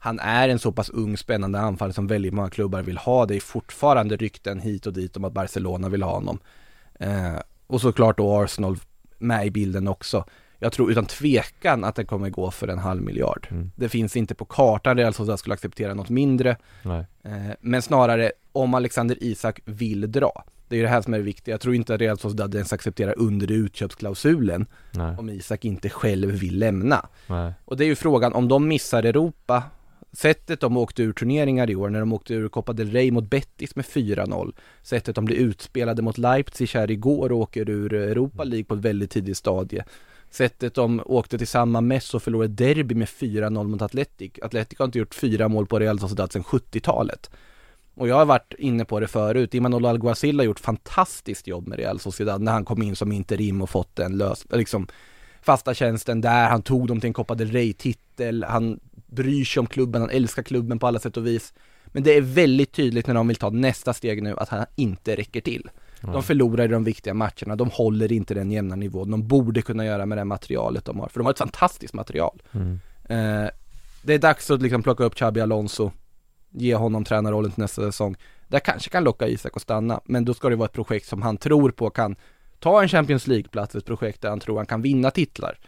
han 0.00 0.18
är 0.20 0.48
en 0.48 0.58
så 0.58 0.72
pass 0.72 0.90
ung 0.90 1.16
spännande 1.16 1.60
anfallare 1.60 1.92
som 1.94 2.06
väldigt 2.06 2.32
många 2.34 2.50
klubbar 2.50 2.82
vill 2.82 2.98
ha. 2.98 3.26
Det 3.26 3.36
är 3.36 3.40
fortfarande 3.40 4.16
rykten 4.16 4.60
hit 4.60 4.86
och 4.86 4.92
dit 4.92 5.16
om 5.16 5.24
att 5.24 5.32
Barcelona 5.32 5.88
vill 5.88 6.02
ha 6.02 6.12
honom. 6.12 6.38
Eh, 7.00 7.34
och 7.66 7.80
såklart 7.80 8.16
då 8.16 8.36
Arsenal 8.42 8.76
med 9.18 9.46
i 9.46 9.50
bilden 9.50 9.88
också. 9.88 10.24
Jag 10.62 10.72
tror 10.72 10.90
utan 10.90 11.06
tvekan 11.06 11.84
att 11.84 11.94
den 11.94 12.06
kommer 12.06 12.30
gå 12.30 12.50
för 12.50 12.68
en 12.68 12.78
halv 12.78 13.02
miljard. 13.02 13.48
Mm. 13.50 13.70
Det 13.76 13.88
finns 13.88 14.16
inte 14.16 14.34
på 14.34 14.44
kartan 14.44 14.96
Real 14.96 15.14
Sociedad 15.14 15.38
skulle 15.38 15.54
acceptera 15.54 15.94
något 15.94 16.08
mindre. 16.08 16.56
Eh, 17.22 17.32
men 17.60 17.82
snarare 17.82 18.32
om 18.52 18.74
Alexander 18.74 19.16
Isak 19.20 19.60
vill 19.64 20.12
dra. 20.12 20.44
Det 20.68 20.76
är 20.76 20.76
ju 20.76 20.82
det 20.82 20.90
här 20.90 21.02
som 21.02 21.14
är 21.14 21.18
det 21.18 21.24
viktiga. 21.24 21.52
Jag 21.52 21.60
tror 21.60 21.74
inte 21.74 21.94
att 21.94 22.00
Real 22.00 22.18
Sociedad 22.18 22.54
ens 22.54 22.72
accepterar 22.72 23.14
under 23.16 23.52
utköpsklausulen 23.52 24.66
Nej. 24.90 25.16
om 25.18 25.28
Isak 25.28 25.64
inte 25.64 25.88
själv 25.88 26.30
vill 26.30 26.58
lämna. 26.58 27.08
Nej. 27.26 27.52
Och 27.64 27.76
det 27.76 27.84
är 27.84 27.86
ju 27.86 27.94
frågan, 27.94 28.32
om 28.32 28.48
de 28.48 28.68
missar 28.68 29.02
Europa, 29.02 29.62
sättet 30.12 30.60
de 30.60 30.76
åkte 30.76 31.02
ur 31.02 31.12
turneringar 31.12 31.70
i 31.70 31.76
år, 31.76 31.88
när 31.88 32.00
de 32.00 32.12
åkte 32.12 32.34
ur 32.34 32.48
Copa 32.48 32.72
del 32.72 32.90
Rey 32.90 33.10
mot 33.10 33.30
Betis 33.30 33.76
med 33.76 33.84
4-0, 33.84 34.52
sättet 34.82 35.14
de 35.14 35.24
blir 35.24 35.36
utspelade 35.36 36.02
mot 36.02 36.18
Leipzig 36.18 36.68
här 36.74 36.90
igår 36.90 37.32
och 37.32 37.38
åker 37.38 37.70
ur 37.70 37.94
Europa 37.94 38.44
League 38.44 38.64
på 38.64 38.74
ett 38.74 38.80
väldigt 38.80 39.10
tidigt 39.10 39.36
stadie. 39.36 39.84
Sättet 40.30 40.74
de 40.74 41.02
åkte 41.06 41.38
till 41.38 41.46
samma 41.46 41.80
mäss 41.80 42.14
och 42.14 42.22
förlorade 42.22 42.54
derby 42.54 42.94
med 42.94 43.08
4-0 43.08 43.68
mot 43.68 43.82
Atletic. 43.82 44.32
Atletic 44.42 44.78
har 44.78 44.84
inte 44.86 44.98
gjort 44.98 45.14
fyra 45.14 45.48
mål 45.48 45.66
på 45.66 45.78
Real 45.78 45.98
Sociedad 46.00 46.32
sedan 46.32 46.42
70-talet. 46.42 47.30
Och 47.94 48.08
jag 48.08 48.16
har 48.16 48.24
varit 48.24 48.54
inne 48.58 48.84
på 48.84 49.00
det 49.00 49.06
förut, 49.06 49.54
Imanol 49.54 49.86
Alguacil 49.86 50.38
har 50.38 50.44
gjort 50.46 50.60
fantastiskt 50.60 51.46
jobb 51.46 51.68
med 51.68 51.78
Real 51.78 52.00
Sociedad 52.00 52.42
när 52.42 52.52
han 52.52 52.64
kom 52.64 52.82
in 52.82 52.96
som 52.96 53.12
interim 53.12 53.62
och 53.62 53.70
fått 53.70 53.96
den 53.96 54.18
lös, 54.18 54.46
liksom 54.50 54.86
fasta 55.42 55.74
tjänsten 55.74 56.20
där, 56.20 56.48
han 56.48 56.62
tog 56.62 56.86
dem 56.86 57.00
till 57.00 57.08
en 57.08 57.14
Copa 57.14 57.34
del 57.34 57.50
Rey-titel, 57.50 58.44
han 58.44 58.80
bryr 59.06 59.44
sig 59.44 59.60
om 59.60 59.66
klubben, 59.66 60.00
han 60.00 60.10
älskar 60.10 60.42
klubben 60.42 60.78
på 60.78 60.86
alla 60.86 60.98
sätt 60.98 61.16
och 61.16 61.26
vis. 61.26 61.52
Men 61.86 62.02
det 62.02 62.16
är 62.16 62.20
väldigt 62.20 62.72
tydligt 62.72 63.06
när 63.06 63.14
de 63.14 63.28
vill 63.28 63.36
ta 63.36 63.50
nästa 63.50 63.94
steg 63.94 64.22
nu 64.22 64.36
att 64.36 64.48
han 64.48 64.66
inte 64.76 65.16
räcker 65.16 65.40
till. 65.40 65.70
De 66.00 66.22
förlorar 66.22 66.64
i 66.64 66.68
de 66.68 66.84
viktiga 66.84 67.14
matcherna, 67.14 67.56
de 67.56 67.70
håller 67.70 68.12
inte 68.12 68.34
den 68.34 68.50
jämna 68.50 68.76
nivån 68.76 69.10
de 69.10 69.28
borde 69.28 69.62
kunna 69.62 69.84
göra 69.84 70.06
med 70.06 70.18
det 70.18 70.24
materialet 70.24 70.84
de 70.84 71.00
har, 71.00 71.08
för 71.08 71.20
de 71.20 71.24
har 71.24 71.32
ett 71.32 71.38
fantastiskt 71.38 71.94
material. 71.94 72.42
Mm. 72.52 72.80
Eh, 73.04 73.50
det 74.02 74.14
är 74.14 74.18
dags 74.18 74.50
att 74.50 74.62
liksom 74.62 74.82
plocka 74.82 75.04
upp 75.04 75.14
Xabi 75.14 75.40
Alonso, 75.40 75.90
ge 76.50 76.74
honom 76.74 77.04
tränarrollen 77.04 77.50
till 77.50 77.62
nästa 77.62 77.82
säsong. 77.82 78.16
Det 78.48 78.60
kanske 78.60 78.90
kan 78.90 79.04
locka 79.04 79.28
Isak 79.28 79.56
att 79.56 79.62
stanna, 79.62 80.00
men 80.04 80.24
då 80.24 80.34
ska 80.34 80.48
det 80.48 80.56
vara 80.56 80.66
ett 80.66 80.72
projekt 80.72 81.06
som 81.06 81.22
han 81.22 81.36
tror 81.36 81.70
på 81.70 81.90
kan 81.90 82.16
ta 82.58 82.82
en 82.82 82.88
Champions 82.88 83.26
League-plats, 83.26 83.74
ett 83.74 83.86
projekt 83.86 84.22
där 84.22 84.28
han 84.28 84.40
tror 84.40 84.56
han 84.56 84.66
kan 84.66 84.82
vinna 84.82 85.10
titlar. 85.10 85.58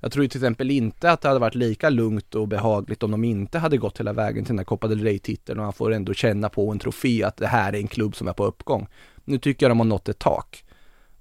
Jag 0.00 0.12
tror 0.12 0.26
till 0.26 0.38
exempel 0.38 0.70
inte 0.70 1.10
att 1.10 1.20
det 1.20 1.28
hade 1.28 1.40
varit 1.40 1.54
lika 1.54 1.90
lugnt 1.90 2.34
och 2.34 2.48
behagligt 2.48 3.02
om 3.02 3.10
de 3.10 3.24
inte 3.24 3.58
hade 3.58 3.76
gått 3.76 4.00
hela 4.00 4.12
vägen 4.12 4.44
till 4.44 4.52
den 4.52 4.58
här 4.58 4.64
Copa 4.64 4.88
del 4.88 5.02
Rey-titeln 5.02 5.58
och 5.58 5.64
han 5.64 5.72
får 5.72 5.92
ändå 5.92 6.14
känna 6.14 6.48
på 6.48 6.70
en 6.70 6.78
trofé 6.78 7.22
att 7.24 7.36
det 7.36 7.46
här 7.46 7.72
är 7.72 7.78
en 7.78 7.88
klubb 7.88 8.16
som 8.16 8.28
är 8.28 8.32
på 8.32 8.44
uppgång. 8.44 8.86
Nu 9.28 9.38
tycker 9.38 9.66
jag 9.66 9.70
de 9.70 9.78
har 9.78 9.86
nått 9.86 10.08
ett 10.08 10.18
tak. 10.18 10.64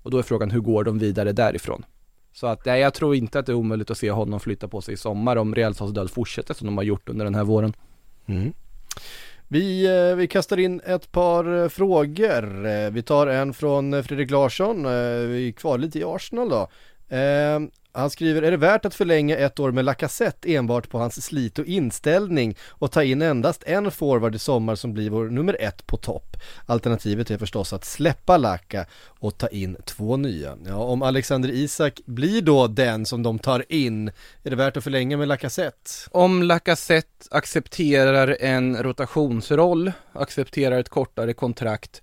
Och 0.04 0.12
då 0.12 0.18
är 0.18 0.24
frågan, 0.24 0.52
hur 0.52 0.60
går 0.60 0.84
de 0.84 1.00
vidare 1.00 1.32
därifrån? 1.32 1.86
Så 2.34 2.48
att, 2.48 2.66
nej, 2.66 2.82
jag 2.82 2.94
tror 2.94 3.16
inte 3.16 3.40
att 3.40 3.46
det 3.46 3.52
är 3.52 3.56
omöjligt 3.56 3.92
att 3.92 3.98
se 3.98 4.12
honom 4.12 4.40
flytta 4.40 4.68
på 4.68 4.82
sig 4.82 4.94
i 4.94 4.98
sommar 4.98 5.36
om 5.36 5.56
Real 5.56 5.76
Sociedad 5.76 6.12
fortsätter 6.12 6.54
som 6.54 6.66
de 6.68 6.78
har 6.78 6.84
gjort 6.84 7.10
under 7.10 7.26
den 7.26 7.36
här 7.36 7.44
våren. 7.44 7.74
Mm. 8.26 8.54
Vi, 9.48 9.86
eh, 9.86 10.16
vi 10.16 10.28
kastar 10.28 10.60
in 10.60 10.82
ett 10.86 11.12
par 11.12 11.64
eh, 11.64 11.70
frågor. 11.70 12.66
Eh, 12.66 12.90
vi 12.92 13.04
tar 13.04 13.28
en 13.28 13.54
från 13.54 14.04
Fredrik 14.04 14.32
Larsson. 14.32 14.84
Vi 15.30 15.48
är 15.48 15.52
kvar 15.52 15.78
lite 15.78 16.00
i 16.00 16.04
Arsenal 16.04 16.50
då. 16.50 16.68
Han 17.98 18.10
skriver, 18.10 18.42
är 18.42 18.52
det 18.52 18.58
värt 18.58 18.86
att 18.86 18.96
förlänga 18.96 19.38
ett 19.38 19.60
år 19.60 19.72
med 19.72 19.86
Lacazette 19.86 20.56
enbart 20.56 20.90
på 20.90 20.98
hans 20.98 21.26
slit 21.26 21.60
och 21.60 21.66
inställning 21.66 22.58
och 22.68 22.92
ta 22.92 23.04
in 23.04 23.22
endast 23.22 23.64
en 23.64 23.92
forward 23.92 24.36
i 24.36 24.40
sommar 24.40 24.76
som 24.76 24.94
blir 24.94 25.10
vår 25.10 25.26
nummer 25.30 25.58
ett 25.60 25.88
på 25.88 25.98
topp? 25.98 26.38
Alternativet 26.66 27.32
är 27.32 27.38
förstås 27.38 27.74
att 27.74 27.86
släppa 27.86 28.38
Lacka 28.38 28.86
och 29.20 29.38
ta 29.38 29.48
in 29.48 29.78
två 29.86 30.18
nya. 30.18 30.58
Ja, 30.66 30.76
om 30.76 31.02
Alexander 31.02 31.50
Isak 31.50 32.02
blir 32.06 32.42
då 32.42 32.68
den 32.68 33.06
som 33.06 33.24
de 33.24 33.40
tar 33.40 33.66
in, 33.70 34.08
är 34.44 34.50
det 34.50 34.56
värt 34.56 34.78
att 34.78 34.84
förlänga 34.84 35.18
med 35.18 35.28
Lacazette? 35.28 35.92
Om 36.12 36.44
Lacazette 36.44 37.28
accepterar 37.32 38.38
en 38.40 38.84
rotationsroll, 38.84 39.92
accepterar 40.14 40.80
ett 40.80 40.90
kortare 40.90 41.34
kontrakt 41.34 42.02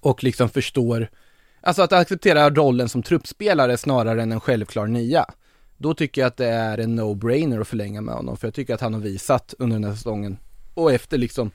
och 0.00 0.24
liksom 0.24 0.48
förstår, 0.48 1.08
alltså 1.60 1.82
att 1.82 1.92
acceptera 1.92 2.50
rollen 2.50 2.88
som 2.88 3.02
truppspelare 3.02 3.76
snarare 3.76 4.22
än 4.22 4.32
en 4.32 4.40
självklar 4.40 4.86
nia. 4.86 5.26
Då 5.76 5.94
tycker 5.94 6.20
jag 6.20 6.28
att 6.28 6.36
det 6.36 6.48
är 6.48 6.78
en 6.78 7.00
no-brainer 7.00 7.60
att 7.60 7.68
förlänga 7.68 8.00
med 8.00 8.14
honom, 8.14 8.36
för 8.36 8.46
jag 8.46 8.54
tycker 8.54 8.74
att 8.74 8.80
han 8.80 8.94
har 8.94 9.00
visat 9.00 9.54
under 9.58 9.76
den 9.76 9.84
här 9.84 9.94
säsongen 9.94 10.38
och 10.74 10.92
efter 10.92 11.18
liksom 11.18 11.50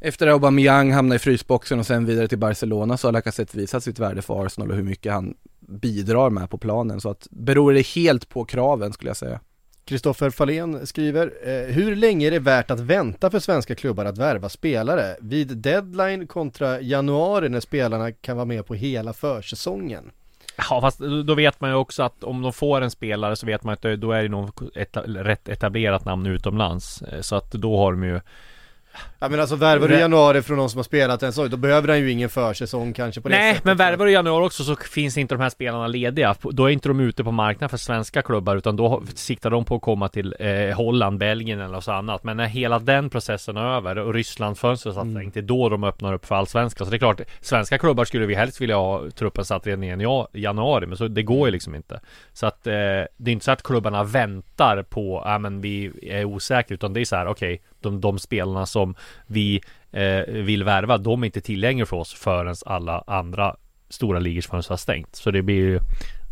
efter 0.00 0.26
att 0.26 0.32
Aubameyang 0.32 0.92
hamnade 0.92 1.16
i 1.16 1.18
frysboxen 1.18 1.78
och 1.78 1.86
sen 1.86 2.04
vidare 2.04 2.28
till 2.28 2.38
Barcelona 2.38 2.96
så 2.96 3.08
har 3.08 3.12
Lacazette 3.12 3.58
visat 3.58 3.84
sitt 3.84 3.98
värde 3.98 4.22
för 4.22 4.46
Arsenal 4.46 4.70
och 4.70 4.76
hur 4.76 4.82
mycket 4.82 5.12
han 5.12 5.34
bidrar 5.60 6.30
med 6.30 6.50
på 6.50 6.58
planen. 6.58 7.00
Så 7.00 7.10
att 7.10 7.26
beror 7.30 7.72
det 7.72 7.86
helt 7.86 8.28
på 8.28 8.44
kraven 8.44 8.92
skulle 8.92 9.10
jag 9.10 9.16
säga. 9.16 9.40
Kristoffer 9.88 10.30
Fahlén 10.30 10.86
skriver, 10.86 11.32
eh, 11.42 11.74
hur 11.74 11.96
länge 11.96 12.26
är 12.26 12.30
det 12.30 12.38
värt 12.38 12.70
att 12.70 12.80
vänta 12.80 13.30
för 13.30 13.38
svenska 13.38 13.74
klubbar 13.74 14.04
att 14.04 14.18
värva 14.18 14.48
spelare? 14.48 15.16
Vid 15.20 15.56
deadline 15.56 16.26
kontra 16.26 16.80
januari 16.80 17.48
när 17.48 17.60
spelarna 17.60 18.12
kan 18.12 18.36
vara 18.36 18.44
med 18.44 18.66
på 18.66 18.74
hela 18.74 19.12
försäsongen? 19.12 20.10
Ja 20.56 20.80
fast 20.80 20.98
då 21.26 21.34
vet 21.34 21.60
man 21.60 21.70
ju 21.70 21.76
också 21.76 22.02
att 22.02 22.24
om 22.24 22.42
de 22.42 22.52
får 22.52 22.80
en 22.80 22.90
spelare 22.90 23.36
så 23.36 23.46
vet 23.46 23.64
man 23.64 23.72
att 23.72 23.82
då 24.00 24.12
är 24.12 24.22
det 24.22 24.28
nog 24.28 24.50
ett 24.74 24.96
rätt 25.04 25.48
etablerat 25.48 26.04
namn 26.04 26.26
utomlands. 26.26 27.02
Eh, 27.02 27.20
så 27.20 27.36
att 27.36 27.52
då 27.52 27.76
har 27.76 27.92
de 27.92 28.04
ju 28.04 28.20
Ja 29.18 29.28
men 29.28 29.40
alltså 29.40 29.56
värvar 29.56 29.88
du 29.88 29.94
i 29.94 30.00
januari 30.00 30.42
från 30.42 30.56
någon 30.56 30.70
som 30.70 30.78
har 30.78 30.82
spelat 30.84 31.22
en 31.22 31.32
säsong, 31.32 31.50
då 31.50 31.56
behöver 31.56 31.88
han 31.88 31.98
ju 31.98 32.10
ingen 32.10 32.28
försäsong 32.28 32.92
kanske 32.92 33.20
på 33.20 33.28
det 33.28 33.34
Nej, 33.38 33.52
sättet. 33.52 33.64
men 33.64 33.76
värvar 33.76 34.04
du 34.04 34.10
i 34.10 34.14
januari 34.14 34.46
också 34.46 34.64
så 34.64 34.76
finns 34.76 35.16
inte 35.18 35.34
de 35.34 35.40
här 35.42 35.50
spelarna 35.50 35.86
lediga. 35.86 36.34
Då 36.42 36.64
är 36.64 36.70
inte 36.70 36.88
de 36.88 37.00
ute 37.00 37.24
på 37.24 37.30
marknaden 37.30 37.68
för 37.68 37.76
svenska 37.76 38.22
klubbar 38.22 38.56
utan 38.56 38.76
då 38.76 39.02
siktar 39.14 39.50
de 39.50 39.64
på 39.64 39.74
att 39.76 39.82
komma 39.82 40.08
till 40.08 40.34
eh, 40.38 40.76
Holland, 40.76 41.18
Belgien 41.18 41.60
eller 41.60 41.72
något 41.72 41.88
annat. 41.88 42.24
Men 42.24 42.36
när 42.36 42.46
hela 42.46 42.78
den 42.78 43.10
processen 43.10 43.56
är 43.56 43.76
över 43.76 43.98
och 43.98 44.14
Rysslandsfönstret 44.14 44.94
satt 44.94 45.10
stängt, 45.10 45.34
det 45.34 45.40
är 45.40 45.42
då 45.42 45.68
de 45.68 45.84
öppnar 45.84 46.14
upp 46.14 46.26
för 46.26 46.34
allsvenskan. 46.34 46.86
Så 46.86 46.90
det 46.90 46.96
är 46.96 46.98
klart, 46.98 47.20
svenska 47.40 47.78
klubbar 47.78 48.04
skulle 48.04 48.26
vi 48.26 48.34
helst 48.34 48.60
vilja 48.60 48.76
ha 48.76 49.10
truppen 49.10 49.44
satt 49.44 49.66
redan 49.66 49.84
i 49.84 49.92
janu- 49.96 50.26
januari, 50.32 50.86
men 50.86 50.96
så 50.96 51.08
det 51.08 51.22
går 51.22 51.48
ju 51.48 51.52
liksom 51.52 51.74
inte. 51.74 52.00
Så 52.32 52.46
att 52.46 52.66
eh, 52.66 52.72
det 52.72 53.06
är 53.16 53.28
inte 53.28 53.44
så 53.44 53.50
att 53.50 53.62
klubbarna 53.62 54.04
väntar 54.04 54.82
på, 54.82 55.22
ja 55.24 55.38
men 55.38 55.60
vi 55.60 55.90
är 56.02 56.24
osäkra, 56.24 56.74
utan 56.74 56.92
det 56.92 57.00
är 57.00 57.04
så 57.04 57.16
här, 57.16 57.26
okej, 57.26 57.62
de, 57.80 58.00
de 58.00 58.18
spelarna 58.18 58.66
som 58.66 58.94
vi 59.26 59.60
eh, 59.92 60.34
vill 60.34 60.64
värva, 60.64 60.98
de 60.98 61.22
är 61.22 61.26
inte 61.26 61.40
tillgängliga 61.40 61.86
för 61.86 61.96
oss 61.96 62.14
förrän 62.14 62.54
alla 62.66 63.04
andra 63.06 63.56
stora 63.88 64.18
ligors 64.18 64.46
fönster 64.46 64.72
har 64.72 64.76
stängt. 64.76 65.16
Så 65.16 65.30
det 65.30 65.42
blir 65.42 65.56
ju 65.56 65.80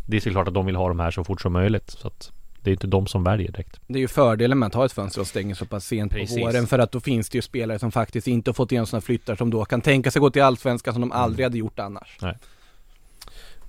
Det 0.05 0.17
är 0.17 0.21
såklart 0.21 0.47
att 0.47 0.53
de 0.53 0.65
vill 0.65 0.75
ha 0.75 0.87
de 0.87 0.99
här 0.99 1.11
så 1.11 1.23
fort 1.23 1.41
som 1.41 1.53
möjligt. 1.53 1.89
Så 1.89 2.07
att 2.07 2.31
det 2.61 2.69
är 2.69 2.73
inte 2.73 2.87
de 2.87 3.07
som 3.07 3.23
väljer 3.23 3.51
direkt. 3.51 3.79
Det 3.87 3.99
är 3.99 4.01
ju 4.01 4.07
fördelen 4.07 4.59
med 4.59 4.67
att 4.67 4.73
ha 4.73 4.85
ett 4.85 4.91
fönster 4.91 5.21
och 5.21 5.27
stänga 5.27 5.55
så 5.55 5.65
pass 5.65 5.85
sent 5.85 6.11
Precis. 6.11 6.37
på 6.37 6.41
våren 6.41 6.67
för 6.67 6.79
att 6.79 6.91
då 6.91 6.99
finns 6.99 7.29
det 7.29 7.37
ju 7.37 7.41
spelare 7.41 7.79
som 7.79 7.91
faktiskt 7.91 8.27
inte 8.27 8.49
har 8.49 8.53
fått 8.53 8.71
igenom 8.71 8.87
sina 8.87 9.01
flyttar 9.01 9.35
som 9.35 9.49
då 9.49 9.65
kan 9.65 9.81
tänka 9.81 10.11
sig 10.11 10.19
gå 10.19 10.29
till 10.29 10.41
Allsvenskan 10.41 10.93
som 10.93 11.01
de 11.01 11.11
aldrig 11.11 11.45
hade 11.45 11.57
gjort 11.57 11.79
annars. 11.79 12.17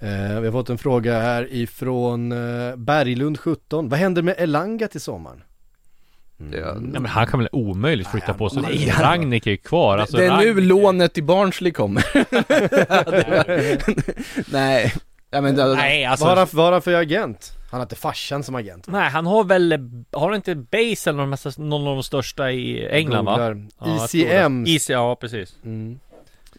Eh, 0.00 0.40
vi 0.40 0.46
har 0.46 0.52
fått 0.52 0.70
en 0.70 0.78
fråga 0.78 1.20
här 1.20 1.52
ifrån 1.52 2.32
eh, 2.32 2.76
Berglund 2.76 3.40
17. 3.40 3.88
Vad 3.88 3.98
händer 3.98 4.22
med 4.22 4.34
Elanga 4.38 4.88
till 4.88 5.00
sommaren? 5.00 5.42
Det, 6.38 6.56
Ja, 6.58 6.74
men 6.74 7.06
han 7.06 7.26
kan 7.26 7.38
väl 7.40 7.48
omöjligt 7.52 8.08
flytta 8.08 8.34
på 8.34 8.50
sig. 8.50 8.62
Nej, 8.62 8.88
han- 8.88 9.04
Ragnik 9.04 9.46
är 9.46 9.50
ju 9.50 9.56
kvar. 9.56 9.98
Alltså, 9.98 10.16
det 10.16 10.26
är 10.26 10.36
nu 10.36 10.54
Ragnik- 10.54 10.66
lånet 10.68 11.18
i 11.18 11.22
Barnsley 11.22 11.72
kommer. 11.72 12.04
Nej, 14.52 14.94
ja, 15.30 15.40
men 15.40 15.54
Nej, 15.54 16.04
alltså. 16.04 16.24
vad, 16.26 16.30
har 16.32 16.36
han, 16.46 16.48
vad 16.52 16.64
har 16.64 16.72
han 16.72 16.82
för 16.82 16.94
agent? 16.94 17.52
Han 17.70 17.80
har 17.80 17.84
inte 17.84 17.96
farsan 17.96 18.42
som 18.44 18.54
agent. 18.54 18.86
Nej, 18.86 19.10
han 19.10 19.26
har 19.26 19.44
väl, 19.44 19.72
har 20.12 20.26
han 20.26 20.34
inte 20.34 20.54
Base 20.54 21.10
eller 21.10 21.16
någon, 21.16 21.28
massa- 21.34 21.62
någon 21.62 21.86
av 21.88 21.94
de 21.94 22.02
största 22.02 22.50
i 22.50 22.88
England 22.88 23.24
va? 23.24 23.56
Ja, 23.80 24.06
ICM. 24.12 24.64
det. 24.64 24.70
IC, 24.70 24.90
ja 24.90 25.16
precis. 25.20 25.56
Mm. 25.64 25.98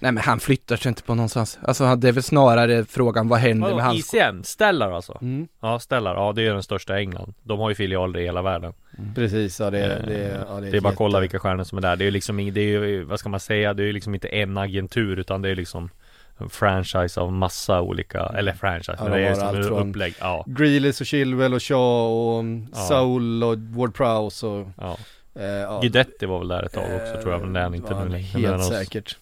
nej 0.02 0.12
men 0.12 0.24
han 0.24 0.40
flyttar 0.40 0.76
sig 0.76 0.90
inte 0.90 1.04
på 1.04 1.16
någonstans. 1.16 1.60
Alltså 1.62 1.96
det 1.96 2.08
är 2.08 2.12
väl 2.12 2.24
snarare 2.24 2.86
frågan, 2.86 3.28
vad 3.28 3.40
händer 3.40 3.68
med 3.68 3.76
Vadå, 3.76 3.84
hans 3.86 4.14
ICM? 4.14 4.44
Stellar 4.44 4.92
alltså? 4.92 5.18
Mm. 5.22 5.48
Ja, 5.62 5.80
Stellar, 5.80 6.16
ja 6.16 6.34
det 6.36 6.42
är 6.48 6.54
den 6.54 6.64
största 6.64 6.98
i 7.00 7.02
England. 7.02 7.34
De 7.44 7.60
har 7.60 7.70
ju 7.70 7.76
filialer 7.76 8.20
i 8.20 8.24
hela 8.24 8.42
världen. 8.42 8.74
Precis, 9.16 9.60
ja 9.60 9.70
det, 9.70 9.80
Eh, 9.86 10.06
det, 10.08 10.45
ja, 10.50 10.60
Det 10.62 10.78
är 10.78 10.82
bara 10.82 10.89
att 10.89 10.95
kolla 10.95 11.20
vilka 11.20 11.39
stjärnor 11.39 11.64
som 11.64 11.78
är 11.78 11.82
där. 11.82 11.95
Det 11.95 12.06
är 12.06 12.12
liksom, 12.12 12.54
det 12.54 12.62
är 12.62 13.04
vad 13.04 13.20
ska 13.20 13.30
man 13.30 13.39
säga, 13.39 13.74
det 13.74 13.84
är 13.84 13.93
liksom 13.93 14.14
inte 14.14 14.28
en 14.28 14.58
agentur 14.58 15.20
utan 15.20 15.41
det 15.41 15.50
är 15.50 15.56
liksom 15.56 15.89
en 16.38 16.50
franchise 16.50 17.20
av 17.22 17.32
massa 17.34 17.82
olika, 17.82 18.20
eller 18.38 18.54
franchise, 18.54 18.95
Ja, 18.97 19.04
men 19.04 19.12
de 19.14 19.18
det 19.20 19.28
är 19.28 19.36
som 19.36 19.47
allt 19.47 19.68
från- 19.68 19.89
upplägg. 19.89 20.14
Ja, 20.20 20.43
Grealish 20.47 21.02
och 21.02 21.08
Chilwell 21.08 21.54
och 21.54 21.64
Shaw 21.64 22.34
och 22.34 22.39
mm, 22.39 22.68
Ja. 22.74 22.78
Saul 22.78 23.43
och 23.43 23.58
Ward 23.58 23.93
Prowse 23.95 24.45
och 24.47 24.68
ja. 24.78 24.97
eh, 25.36 25.43
ja. 25.45 25.80
Guidetti 25.82 26.26
var 26.26 26.39
väl 26.39 26.47
där 26.47 26.64
ett 26.64 26.74
tag 26.74 26.84
också 26.95 27.22
tror 27.22 27.34
jag, 27.34 27.41
men 27.41 27.54
det 27.54 27.60
är 27.60 27.64
han 27.64 27.76
inte 27.76 28.06
nu. 28.06 28.18
Helt 28.18 28.64
säkert. 28.66 29.18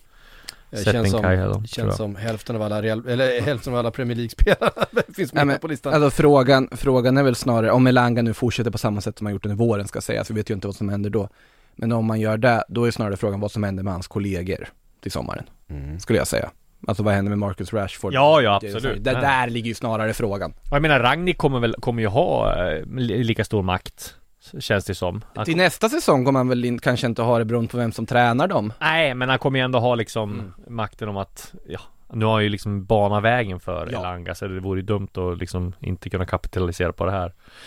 Eh, 0.72 0.80
Känns 0.84 1.12
som, 1.12 1.22
då, 1.22 1.64
känns 1.68 1.98
som 1.98 2.16
hälften 2.16 2.56
av 2.56 2.62
alla 2.62 2.82
Real, 2.82 3.08
eller 3.08 3.42
hälften 3.42 3.74
av 3.74 3.80
alla 3.80 3.92
Premier 3.92 4.16
League-spelare 4.16 4.72
finns 5.16 5.34
med 5.34 5.40
Nej, 5.40 5.46
men, 5.46 5.60
på 5.60 5.68
listan. 5.68 5.94
Alltså 5.94 6.10
frågan, 6.10 6.70
frågan 6.72 7.18
är 7.18 7.24
väl 7.24 7.36
snarare, 7.36 7.72
om 7.72 7.88
Elanga 7.88 8.22
nu 8.22 8.34
fortsätter 8.34 8.72
på 8.72 8.78
samma 8.78 9.02
sätt 9.02 9.18
som 9.18 9.26
han 9.28 9.34
gjort 9.34 9.46
under 9.46 9.56
våren 9.56 9.88
ska 9.88 10.02
sägas, 10.02 10.30
vi 10.30 10.34
vet 10.36 10.50
ju 10.50 10.54
inte 10.54 10.68
vad 10.68 10.76
som 10.76 10.90
händer 10.90 11.10
då. 11.10 11.30
Men 11.76 11.92
om 11.92 12.06
man 12.06 12.20
gör 12.20 12.38
det, 12.38 12.64
då 12.68 12.86
är 12.86 12.92
snarare 12.92 13.18
frågan 13.18 13.40
vad 13.40 13.52
som 13.52 13.64
händer 13.64 13.84
med 13.84 13.94
hans 13.94 14.08
kollegor 14.08 14.68
till 15.02 15.12
sommaren, 15.12 15.44
Mm. 15.70 16.00
skulle 16.00 16.20
jag 16.20 16.28
säga. 16.28 16.50
Alltså 16.88 17.04
vad 17.04 17.14
händer 17.14 17.30
med 17.30 17.38
Marcus 17.40 17.74
Rashford? 17.74 18.14
Ja, 18.14 18.42
ja, 18.42 18.60
Det 18.62 18.74
absolut. 18.76 19.04
Det, 19.04 19.12
där 19.12 19.50
ligger 19.50 19.68
ju 19.68 19.74
snarare 19.74 20.14
frågan. 20.14 20.54
Jag 20.72 20.82
menar 20.82 21.00
Ragnik 21.00 21.38
kommer 21.38 21.60
väl, 21.60 21.76
kommer 21.80 22.02
ju 22.02 22.08
ha 22.08 22.56
eh, 22.72 22.86
li- 22.86 23.24
lika 23.24 23.46
stor 23.46 23.62
makt 23.64 24.16
Känns 24.60 24.86
det 24.86 24.96
som 24.96 25.22
han 25.36 25.46
Till 25.46 25.58
nästa 25.58 25.90
säsong 25.90 26.26
kommer 26.26 26.40
han 26.40 26.48
väl 26.50 26.66
in, 26.66 26.80
kanske 26.80 27.08
inte 27.08 27.22
ha 27.22 27.38
det 27.40 27.46
beroende 27.46 27.72
på 27.72 27.78
vem 27.78 27.92
som 27.92 28.06
tränar 28.06 28.48
dem. 28.48 28.74
Nej 28.80 29.14
men 29.14 29.30
han 29.30 29.40
kommer 29.40 29.60
ju 29.60 29.66
ändå 29.66 29.80
ha 29.80 29.96
liksom 29.96 30.34
Mm. 30.34 30.52
makten 30.76 31.10
om 31.10 31.18
att 31.18 31.54
Ja 31.68 31.80
Nu 32.14 32.26
har 32.26 32.34
han 32.34 32.44
ju 32.44 32.50
liksom 32.50 32.86
banat 32.86 33.24
vägen 33.24 33.60
för 33.60 33.90
Ja. 33.92 34.00
Elanga 34.00 34.36
så 34.36 34.48
det 34.48 34.60
vore 34.60 34.80
ju 34.80 34.86
dumt 34.86 35.08
att 35.16 35.38
liksom 35.38 35.74
inte 35.80 36.10
kunna 36.10 36.26
kapitalisera 36.26 36.92
på 36.92 37.06
det 37.06 37.12
här 37.12 37.26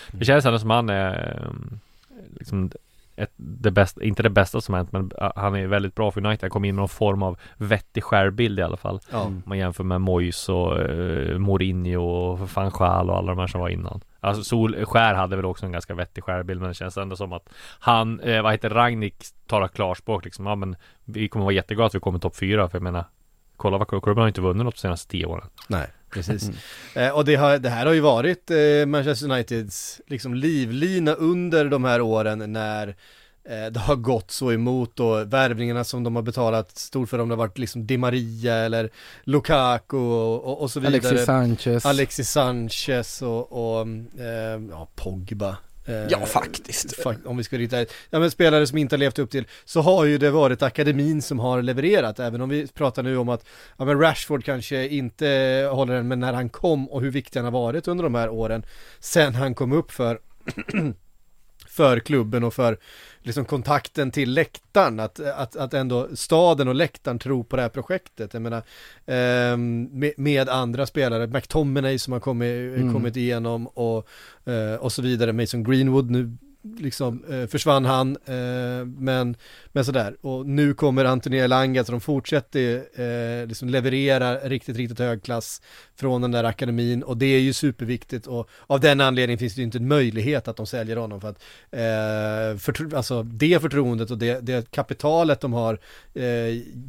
Mm. 0.09 0.19
Det 0.19 0.25
känns 0.25 0.47
ändå 0.47 0.59
som 0.59 0.71
han 0.71 0.89
är 0.91 1.43
um, 1.51 1.81
Liksom 2.39 2.71
ett, 3.23 3.33
det 3.37 3.71
bästa, 3.71 4.05
inte 4.05 4.23
det 4.23 4.31
bästa 4.31 4.61
som 4.61 4.75
hänt 4.75 4.93
men 4.93 5.11
han 5.37 5.55
är 5.55 5.67
väldigt 5.67 5.95
bra 5.95 6.11
för 6.11 6.27
United. 6.27 6.43
Han 6.43 6.51
kom 6.51 6.65
in 6.65 6.75
med 6.75 6.81
någon 6.81 6.89
form 6.89 7.23
av 7.23 7.39
vettig 7.57 8.05
skärbild 8.05 8.59
i 8.59 8.63
alla 8.63 8.77
fall. 8.77 9.01
Ja. 9.11 9.21
Om 9.21 9.43
man 9.47 9.59
jämför 9.59 9.85
med 9.85 10.01
Moyes 10.01 10.49
och 10.49 10.79
uh, 10.79 11.39
Mourinho 11.39 12.03
och 12.03 12.39
van 12.55 12.71
Gaal 12.71 13.11
och 13.11 13.17
alla 13.17 13.33
de 13.35 13.39
här 13.39 13.47
som 13.47 13.61
var 13.61 13.69
innan. 13.69 14.01
Alltså 14.21 14.45
Solskär 14.45 15.15
hade 15.15 15.37
väl 15.37 15.45
också 15.45 15.67
en 15.67 15.73
ganska 15.73 15.95
vettig 15.95 16.25
skärbild 16.25 16.61
men 16.61 16.69
det 16.69 16.75
känns 16.75 16.97
ändå 16.97 17.17
som 17.17 17.33
att 17.33 17.49
han, 17.79 18.21
eh, 18.21 18.43
vad 18.43 18.53
heter 18.53 18.71
Ragnik 18.71 19.25
talar 19.47 19.69
klarspråk 19.69 20.25
liksom. 20.25 20.47
Ja 20.47 20.55
men 20.55 20.77
vi 21.05 21.29
kommer 21.29 21.45
vara 21.45 21.55
jätteglada 21.55 21.87
att 21.87 21.95
vi 21.95 22.01
kommer 22.01 22.19
topp 22.19 22.37
fyra 22.37 22.69
för 22.69 22.79
jag 22.79 22.83
menar 22.83 23.05
Kolla 23.61 23.79
vad 23.79 23.89
klubben 23.89 24.21
har 24.21 24.29
inte 24.29 24.41
vunnit 24.41 24.65
något 24.65 24.75
de 24.75 24.81
senaste 24.81 25.11
tio 25.11 25.27
åren. 25.27 25.49
Nej, 25.69 25.87
precis. 26.11 26.51
Eh, 26.95 27.09
och 27.09 27.25
det, 27.25 27.35
har, 27.35 27.59
det 27.59 27.71
här 27.71 27.87
har 27.87 27.93
ju 27.93 28.01
varit 28.01 28.51
eh, 28.51 28.87
Manchester 28.87 29.31
Uniteds 29.31 30.01
liksom 30.07 30.35
livlina 30.35 31.13
under 31.13 31.65
de 31.65 31.85
här 31.85 32.01
åren 32.01 32.53
när 32.53 32.89
eh, 33.45 33.67
det 33.71 33.81
har 33.81 33.97
gått 33.97 34.31
så 34.31 34.53
emot 34.53 35.01
och 35.01 35.33
värvningarna 35.33 35.85
som 35.85 36.05
de 36.05 36.17
har 36.17 36.23
betalat 36.23 36.79
stort 36.79 37.09
för 37.09 37.19
om 37.19 37.29
det 37.29 37.33
har 37.35 37.39
varit 37.39 37.59
liksom 37.59 37.87
Di 37.87 37.99
Maria 37.99 38.55
eller 38.55 38.91
Lukaku 39.25 39.97
och, 39.97 40.45
och, 40.45 40.61
och 40.61 40.71
så 40.71 40.81
vidare. 40.81 41.09
Alexis 41.09 41.27
Sanchez. 41.27 41.87
Alexis 41.87 42.31
Sanchez 42.31 43.23
och, 43.23 43.53
och 43.53 43.87
eh, 44.21 44.61
ja, 44.71 44.89
Pogba. 44.95 45.57
Eh, 45.87 45.95
Ja, 46.11 46.27
faktiskt. 46.27 46.99
fak- 47.05 47.25
Om 47.27 47.37
vi 47.37 47.45
ska 47.45 47.59
rita, 47.59 47.81
ja 48.11 48.19
men 48.19 48.31
spelare 48.31 48.67
som 48.67 48.79
inte 48.79 48.95
har 48.95 48.99
levt 48.99 49.19
upp 49.19 49.31
till, 49.31 49.47
så 49.65 49.81
har 49.81 50.05
ju 50.05 50.19
det 50.19 50.31
varit 50.31 50.63
akademin 50.63 51.23
som 51.23 51.39
har 51.39 51.63
levererat, 51.63 52.19
även 52.21 52.41
om 52.41 52.49
vi 52.49 52.67
pratar 52.67 53.03
nu 53.03 53.17
om 53.17 53.29
att, 53.29 53.45
ja 53.79 53.85
men 53.85 54.01
Rashford 54.01 54.45
kanske 54.45 54.89
inte 54.89 55.27
håller 55.73 55.95
den, 55.95 56.09
men 56.09 56.21
när 56.21 56.33
han 56.33 56.49
kom 56.49 56.89
och 56.91 57.01
hur 57.01 57.11
viktig 57.11 57.41
han 57.41 57.45
har 57.45 57.53
varit 57.63 57.89
under 57.89 58.05
de 58.05 58.15
här 58.15 58.29
åren, 58.29 58.63
sen 59.01 59.35
han 59.35 59.55
kom 59.55 59.73
upp 59.73 59.91
för 59.93 60.19
för 61.81 61.99
klubben 62.01 62.45
och 62.45 62.55
för 62.55 62.79
liksom 63.23 63.45
kontakten 63.45 64.11
till 64.11 64.33
läktaren, 64.35 65.01
att, 65.01 65.21
att, 65.21 65.57
att 65.57 65.75
ändå 65.75 66.09
staden 66.15 66.69
och 66.69 66.75
läktaren 66.75 67.19
tror 67.19 67.45
på 67.45 67.57
det 67.57 67.63
här 67.63 67.69
projektet. 67.69 68.35
Jag 68.35 68.43
menar, 68.43 68.63
ehm, 69.07 69.89
med, 69.93 70.13
med 70.17 70.49
andra 70.49 70.87
spelare, 70.87 71.27
McTominay 71.27 71.99
som 71.99 72.13
har 72.13 72.21
kommit, 72.21 72.77
Mm. 72.77 72.93
kommit 72.93 73.17
igenom 73.17 73.67
och, 73.67 74.09
eh, 74.45 74.75
och 74.81 74.93
så 74.93 75.03
vidare, 75.03 75.33
Mason 75.33 75.65
Greenwood 75.65 76.11
nu 76.11 76.37
liksom 76.79 77.25
eh, 77.31 77.47
försvann 77.47 77.85
han, 77.85 78.17
eh, 78.25 78.87
men, 78.87 79.37
men 79.73 79.85
sådär, 79.85 80.17
och 80.21 80.47
nu 80.47 80.75
kommer 80.75 81.05
Anthony 81.05 81.37
Elanga 81.39 81.85
så 81.85 81.93
de 81.93 82.01
fortsätter 82.01 82.83
eh, 82.95 83.47
liksom 83.47 83.69
leverera 83.69 84.37
riktigt, 84.37 84.77
riktigt 84.77 84.99
hög 84.99 85.23
klass 85.23 85.63
från 85.97 86.23
den 86.23 86.33
där 86.33 86.45
akademin 86.45 87.03
och 87.03 87.17
det 87.17 87.27
är 87.27 87.41
ju 87.41 87.53
superviktigt 87.53 88.27
och 88.27 88.49
av 88.67 88.81
den 88.81 89.01
anledningen 89.01 89.39
finns 89.39 89.55
det 89.55 89.61
ju 89.61 89.65
inte 89.65 89.79
en 89.79 89.89
möjlighet 89.89 90.49
att 90.49 90.57
de 90.57 90.67
säljer 90.67 90.97
honom 90.97 91.21
för 91.21 91.29
att 91.29 91.43
eh, 91.71 92.59
förtro- 92.59 92.97
alltså 92.97 93.23
det 93.23 93.63
förtroendet 93.63 94.11
och 94.11 94.19
det, 94.19 94.41
det 94.41 94.71
kapitalet 94.71 95.41
de 95.41 95.53
har 95.53 95.79
eh, 96.15 96.23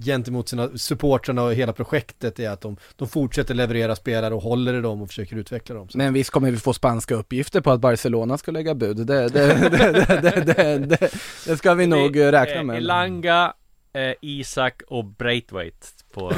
gentemot 0.05 0.49
sina 0.49 0.69
supportrarna 0.77 1.43
och 1.43 1.53
hela 1.53 1.73
projektet 1.73 2.39
är 2.39 2.49
att 2.49 2.61
de, 2.61 2.77
de 2.95 3.07
fortsätter 3.07 3.53
leverera 3.53 3.95
spelare 3.95 4.33
och 4.33 4.41
håller 4.41 4.73
i 4.73 4.81
dem 4.81 5.01
och 5.01 5.07
försöker 5.07 5.35
utveckla 5.35 5.75
dem. 5.75 5.89
Så. 5.89 5.97
Men 5.97 6.13
visst 6.13 6.29
kommer 6.29 6.51
vi 6.51 6.57
få 6.57 6.73
spanska 6.73 7.15
uppgifter 7.15 7.61
på 7.61 7.71
att 7.71 7.79
Barcelona 7.79 8.37
ska 8.37 8.51
lägga 8.51 8.75
bud. 8.75 8.97
Det, 8.97 9.03
det, 9.03 9.29
det, 9.29 9.69
det, 9.69 10.21
det, 10.21 10.53
det, 10.53 10.77
det, 10.77 11.11
det 11.45 11.57
ska 11.57 11.73
vi 11.73 11.87
nog 11.87 12.19
räkna 12.19 12.70
Eh, 12.70 12.70
med. 12.71 12.77
Elanga, 12.77 13.53
eh, 13.93 14.13
Isak 14.21 14.81
och 14.87 15.05
Braithwaite 15.05 15.87
på, 16.13 16.29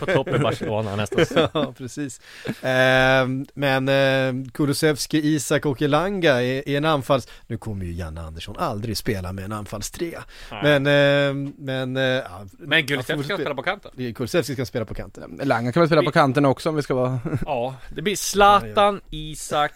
på 0.00 0.06
topp 0.06 0.28
i 0.28 0.38
Barcelona 0.38 0.96
nästa 0.96 1.16
säsong. 1.24 1.48
Ja, 1.54 1.74
precis. 1.78 2.20
Ehm, 2.62 3.46
men 3.54 3.88
eh, 3.88 4.50
Kulusevski, 4.52 5.18
Isak 5.34 5.66
och 5.66 5.82
Elanga 5.82 6.42
är, 6.42 6.68
är 6.68 6.76
en 6.76 6.84
anfalls... 6.84 7.28
Nu 7.46 7.58
kommer 7.58 7.84
ju 7.84 7.92
Janne 7.92 8.20
Andersson 8.20 8.56
aldrig 8.58 8.96
spela 8.96 9.32
med 9.32 9.44
en 9.44 9.52
anfallstrea. 9.52 10.24
Men, 10.62 10.86
eh, 10.86 11.50
men... 11.58 11.96
Eh, 11.96 12.02
ja, 12.02 12.46
Men 12.58 12.86
Kulusevski 12.86 13.24
ska 13.24 13.34
spela- 13.36 13.54
på 13.54 13.62
kanten. 13.62 14.14
Kulusevski 14.14 14.52
ska 14.54 14.66
spela 14.66 14.84
på 14.84 14.94
kanten. 14.94 15.40
Langa 15.44 15.72
kan 15.72 15.80
väl 15.80 15.88
spela 15.88 16.02
på 16.02 16.12
kanten 16.12 16.44
också 16.44 16.68
om 16.68 16.74
vi 16.76 16.82
ska 16.82 16.94
vara... 16.94 17.18
Ja, 17.46 17.74
det 17.88 18.02
blir 18.02 18.16
Zlatan, 18.16 19.00
Isak 19.10 19.72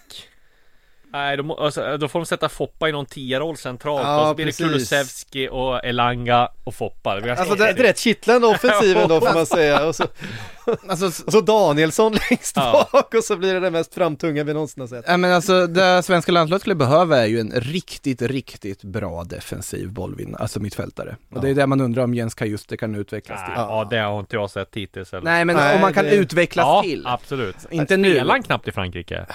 Nej, 1.14 1.36
då, 1.36 1.56
alltså, 1.56 1.96
då 1.96 2.08
får 2.08 2.18
de 2.18 2.26
sätta 2.26 2.48
Foppa 2.48 2.88
i 2.88 2.92
någon 2.92 3.06
tia-roll 3.06 3.56
centralt 3.56 4.02
Ja, 4.06 4.20
och 4.22 4.28
så 4.28 4.34
blir 4.34 4.46
det. 4.46 4.52
Kulusevski 4.56 5.48
och 5.52 5.84
Elanga 5.84 6.48
och 6.64 6.74
Foppa 6.74 7.14
det 7.14 7.20
blir 7.20 7.32
Alltså 7.32 7.54
det, 7.54 7.64
det 7.72 7.80
är 7.80 7.84
rätt 7.84 7.98
kittlande 7.98 8.46
offensiven 8.46 9.08
då 9.08 9.20
får 9.20 9.34
man 9.34 9.46
säga. 9.46 9.86
Och 9.86 9.94
så, 9.96 10.04
Alltså, 10.88 11.06
och 11.26 11.32
så 11.32 11.40
Danielsson 11.40 12.12
längst 12.30 12.56
Ja. 12.56 12.88
bak 12.92 13.14
och 13.14 13.24
så 13.24 13.36
blir 13.36 13.54
det 13.54 13.60
det 13.60 13.70
mest 13.70 13.94
framtunga 13.94 14.44
vi 14.44 14.52
någonsin 14.54 14.80
har 14.80 14.88
sett. 14.88 15.04
Nej 15.08 15.16
men 15.18 15.32
alltså 15.32 15.66
det 15.66 16.02
svenska 16.02 16.32
landslaget 16.32 16.60
skulle 16.62 16.74
behöva 16.74 17.18
är 17.18 17.26
ju 17.26 17.40
en 17.40 17.50
riktigt, 17.56 18.22
riktigt 18.22 18.82
bra 18.84 19.24
defensiv 19.24 19.92
bollvinnare, 19.92 20.42
alltså 20.42 20.60
mittfältare. 20.60 21.16
Och 21.34 21.40
det 21.40 21.50
är 21.50 21.54
det 21.54 21.66
man 21.66 21.80
undrar 21.80 22.04
om 22.04 22.14
Jens 22.14 22.34
Kajuste 22.34 22.76
kan 22.76 22.94
utvecklas 22.94 23.40
Nej, 23.40 23.46
till. 23.48 23.54
ja, 23.68 23.86
det 23.90 23.98
har 23.98 24.20
inte 24.20 24.36
jag 24.36 24.50
sett 24.50 24.68
hittills 24.74 25.12
eller? 25.12 25.22
Nej 25.24 25.44
men 25.44 25.56
Nej, 25.56 25.74
om 25.74 25.80
man 25.80 25.92
kan 25.92 26.04
det- 26.04 26.14
utvecklas 26.14 26.64
ja, 26.66 26.82
till. 26.82 27.06
absolut 27.06 27.56
Inte 27.70 27.96
nu. 27.96 28.10
Spelar 28.14 28.34
han 28.34 28.42
knappt 28.42 28.68
i 28.68 28.72
Frankrike? 28.72 29.26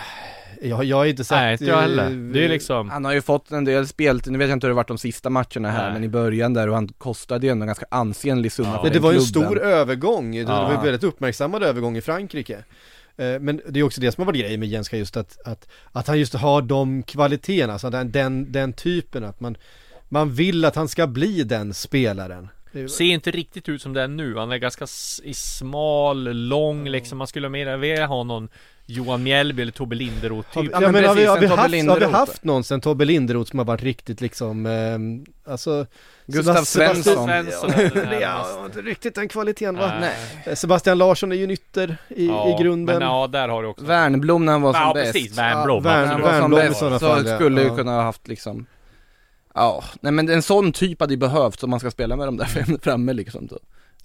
Jag, 0.61 0.83
jag 0.83 0.97
har 0.97 1.05
inte 1.05 1.23
sett... 1.23 1.37
Nej, 1.37 1.51
inte 1.53 1.65
jag 1.65 1.81
heller 1.81 2.03
eh, 2.05 2.09
Det 2.11 2.45
är 2.45 2.49
liksom 2.49 2.89
Han 2.89 3.05
har 3.05 3.13
ju 3.13 3.21
fått 3.21 3.51
en 3.51 3.65
del 3.65 3.87
spel, 3.87 4.21
nu 4.25 4.37
vet 4.37 4.49
jag 4.49 4.55
inte 4.55 4.67
hur 4.67 4.69
det 4.69 4.75
varit 4.75 4.87
de 4.87 4.97
sista 4.97 5.29
matcherna 5.29 5.71
här, 5.71 5.83
Nej. 5.83 5.93
men 5.93 6.03
i 6.03 6.07
början 6.07 6.53
där 6.53 6.67
och 6.69 6.75
han 6.75 6.87
kostade 6.87 7.45
ju 7.47 7.51
ändå 7.51 7.63
en 7.63 7.67
ganska 7.67 7.85
ansenlig 7.91 8.51
summa 8.51 8.69
Ja. 8.69 8.77
för 8.81 8.87
det 8.87 8.93
den 8.93 9.01
var 9.03 9.11
ju 9.11 9.17
en 9.17 9.23
stor 9.23 9.59
övergång, 9.59 10.31
det 10.31 10.43
var 10.45 10.67
ju 10.67 10.73
Ja. 10.73 10.77
en 10.79 10.83
väldigt 10.83 11.03
uppmärksammad 11.03 11.63
övergång 11.63 11.97
i 11.97 12.01
Frankrike. 12.01 12.63
Eh, 13.17 13.39
Men 13.39 13.61
det 13.69 13.79
är 13.79 13.83
också 13.83 14.01
det 14.01 14.11
som 14.11 14.21
har 14.21 14.25
varit 14.25 14.41
grejen 14.41 14.59
med 14.59 14.69
Jenska 14.69 14.97
just 14.97 15.17
att, 15.17 15.37
att, 15.47 15.67
att 15.91 16.07
han 16.07 16.19
just 16.19 16.33
har 16.33 16.61
de 16.61 17.03
kvaliteterna, 17.03 17.73
alltså 17.73 17.89
den, 17.89 18.11
den, 18.11 18.51
den 18.51 18.73
typen 18.73 19.23
att 19.23 19.39
man, 19.39 19.57
man 20.09 20.33
vill 20.33 20.65
att 20.65 20.75
han 20.75 20.87
ska 20.87 21.07
bli 21.07 21.43
den 21.43 21.73
spelaren. 21.73 22.47
Det- 22.71 22.89
Ser 22.89 23.05
inte 23.05 23.31
riktigt 23.31 23.69
ut 23.69 23.81
som 23.81 23.93
det 23.93 24.01
är 24.01 24.07
nu 24.07 24.35
Han 24.37 24.51
är 24.51 24.57
ganska 24.57 24.87
smal, 25.33 26.23
lång 26.33 26.89
liksom 26.89 27.17
Man 27.17 27.27
skulle 27.27 27.49
mer 27.49 27.77
vilja 27.77 28.05
ha 28.05 28.23
någon 28.23 28.49
Johan 28.91 29.23
Mjällby 29.23 29.61
eller 29.61 29.71
Tobbe 29.71 29.95
Linderoth 29.95 30.49
Har 30.55 30.63
typ 30.63 30.71
ja, 30.73 30.79
men 30.79 30.93
har, 30.93 31.01
vi, 31.01 31.25
precis, 31.25 31.29
har, 31.29 31.39
vi 31.39 31.47
Tobbe 31.47 31.61
haft, 31.61 31.89
har 31.89 31.99
vi 31.99 32.05
haft 32.13 32.43
någon 32.43 32.63
sen 32.63 32.81
Tobbe 32.81 33.05
Linderoth 33.05 33.49
som 33.49 33.59
har 33.59 33.65
varit 33.65 33.83
riktigt 33.83 34.21
liksom, 34.21 34.65
eh, 34.65 35.51
alltså 35.51 35.85
Gustav 36.25 36.63
Svensson. 36.63 37.25
Svensson 37.27 37.69
Ja, 37.77 38.01
här 38.01 38.21
ja, 38.21 38.65
inte 38.65 38.81
riktigt 38.81 39.15
den 39.15 39.27
kvaliteten 39.29 39.77
va? 39.77 39.91
Nej. 39.99 40.15
Eh, 40.45 40.55
Sebastian 40.55 40.97
Larsson 40.97 41.31
är 41.31 41.35
ju 41.35 41.43
en 41.43 41.51
ytter 41.51 41.97
i, 42.09 42.27
Ja, 42.27 42.59
i 42.59 42.63
grunden. 42.63 42.99
Men 42.99 43.07
ja, 43.07 43.27
där 43.27 43.49
har 43.49 43.63
du 43.63 43.67
också 43.69 43.85
Värnblom 43.85 44.45
när 44.45 44.51
han 44.51 44.61
var 44.61 44.73
som 44.73 44.81
Ja 44.81 44.93
bäst. 44.93 45.13
precis, 45.13 45.37
Wernbloom 45.37 45.85
Ja, 45.85 46.11
som 46.11 46.21
Wernbloom 46.21 46.71
i 46.71 46.75
sådana 46.75 46.99
så 46.99 47.07
fall, 47.07 47.27
skulle 47.35 47.61
ju 47.61 47.67
Ja. 47.67 47.75
kunna 47.75 47.91
ha 47.91 48.01
haft 48.01 48.27
liksom 48.27 48.65
Ja, 49.55 49.83
nej 50.01 50.11
men 50.11 50.29
en 50.29 50.41
sån 50.41 50.71
typ 50.71 50.99
hade 50.99 51.13
ju 51.13 51.17
behövts 51.17 51.63
om 51.63 51.69
man 51.69 51.79
ska 51.79 51.91
spela 51.91 52.15
med 52.15 52.27
dem 52.27 52.37
där 52.37 52.45
fram- 52.45 52.79
framme 52.81 53.13
liksom 53.13 53.47
då. 53.47 53.57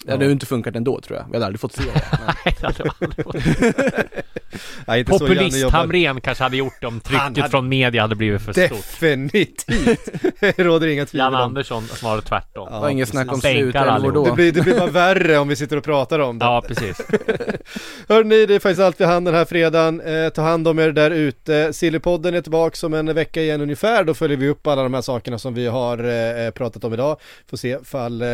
Det 0.05 0.13
hade 0.13 0.25
ju 0.25 0.33
inte 0.33 0.47
funkat 0.47 0.77
ändå 0.77 1.01
tror 1.01 1.19
jag, 1.19 1.27
vi 1.31 1.33
hade 1.37 1.47
aldrig 1.47 1.61
fått 1.61 1.73
se 1.73 1.83
det. 1.83 2.03
Men- 2.27 2.35
Nej, 2.45 2.57
det 2.61 2.67
hade 2.67 2.91
aldrig 3.01 3.25
fått. 3.25 3.35
Nej, 4.87 5.01
inte 5.01 5.13
så 5.19 5.25
Janne 5.25 5.35
Populist 5.35 5.59
jobbar. 5.63 5.79
Hamrén 5.79 6.21
kanske 6.21 6.45
hade 6.45 6.57
gjort 6.57 6.75
det 6.81 6.87
om 6.87 7.01
trycket 7.01 7.23
hade- 7.23 7.49
från 7.49 7.69
media 7.69 8.03
hade 8.03 8.15
blivit 8.15 8.43
för 8.43 8.53
stort 8.53 8.69
Definitivt! 8.71 10.09
Det 10.41 10.59
råder 10.59 10.87
inga 10.87 11.07
tvivel 11.07 11.25
Jan 11.25 11.35
om. 11.35 11.41
Andersson 11.41 11.83
snarare 11.89 12.21
tvärtom 12.21 12.69
Ja, 12.71 12.81
var 12.81 12.89
inget 12.89 13.09
snack 13.09 13.23
om 13.25 13.29
Han 13.29 13.41
bänkar 13.41 13.61
slut 13.63 13.75
eller 13.75 13.87
allihop. 13.87 14.15
då. 14.15 14.25
Det 14.25 14.33
blir, 14.33 14.53
det 14.53 14.61
blir 14.63 14.79
bara 14.79 14.91
värre 14.91 15.39
om 15.39 15.49
vi 15.49 15.57
sitter 15.57 15.77
och 15.77 15.85
pratar 15.85 16.19
om 16.19 16.39
det. 16.39 16.45
Ja, 16.45 16.63
precis 16.69 16.97
Hörrni, 18.09 18.47
det 18.47 18.55
är 18.55 18.59
faktiskt 18.59 18.81
allt 18.81 19.01
vi 19.01 19.05
hann 19.05 19.25
den 19.25 19.35
här 19.35 19.45
fredagen. 19.45 20.01
Eh, 20.01 20.29
ta 20.29 20.43
hand 20.43 20.69
om 20.69 20.79
er 20.79 20.93
där 20.93 21.11
ute. 21.11 21.73
Sillypodden 21.73 22.35
är 22.35 22.41
tillbaka 22.41 22.87
om 22.87 22.95
en 22.95 23.15
vecka 23.15 23.43
igen 23.43 23.61
ungefär. 23.61 24.05
Då 24.05 24.15
följer 24.15 24.37
vi 24.37 24.49
upp 24.49 24.67
alla 24.67 24.83
de 24.83 24.95
här 24.95 25.03
sakerna 25.03 25.39
som 25.39 25.55
vi 25.55 25.67
har 25.67 25.99
eh, 26.47 26.51
pratat 26.51 26.85
om 26.85 26.95
idag. 26.95 27.17
Får 27.51 27.57
se 27.57 27.79
ifall 27.83 28.23
eh, 28.23 28.29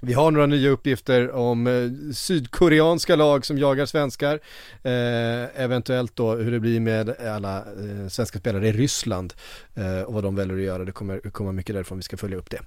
vi 0.00 0.12
har 0.12 0.30
några 0.30 0.46
nya 0.46 0.70
uppgifter 0.70 1.30
om 1.30 1.66
eh, 1.66 2.12
sydkoreanska 2.14 3.16
lag 3.16 3.46
som 3.46 3.58
jagar 3.58 3.86
svenskar. 3.86 4.40
Eh, 4.82 5.62
eventuellt 5.62 6.16
då 6.16 6.34
hur 6.34 6.52
det 6.52 6.60
blir 6.60 6.80
med 6.80 7.10
alla 7.20 7.56
eh, 7.56 8.08
svenska 8.08 8.38
spelare 8.38 8.68
i 8.68 8.72
Ryssland 8.72 9.34
eh, 9.74 10.02
och 10.02 10.14
vad 10.14 10.22
de 10.22 10.34
väljer 10.36 10.56
att 10.56 10.62
göra. 10.62 10.84
Det 10.84 10.92
kommer 10.92 11.30
komma 11.30 11.52
mycket 11.52 11.74
därifrån 11.74 11.98
vi 11.98 12.02
ska 12.02 12.16
följa 12.16 12.36
upp 12.36 12.50
det. 12.50 12.60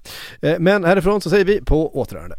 Eh, 0.48 0.58
men 0.58 0.84
härifrån 0.84 1.20
så 1.20 1.30
säger 1.30 1.44
vi 1.44 1.60
på 1.60 1.98
återhörande. 2.00 2.36